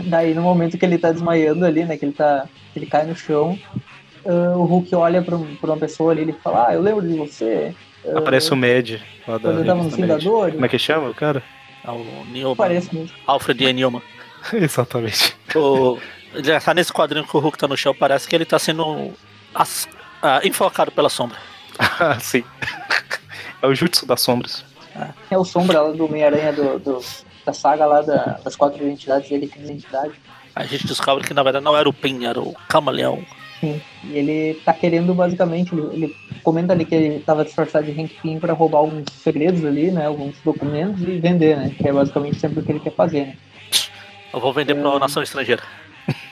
Daí 0.03 0.33
no 0.33 0.41
momento 0.41 0.77
que 0.77 0.85
ele 0.85 0.97
tá 0.97 1.11
desmaiando 1.11 1.65
ali, 1.65 1.83
né? 1.83 1.97
Que 1.97 2.05
ele 2.05 2.13
tá. 2.13 2.47
ele 2.75 2.85
cai 2.85 3.05
no 3.05 3.15
chão, 3.15 3.57
uh, 4.25 4.57
o 4.57 4.65
Hulk 4.65 4.93
olha 4.95 5.21
pra, 5.21 5.37
pra, 5.59 5.71
uma 5.71 5.77
pessoa 5.77 6.11
ali 6.11 6.29
e 6.29 6.33
fala, 6.33 6.67
ah, 6.67 6.73
eu 6.73 6.81
lembro 6.81 7.07
de 7.07 7.15
você. 7.15 7.73
Aparece 8.15 8.51
o 8.51 8.55
Mad 8.55 9.01
lá 9.27 9.37
da. 9.37 9.51
Quando 9.51 9.65
tava 9.65 9.83
no 9.83 9.89
Vingadores. 9.89 10.53
Como 10.53 10.65
é 10.65 10.69
que 10.69 10.79
chama 10.79 11.09
o 11.09 11.13
cara? 11.13 11.43
É 11.83 11.91
o 11.91 12.25
Newman. 12.31 12.55
Parece 12.55 12.93
mesmo. 12.93 13.15
Alfred 13.25 13.63
E. 13.63 13.73
Newman. 13.73 14.01
Exatamente. 14.53 15.35
O, 15.55 15.97
já 16.43 16.59
tá 16.59 16.73
nesse 16.73 16.91
quadrinho 16.91 17.25
que 17.25 17.35
o 17.35 17.39
Hulk 17.39 17.57
tá 17.57 17.67
no 17.67 17.77
chão, 17.77 17.93
parece 17.93 18.27
que 18.27 18.35
ele 18.35 18.45
tá 18.45 18.59
sendo 18.59 19.13
as, 19.53 19.87
ah, 20.21 20.41
enfocado 20.43 20.91
pela 20.91 21.09
sombra. 21.09 21.37
Ah, 21.79 22.17
sim. 22.19 22.43
É 23.61 23.67
o 23.67 23.73
Jutsu 23.73 24.05
das 24.05 24.21
sombras. 24.21 24.63
É 25.29 25.37
o 25.37 25.45
sombra 25.45 25.81
lá 25.81 25.91
do 25.91 26.05
Homem-Aranha 26.05 26.53
do, 26.53 26.79
do, 26.79 27.03
da 27.45 27.53
saga 27.53 27.85
lá 27.85 28.01
da, 28.01 28.39
das 28.43 28.55
quatro 28.55 28.83
identidades 28.83 29.29
dele, 29.29 29.47
que 29.47 29.59
identidade. 29.59 30.13
A 30.55 30.63
gente 30.65 30.87
descobre 30.87 31.23
que 31.23 31.33
na 31.33 31.43
verdade 31.43 31.63
não 31.63 31.77
era 31.77 31.87
o 31.87 31.93
Pin, 31.93 32.25
era 32.25 32.39
o 32.39 32.55
Camaleão. 32.67 33.23
Sim, 33.59 33.81
e 34.03 34.17
ele 34.17 34.53
tá 34.63 34.71
querendo 34.71 35.15
basicamente, 35.15 35.73
ele, 35.73 35.87
ele 35.91 36.15
comenta 36.43 36.73
ali 36.73 36.85
que 36.85 36.93
ele 36.93 37.19
tava 37.21 37.43
disfarçado 37.43 37.91
de 37.91 37.99
Hank 37.99 38.13
Pym 38.21 38.39
para 38.39 38.53
roubar 38.53 38.79
alguns 38.79 39.05
segredos 39.13 39.65
ali, 39.65 39.89
né, 39.89 40.05
alguns 40.05 40.35
documentos 40.43 41.01
e 41.01 41.17
vender, 41.19 41.57
né, 41.57 41.71
que 41.75 41.87
é 41.87 41.91
basicamente 41.91 42.39
sempre 42.39 42.59
o 42.59 42.63
que 42.63 42.71
ele 42.71 42.79
quer 42.79 42.93
fazer, 42.93 43.25
né. 43.25 43.37
Eu 44.31 44.39
vou 44.39 44.53
vender 44.53 44.73
é... 44.73 44.75
pra 44.75 44.89
uma 44.89 44.99
nação 44.99 45.23
estrangeira. 45.23 45.63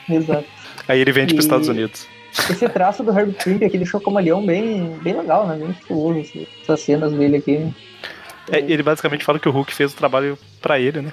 Exato. 0.08 0.46
Aí 0.86 1.00
ele 1.00 1.10
vende 1.10 1.32
e... 1.32 1.34
pros 1.34 1.46
Estados 1.46 1.68
Unidos. 1.68 2.06
Esse 2.50 2.68
traço 2.68 3.02
do 3.02 3.18
Herb 3.18 3.32
Pym 3.32 3.64
aqui 3.64 3.76
deixou 3.76 3.98
o 3.98 4.02
camaleão 4.02 4.44
bem, 4.44 4.96
bem 5.02 5.16
legal, 5.16 5.48
né, 5.48 5.56
bem 5.56 5.70
estiloso, 5.70 6.20
assim, 6.20 6.46
essas 6.62 6.80
cenas 6.80 7.12
dele 7.12 7.38
aqui. 7.38 7.74
É, 8.52 8.58
ele 8.58 8.82
basicamente 8.84 9.24
fala 9.24 9.40
que 9.40 9.48
o 9.48 9.52
Hulk 9.52 9.74
fez 9.74 9.92
o 9.92 9.96
trabalho 9.96 10.38
para 10.62 10.78
ele, 10.78 11.00
né? 11.00 11.12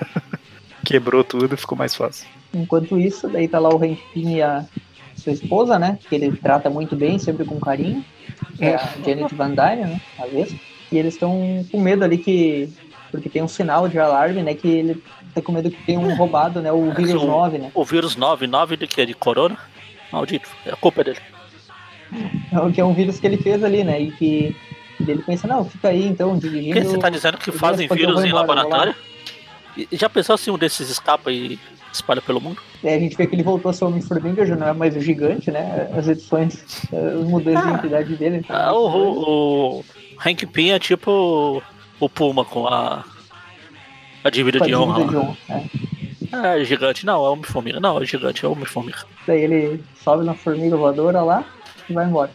Quebrou 0.84 1.24
tudo 1.24 1.54
e 1.54 1.56
ficou 1.56 1.78
mais 1.78 1.94
fácil. 1.94 2.26
Enquanto 2.52 2.98
isso, 2.98 3.28
daí 3.28 3.48
tá 3.48 3.58
lá 3.58 3.74
o 3.74 3.82
Hank 3.82 3.98
Pym 4.12 4.36
e 4.36 4.42
a 4.42 4.66
sua 5.24 5.32
esposa, 5.32 5.78
né? 5.78 5.98
Que 6.08 6.14
ele 6.14 6.36
trata 6.36 6.68
muito 6.68 6.94
bem, 6.94 7.18
sempre 7.18 7.44
com 7.44 7.58
carinho. 7.58 8.04
É 8.60 8.74
a 8.74 8.88
Janet 9.04 9.34
Van 9.34 9.54
Dyne, 9.54 9.84
né? 9.84 10.00
A 10.18 10.26
vez. 10.26 10.54
E 10.92 10.98
eles 10.98 11.14
estão 11.14 11.64
com 11.72 11.80
medo 11.80 12.04
ali 12.04 12.18
que. 12.18 12.68
Porque 13.10 13.28
tem 13.28 13.42
um 13.42 13.48
sinal 13.48 13.88
de 13.88 13.98
alarme, 13.98 14.42
né? 14.42 14.54
Que 14.54 14.68
ele 14.68 15.02
tá 15.34 15.40
com 15.40 15.52
medo 15.52 15.70
que 15.70 15.82
tenha 15.84 15.98
um 15.98 16.14
roubado, 16.14 16.60
né? 16.60 16.70
O 16.70 16.92
vírus 16.92 17.22
o, 17.22 17.26
9, 17.26 17.58
né? 17.58 17.70
O 17.74 17.84
vírus 17.84 18.16
9, 18.16 18.46
9 18.46 18.76
de 18.76 18.86
que? 18.86 19.06
De 19.06 19.14
corona? 19.14 19.56
Maldito. 20.12 20.48
É 20.66 20.72
a 20.72 20.76
culpa 20.76 21.02
dele. 21.02 21.18
É, 22.52 22.72
que 22.72 22.80
é 22.80 22.84
um 22.84 22.92
vírus 22.92 23.18
que 23.18 23.26
ele 23.26 23.38
fez 23.38 23.64
ali, 23.64 23.82
né? 23.82 24.00
E 24.00 24.12
que 24.12 24.56
ele 25.00 25.22
pensa, 25.22 25.48
não, 25.48 25.64
fica 25.64 25.88
aí 25.88 26.06
então, 26.06 26.36
dirigindo. 26.38 26.80
Que 26.80 26.86
você 26.86 26.98
tá 26.98 27.08
dizendo 27.08 27.38
que 27.38 27.50
fazem 27.50 27.88
vírus 27.88 28.24
em 28.24 28.32
laboratório? 28.32 28.94
E 29.76 29.88
já 29.92 30.08
pensou 30.08 30.36
se 30.36 30.50
um 30.50 30.58
desses 30.58 30.88
escapa 30.88 31.32
e 31.32 31.58
espalha 31.94 32.20
pelo 32.20 32.40
mundo? 32.40 32.60
É, 32.82 32.94
a 32.94 32.98
gente 32.98 33.16
vê 33.16 33.26
que 33.26 33.34
ele 33.34 33.42
voltou 33.42 33.70
a 33.70 33.72
ser 33.72 33.84
o 33.84 33.88
Homem-Formiga, 33.88 34.44
já 34.44 34.56
não 34.56 34.68
é 34.68 34.72
mais 34.72 34.96
o 34.96 35.00
gigante, 35.00 35.50
né? 35.50 35.90
As 35.96 36.08
edições, 36.08 36.86
eh, 36.92 37.14
os 37.16 37.28
modelos 37.28 37.60
ah, 37.60 37.64
de 37.64 37.70
identidade 37.70 38.16
dele. 38.16 38.36
Então, 38.38 38.56
ah, 38.56 38.72
o, 38.72 39.78
o 39.78 39.84
Hank 40.24 40.46
Pym 40.46 40.70
é 40.70 40.78
tipo 40.78 41.62
o 42.00 42.08
Puma 42.08 42.44
com 42.44 42.66
a, 42.66 43.04
a 44.22 44.30
dívida 44.30 44.60
de 44.60 44.74
honra. 44.74 45.04
De 45.06 45.16
honra 45.16 45.36
é. 45.48 46.60
é. 46.60 46.64
gigante, 46.64 47.06
não, 47.06 47.24
é 47.24 47.30
Homem-Formiga. 47.30 47.80
Não, 47.80 48.02
é 48.02 48.04
gigante, 48.04 48.44
é 48.44 48.48
Homem-Formiga. 48.48 48.98
Daí 49.26 49.42
ele 49.42 49.82
sobe 50.02 50.24
na 50.24 50.34
formiga 50.34 50.76
voadora 50.76 51.22
lá 51.22 51.44
e 51.88 51.92
vai 51.92 52.06
embora 52.06 52.30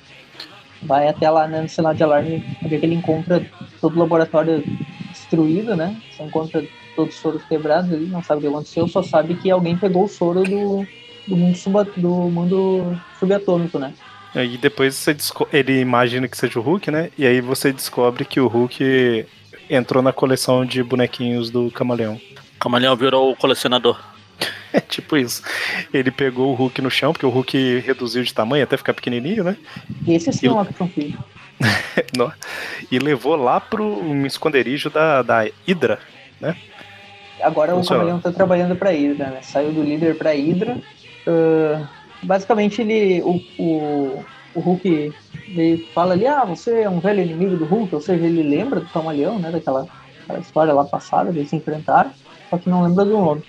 vai 0.82 1.07
até 1.07 1.30
lá 1.30 1.47
né, 1.47 1.62
no 1.62 1.70
sinal 1.70 1.93
de 1.93 2.03
alarme, 2.03 2.43
ver 2.62 2.80
que 2.80 2.86
ele 2.86 2.95
encontra 2.95 3.45
todo 3.82 3.95
o 3.95 3.99
laboratório 3.99 4.64
destruído, 5.10 5.76
né? 5.76 5.95
Você 6.12 6.24
encontra 6.24 6.66
todos 6.95 7.15
os 7.15 7.21
soros 7.21 7.43
quebrados 7.43 7.91
ali, 7.91 8.05
não 8.05 8.23
sabe 8.23 8.39
o 8.39 8.41
que 8.41 8.47
aconteceu, 8.47 8.87
só 8.87 9.01
sabe 9.01 9.35
que 9.35 9.49
alguém 9.49 9.77
pegou 9.77 10.05
o 10.05 10.07
soro 10.07 10.43
do, 10.43 10.85
do, 11.27 11.37
mundo, 11.37 11.57
sub, 11.57 11.91
do 11.97 12.09
mundo 12.09 12.99
subatômico, 13.19 13.79
né? 13.79 13.93
E 14.35 14.57
depois 14.57 14.95
você 14.95 15.15
ele 15.51 15.79
imagina 15.79 16.27
que 16.27 16.37
seja 16.37 16.59
o 16.59 16.61
Hulk, 16.61 16.91
né? 16.91 17.09
E 17.17 17.25
aí 17.25 17.41
você 17.41 17.73
descobre 17.73 18.25
que 18.25 18.39
o 18.39 18.47
Hulk 18.47 19.25
entrou 19.69 20.03
na 20.03 20.13
coleção 20.13 20.65
de 20.65 20.83
bonequinhos 20.83 21.49
do 21.49 21.71
Camaleão. 21.71 22.19
Camaleão 22.59 22.95
virou 22.95 23.31
o 23.31 23.35
colecionador. 23.35 23.99
É 24.71 24.79
tipo 24.79 25.17
isso. 25.17 25.41
Ele 25.91 26.11
pegou 26.11 26.51
o 26.51 26.53
Hulk 26.53 26.79
no 26.79 26.91
chão, 26.91 27.11
porque 27.11 27.25
o 27.25 27.29
Hulk 27.29 27.79
reduziu 27.79 28.21
de 28.21 28.31
tamanho 28.31 28.63
até 28.63 28.77
ficar 28.77 28.93
pequenininho, 28.93 29.43
né? 29.43 29.57
Esse 30.07 30.31
sim 30.31 30.45
é 30.45 30.51
um 30.51 30.59
action 30.59 30.87
figure. 30.87 31.17
e 32.91 32.99
levou 32.99 33.35
lá 33.35 33.59
pro 33.59 33.83
um 33.83 34.27
esconderijo 34.27 34.91
da, 34.91 35.23
da 35.23 35.47
Hydra, 35.67 35.97
né? 36.39 36.55
Agora 37.41 37.75
o 37.75 37.85
Camaleão 37.85 38.19
tá 38.19 38.31
trabalhando 38.31 38.75
pra 38.75 38.91
Hydra, 38.91 39.27
né? 39.27 39.41
Saiu 39.41 39.71
do 39.71 39.83
líder 39.83 40.17
pra 40.17 40.31
Hydra. 40.31 40.77
Uh, 41.27 41.87
basicamente 42.23 42.81
ele. 42.81 43.21
O, 43.21 43.41
o, 43.57 44.25
o 44.55 44.59
Hulk 44.59 45.13
ele 45.47 45.87
fala 45.93 46.13
ali, 46.13 46.27
ah, 46.27 46.45
você 46.45 46.81
é 46.81 46.89
um 46.89 46.99
velho 46.99 47.21
inimigo 47.21 47.55
do 47.57 47.65
Hulk, 47.65 47.93
ou 47.95 48.01
seja, 48.01 48.25
ele 48.25 48.43
lembra 48.43 48.79
do 48.79 48.89
Camaleão, 48.89 49.39
né? 49.39 49.51
Daquela 49.51 49.87
história 50.39 50.73
lá 50.73 50.83
passada, 50.83 51.29
eles 51.29 51.49
se 51.49 51.55
enfrentaram, 51.55 52.11
só 52.49 52.57
que 52.57 52.69
não 52.69 52.83
lembra 52.83 53.05
do 53.05 53.11
nome. 53.11 53.43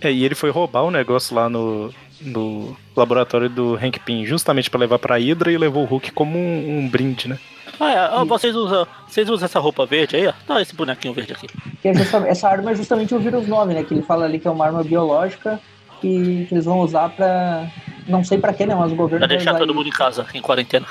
É, 0.00 0.12
e 0.12 0.24
ele 0.24 0.34
foi 0.34 0.50
roubar 0.50 0.82
o 0.82 0.88
um 0.88 0.90
negócio 0.90 1.34
lá 1.34 1.48
no, 1.48 1.92
no 2.20 2.76
laboratório 2.94 3.48
do 3.48 3.74
Hank 3.74 4.00
Pym, 4.00 4.26
justamente 4.26 4.70
para 4.70 4.80
levar 4.80 4.98
pra 4.98 5.16
Hydra 5.16 5.50
e 5.50 5.58
levou 5.58 5.84
o 5.84 5.86
Hulk 5.86 6.12
como 6.12 6.38
um, 6.38 6.78
um 6.78 6.88
brinde, 6.88 7.28
né? 7.28 7.38
Ah, 7.78 8.20
é, 8.22 8.24
vocês, 8.24 8.54
usam, 8.54 8.86
vocês 9.06 9.28
usam 9.28 9.44
essa 9.44 9.58
roupa 9.58 9.84
verde 9.84 10.16
aí, 10.16 10.26
ó? 10.26 10.32
Dá 10.46 10.60
esse 10.60 10.74
bonequinho 10.74 11.14
verde 11.14 11.32
aqui. 11.32 11.46
É 11.84 11.90
essa 12.30 12.48
arma 12.48 12.70
é 12.70 12.74
justamente 12.74 13.14
o 13.14 13.18
vírus 13.18 13.46
9, 13.46 13.74
né? 13.74 13.84
Que 13.84 13.94
ele 13.94 14.02
fala 14.02 14.24
ali 14.24 14.38
que 14.38 14.48
é 14.48 14.50
uma 14.50 14.64
arma 14.66 14.82
biológica 14.82 15.60
que, 16.00 16.46
que 16.46 16.54
eles 16.54 16.64
vão 16.64 16.80
usar 16.80 17.08
pra. 17.10 17.66
Não 18.06 18.24
sei 18.24 18.38
pra 18.38 18.52
quê, 18.52 18.66
né? 18.66 18.74
Mas 18.74 18.92
o 18.92 18.96
governo. 18.96 19.26
Pra 19.26 19.34
deixar 19.34 19.54
todo 19.56 19.74
mundo 19.74 19.88
em 19.88 19.92
casa, 19.92 20.26
em 20.34 20.40
quarentena. 20.40 20.86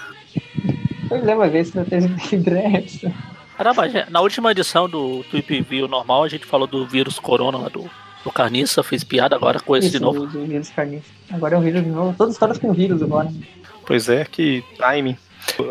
Pois 1.08 1.28
é, 1.28 1.36
vai 1.36 1.50
ver 1.50 1.60
estratégia 1.60 2.10
de 2.10 2.36
Hydra 2.36 2.62
Caramba, 3.58 3.84
na 4.10 4.20
última 4.20 4.52
edição 4.52 4.90
do 4.90 5.24
Tweep 5.32 5.62
View 5.62 5.88
normal, 5.88 6.24
a 6.24 6.28
gente 6.28 6.46
falou 6.46 6.68
do 6.68 6.86
vírus 6.86 7.20
corona 7.20 7.58
lá 7.58 7.70
do 7.70 7.90
o 8.26 8.32
Carniça 8.32 8.82
fez 8.82 9.04
piada 9.04 9.36
agora 9.36 9.60
com 9.60 9.78
esse 9.78 9.88
Isso, 9.88 9.98
de 9.98 10.04
novo. 10.04 10.24
O 10.24 10.28
vírus 10.28 10.70
Carniça. 10.72 11.06
Agora 11.32 11.56
é 11.56 11.60
o 11.60 11.62
vírus 11.62 11.84
de 11.84 11.90
novo. 11.90 12.16
Todas 12.18 12.32
as 12.32 12.36
histórias 12.36 12.58
com 12.58 12.74
vírus 12.74 13.02
agora. 13.04 13.32
Pois 13.86 14.10
é, 14.10 14.26
que 14.26 14.64
timing. 14.78 15.16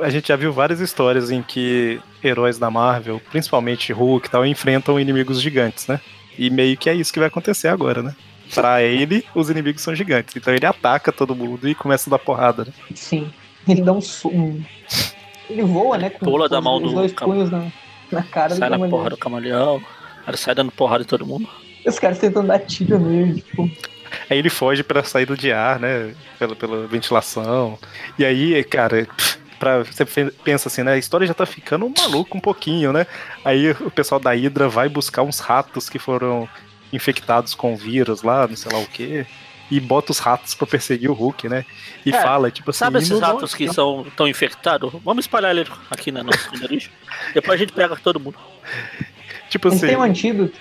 A 0.03 0.11
gente 0.11 0.29
já 0.29 0.37
viu 0.37 0.53
várias 0.53 0.81
histórias 0.81 1.31
em 1.31 1.43
que 1.43 2.01
heróis 2.23 2.59
da 2.59 2.71
Marvel, 2.71 3.21
principalmente 3.31 3.93
Hulk 3.93 4.27
e 4.27 4.31
tal, 4.31 4.47
enfrentam 4.47 4.99
inimigos 4.99 5.41
gigantes, 5.41 5.87
né? 5.87 6.01
E 6.39 6.51
meio 6.51 6.77
que 6.77 6.89
é 6.89 6.95
isso 6.95 7.13
que 7.13 7.19
vai 7.19 7.29
acontecer 7.29 7.69
agora, 7.69 8.03
né? 8.03 8.15
pra 8.53 8.83
ele, 8.83 9.25
os 9.35 9.51
inimigos 9.51 9.83
são 9.83 9.95
gigantes. 9.95 10.37
Então 10.37 10.55
ele 10.55 10.67
ataca 10.67 11.13
todo 11.13 11.35
mundo 11.35 11.69
e 11.69 11.75
começa 11.75 12.09
a 12.09 12.13
dar 12.13 12.19
porrada, 12.19 12.65
né? 12.65 12.73
Sim. 12.95 13.31
Ele 13.69 13.83
dá 13.83 13.93
um. 13.93 14.01
um... 14.27 14.63
Ele 15.49 15.63
voa, 15.63 15.99
né? 15.99 16.11
Com, 16.11 16.25
Pula 16.25 16.49
da 16.49 16.61
mão 16.61 16.77
os 16.77 16.83
do. 16.83 16.95
dois 16.95 17.13
cam... 17.13 17.27
punhos 17.27 17.51
na, 17.51 17.67
na 18.11 18.23
cara 18.23 18.55
sai 18.55 18.71
do 18.71 18.79
na 18.79 18.89
porra 18.89 19.11
do 19.11 19.17
camaleão. 19.17 19.81
Ele 20.27 20.37
sai 20.37 20.55
dando 20.55 20.71
porrada 20.71 21.03
em 21.03 21.07
todo 21.07 21.27
mundo. 21.27 21.49
Os 21.87 21.99
caras 21.99 22.19
tentam 22.19 22.45
dar 22.45 22.61
tiro 22.61 22.99
nele, 22.99 23.41
tipo. 23.41 23.71
Aí 24.31 24.39
ele 24.39 24.49
foge 24.49 24.83
pra 24.83 25.03
saída 25.03 25.37
de 25.37 25.53
ar, 25.53 25.79
né? 25.81 26.15
Pela, 26.39 26.55
pela 26.55 26.87
ventilação. 26.87 27.79
E 28.19 28.25
aí, 28.25 28.63
cara, 28.65 29.07
pra, 29.59 29.83
você 29.83 30.05
pensa 30.45 30.69
assim, 30.69 30.83
né? 30.83 30.93
A 30.93 30.99
história 30.99 31.27
já 31.27 31.35
tá 31.35 31.47
ficando 31.47 31.91
maluco 31.97 32.37
um 32.37 32.41
pouquinho, 32.41 32.93
né? 32.93 33.07
Aí 33.45 33.71
o 33.71 33.91
pessoal 33.91 34.21
da 34.21 34.33
Hydra 34.33 34.69
vai 34.69 34.89
buscar 34.89 35.23
uns 35.23 35.41
ratos 35.41 35.89
que 35.89 35.99
foram 35.99 36.49
infectados 36.93 37.55
com 37.55 37.77
vírus 37.77 38.23
lá, 38.23 38.47
não 38.47 38.57
sei 38.57 38.73
lá 38.73 38.79
o 38.79 38.87
quê. 38.87 39.27
E 39.71 39.81
bota 39.81 40.13
os 40.13 40.19
ratos 40.19 40.55
pra 40.55 40.67
perseguir 40.67 41.11
o 41.11 41.15
Hulk, 41.15 41.49
né? 41.49 41.65
E 42.05 42.11
é, 42.11 42.23
fala, 42.23 42.51
tipo 42.51 42.71
assim. 42.71 42.81
Sabe 42.81 42.99
esses 42.99 43.19
ratos 43.19 43.55
que 43.55 43.73
são 43.73 44.07
tão 44.15 44.29
infectados? 44.29 44.93
Vamos 45.03 45.25
espalhar 45.25 45.57
ele 45.57 45.67
aqui 45.91 46.13
na 46.13 46.23
nossa 46.23 46.39
esconderijo. 46.53 46.91
Depois 47.33 47.55
a 47.55 47.65
gente 47.65 47.73
pega 47.73 47.97
todo 47.97 48.21
mundo. 48.21 48.37
Tipo 49.49 49.69
assim. 49.69 49.87
Tem 49.87 49.97
um 49.97 50.03
antídoto. 50.03 50.59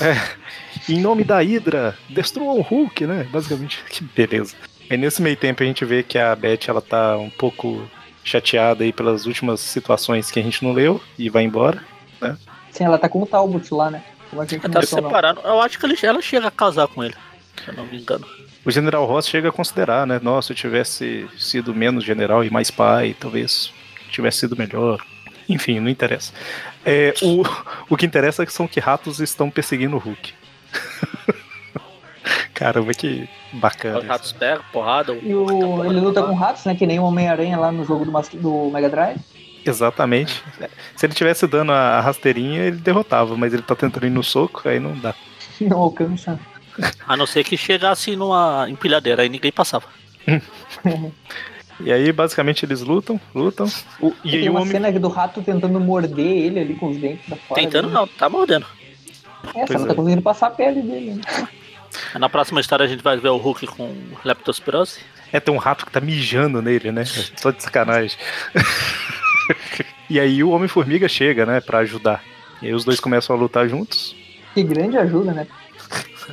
É. 0.00 0.92
Em 0.92 1.00
nome 1.00 1.24
da 1.24 1.38
Hydra, 1.38 1.96
destruam 2.08 2.58
o 2.58 2.60
Hulk, 2.60 3.06
né? 3.06 3.26
Basicamente. 3.30 3.82
Que 3.88 4.02
beleza. 4.02 4.56
Aí 4.90 4.96
nesse 4.96 5.22
meio 5.22 5.36
tempo 5.36 5.62
a 5.62 5.66
gente 5.66 5.84
vê 5.84 6.02
que 6.02 6.18
a 6.18 6.34
Beth 6.34 6.66
ela 6.66 6.82
tá 6.82 7.16
um 7.16 7.30
pouco 7.30 7.88
chateada 8.24 8.84
aí 8.84 8.92
pelas 8.92 9.26
últimas 9.26 9.60
situações 9.60 10.30
que 10.30 10.38
a 10.38 10.42
gente 10.42 10.62
não 10.62 10.72
leu 10.72 11.00
e 11.18 11.28
vai 11.28 11.42
embora, 11.42 11.82
né? 12.20 12.36
Sim, 12.70 12.84
ela 12.84 12.98
tá 12.98 13.08
com 13.08 13.22
o 13.22 13.26
Talbot 13.26 13.72
lá, 13.74 13.90
né? 13.90 14.02
Como 14.28 14.42
a 14.42 14.44
gente 14.44 14.64
ela 14.64 14.74
tá 14.74 14.82
separado. 14.82 15.40
Eu 15.42 15.60
acho 15.60 15.78
que 15.78 15.86
ele, 15.86 15.96
ela 16.02 16.22
chega 16.22 16.48
a 16.48 16.50
casar 16.50 16.86
com 16.88 17.02
ele, 17.02 17.14
se 17.62 17.70
eu 17.70 17.74
não 17.74 17.86
me 17.86 18.00
engano. 18.00 18.26
O 18.64 18.70
General 18.70 19.04
Ross 19.06 19.26
chega 19.26 19.48
a 19.48 19.52
considerar, 19.52 20.06
né? 20.06 20.20
Nossa, 20.22 20.48
se 20.48 20.52
eu 20.52 20.56
tivesse 20.56 21.28
sido 21.38 21.74
menos 21.74 22.04
general 22.04 22.44
e 22.44 22.50
mais 22.50 22.70
pai, 22.70 23.16
talvez 23.18 23.72
tivesse 24.10 24.40
sido 24.40 24.56
melhor. 24.56 25.02
Enfim, 25.48 25.80
não 25.80 25.88
interessa. 25.88 26.32
É, 26.84 27.14
o, 27.22 27.42
o 27.88 27.96
que 27.96 28.06
interessa 28.06 28.42
é 28.42 28.46
que 28.46 28.52
são 28.52 28.68
que 28.68 28.78
ratos 28.78 29.18
estão 29.18 29.50
perseguindo 29.50 29.96
o 29.96 29.98
Hulk. 29.98 30.34
Caramba, 32.54 32.92
que 32.94 33.28
bacana. 33.52 33.98
Os 33.98 34.06
ratos 34.06 34.32
pegam, 34.32 34.64
porrada. 34.72 35.12
E 35.14 35.34
o, 35.34 35.84
ele 35.84 36.00
luta 36.00 36.22
com 36.22 36.34
ratos, 36.34 36.64
né? 36.64 36.74
Que 36.74 36.86
nem 36.86 36.98
o 36.98 37.04
Homem-Aranha 37.04 37.58
lá 37.58 37.72
no 37.72 37.84
jogo 37.84 38.04
do, 38.04 38.12
do 38.38 38.70
Mega 38.70 38.88
Drive. 38.88 39.18
Exatamente. 39.64 40.42
Se 40.96 41.06
ele 41.06 41.14
tivesse 41.14 41.46
dando 41.46 41.72
a 41.72 42.00
rasteirinha, 42.00 42.62
ele 42.62 42.76
derrotava, 42.76 43.36
mas 43.36 43.52
ele 43.52 43.62
tá 43.62 43.74
tentando 43.74 44.06
ir 44.06 44.10
no 44.10 44.22
soco, 44.22 44.68
aí 44.68 44.80
não 44.80 44.96
dá. 44.96 45.14
Não 45.60 45.76
alcança. 45.76 46.40
A 47.06 47.18
não 47.18 47.26
ser 47.26 47.44
que 47.44 47.54
chegasse 47.54 48.16
numa 48.16 48.66
empilhadeira, 48.70 49.20
aí 49.20 49.28
ninguém 49.28 49.52
passava. 49.52 49.84
e 51.80 51.92
aí, 51.92 52.10
basicamente, 52.12 52.64
eles 52.64 52.80
lutam, 52.80 53.20
lutam. 53.34 53.66
O, 54.00 54.10
e 54.24 54.30
tem 54.30 54.48
uma 54.48 54.60
homem... 54.60 54.72
cena 54.72 54.90
do 54.90 55.08
rato 55.08 55.42
tentando 55.42 55.78
morder 55.78 56.26
ele 56.26 56.60
ali 56.60 56.74
com 56.76 56.88
os 56.88 56.96
dentes 56.96 57.28
da 57.28 57.36
fora. 57.36 57.60
Tentando 57.60 57.88
dele. 57.88 57.94
não, 57.94 58.06
tá 58.06 58.30
mordendo. 58.30 58.64
É, 59.54 59.66
só 59.66 59.74
não 59.74 59.86
tá 59.86 59.92
é. 59.92 59.96
conseguindo 59.96 60.22
passar 60.22 60.46
a 60.46 60.50
pele 60.50 60.80
dele. 60.80 61.10
Né? 61.14 61.48
Na 62.18 62.28
próxima 62.28 62.60
história 62.60 62.84
a 62.84 62.88
gente 62.88 63.02
vai 63.02 63.16
ver 63.16 63.28
o 63.28 63.36
Hulk 63.36 63.66
com 63.66 63.94
leptospirose. 64.24 65.00
É, 65.32 65.38
tem 65.38 65.54
um 65.54 65.58
rato 65.58 65.86
que 65.86 65.92
tá 65.92 66.00
mijando 66.00 66.60
nele, 66.60 66.90
né? 66.90 67.04
Só 67.04 67.50
de 67.50 67.62
sacanagem. 67.62 68.18
e 70.10 70.18
aí 70.18 70.42
o 70.42 70.50
Homem-Formiga 70.50 71.08
chega, 71.08 71.46
né, 71.46 71.60
pra 71.60 71.78
ajudar. 71.78 72.22
E 72.60 72.66
aí 72.66 72.74
os 72.74 72.84
dois 72.84 73.00
começam 73.00 73.34
a 73.34 73.38
lutar 73.38 73.68
juntos. 73.68 74.14
Que 74.54 74.62
grande 74.62 74.98
ajuda, 74.98 75.32
né? 75.32 75.46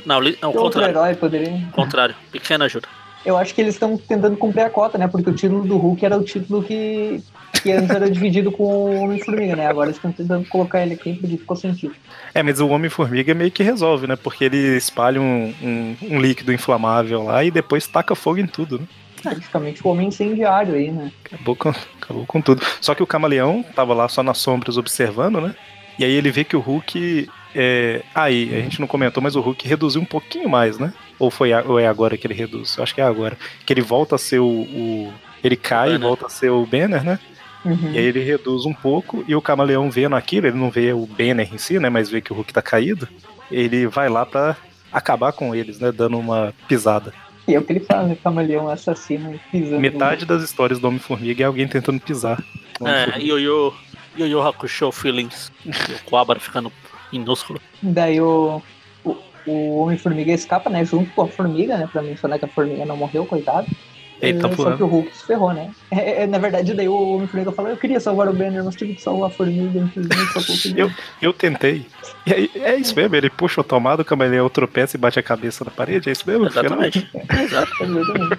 Não, 0.04 0.20
não 0.20 0.50
o 0.50 0.54
contrário. 0.54 0.90
Herói 0.90 1.14
poderia... 1.14 1.68
Contrário, 1.72 2.14
pequena 2.30 2.64
ajuda. 2.64 2.88
Eu 3.28 3.36
acho 3.36 3.54
que 3.54 3.60
eles 3.60 3.74
estão 3.74 3.98
tentando 3.98 4.38
cumprir 4.38 4.62
a 4.62 4.70
cota, 4.70 4.96
né? 4.96 5.06
Porque 5.06 5.28
o 5.28 5.34
título 5.34 5.62
do 5.62 5.76
Hulk 5.76 6.02
era 6.02 6.16
o 6.16 6.24
título 6.24 6.62
que, 6.62 7.22
que 7.62 7.70
antes 7.70 7.90
era 7.90 8.10
dividido 8.10 8.50
com 8.50 8.64
o 8.64 9.02
Homem-Formiga, 9.02 9.54
né? 9.54 9.66
Agora 9.66 9.88
eles 9.88 9.96
estão 9.96 10.10
tentando 10.10 10.48
colocar 10.48 10.80
ele 10.80 10.94
aqui 10.94 11.12
porque 11.12 11.36
ficou 11.36 11.54
sentido. 11.54 11.94
É, 12.34 12.42
mas 12.42 12.58
o 12.58 12.66
Homem-Formiga 12.68 13.34
meio 13.34 13.50
que 13.50 13.62
resolve, 13.62 14.06
né? 14.06 14.16
Porque 14.16 14.44
ele 14.44 14.78
espalha 14.78 15.20
um, 15.20 15.52
um, 15.62 15.96
um, 16.10 16.18
líquido 16.18 16.54
inflamável 16.54 17.24
lá 17.24 17.44
e 17.44 17.50
depois 17.50 17.86
taca 17.86 18.14
fogo 18.14 18.38
em 18.38 18.46
tudo, 18.46 18.78
né? 18.78 18.86
Praticamente 19.20 19.86
o 19.86 19.90
homem 19.90 20.08
incendiário 20.08 20.74
aí, 20.74 20.90
né? 20.90 21.12
Acabou 21.26 21.54
com, 21.54 21.68
acabou 22.00 22.24
com 22.24 22.40
tudo. 22.40 22.62
Só 22.80 22.94
que 22.94 23.02
o 23.02 23.06
camaleão 23.06 23.62
tava 23.74 23.92
lá 23.92 24.08
só 24.08 24.22
nas 24.22 24.38
sombras 24.38 24.78
observando, 24.78 25.38
né? 25.38 25.54
E 25.98 26.04
aí 26.04 26.12
ele 26.12 26.30
vê 26.30 26.44
que 26.44 26.56
o 26.56 26.60
Hulk. 26.60 27.28
É... 27.54 28.00
Aí, 28.14 28.54
a 28.54 28.60
gente 28.62 28.80
não 28.80 28.86
comentou, 28.86 29.22
mas 29.22 29.36
o 29.36 29.40
Hulk 29.42 29.68
reduziu 29.68 30.00
um 30.00 30.06
pouquinho 30.06 30.48
mais, 30.48 30.78
né? 30.78 30.94
Ou, 31.18 31.30
foi. 31.30 31.52
Ou 31.52 31.78
é 31.78 31.86
agora 31.86 32.16
que 32.16 32.26
ele 32.26 32.34
reduz? 32.34 32.76
Eu 32.76 32.82
acho 32.82 32.94
que 32.94 33.00
é 33.00 33.04
agora. 33.04 33.36
Que 33.66 33.72
ele 33.72 33.82
volta 33.82 34.14
a 34.14 34.18
ser 34.18 34.38
o. 34.38 34.46
o... 34.46 35.12
Ele 35.42 35.56
cai 35.56 35.94
e 35.94 35.98
volta 35.98 36.26
a 36.26 36.30
ser 36.30 36.50
o 36.50 36.66
Banner, 36.66 37.04
né? 37.04 37.18
Uhum. 37.64 37.92
E 37.92 37.98
aí 37.98 38.04
ele 38.04 38.20
reduz 38.20 38.64
um 38.64 38.72
pouco 38.72 39.24
e 39.26 39.34
o 39.34 39.42
camaleão 39.42 39.90
vendo 39.90 40.16
aquilo, 40.16 40.46
ele 40.46 40.56
não 40.56 40.70
vê 40.70 40.92
o 40.92 41.06
Banner 41.06 41.52
em 41.52 41.58
si, 41.58 41.78
né? 41.78 41.88
Mas 41.88 42.08
vê 42.08 42.20
que 42.20 42.32
o 42.32 42.36
Hulk 42.36 42.52
tá 42.52 42.62
caído. 42.62 43.08
Ele 43.50 43.86
vai 43.86 44.08
lá 44.08 44.24
pra 44.24 44.56
acabar 44.92 45.32
com 45.32 45.54
eles, 45.54 45.78
né? 45.78 45.92
Dando 45.92 46.18
uma 46.18 46.52
pisada. 46.66 47.12
E 47.46 47.54
é 47.54 47.58
o 47.58 47.62
que 47.62 47.72
ele 47.72 47.80
faz, 47.80 48.06
né? 48.06 48.16
Camaleão 48.22 48.68
assassino 48.68 49.38
pisando. 49.50 49.80
Metade 49.80 50.26
das 50.26 50.42
histórias 50.42 50.78
do 50.78 50.86
Homem-Formiga 50.86 51.42
é 51.42 51.46
alguém 51.46 51.66
tentando 51.66 52.00
pisar. 52.00 52.42
É, 52.84 53.18
Yo-Yo 53.18 53.74
Yo 54.16 54.26
-Yo 54.26 54.46
Hakusho 54.46 54.92
Feelings. 54.92 55.50
o 55.64 56.04
Coabra 56.04 56.40
ficando 56.40 56.72
minúsculo. 57.12 57.60
Daí 57.82 58.20
o, 58.20 58.60
o, 59.48 59.78
Homem-Formiga 59.78 60.32
escapa, 60.32 60.70
né? 60.70 60.84
Junto 60.84 61.10
com 61.12 61.22
a 61.22 61.28
formiga, 61.28 61.76
né? 61.76 61.88
Pra 61.90 62.02
mencionar 62.02 62.38
que 62.38 62.44
a 62.44 62.48
formiga 62.48 62.84
não 62.84 62.96
morreu, 62.96 63.24
coitado. 63.26 63.66
Ele 64.20 64.40
tá 64.40 64.50
Só 64.52 64.76
que 64.76 64.82
o 64.82 64.86
Hulk 64.86 65.16
se 65.16 65.26
ferrou, 65.26 65.52
né? 65.52 65.70
É, 65.92 66.24
é, 66.24 66.26
na 66.26 66.38
verdade, 66.38 66.74
daí 66.74 66.88
o 66.88 67.14
Homem-Formiga 67.14 67.52
falou: 67.52 67.70
Eu 67.70 67.76
queria 67.76 68.00
salvar 68.00 68.28
o 68.28 68.32
Banner, 68.32 68.64
mas 68.64 68.74
tive 68.74 68.94
que 68.94 69.02
salvar 69.02 69.28
a 69.28 69.32
formiga, 69.32 69.78
infelizmente 69.78 70.32
só 70.32 70.44
consegui. 70.44 70.80
eu, 70.80 70.90
eu 71.22 71.32
tentei. 71.32 71.86
E 72.26 72.34
aí, 72.34 72.50
é 72.56 72.74
isso 72.74 72.96
mesmo, 72.96 73.14
ele 73.14 73.30
puxa 73.30 73.60
o 73.60 73.64
tomado, 73.64 74.00
o 74.00 74.04
camaleão 74.04 74.48
tropeça 74.48 74.96
e 74.96 75.00
bate 75.00 75.20
a 75.20 75.22
cabeça 75.22 75.64
na 75.64 75.70
parede, 75.70 76.08
é 76.08 76.12
isso 76.12 76.24
mesmo? 76.26 76.46
Exatamente. 76.46 77.08
Exato, 77.14 77.72
exatamente. 77.84 78.38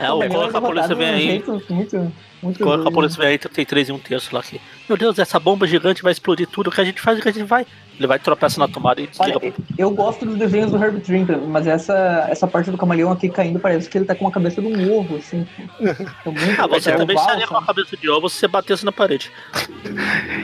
É, 0.00 0.10
o 0.10 0.18
quando 0.28 0.56
a 0.56 0.60
polícia 0.60 0.94
vem 0.94 1.08
aí. 1.08 1.44
Muito, 1.70 2.12
muito 2.46 2.62
quando 2.62 2.86
a 2.86 2.90
polícia 2.90 3.18
vem 3.18 3.28
aí, 3.28 3.38
tem 3.38 3.64
três 3.64 3.88
e 3.88 3.92
um 3.92 3.98
terço 3.98 4.34
lá 4.34 4.40
aqui. 4.40 4.60
Meu 4.88 4.96
Deus, 4.96 5.18
essa 5.18 5.38
bomba 5.38 5.66
gigante 5.66 6.02
vai 6.02 6.12
explodir 6.12 6.46
tudo. 6.46 6.68
O 6.68 6.70
que 6.70 6.80
a 6.80 6.84
gente 6.84 7.00
faz, 7.00 7.18
o 7.18 7.22
que 7.22 7.28
a 7.28 7.32
gente 7.32 7.44
vai. 7.44 7.66
Ele 7.98 8.06
vai 8.06 8.18
tropeçar 8.18 8.58
na 8.58 8.72
tomada 8.72 9.00
e 9.00 9.06
desliga. 9.06 9.38
Olha, 9.38 9.54
eu 9.76 9.90
gosto 9.90 10.26
dos 10.26 10.36
desenhos 10.36 10.70
do 10.70 10.76
Herbert 10.76 11.02
Trinker, 11.02 11.38
mas 11.38 11.66
essa, 11.66 12.26
essa 12.28 12.46
parte 12.46 12.70
do 12.70 12.76
camaleão 12.76 13.10
aqui 13.10 13.28
caindo 13.28 13.58
parece 13.58 13.88
que 13.88 13.98
ele 13.98 14.04
tá 14.04 14.14
com 14.14 14.28
a 14.28 14.30
cabeça 14.30 14.60
de 14.60 14.66
um 14.68 14.98
ovo, 14.98 15.16
assim. 15.16 15.46
É 15.80 15.94
muito, 16.28 16.60
ah, 16.60 16.66
você 16.66 16.92
também 16.92 17.16
estaria 17.16 17.46
com 17.46 17.56
a 17.56 17.64
cabeça 17.64 17.96
de 17.96 18.08
ovo 18.08 18.28
se 18.28 18.36
você 18.36 18.48
batesse 18.48 18.84
na 18.84 18.92
parede. 18.92 19.32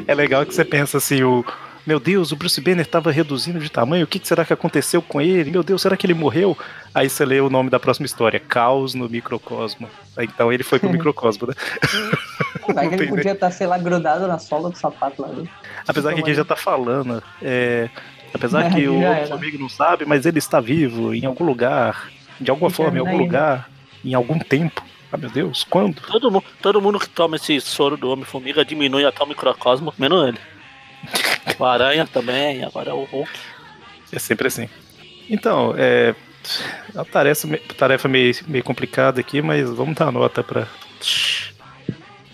É 0.07 0.15
legal 0.15 0.47
que 0.47 0.55
você 0.55 0.65
pensa 0.65 0.97
assim, 0.97 1.23
o 1.23 1.45
meu 1.87 1.99
Deus, 1.99 2.31
o 2.31 2.37
Bruce 2.37 2.61
Banner 2.61 2.87
estava 2.87 3.11
reduzindo 3.11 3.59
de 3.59 3.71
tamanho, 3.71 4.05
o 4.05 4.07
que 4.07 4.21
será 4.23 4.45
que 4.45 4.53
aconteceu 4.53 5.03
com 5.03 5.21
ele? 5.21 5.51
Meu 5.51 5.63
Deus, 5.63 5.83
será 5.83 5.97
que 5.97 6.07
ele 6.07 6.15
morreu? 6.15 6.57
Aí 6.95 7.09
você 7.09 7.25
lê 7.25 7.41
o 7.41 7.51
nome 7.51 7.71
da 7.71 7.81
próxima 7.81 8.07
história, 8.07 8.39
Caos 8.39 8.95
no 8.95 9.09
Microcosmo. 9.09 9.89
Então 10.19 10.53
ele 10.53 10.63
foi 10.63 10.79
pro 10.79 10.91
microcosmo, 10.93 11.49
né? 11.49 11.55
Vai 12.73 12.87
que 12.89 12.95
ele 12.95 13.09
podia 13.09 13.33
estar, 13.33 13.47
tá, 13.47 13.51
sei 13.51 13.67
lá, 13.67 13.79
grudado 13.79 14.29
na 14.29 14.39
sola 14.39 14.71
do 14.71 14.79
sapato 14.79 15.23
lá. 15.23 15.29
Né? 15.29 15.49
Apesar 15.87 16.15
que 16.15 16.21
aqui 16.21 16.35
já 16.35 16.45
tá 16.45 16.55
falando, 16.55 17.23
é... 17.43 17.89
apesar 18.33 18.67
é, 18.67 18.71
que 18.75 18.87
o 18.87 19.01
outro 19.01 19.35
amigo 19.35 19.59
não 19.59 19.69
sabe, 19.69 20.05
mas 20.05 20.25
ele 20.25 20.39
está 20.39 20.61
vivo 20.61 21.13
em 21.13 21.25
algum 21.25 21.45
lugar, 21.45 22.11
de 22.41 22.51
alguma 22.51 22.71
forma, 22.71 22.99
em 22.99 23.01
algum 23.01 23.17
lugar, 23.17 23.69
em 24.05 24.15
algum 24.15 24.39
tempo. 24.39 24.85
Ah, 25.11 25.17
meu 25.17 25.29
Deus, 25.29 25.67
quando? 25.69 26.01
Todo 26.01 26.31
mundo, 26.31 26.45
todo 26.63 26.81
mundo 26.81 26.99
que 26.99 27.09
toma 27.09 27.37
esse 27.37 27.61
soro 27.61 27.99
do 27.99 28.11
Homem-Formiga 28.11 28.65
diminui 28.65 29.05
até 29.05 29.23
o 29.23 29.27
microcosmo, 29.27 29.93
menos 29.99 30.29
ele. 30.29 30.39
O 31.59 31.65
Aranha 31.65 32.07
também, 32.07 32.65
agora 32.65 32.91
é 32.91 32.93
o 32.93 33.05
Hulk. 33.05 33.31
É 34.13 34.19
sempre 34.19 34.49
assim. 34.49 34.69
Então, 35.29 35.75
é. 35.77 36.15
A 36.97 37.05
tarefa, 37.05 37.49
tarefa 37.79 38.09
meio, 38.09 38.35
meio 38.49 38.65
complicada 38.65 39.21
aqui, 39.21 39.41
mas 39.41 39.71
vamos 39.71 39.95
dar 39.95 40.11
nota 40.11 40.43
pra. 40.43 40.67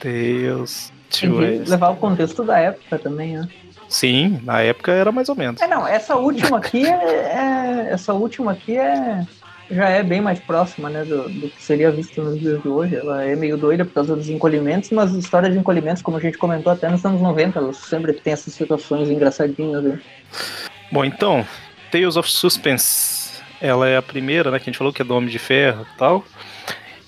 Deus. 0.02 0.92
Tem 1.10 1.30
que 1.30 1.70
levar 1.70 1.90
o 1.90 1.96
contexto 1.96 2.44
da 2.44 2.58
época 2.58 2.98
também, 2.98 3.36
né? 3.36 3.48
Sim, 3.88 4.40
na 4.44 4.60
época 4.60 4.92
era 4.92 5.10
mais 5.10 5.28
ou 5.28 5.34
menos. 5.34 5.60
É, 5.60 5.66
não, 5.66 5.86
essa 5.86 6.16
última 6.16 6.58
aqui 6.58 6.86
é, 6.86 6.90
é 6.90 7.88
essa 7.90 8.12
última 8.12 8.52
aqui 8.52 8.76
é 8.76 9.26
já 9.70 9.88
é 9.88 10.02
bem 10.02 10.20
mais 10.20 10.38
próxima, 10.38 10.88
né, 10.88 11.04
do, 11.04 11.28
do, 11.28 11.48
que 11.48 11.62
seria 11.62 11.90
visto 11.90 12.22
nos 12.22 12.38
dias 12.38 12.62
de 12.62 12.68
hoje. 12.68 12.96
Ela 12.96 13.24
é 13.24 13.36
meio 13.36 13.56
doida 13.56 13.84
por 13.84 13.92
causa 13.92 14.16
dos 14.16 14.28
encolhimentos, 14.28 14.90
mas 14.90 15.12
histórias 15.12 15.52
de 15.52 15.58
encolhimentos, 15.58 16.02
como 16.02 16.16
a 16.16 16.20
gente 16.20 16.38
comentou 16.38 16.72
até 16.72 16.88
nos 16.88 17.04
anos 17.04 17.20
90, 17.20 17.58
elas 17.58 17.76
sempre 17.76 18.12
tem 18.12 18.32
essas 18.32 18.54
situações 18.54 19.10
engraçadinhas. 19.10 19.82
Né? 19.82 20.00
Bom, 20.90 21.04
então, 21.04 21.46
Tales 21.90 22.16
of 22.16 22.30
Suspense, 22.30 23.42
ela 23.60 23.88
é 23.88 23.96
a 23.96 24.02
primeira, 24.02 24.50
né, 24.50 24.58
que 24.58 24.64
a 24.64 24.70
gente 24.70 24.78
falou 24.78 24.92
que 24.92 25.02
é 25.02 25.04
do 25.04 25.14
Homem 25.14 25.30
de 25.30 25.38
Ferro 25.38 25.86
e 25.94 25.98
tal. 25.98 26.24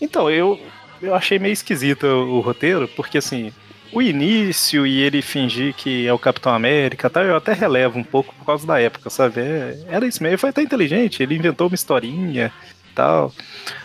Então, 0.00 0.30
eu, 0.30 0.60
eu 1.00 1.14
achei 1.14 1.38
meio 1.38 1.52
esquisito 1.52 2.04
o 2.04 2.40
roteiro, 2.40 2.88
porque 2.88 3.18
assim, 3.18 3.52
o 3.92 4.00
início 4.00 4.86
e 4.86 5.00
ele 5.00 5.22
fingir 5.22 5.74
que 5.74 6.06
é 6.06 6.12
o 6.12 6.18
Capitão 6.18 6.54
América, 6.54 7.10
tá? 7.10 7.22
Eu 7.22 7.36
até 7.36 7.52
relevo 7.52 7.98
um 7.98 8.04
pouco 8.04 8.34
por 8.34 8.44
causa 8.44 8.66
da 8.66 8.80
época, 8.80 9.10
sabe? 9.10 9.40
É, 9.40 9.78
era 9.88 10.06
isso 10.06 10.22
mesmo, 10.22 10.38
foi 10.38 10.50
até 10.50 10.62
inteligente, 10.62 11.22
ele 11.22 11.36
inventou 11.36 11.66
uma 11.66 11.74
historinha 11.74 12.52
tal. 12.94 13.32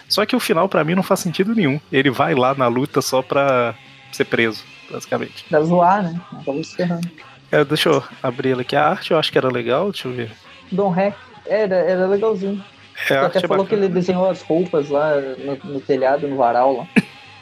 Só 0.07 0.25
que 0.25 0.35
o 0.35 0.39
final 0.39 0.69
para 0.69 0.83
mim 0.83 0.95
não 0.95 1.03
faz 1.03 1.19
sentido 1.19 1.55
nenhum. 1.55 1.79
Ele 1.91 2.09
vai 2.09 2.35
lá 2.35 2.53
na 2.53 2.67
luta 2.67 3.01
só 3.01 3.21
pra 3.21 3.73
ser 4.11 4.25
preso, 4.25 4.63
basicamente. 4.89 5.43
Pra 5.49 5.61
zoar, 5.61 6.03
né? 6.03 6.21
Se 6.63 6.75
ferrando. 6.75 7.09
É, 7.51 7.63
deixa 7.63 7.89
eu 7.89 8.03
abrir 8.21 8.59
aqui. 8.59 8.75
A 8.75 8.87
arte 8.87 9.11
eu 9.11 9.17
acho 9.17 9.31
que 9.31 9.37
era 9.37 9.47
legal, 9.47 9.91
deixa 9.91 10.07
eu 10.07 10.13
ver. 10.13 10.31
Dom 10.71 10.89
Ré, 10.89 11.13
era, 11.45 11.75
era 11.75 12.07
legalzinho. 12.07 12.63
É, 13.09 13.17
até 13.17 13.41
falou 13.41 13.63
bacana. 13.63 13.65
que 13.67 13.75
ele 13.75 13.93
desenhou 13.93 14.29
as 14.29 14.41
roupas 14.41 14.89
lá 14.89 15.15
no, 15.19 15.73
no 15.73 15.81
telhado, 15.81 16.27
no 16.27 16.37
varal 16.37 16.77
lá. 16.77 16.87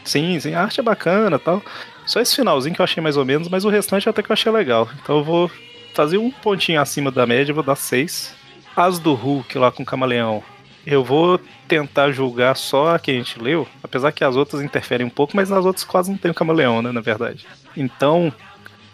Sim, 0.03 0.39
sim, 0.39 0.53
a 0.53 0.63
arte 0.63 0.79
é 0.79 0.83
bacana 0.83 1.39
tal. 1.39 1.61
Só 2.05 2.19
esse 2.19 2.35
finalzinho 2.35 2.75
que 2.75 2.81
eu 2.81 2.83
achei 2.83 3.01
mais 3.01 3.17
ou 3.17 3.25
menos, 3.25 3.47
mas 3.47 3.65
o 3.65 3.69
restante 3.69 4.07
até 4.07 4.21
que 4.21 4.31
eu 4.31 4.33
achei 4.33 4.51
legal. 4.51 4.89
Então 5.01 5.17
eu 5.17 5.23
vou 5.23 5.51
fazer 5.93 6.17
um 6.17 6.31
pontinho 6.31 6.81
acima 6.81 7.11
da 7.11 7.25
média, 7.25 7.53
vou 7.53 7.63
dar 7.63 7.75
6. 7.75 8.35
As 8.75 8.99
do 8.99 9.13
Hulk 9.13 9.57
lá 9.57 9.71
com 9.71 9.83
o 9.83 9.85
Camaleão. 9.85 10.43
Eu 10.85 11.03
vou 11.03 11.39
tentar 11.67 12.11
julgar 12.11 12.57
só 12.57 12.95
a 12.95 12.99
que 12.99 13.09
a 13.09 13.13
gente 13.13 13.39
leu, 13.39 13.65
apesar 13.81 14.11
que 14.11 14.23
as 14.23 14.35
outras 14.35 14.61
interferem 14.61 15.07
um 15.07 15.09
pouco, 15.09 15.35
mas 15.35 15.49
nas 15.49 15.63
outras 15.63 15.85
quase 15.85 16.11
não 16.11 16.17
tem 16.17 16.29
o 16.29 16.33
camaleão, 16.33 16.81
né, 16.81 16.91
na 16.91 16.99
verdade. 16.99 17.45
Então, 17.75 18.33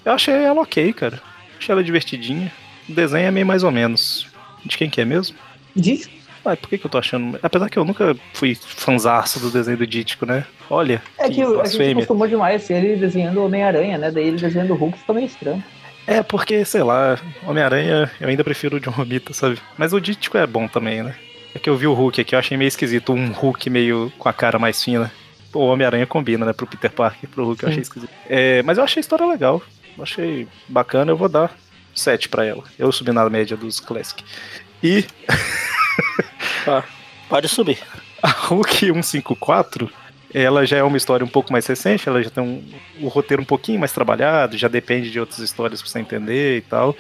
eu 0.06 0.12
achei 0.12 0.36
ela 0.36 0.62
ok, 0.62 0.94
cara. 0.94 1.20
Achei 1.58 1.74
ela 1.74 1.84
divertidinha. 1.84 2.52
O 2.88 2.94
desenho 2.94 3.26
é 3.26 3.32
meio 3.32 3.46
mais 3.46 3.64
ou 3.64 3.72
menos. 3.72 4.28
De 4.64 4.78
quem 4.78 4.90
que 4.90 5.02
é 5.02 5.06
mesmo? 5.06 5.36
Dítico. 5.76 6.19
Ai, 6.50 6.58
por 6.58 6.68
que, 6.68 6.80
que 6.80 6.86
eu 6.86 6.90
tô 6.90 6.98
achando. 6.98 7.38
Apesar 7.44 7.70
que 7.70 7.78
eu 7.78 7.86
nunca 7.86 8.16
fui 8.34 8.56
fanzaço 8.56 9.40
do 9.40 9.52
desenho 9.52 9.78
do 9.78 9.86
Dítico, 9.86 10.26
né? 10.26 10.46
Olha. 10.68 11.00
É 11.18 11.30
que, 11.30 11.36
que 11.36 11.42
a 11.42 11.66
gente 11.66 11.92
acostumou 11.92 12.28
demais 12.28 12.68
ele 12.72 12.96
desenhando 12.96 13.44
Homem-Aranha, 13.44 14.00
né? 14.00 14.10
Daí 14.10 14.30
ele 14.30 14.38
desenhando 14.38 14.74
o 14.74 14.76
Hulk 14.76 14.98
fica 14.98 15.14
meio 15.14 15.28
estranho. 15.28 15.64
É, 16.08 16.24
porque, 16.24 16.66
sei 16.66 16.82
lá, 16.82 17.20
Homem-Aranha 17.46 18.10
eu 18.20 18.28
ainda 18.28 18.44
prefiro 18.44 18.78
o 18.78 18.80
John 18.80 18.90
Romita, 18.90 19.32
sabe? 19.32 19.60
Mas 19.78 19.94
o 19.94 20.02
Dítico 20.02 20.40
é 20.40 20.48
bom 20.48 20.68
também, 20.68 21.04
né? 21.04 21.14
É 21.54 21.60
que 21.60 21.70
eu 21.70 21.78
vi 21.78 21.86
o 21.86 21.94
Hulk 21.94 22.20
aqui, 22.20 22.34
eu 22.34 22.40
achei 22.40 22.58
meio 22.58 22.68
esquisito. 22.68 23.14
Um 23.14 23.32
Hulk 23.32 23.70
meio 23.70 24.12
com 24.18 24.28
a 24.28 24.34
cara 24.34 24.58
mais 24.58 24.84
fina. 24.84 25.12
O 25.54 25.60
Homem-Aranha 25.60 26.08
combina, 26.08 26.48
né? 26.48 26.54
Pro 26.54 26.66
Peter 26.66 26.92
Parker, 26.92 27.30
pro 27.30 27.46
Hulk, 27.46 27.62
eu 27.62 27.70
achei 27.70 27.82
esquisito. 27.84 28.12
É, 28.28 28.64
mas 28.64 28.80
eu 28.80 28.84
achei 28.84 29.00
a 29.00 29.02
história 29.02 29.28
legal. 29.28 29.62
achei 30.00 30.48
bacana, 30.68 31.12
eu 31.12 31.18
vou 31.18 31.30
dar 31.30 31.56
7 31.94 32.28
pra 32.28 32.44
ela. 32.44 32.64
Eu 32.80 32.92
subi 32.92 33.12
na 33.12 33.30
média 33.30 33.56
dos 33.56 33.80
Classic. 33.80 34.24
E. 34.82 35.06
ah, 36.68 36.84
pode 37.28 37.48
subir. 37.48 37.80
A 38.22 38.30
Hulk 38.30 38.88
154, 38.88 39.90
ela 40.34 40.66
já 40.66 40.78
é 40.78 40.84
uma 40.84 40.98
história 40.98 41.26
um 41.26 41.30
pouco 41.30 41.52
mais 41.52 41.66
recente, 41.66 42.08
ela 42.08 42.22
já 42.22 42.30
tem 42.30 42.44
um, 42.44 42.64
o 43.02 43.08
roteiro 43.08 43.42
um 43.42 43.46
pouquinho 43.46 43.80
mais 43.80 43.92
trabalhado, 43.92 44.58
já 44.58 44.68
depende 44.68 45.10
de 45.10 45.20
outras 45.20 45.40
histórias 45.40 45.82
pra 45.82 45.90
você 45.90 46.00
entender 46.00 46.58
e 46.58 46.62
tal. 46.62 46.96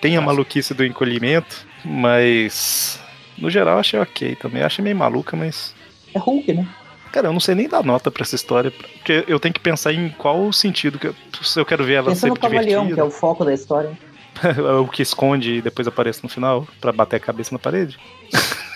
Tem 0.00 0.16
a 0.16 0.20
maluquice 0.20 0.74
do 0.74 0.84
encolhimento, 0.84 1.66
mas 1.84 3.00
no 3.38 3.50
geral 3.50 3.78
achei 3.78 3.98
ok 3.98 4.36
também. 4.36 4.62
Achei 4.62 4.82
meio 4.82 4.96
maluca, 4.96 5.36
mas. 5.36 5.74
É 6.12 6.18
Hulk, 6.18 6.52
né? 6.52 6.68
Cara, 7.10 7.28
eu 7.28 7.32
não 7.32 7.40
sei 7.40 7.54
nem 7.54 7.68
dar 7.68 7.84
nota 7.84 8.10
pra 8.10 8.24
essa 8.24 8.34
história, 8.34 8.72
porque 8.72 9.24
eu 9.28 9.38
tenho 9.38 9.54
que 9.54 9.60
pensar 9.60 9.92
em 9.92 10.08
qual 10.08 10.52
sentido 10.52 10.98
que 10.98 11.06
eu, 11.06 11.14
se 11.42 11.58
eu 11.60 11.64
quero 11.64 11.84
ver 11.84 11.94
ela 11.94 12.08
Pensa 12.08 12.22
ser 12.22 12.28
no 12.28 12.36
camaleão, 12.36 12.92
que 12.92 12.98
é 12.98 13.04
o 13.04 13.10
foco 13.10 13.44
da 13.44 13.54
história. 13.54 13.96
o 14.80 14.88
que 14.88 15.02
esconde 15.02 15.54
e 15.54 15.62
depois 15.62 15.86
aparece 15.86 16.22
no 16.22 16.28
final 16.28 16.66
para 16.80 16.92
bater 16.92 17.16
a 17.16 17.20
cabeça 17.20 17.54
na 17.54 17.58
parede. 17.58 17.98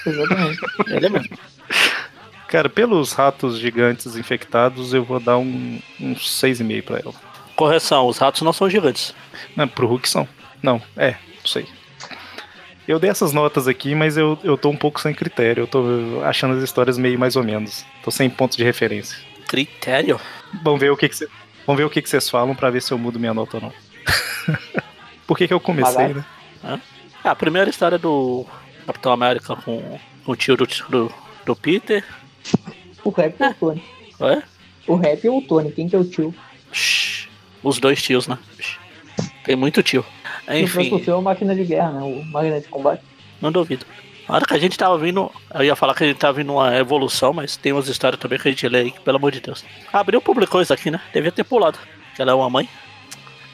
Exatamente. 0.07 0.61
Ele 0.89 1.07
é 1.07 1.09
mesmo. 1.09 1.39
Cara, 2.49 2.69
pelos 2.69 3.13
ratos 3.13 3.59
gigantes 3.59 4.17
infectados, 4.17 4.95
eu 4.95 5.05
vou 5.05 5.21
dar 5.21 5.37
um, 5.37 5.79
um 6.01 6.15
6,5 6.15 6.83
pra 6.83 6.99
ela. 6.99 7.15
Correção, 7.55 8.07
os 8.07 8.17
ratos 8.17 8.41
não 8.43 8.53
são 8.53 8.71
gigantes. 8.71 9.15
Não, 9.55 9.69
pro 9.69 9.87
Hulk 9.87 10.09
são. 10.09 10.27
Não, 10.63 10.81
é, 10.97 11.11
não 11.11 11.47
sei. 11.47 11.67
Eu 12.87 12.99
dei 12.99 13.11
essas 13.11 13.35
notas 13.35 13.69
aqui, 13.69 13.95
mas 13.95 14.17
eu, 14.17 14.39
eu 14.43 14.57
tô 14.57 14.71
um 14.71 14.77
pouco 14.77 14.99
sem 14.99 15.13
critério. 15.13 15.65
Eu 15.65 15.67
tô 15.67 16.23
achando 16.25 16.55
as 16.57 16.63
histórias 16.63 16.97
meio 16.97 17.19
mais 17.19 17.37
ou 17.37 17.45
menos. 17.45 17.85
Tô 18.03 18.11
sem 18.11 18.31
pontos 18.31 18.57
de 18.57 18.65
referência. 18.65 19.19
Critério? 19.47 20.19
Vamos 20.63 20.81
ver 20.81 20.91
o 20.91 20.97
que, 20.97 21.09
que 21.09 21.17
cê, 21.17 21.29
vamos 21.67 21.79
ver 21.79 21.85
o 21.85 21.91
que, 21.91 22.01
que 22.01 22.09
vocês 22.09 22.31
falam 22.31 22.55
para 22.55 22.71
ver 22.71 22.81
se 22.81 22.93
eu 22.93 22.99
mudo 22.99 23.21
minha 23.21 23.35
nota 23.35 23.59
ou 23.59 23.63
não. 23.65 23.73
Por 25.29 25.37
que, 25.37 25.47
que 25.47 25.53
eu 25.53 25.61
comecei, 25.61 26.15
né? 26.15 26.25
É, 26.65 27.29
a 27.29 27.37
primeira 27.37 27.69
história 27.69 27.99
do 27.99 28.47
Capitão 28.87 29.13
América 29.13 29.55
com, 29.57 29.99
com 30.25 30.33
o 30.33 30.35
tio 30.35 30.57
do, 30.57 30.67
do, 30.89 31.13
do 31.45 31.55
Peter. 31.55 32.03
O 33.05 33.11
rap 33.11 33.37
ou 33.39 33.51
o 33.51 33.55
Tony? 33.55 33.85
É? 34.21 34.43
O 34.87 34.97
rap 34.97 35.29
ou 35.29 35.39
o 35.39 35.43
Tony? 35.43 35.71
Quem 35.71 35.87
que 35.87 35.95
é 35.95 35.99
o 35.99 36.05
tio? 36.05 36.35
Os 37.63 37.79
dois 37.79 38.03
tios, 38.03 38.27
né? 38.27 38.39
Tem 39.45 39.55
muito 39.55 39.83
tio. 39.83 40.03
Enfim. 40.49 40.95
O 40.95 40.99
tio 40.99 41.13
é 41.13 41.17
uma 41.17 41.23
máquina 41.23 41.55
de 41.55 41.65
guerra, 41.65 41.91
né? 41.91 42.01
O 42.01 42.25
máquina 42.25 42.59
de 42.59 42.69
combate. 42.69 43.03
Não 43.39 43.53
duvido. 43.53 43.85
Na 44.27 44.37
hora 44.37 44.47
que 44.47 44.55
a 44.55 44.59
gente 44.59 44.79
tava 44.79 44.97
vindo, 44.97 45.31
eu 45.55 45.63
ia 45.63 45.77
falar 45.77 45.95
que 45.95 46.05
a 46.05 46.07
gente 46.07 46.17
tava 46.19 46.39
vindo 46.39 46.55
uma 46.55 46.75
evolução, 46.75 47.35
mas 47.35 47.55
tem 47.55 47.73
umas 47.73 47.87
histórias 47.87 48.19
também 48.19 48.39
que 48.39 48.49
a 48.49 48.51
gente 48.51 48.67
lê 48.67 48.79
aí, 48.79 48.95
pelo 49.05 49.19
amor 49.19 49.31
de 49.31 49.41
Deus. 49.41 49.63
Abriu, 49.93 50.23
publicou 50.23 50.63
isso 50.63 50.73
aqui, 50.73 50.91
né? 50.91 50.99
Devia 51.13 51.31
ter 51.31 51.45
pulado. 51.45 51.79
Que 52.17 52.23
ela 52.23 52.33
é 52.33 52.35
uma 52.35 52.49
mãe. 52.49 52.67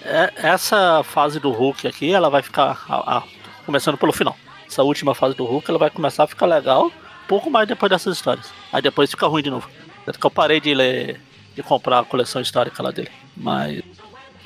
É, 0.05 0.33
essa 0.37 1.03
fase 1.03 1.41
do 1.41 1.51
Hulk 1.51 1.87
aqui, 1.89 2.13
ela 2.13 2.29
vai 2.29 2.43
ficar 2.43 2.85
a, 2.89 3.19
a, 3.19 3.23
começando 3.65 3.97
pelo 3.97 4.13
final. 4.13 4.37
Essa 4.67 4.83
última 4.83 5.15
fase 5.15 5.35
do 5.35 5.45
Hulk, 5.45 5.71
ela 5.71 5.79
vai 5.79 5.91
começar 5.91 6.25
a 6.25 6.27
ficar 6.27 6.47
legal, 6.47 6.93
pouco 7.27 7.51
mais 7.51 7.67
depois 7.67 7.89
dessas 7.89 8.17
histórias. 8.17 8.53
Aí 8.73 8.83
depois 8.83 9.11
fica 9.11 9.27
ruim 9.27 9.43
de 9.43 9.51
novo. 9.51 9.69
Tanto 10.05 10.19
que 10.19 10.27
eu 10.27 10.31
parei 10.31 10.61
de 10.61 10.75
ler, 10.75 11.21
de 11.55 11.63
comprar 11.63 12.01
a 12.01 12.05
coleção 12.05 12.43
histórica 12.43 12.83
lá 12.83 12.91
dele. 12.91 13.11
Mas 13.35 13.83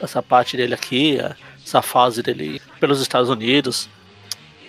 essa 0.01 0.23
parte 0.23 0.57
dele 0.57 0.75
aqui, 0.75 1.19
essa 1.65 1.83
fase 1.83 2.23
dele 2.23 2.63
pelos 2.79 3.01
Estados 3.01 3.29
Unidos, 3.29 3.89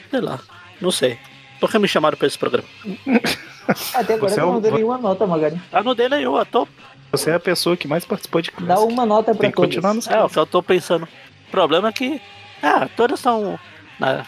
sei 0.09 0.21
lá, 0.21 0.39
não 0.81 0.91
sei. 0.91 1.19
Por 1.59 1.69
que 1.69 1.77
me 1.77 1.87
chamaram 1.87 2.17
pra 2.17 2.25
esse 2.25 2.37
programa? 2.37 2.67
Até 3.93 4.15
agora 4.15 4.31
Você 4.31 4.39
eu 4.39 4.49
é 4.49 4.51
não 4.51 4.61
dei 4.61 4.71
nenhuma 4.71 4.97
nota, 4.97 5.27
Magari. 5.27 5.61
Ah, 5.71 5.83
não 5.83 5.93
dei 5.93 6.09
nenhuma, 6.09 6.43
tô 6.45 6.67
você 7.11 7.31
é 7.31 7.35
a 7.35 7.39
pessoa 7.39 7.75
que 7.77 7.87
mais 7.87 8.05
participou 8.05 8.41
de 8.41 8.51
classe. 8.51 8.67
Dá 8.67 8.79
uma 8.79 9.05
nota 9.05 9.31
pra 9.31 9.41
Tem 9.41 9.49
que 9.49 9.55
todos. 9.55 9.75
continuar 9.75 9.93
nos 9.93 10.07
É, 10.07 10.21
o 10.23 10.29
eu 10.33 10.45
tô 10.45 10.61
pensando. 10.61 11.03
O 11.47 11.51
problema 11.51 11.89
é 11.89 11.91
que. 11.91 12.21
Ah, 12.61 12.87
todas 12.95 13.19
são. 13.19 13.59
Né, 13.99 14.25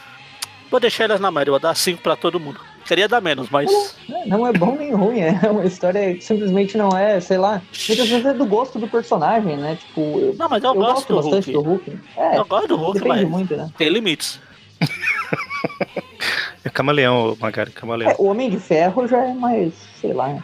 vou 0.70 0.80
deixar 0.80 1.04
elas 1.06 1.20
na 1.20 1.32
média, 1.32 1.52
vou 1.52 1.60
dar 1.60 1.76
5 1.76 2.02
pra 2.02 2.16
todo 2.16 2.40
mundo. 2.40 2.60
Queria 2.86 3.08
dar 3.08 3.22
menos, 3.22 3.50
mas. 3.50 3.70
Não, 4.10 4.26
não 4.26 4.48
é 4.48 4.52
bom 4.54 4.76
nem 4.76 4.92
ruim, 4.94 5.20
é 5.22 5.50
uma 5.50 5.66
história 5.66 6.16
que 6.16 6.24
simplesmente 6.24 6.78
não 6.78 6.98
é, 6.98 7.20
sei 7.20 7.38
lá. 7.38 7.62
Muitas 7.88 8.10
vezes 8.10 8.26
é 8.26 8.34
do 8.34 8.46
gosto 8.46 8.80
do 8.80 8.88
personagem, 8.88 9.56
né? 9.58 9.76
Tipo. 9.76 10.02
Eu, 10.20 10.36
não, 10.38 10.50
mas 10.50 10.64
eu, 10.64 10.70
eu 10.72 10.76
gosto, 10.76 11.14
gosto 11.14 11.30
bastante 11.30 11.54
Hulk. 11.54 11.64
do 11.64 11.92
Hulk. 11.94 12.00
É, 12.18 12.38
eu 12.38 12.46
gosto 12.46 12.68
do 12.68 12.76
Hulk, 12.78 13.08
mas 13.08 13.30
muito, 13.30 13.56
né? 13.56 13.70
Tem 13.78 13.90
limites. 13.90 14.40
é 16.66 16.70
camaleão, 16.70 17.38
Magari, 17.40 17.72
camaleão. 17.72 18.12
É, 18.12 18.16
o 18.18 18.26
Homem 18.26 18.50
de 18.50 18.60
Ferro 18.60 19.08
já 19.08 19.24
é 19.24 19.34
mais, 19.34 19.74
sei 20.00 20.14
lá. 20.14 20.44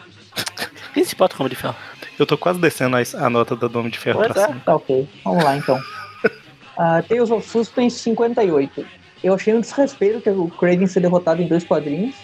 Quem 0.94 1.04
se 1.04 1.16
bota 1.16 1.36
como 1.36 1.48
de 1.48 1.56
ferro? 1.56 1.74
Eu 2.18 2.26
tô 2.26 2.36
quase 2.36 2.58
descendo 2.58 2.96
a, 2.96 3.00
a 3.24 3.30
nota 3.30 3.54
do 3.54 3.68
Dome 3.68 3.90
de 3.90 3.98
Ferro 3.98 4.18
pois 4.18 4.32
pra 4.32 4.42
é, 4.42 4.46
cima. 4.46 4.62
Tá 4.64 4.74
ok. 4.74 5.08
Vamos 5.24 5.44
lá 5.44 5.56
então. 5.56 5.76
uh, 5.76 7.02
Tales 7.08 7.30
of 7.30 7.48
Suspense 7.48 7.98
58. 7.98 8.84
Eu 9.22 9.34
achei 9.34 9.54
um 9.54 9.60
desrespeito 9.60 10.20
que 10.20 10.30
o 10.30 10.48
Craven 10.48 10.86
ser 10.86 11.00
derrotado 11.00 11.42
em 11.42 11.48
dois 11.48 11.64
quadrinhos. 11.64 12.14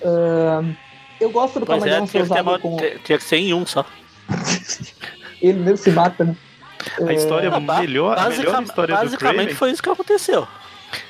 Uh, 0.00 0.74
eu 1.20 1.30
gosto 1.30 1.60
do 1.60 1.66
pois 1.66 1.80
Camaleão 1.80 2.04
é, 2.04 2.06
ser 2.06 2.22
usado 2.22 2.58
com... 2.60 2.76
Tinha 3.04 3.18
que 3.18 3.24
ser 3.24 3.36
em 3.36 3.52
um 3.52 3.66
só. 3.66 3.84
Ele 5.42 5.58
mesmo 5.58 5.76
se 5.76 5.90
mata, 5.90 6.24
né? 6.24 6.36
A 7.06 7.12
história 7.12 7.48
é, 7.48 7.60
melhor, 7.80 8.16
a 8.18 8.28
melhor 8.30 8.62
história 8.62 8.96
do 9.04 9.18
Craven... 9.18 9.54
foi 9.54 9.70
isso 9.70 9.82
que 9.82 9.90
aconteceu. 9.90 10.48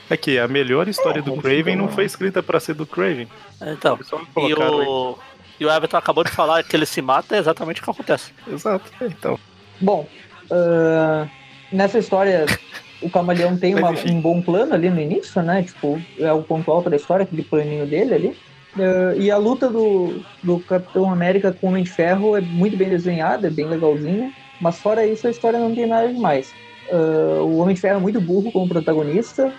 É 0.09 0.17
que 0.17 0.39
a 0.39 0.49
melhor 0.49 0.89
história 0.89 1.21
é, 1.21 1.23
do 1.23 1.37
Craven 1.37 1.77
não 1.77 1.89
foi 1.89 2.05
escrita 2.05 2.43
para 2.43 2.59
ser 2.59 2.75
do 2.75 2.85
Craven. 2.85 3.29
Então, 3.63 3.99
e 4.37 4.55
o... 4.55 5.11
Aí. 5.11 5.30
E 5.61 5.67
o 5.67 5.71
Everton 5.71 5.99
acabou 5.99 6.25
de 6.25 6.31
falar 6.31 6.65
que 6.65 6.75
ele 6.75 6.87
se 6.87 7.03
mata, 7.03 7.37
é 7.37 7.39
exatamente 7.39 7.83
o 7.83 7.85
que 7.85 7.91
acontece. 7.91 8.33
Exato, 8.51 8.91
então. 9.03 9.39
Bom, 9.79 10.09
uh, 10.51 11.29
nessa 11.71 11.99
história, 11.99 12.47
o 13.03 13.11
camaleão 13.11 13.59
tem 13.59 13.75
uma, 13.77 13.91
um 13.91 14.21
bom 14.23 14.41
plano 14.41 14.73
ali 14.73 14.89
no 14.89 14.99
início, 14.99 15.43
né? 15.43 15.63
Tipo, 15.63 16.01
é 16.19 16.33
o 16.33 16.43
ponto 16.43 16.71
alto 16.71 16.89
da 16.89 16.97
história, 16.97 17.25
aquele 17.25 17.43
planinho 17.43 17.87
dele 17.87 18.15
ali. 18.15 18.29
Uh, 18.75 19.21
e 19.21 19.31
a 19.31 19.37
luta 19.37 19.69
do, 19.69 20.23
do 20.43 20.61
Capitão 20.61 21.13
América 21.13 21.53
com 21.53 21.67
o 21.67 21.71
Homem 21.71 21.85
de 21.85 21.91
Ferro 21.91 22.35
é 22.35 22.41
muito 22.41 22.79
bem 22.79 22.89
desenhada, 22.89 23.49
é 23.49 23.51
bem 23.51 23.67
legalzinha. 23.67 24.33
Mas 24.63 24.79
fora 24.79 25.07
isso, 25.07 25.27
a 25.27 25.31
história 25.31 25.59
não 25.59 25.75
tem 25.75 25.87
nada 25.87 26.09
demais. 26.09 26.55
Uh, 26.91 27.43
o 27.43 27.59
Homem 27.59 27.75
de 27.75 27.83
Ferro 27.83 27.99
é 27.99 28.01
muito 28.01 28.21
burro 28.21 28.51
como 28.51 28.67
protagonista. 28.67 29.53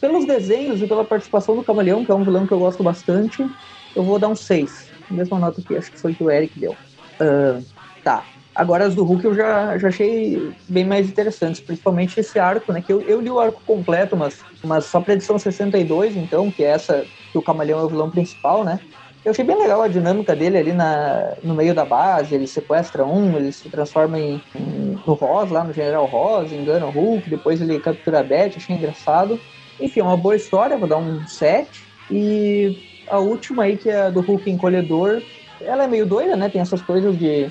Pelos 0.00 0.26
desenhos 0.26 0.82
e 0.82 0.88
pela 0.88 1.04
participação 1.04 1.54
do 1.54 1.62
Camaleão, 1.62 2.04
que 2.04 2.10
é 2.10 2.14
um 2.14 2.24
vilão 2.24 2.48
que 2.48 2.52
eu 2.52 2.58
gosto 2.58 2.82
bastante, 2.82 3.48
eu 3.94 4.02
vou 4.02 4.18
dar 4.18 4.28
um 4.28 4.34
6 4.34 4.93
mesma 5.12 5.38
nota 5.38 5.60
que 5.60 5.76
acho 5.76 5.90
que 5.90 6.00
foi 6.00 6.14
que 6.14 6.22
o 6.22 6.30
Eric 6.30 6.58
deu. 6.58 6.72
Uh, 7.20 7.64
tá. 8.02 8.24
Agora 8.54 8.86
as 8.86 8.94
do 8.94 9.02
Hulk 9.02 9.24
eu 9.24 9.34
já, 9.34 9.76
já 9.78 9.88
achei 9.88 10.52
bem 10.68 10.84
mais 10.84 11.08
interessantes, 11.08 11.60
principalmente 11.60 12.20
esse 12.20 12.38
arco, 12.38 12.72
né? 12.72 12.80
Que 12.80 12.92
eu, 12.92 13.00
eu 13.02 13.20
li 13.20 13.28
o 13.28 13.40
arco 13.40 13.60
completo, 13.66 14.16
mas, 14.16 14.44
mas 14.62 14.84
só 14.84 15.00
pra 15.00 15.14
edição 15.14 15.36
62, 15.36 16.16
então, 16.16 16.50
que 16.50 16.62
é 16.62 16.68
essa 16.68 17.04
que 17.32 17.38
o 17.38 17.42
Camaleão 17.42 17.80
é 17.80 17.82
o 17.82 17.88
vilão 17.88 18.10
principal, 18.10 18.62
né? 18.62 18.78
Eu 19.24 19.30
achei 19.30 19.44
bem 19.44 19.58
legal 19.58 19.80
a 19.80 19.88
dinâmica 19.88 20.36
dele 20.36 20.58
ali 20.58 20.72
na, 20.72 21.32
no 21.42 21.54
meio 21.54 21.74
da 21.74 21.84
base, 21.84 22.34
ele 22.34 22.46
sequestra 22.46 23.04
um, 23.04 23.36
ele 23.36 23.50
se 23.50 23.68
transforma 23.70 24.20
em, 24.20 24.40
em, 24.54 24.98
no 25.04 25.14
Ross, 25.14 25.50
lá 25.50 25.64
no 25.64 25.72
General 25.72 26.04
Ross, 26.04 26.52
engana 26.52 26.86
o 26.86 26.90
Hulk, 26.90 27.30
depois 27.30 27.60
ele 27.60 27.80
captura 27.80 28.20
a 28.20 28.22
Beth, 28.22 28.52
achei 28.56 28.76
engraçado. 28.76 29.40
Enfim, 29.80 30.00
é 30.00 30.04
uma 30.04 30.16
boa 30.16 30.36
história, 30.36 30.76
vou 30.76 30.88
dar 30.88 30.98
um 30.98 31.26
7. 31.26 31.82
E 32.10 32.93
a 33.08 33.18
última 33.18 33.64
aí, 33.64 33.76
que 33.76 33.88
é 33.88 34.10
do 34.10 34.20
Hulk 34.20 34.50
Encolhedor, 34.50 35.22
ela 35.60 35.84
é 35.84 35.86
meio 35.86 36.06
doida, 36.06 36.36
né? 36.36 36.48
Tem 36.48 36.60
essas 36.60 36.82
coisas 36.82 37.18
de, 37.18 37.46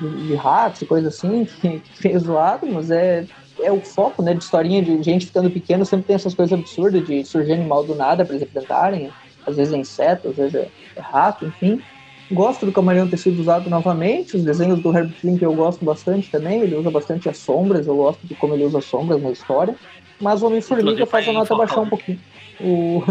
de, 0.00 0.26
de 0.28 0.34
ratos 0.34 0.82
e 0.82 0.86
coisas 0.86 1.14
assim, 1.14 1.44
que, 1.60 1.80
que 1.80 1.98
fez 1.98 2.22
zoado, 2.22 2.66
mas 2.66 2.90
é, 2.90 3.24
é 3.60 3.72
o 3.72 3.80
foco, 3.80 4.22
né? 4.22 4.34
De 4.34 4.42
historinha 4.42 4.82
de 4.82 5.02
gente 5.02 5.26
ficando 5.26 5.50
pequeno, 5.50 5.84
sempre 5.84 6.06
tem 6.06 6.16
essas 6.16 6.34
coisas 6.34 6.58
absurdas 6.58 7.06
de 7.06 7.24
surgir 7.24 7.52
animal 7.52 7.84
do 7.84 7.94
nada 7.94 8.24
para 8.24 8.34
eles 8.34 8.48
enfrentarem. 8.48 9.10
Às 9.46 9.56
vezes 9.56 9.72
é 9.72 9.78
inseto, 9.78 10.28
às 10.28 10.36
vezes 10.36 10.54
é, 10.54 10.68
é 10.96 11.00
rato, 11.00 11.46
enfim. 11.46 11.80
Gosto 12.30 12.66
do 12.66 12.72
Camaleão 12.72 13.08
ter 13.08 13.16
sido 13.16 13.40
usado 13.40 13.70
novamente. 13.70 14.36
Os 14.36 14.44
desenhos 14.44 14.80
do 14.80 14.94
Herbert 14.94 15.14
Flint 15.14 15.40
eu 15.40 15.54
gosto 15.54 15.82
bastante 15.82 16.30
também. 16.30 16.60
Ele 16.60 16.76
usa 16.76 16.90
bastante 16.90 17.26
as 17.28 17.38
sombras. 17.38 17.86
Eu 17.86 17.96
gosto 17.96 18.26
de 18.26 18.34
como 18.34 18.52
ele 18.52 18.64
usa 18.64 18.82
sombras 18.82 19.22
na 19.22 19.30
história. 19.30 19.74
Mas 20.20 20.42
o 20.42 20.46
Homem-Formiga 20.48 21.06
faz 21.06 21.26
a 21.26 21.32
nota 21.32 21.54
baixar 21.54 21.80
um 21.80 21.88
pouquinho. 21.88 22.20
O, 22.60 23.02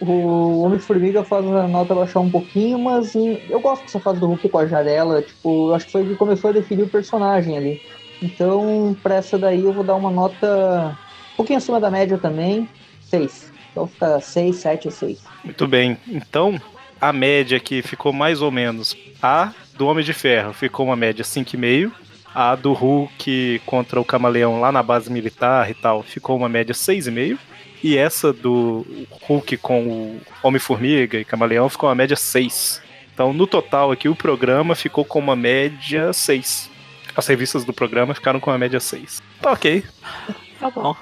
o 0.00 0.62
Homem-Formiga 0.62 1.22
faz 1.22 1.46
a 1.46 1.68
nota 1.68 1.94
baixar 1.94 2.20
um 2.20 2.30
pouquinho, 2.30 2.78
mas 2.78 3.14
eu 3.14 3.60
gosto 3.60 3.82
dessa 3.82 4.00
fase 4.00 4.20
do 4.20 4.26
Hulk 4.26 4.48
com 4.48 4.58
a 4.58 4.66
Jarela. 4.66 5.22
Tipo, 5.22 5.72
acho 5.72 5.86
que 5.86 5.92
foi 5.92 6.04
que 6.04 6.16
começou 6.16 6.50
a 6.50 6.52
definir 6.52 6.82
o 6.82 6.88
personagem 6.88 7.56
ali. 7.56 7.82
Então, 8.22 8.96
pra 9.02 9.16
essa 9.16 9.38
daí 9.38 9.64
eu 9.64 9.72
vou 9.72 9.84
dar 9.84 9.94
uma 9.94 10.10
nota 10.10 10.96
um 11.32 11.36
pouquinho 11.36 11.58
acima 11.58 11.80
da 11.80 11.90
média 11.90 12.18
também. 12.18 12.68
6. 13.02 13.52
Então 13.70 13.86
fica 13.86 14.20
6, 14.20 14.56
7 14.56 14.88
e 14.88 14.90
6. 14.90 15.18
Muito 15.44 15.66
bem. 15.66 15.98
Então, 16.08 16.60
a 17.00 17.12
média 17.12 17.56
aqui 17.56 17.82
ficou 17.82 18.12
mais 18.12 18.40
ou 18.40 18.50
menos. 18.50 18.96
A 19.22 19.52
do 19.76 19.86
Homem 19.86 20.04
de 20.04 20.12
Ferro 20.12 20.52
ficou 20.52 20.86
uma 20.86 20.96
média 20.96 21.24
5,5. 21.24 21.90
A 22.34 22.54
do 22.56 22.72
Hulk 22.72 23.62
contra 23.66 24.00
o 24.00 24.04
Camaleão 24.04 24.60
lá 24.60 24.72
na 24.72 24.82
base 24.82 25.10
militar 25.10 25.70
e 25.70 25.74
tal 25.74 26.02
ficou 26.02 26.36
uma 26.36 26.48
média 26.48 26.74
6,5. 26.74 27.38
E 27.84 27.98
essa 27.98 28.32
do 28.32 28.86
Hulk 29.28 29.58
com 29.58 29.86
o 29.86 30.20
Homem-Formiga 30.42 31.18
e 31.18 31.24
Camaleão 31.24 31.68
ficou 31.68 31.86
uma 31.86 31.94
média 31.94 32.16
6. 32.16 32.80
Então, 33.12 33.34
no 33.34 33.46
total 33.46 33.92
aqui, 33.92 34.08
o 34.08 34.16
programa 34.16 34.74
ficou 34.74 35.04
com 35.04 35.18
uma 35.18 35.36
média 35.36 36.10
6. 36.10 36.70
As 37.14 37.26
revistas 37.26 37.62
do 37.62 37.74
programa 37.74 38.14
ficaram 38.14 38.40
com 38.40 38.50
uma 38.50 38.56
média 38.56 38.80
6. 38.80 39.22
Tá 39.38 39.52
ok. 39.52 39.84
Tá 40.58 40.70
bom. 40.70 40.96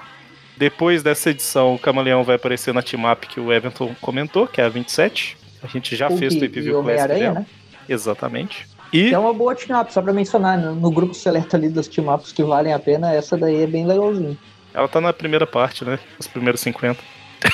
Depois 0.57 1.01
dessa 1.01 1.29
edição, 1.29 1.73
o 1.73 1.79
Camaleão 1.79 2.21
vai 2.21 2.35
aparecer 2.35 2.73
na 2.73 2.81
team-up 2.81 3.27
que 3.27 3.39
o 3.39 3.53
Everton 3.53 3.95
comentou, 4.01 4.45
que 4.45 4.59
é 4.59 4.65
a 4.65 4.69
27. 4.69 5.37
A 5.63 5.67
gente 5.67 5.95
já 5.95 6.09
fez 6.09 6.35
o 6.35 6.39
Tweep 6.39 6.59
View 6.59 6.83
Classic 6.83 7.07
dela. 7.07 7.39
Né? 7.39 7.45
Exatamente. 7.87 8.67
E... 8.91 9.13
É 9.13 9.17
uma 9.17 9.33
boa 9.33 9.55
team-up, 9.55 9.93
só 9.93 10.01
pra 10.01 10.11
mencionar, 10.11 10.59
no, 10.59 10.75
no 10.75 10.91
grupo 10.91 11.13
seleto 11.13 11.55
ali 11.55 11.69
das 11.69 11.87
team-ups 11.87 12.33
que 12.33 12.43
valem 12.43 12.73
a 12.73 12.79
pena, 12.79 13.13
essa 13.13 13.37
daí 13.37 13.63
é 13.63 13.67
bem 13.67 13.87
legalzinha. 13.87 14.37
Ela 14.73 14.87
tá 14.87 14.99
na 14.99 15.13
primeira 15.13 15.45
parte, 15.45 15.85
né? 15.85 15.99
Os 16.19 16.27
primeiros 16.27 16.61
50. 16.61 16.99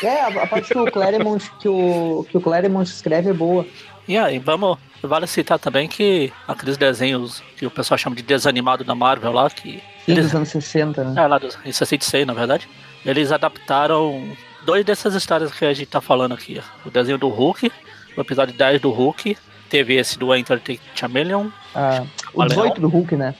É, 0.04 0.22
a, 0.22 0.44
a 0.44 0.48
parte 0.48 0.72
que 0.72 0.78
o 0.78 0.92
Claremont, 0.92 1.52
que 1.60 1.68
o, 1.68 2.26
que 2.30 2.38
o 2.38 2.42
Claremont 2.42 2.90
escreve 2.90 3.30
é 3.32 3.34
boa. 3.34 3.66
E 4.08 4.18
aí, 4.18 4.40
vamos. 4.40 4.78
Vale 5.02 5.28
citar 5.28 5.58
também 5.58 5.88
que 5.88 6.32
aqueles 6.48 6.78
desenhos 6.78 7.42
que 7.56 7.66
o 7.66 7.72
pessoal 7.72 7.98
chama 7.98 8.16
de 8.16 8.22
desanimado 8.22 8.84
da 8.84 8.94
Marvel 8.94 9.32
lá, 9.32 9.50
que. 9.50 9.82
Sim, 10.06 10.12
eles, 10.12 10.26
dos 10.26 10.36
anos 10.36 10.50
60, 10.50 11.04
né? 11.04 11.22
É, 11.24 11.28
lá 11.28 11.38
dos, 11.38 11.58
em 11.66 11.72
66, 11.72 12.28
na 12.28 12.34
verdade. 12.34 12.68
Eles 13.06 13.32
adaptaram 13.32 14.36
dois 14.66 14.84
dessas 14.86 15.16
histórias 15.16 15.52
que 15.54 15.66
a 15.66 15.74
gente 15.74 15.88
tá 15.88 16.02
falando 16.02 16.34
aqui. 16.34 16.62
O 16.86 16.90
desenho 16.90 17.18
do 17.18 17.30
Hulk 17.30 17.72
o 18.20 18.22
episódio 18.22 18.54
10 18.54 18.82
do 18.82 18.92
Hulk. 18.92 19.38
Teve 19.70 19.96
esse 19.96 20.18
do 20.18 20.36
Enter 20.36 20.60
the 20.60 20.78
Chameleon. 20.96 21.50
Ah, 21.76 22.04
o 22.34 22.44
18 22.44 22.82
do 22.82 22.90
Hulk, 22.90 23.16
né? 23.16 23.36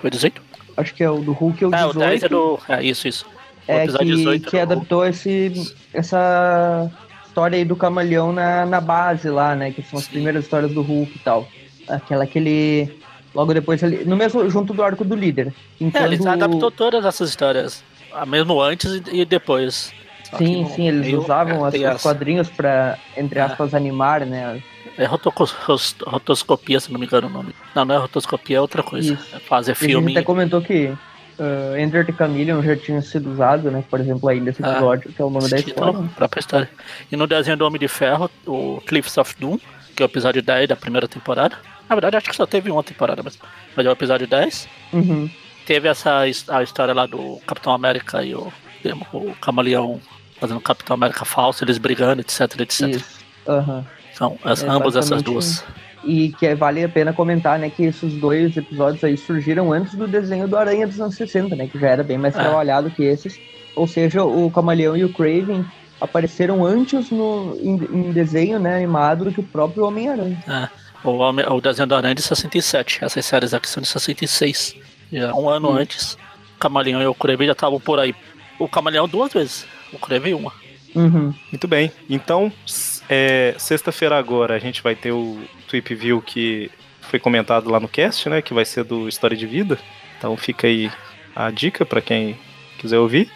Foi 0.00 0.10
18? 0.10 0.42
Acho 0.76 0.94
que 0.94 1.02
é 1.02 1.10
o 1.10 1.20
do 1.20 1.32
Hulk 1.32 1.64
é 1.64 1.66
o 1.66 1.70
18. 1.70 1.76
É, 1.76 1.86
o 1.86 2.08
10 2.08 2.22
é 2.22 2.28
do. 2.28 2.60
É, 2.68 2.84
isso, 2.84 3.08
isso. 3.08 3.26
O 3.68 3.72
é 3.72 3.86
que, 3.86 4.04
18 4.04 4.48
que 4.48 4.58
adaptou 4.58 5.04
esse, 5.04 5.74
essa 5.92 6.90
história 7.26 7.58
aí 7.58 7.64
do 7.64 7.74
camaleão 7.74 8.32
na, 8.32 8.64
na 8.64 8.80
base 8.80 9.28
lá, 9.28 9.56
né? 9.56 9.72
Que 9.72 9.82
são 9.82 9.98
as 9.98 10.04
Sim. 10.04 10.12
primeiras 10.12 10.44
histórias 10.44 10.72
do 10.72 10.82
Hulk 10.82 11.12
e 11.14 11.18
tal. 11.18 11.48
Aquela 11.88 12.26
que 12.26 12.38
ele. 12.38 12.98
Logo 13.34 13.52
depois 13.52 13.82
ali. 13.82 14.04
No 14.04 14.16
mesmo, 14.16 14.48
junto 14.48 14.72
do 14.72 14.82
arco 14.82 15.04
do 15.04 15.14
líder. 15.14 15.52
Então, 15.80 16.02
é, 16.02 16.04
ele 16.06 16.28
adaptou 16.28 16.70
todas 16.70 17.04
essas 17.04 17.28
histórias. 17.28 17.84
Mesmo 18.26 18.62
antes 18.62 19.02
e 19.12 19.24
depois. 19.24 19.92
Sim, 20.36 20.66
sim, 20.74 20.88
eles 20.88 21.06
meio, 21.06 21.20
usavam 21.20 21.66
é, 21.66 21.94
os 21.94 22.02
quadrinhos 22.02 22.48
para, 22.48 22.98
entre 23.16 23.38
é. 23.38 23.42
aspas, 23.42 23.72
é. 23.72 23.76
animar, 23.76 24.24
né? 24.26 24.62
É 24.98 25.04
rotoscopia, 25.04 26.80
se 26.80 26.90
não 26.90 26.98
me 26.98 27.06
engano 27.06 27.26
o 27.26 27.30
nome. 27.30 27.54
Não, 27.74 27.84
não 27.84 27.94
é 27.94 27.98
rotoscopia, 27.98 28.56
é 28.56 28.60
outra 28.60 28.82
coisa. 28.82 29.12
Isso. 29.12 29.36
É 29.36 29.38
fazer 29.38 29.74
filme. 29.74 29.94
A 29.94 30.08
gente 30.08 30.18
até 30.18 30.24
comentou 30.24 30.62
que 30.62 30.86
uh, 30.86 31.76
Enter 31.76 32.06
the 32.06 32.12
Chameleon 32.12 32.62
já 32.62 32.76
tinha 32.76 33.02
sido 33.02 33.30
usado, 33.30 33.70
né? 33.70 33.84
Por 33.88 34.00
exemplo, 34.00 34.28
aí 34.28 34.40
nesse 34.40 34.62
episódio, 34.62 35.12
que 35.12 35.20
é 35.20 35.24
o 35.24 35.30
nome 35.30 35.48
da 35.48 35.58
história. 35.58 35.98
Né? 35.98 36.08
Própria 36.16 36.40
história. 36.40 36.70
E 37.12 37.16
no 37.16 37.26
desenho 37.26 37.56
do 37.56 37.66
Homem 37.66 37.78
de 37.78 37.88
Ferro, 37.88 38.30
o 38.46 38.80
Cliffs 38.86 39.16
of 39.18 39.34
Doom, 39.38 39.58
que 39.94 40.02
é 40.02 40.06
o 40.06 40.08
episódio 40.08 40.42
10 40.42 40.68
da 40.68 40.76
primeira 40.76 41.06
temporada. 41.06 41.56
Na 41.88 41.94
verdade, 41.94 42.16
acho 42.16 42.30
que 42.30 42.36
só 42.36 42.46
teve 42.46 42.70
uma 42.70 42.82
temporada, 42.82 43.22
mas, 43.22 43.38
mas 43.76 43.86
é 43.86 43.88
o 43.88 43.92
episódio 43.92 44.26
10. 44.26 44.68
Uhum. 44.92 45.30
Teve 45.66 45.88
essa 45.88 46.20
a 46.20 46.62
história 46.62 46.94
lá 46.94 47.06
do 47.06 47.38
Capitão 47.46 47.72
América 47.72 48.22
e 48.24 48.34
o, 48.34 48.52
o 49.12 49.34
Camaleão 49.40 50.00
fazendo 50.38 50.60
Capitão 50.60 50.94
América 50.94 51.24
falso, 51.24 51.64
eles 51.64 51.78
brigando, 51.78 52.20
etc, 52.20 52.60
etc. 52.60 53.02
Uhum. 53.46 53.84
São 54.14 54.38
as, 54.44 54.62
é, 54.62 54.68
ambas 54.68 54.96
essas 54.96 55.22
duas. 55.22 55.64
E 56.04 56.32
que 56.38 56.54
vale 56.54 56.84
a 56.84 56.88
pena 56.88 57.12
comentar, 57.12 57.58
né, 57.58 57.68
que 57.68 57.84
esses 57.84 58.14
dois 58.14 58.56
episódios 58.56 59.02
aí 59.02 59.16
surgiram 59.16 59.72
antes 59.72 59.94
do 59.94 60.06
desenho 60.06 60.46
do 60.46 60.56
Aranha 60.56 60.86
dos 60.86 61.00
anos 61.00 61.16
60, 61.16 61.56
né, 61.56 61.66
que 61.66 61.78
já 61.78 61.88
era 61.88 62.02
bem 62.02 62.16
mais 62.16 62.34
é. 62.36 62.40
trabalhado 62.40 62.90
que 62.90 63.02
esses. 63.02 63.38
Ou 63.74 63.86
seja, 63.86 64.24
o 64.24 64.50
Camaleão 64.50 64.96
e 64.96 65.04
o 65.04 65.12
Craven 65.12 65.64
apareceram 66.00 66.64
antes 66.64 67.10
no, 67.10 67.56
em, 67.60 67.74
em 67.74 68.12
desenho, 68.12 68.58
né, 68.58 68.76
animado 68.76 69.24
do 69.24 69.32
que 69.32 69.40
o 69.40 69.44
próprio 69.44 69.84
Homem-Aranha. 69.84 70.42
É. 70.48 70.68
O, 71.04 71.10
o 71.10 71.60
desenho 71.60 71.86
do 71.86 71.94
Aranha 71.94 72.12
é 72.12 72.14
de 72.14 72.22
67, 72.22 73.04
essas 73.04 73.24
séries 73.24 73.52
aqui 73.52 73.68
são 73.68 73.82
de 73.82 73.88
66. 73.88 74.76
Já 75.12 75.34
um 75.34 75.48
ano 75.48 75.70
hum. 75.70 75.76
antes, 75.76 76.14
o 76.56 76.58
Camaleão 76.58 77.02
e 77.02 77.06
o 77.06 77.14
Craven 77.14 77.46
já 77.46 77.52
estavam 77.52 77.78
por 77.78 77.98
aí. 77.98 78.14
O 78.58 78.68
Camaleão 78.68 79.06
duas 79.06 79.32
vezes 79.32 79.66
o 79.92 79.98
Creve 79.98 80.34
uma. 80.34 80.52
Uhum. 80.94 81.34
Muito 81.52 81.68
bem. 81.68 81.92
Então, 82.08 82.50
é, 83.08 83.54
sexta-feira 83.58 84.16
agora 84.18 84.54
a 84.54 84.58
gente 84.58 84.82
vai 84.82 84.94
ter 84.94 85.12
o 85.12 85.38
Tweep 85.68 85.94
View 85.94 86.22
que 86.22 86.70
foi 87.02 87.18
comentado 87.18 87.70
lá 87.70 87.78
no 87.78 87.88
cast, 87.88 88.28
né? 88.28 88.40
Que 88.40 88.54
vai 88.54 88.64
ser 88.64 88.84
do 88.84 89.08
História 89.08 89.36
de 89.36 89.46
Vida. 89.46 89.78
Então 90.18 90.36
fica 90.36 90.66
aí 90.66 90.90
a 91.34 91.50
dica 91.50 91.84
para 91.84 92.00
quem 92.00 92.36
quiser 92.78 92.98
ouvir. 92.98 93.30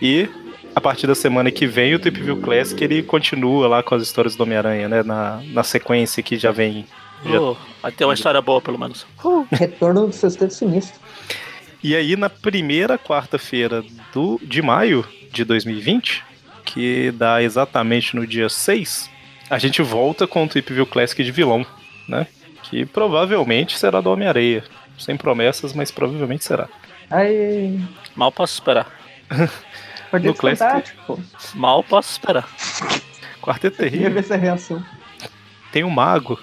E 0.00 0.28
a 0.74 0.80
partir 0.80 1.06
da 1.06 1.14
semana 1.14 1.50
que 1.50 1.66
vem 1.66 1.94
o 1.94 1.98
Tweep 1.98 2.20
View 2.22 2.40
Classic 2.40 2.82
ele 2.82 3.02
continua 3.02 3.68
lá 3.68 3.82
com 3.82 3.94
as 3.94 4.02
histórias 4.02 4.34
do 4.34 4.42
Homem-Aranha, 4.42 4.88
né? 4.88 5.02
Na, 5.02 5.42
na 5.46 5.62
sequência 5.62 6.22
que 6.22 6.38
já 6.38 6.50
vem. 6.50 6.86
Já... 7.26 7.40
Oh, 7.40 7.56
vai 7.82 7.92
ter 7.92 8.04
uma 8.04 8.14
história 8.14 8.40
boa, 8.40 8.60
pelo 8.60 8.78
menos. 8.78 9.06
Uh, 9.22 9.46
retorno 9.50 10.06
do 10.06 10.12
Sexteto 10.12 10.54
Sinistro. 10.54 10.98
E 11.82 11.94
aí, 11.94 12.16
na 12.16 12.28
primeira 12.28 12.98
quarta-feira 12.98 13.84
de 14.42 14.62
maio, 14.62 15.06
de 15.32 15.44
2020, 15.44 16.24
que 16.64 17.10
dá 17.12 17.42
exatamente 17.42 18.16
no 18.16 18.26
dia 18.26 18.48
6, 18.48 19.08
a 19.48 19.58
gente 19.58 19.80
volta 19.80 20.26
com 20.26 20.44
o 20.44 20.48
Trip 20.48 20.72
View 20.72 20.86
Classic 20.86 21.22
de 21.22 21.30
vilão, 21.30 21.64
né? 22.08 22.26
Que 22.64 22.84
provavelmente 22.84 23.78
será 23.78 24.00
do 24.00 24.10
Homem-Areia. 24.10 24.64
Sem 24.98 25.16
promessas, 25.16 25.72
mas 25.72 25.90
provavelmente 25.92 26.44
será. 26.44 26.68
Aí. 27.08 27.80
Mal 28.16 28.32
posso 28.32 28.54
esperar. 28.54 28.90
no 30.12 30.34
Classic. 30.34 30.92
Mal 31.54 31.84
posso 31.84 32.10
esperar. 32.10 32.48
Quarteto 33.40 33.76
terrível. 33.76 34.10
ver 34.10 34.20
essa 34.20 34.36
reação. 34.36 34.84
Tem 35.72 35.84
um 35.84 35.90
mago. 35.90 36.38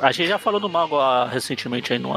A 0.00 0.12
gente 0.12 0.28
já 0.28 0.38
falou 0.38 0.60
do 0.60 0.68
mago 0.68 0.98
ah, 0.98 1.26
recentemente 1.26 1.92
aí 1.92 1.98
no 1.98 2.12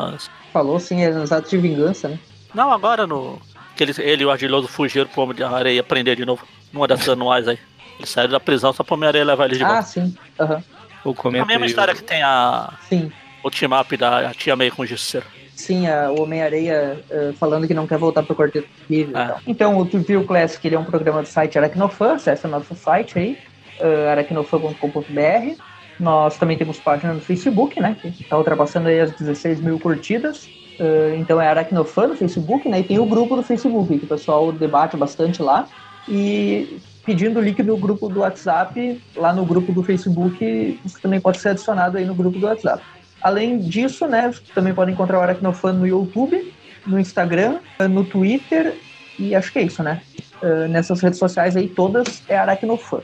Falou 0.52 0.80
sim, 0.80 1.02
é 1.02 1.12
nos 1.12 1.32
atos 1.32 1.50
de 1.50 1.58
vingança, 1.58 2.10
né? 2.10 2.20
Não, 2.54 2.72
agora 2.72 3.06
no 3.06 3.40
que 3.80 3.84
ele, 3.84 3.94
ele 4.00 4.24
e 4.24 4.26
o 4.26 4.32
Ardiloso 4.32 4.68
fugiram 4.68 5.08
pro 5.08 5.22
Homem 5.22 5.36
de 5.36 5.44
Areia 5.44 5.82
prender 5.82 6.18
de 6.18 6.26
novo. 6.26 6.46
Numa 6.74 6.86
dessas 6.86 7.08
anuais 7.08 7.48
aí. 7.48 7.58
Eles 7.98 8.10
saíram 8.10 8.32
da 8.32 8.40
prisão 8.40 8.74
só 8.74 8.84
pro 8.84 8.96
Homem-Areia 8.96 9.24
levar 9.24 9.46
eles 9.46 9.58
de 9.58 9.64
volta. 9.64 9.80
Ah, 9.80 9.82
sim. 9.82 10.16
Uhum. 10.40 11.41
A 11.41 11.46
mesma 11.46 11.66
história 11.66 11.96
que 11.96 12.04
tem 12.04 12.22
a. 12.22 12.74
Sim. 12.90 13.10
O 13.41 13.50
team-up 13.50 13.96
da 13.96 14.34
Tia 14.34 14.56
May 14.56 14.70
com 14.70 14.82
o 14.82 14.86
Justiceiro. 14.86 15.26
Sim, 15.56 15.88
a, 15.88 16.12
o 16.12 16.24
Homem-Areia 16.24 17.02
uh, 17.10 17.34
falando 17.34 17.68
que 17.68 17.74
não 17.74 17.88
quer 17.88 17.98
voltar 17.98 18.24
pro 18.24 18.36
Quarteto 18.36 18.68
Horrível. 18.84 19.18
É. 19.18 19.36
Então, 19.48 19.78
o 19.78 19.86
View 19.86 20.26
Classic 20.26 20.66
ele 20.68 20.76
é 20.76 20.80
um 20.80 20.84
programa 20.84 21.22
do 21.22 21.28
site 21.28 21.58
Aracnofan, 21.58 22.16
acessa 22.16 22.50
o 22.50 22.52
nosso 22.52 22.76
site 22.76 23.18
aí, 23.18 23.38
uh, 23.80 24.10
aracnofan.com.br. 24.10 25.62
Nós 26.00 26.38
também 26.38 26.58
temos 26.58 26.80
página 26.80 27.14
no 27.14 27.20
Facebook, 27.20 27.80
né? 27.80 27.98
Que 28.02 28.08
está 28.08 28.38
ultrapassando 28.38 28.88
aí 28.88 29.00
as 29.00 29.12
16 29.12 29.60
mil 29.60 29.80
curtidas. 29.80 30.46
Uh, 30.80 31.16
então 31.18 31.42
é 31.42 31.48
Aracnofan 31.48 32.08
no 32.08 32.16
Facebook, 32.16 32.70
né? 32.70 32.80
E 32.80 32.84
tem 32.84 33.00
o 33.00 33.06
grupo 33.06 33.36
do 33.36 33.44
Facebook, 33.44 34.00
que 34.00 34.06
o 34.06 34.08
pessoal 34.08 34.52
debate 34.52 34.96
bastante 34.96 35.42
lá. 35.42 35.68
E 36.08 36.80
pedindo 37.06 37.40
o 37.40 37.42
link 37.42 37.62
do 37.62 37.76
grupo 37.76 38.08
do 38.08 38.22
WhatsApp, 38.22 39.02
lá 39.16 39.34
no 39.34 39.46
grupo 39.46 39.74
do 39.74 39.84
Facebook, 39.84 40.80
você 40.84 41.00
também 41.02 41.20
pode 41.20 41.40
ser 41.40 41.50
adicionado 41.50 41.98
aí 41.98 42.06
no 42.06 42.16
grupo 42.16 42.40
do 42.40 42.46
WhatsApp. 42.46 42.82
Além 43.22 43.60
disso, 43.60 44.08
né, 44.08 44.34
também 44.56 44.74
podem 44.74 44.94
encontrar 44.94 45.20
o 45.20 45.22
Aracnofan 45.22 45.74
no 45.74 45.86
YouTube, 45.86 46.54
no 46.88 46.98
Instagram, 46.98 47.60
no 47.90 48.06
Twitter 48.06 48.76
e 49.18 49.36
acho 49.36 49.52
que 49.52 49.60
é 49.60 49.64
isso, 49.64 49.84
né? 49.84 50.02
Uh, 50.42 50.70
nessas 50.70 51.02
redes 51.02 51.20
sociais 51.20 51.58
aí 51.58 51.68
todas 51.68 52.24
é 52.30 52.38
Aracnofan. 52.38 53.02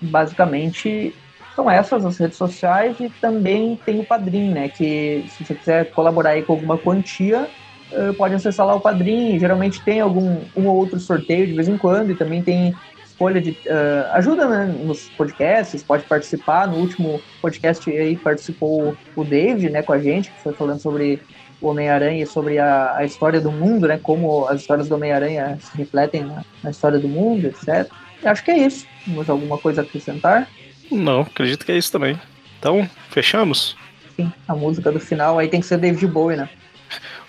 Basicamente 0.00 1.12
são 1.54 1.70
essas 1.70 2.04
as 2.04 2.18
redes 2.18 2.36
sociais 2.36 2.96
e 3.00 3.08
também 3.20 3.78
tem 3.84 4.00
o 4.00 4.04
Padrim, 4.04 4.50
né? 4.50 4.68
Que 4.68 5.24
se 5.28 5.44
você 5.44 5.54
quiser 5.54 5.90
colaborar 5.90 6.30
aí 6.30 6.42
com 6.42 6.54
alguma 6.54 6.76
quantia, 6.76 7.48
uh, 7.92 8.14
pode 8.14 8.34
acessar 8.34 8.66
lá 8.66 8.74
o 8.74 8.80
Padrim. 8.80 9.38
Geralmente 9.38 9.82
tem 9.82 10.00
algum 10.00 10.40
um 10.56 10.66
ou 10.66 10.76
outro 10.76 10.98
sorteio 10.98 11.46
de 11.46 11.52
vez 11.52 11.68
em 11.68 11.78
quando 11.78 12.10
e 12.10 12.14
também 12.14 12.42
tem 12.42 12.74
escolha 13.04 13.40
de 13.40 13.50
uh, 13.50 14.12
ajuda 14.12 14.48
né, 14.48 14.74
nos 14.84 15.08
podcasts, 15.10 15.82
pode 15.82 16.04
participar. 16.04 16.66
No 16.66 16.78
último 16.78 17.20
podcast 17.40 17.88
aí 17.88 18.16
participou 18.16 18.96
o 19.14 19.24
David, 19.24 19.70
né, 19.70 19.82
com 19.82 19.92
a 19.92 19.98
gente, 19.98 20.30
que 20.30 20.40
foi 20.40 20.52
falando 20.52 20.80
sobre 20.80 21.20
o 21.60 21.68
Homem-Aranha 21.68 22.24
e 22.24 22.26
sobre 22.26 22.58
a, 22.58 22.96
a, 22.96 23.04
história 23.04 23.40
do 23.40 23.52
mundo, 23.52 23.86
né, 23.86 23.98
como 24.02 24.46
as 24.48 24.60
histórias 24.60 24.88
do 24.88 24.96
Homem-Aranha 24.96 25.56
se 25.60 25.76
refletem 25.78 26.24
na, 26.24 26.44
na, 26.62 26.70
história 26.70 26.98
do 26.98 27.08
mundo, 27.08 27.46
etc. 27.46 27.88
Acho 28.24 28.44
que 28.44 28.50
é 28.50 28.58
isso. 28.58 28.86
Temos 29.04 29.30
alguma 29.30 29.56
coisa 29.56 29.82
a 29.82 29.84
acrescentar? 29.84 30.48
Não, 30.90 31.22
acredito 31.22 31.64
que 31.64 31.72
é 31.72 31.78
isso 31.78 31.90
também. 31.90 32.18
Então, 32.58 32.88
fechamos? 33.10 33.76
Sim, 34.16 34.32
a 34.46 34.54
música 34.54 34.92
do 34.92 35.00
final 35.00 35.38
aí 35.38 35.48
tem 35.48 35.60
que 35.60 35.66
ser 35.66 35.78
David 35.78 36.06
Bowie, 36.06 36.36
né? 36.36 36.48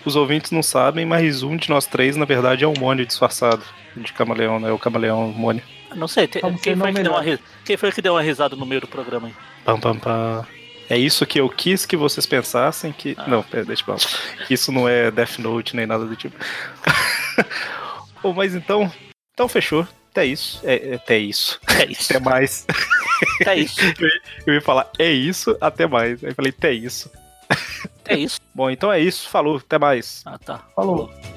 Os 0.04 0.14
ouvintes 0.14 0.52
não 0.52 0.62
sabem, 0.62 1.04
mas 1.04 1.42
um 1.42 1.56
de 1.56 1.68
nós 1.68 1.86
três, 1.86 2.16
na 2.16 2.24
verdade, 2.24 2.64
é 2.64 2.68
um 2.68 2.74
Mônio 2.78 3.04
disfarçado 3.04 3.62
de 3.96 4.12
camaleão, 4.12 4.60
né? 4.60 4.70
O 4.70 4.78
camaleão 4.78 5.32
Mônio. 5.32 5.62
Não 5.94 6.06
sei, 6.06 6.26
te, 6.26 6.40
quem, 6.62 6.76
foi 6.76 6.92
que 6.92 7.02
deu 7.02 7.12
uma, 7.12 7.38
quem 7.64 7.76
foi 7.76 7.92
que 7.92 8.02
deu 8.02 8.12
uma 8.14 8.22
risada 8.22 8.54
no 8.54 8.66
meio 8.66 8.80
do 8.80 8.86
programa 8.86 9.28
aí? 9.28 9.34
Pam, 9.64 9.80
pam, 9.80 9.98
pam. 9.98 10.46
É 10.88 10.96
isso 10.96 11.26
que 11.26 11.40
eu 11.40 11.48
quis 11.48 11.84
que 11.84 11.96
vocês 11.96 12.26
pensassem 12.26 12.92
que. 12.92 13.16
Ah. 13.18 13.26
Não, 13.26 13.44
deixa 13.66 13.82
eu 13.82 13.86
falar. 13.86 14.00
Isso 14.48 14.70
não 14.70 14.88
é 14.88 15.10
Death 15.10 15.38
Note 15.38 15.74
nem 15.74 15.86
nada 15.86 16.04
do 16.04 16.14
tipo. 16.14 16.36
Bom, 18.22 18.32
mas 18.32 18.54
então. 18.54 18.90
Então 19.32 19.48
fechou. 19.48 19.86
Até 20.16 20.24
isso. 20.24 20.60
É, 20.64 20.94
até 20.94 21.18
isso. 21.18 21.60
É 21.78 21.84
isso. 21.92 22.10
Até 22.10 22.24
mais. 22.24 22.66
Até 23.38 23.56
isso. 23.56 23.78
eu 24.46 24.54
ia 24.54 24.62
falar, 24.62 24.90
é 24.98 25.12
isso, 25.12 25.54
até 25.60 25.86
mais. 25.86 26.24
Aí 26.24 26.30
eu 26.30 26.34
falei, 26.34 26.54
até 26.56 26.72
isso. 26.72 27.12
É 28.06 28.16
isso. 28.16 28.40
Bom, 28.54 28.70
então 28.70 28.90
é 28.90 28.98
isso. 28.98 29.28
Falou, 29.28 29.58
até 29.58 29.78
mais. 29.78 30.22
Ah, 30.24 30.38
tá. 30.38 30.64
Falou. 30.74 31.12
Eu 31.22 31.35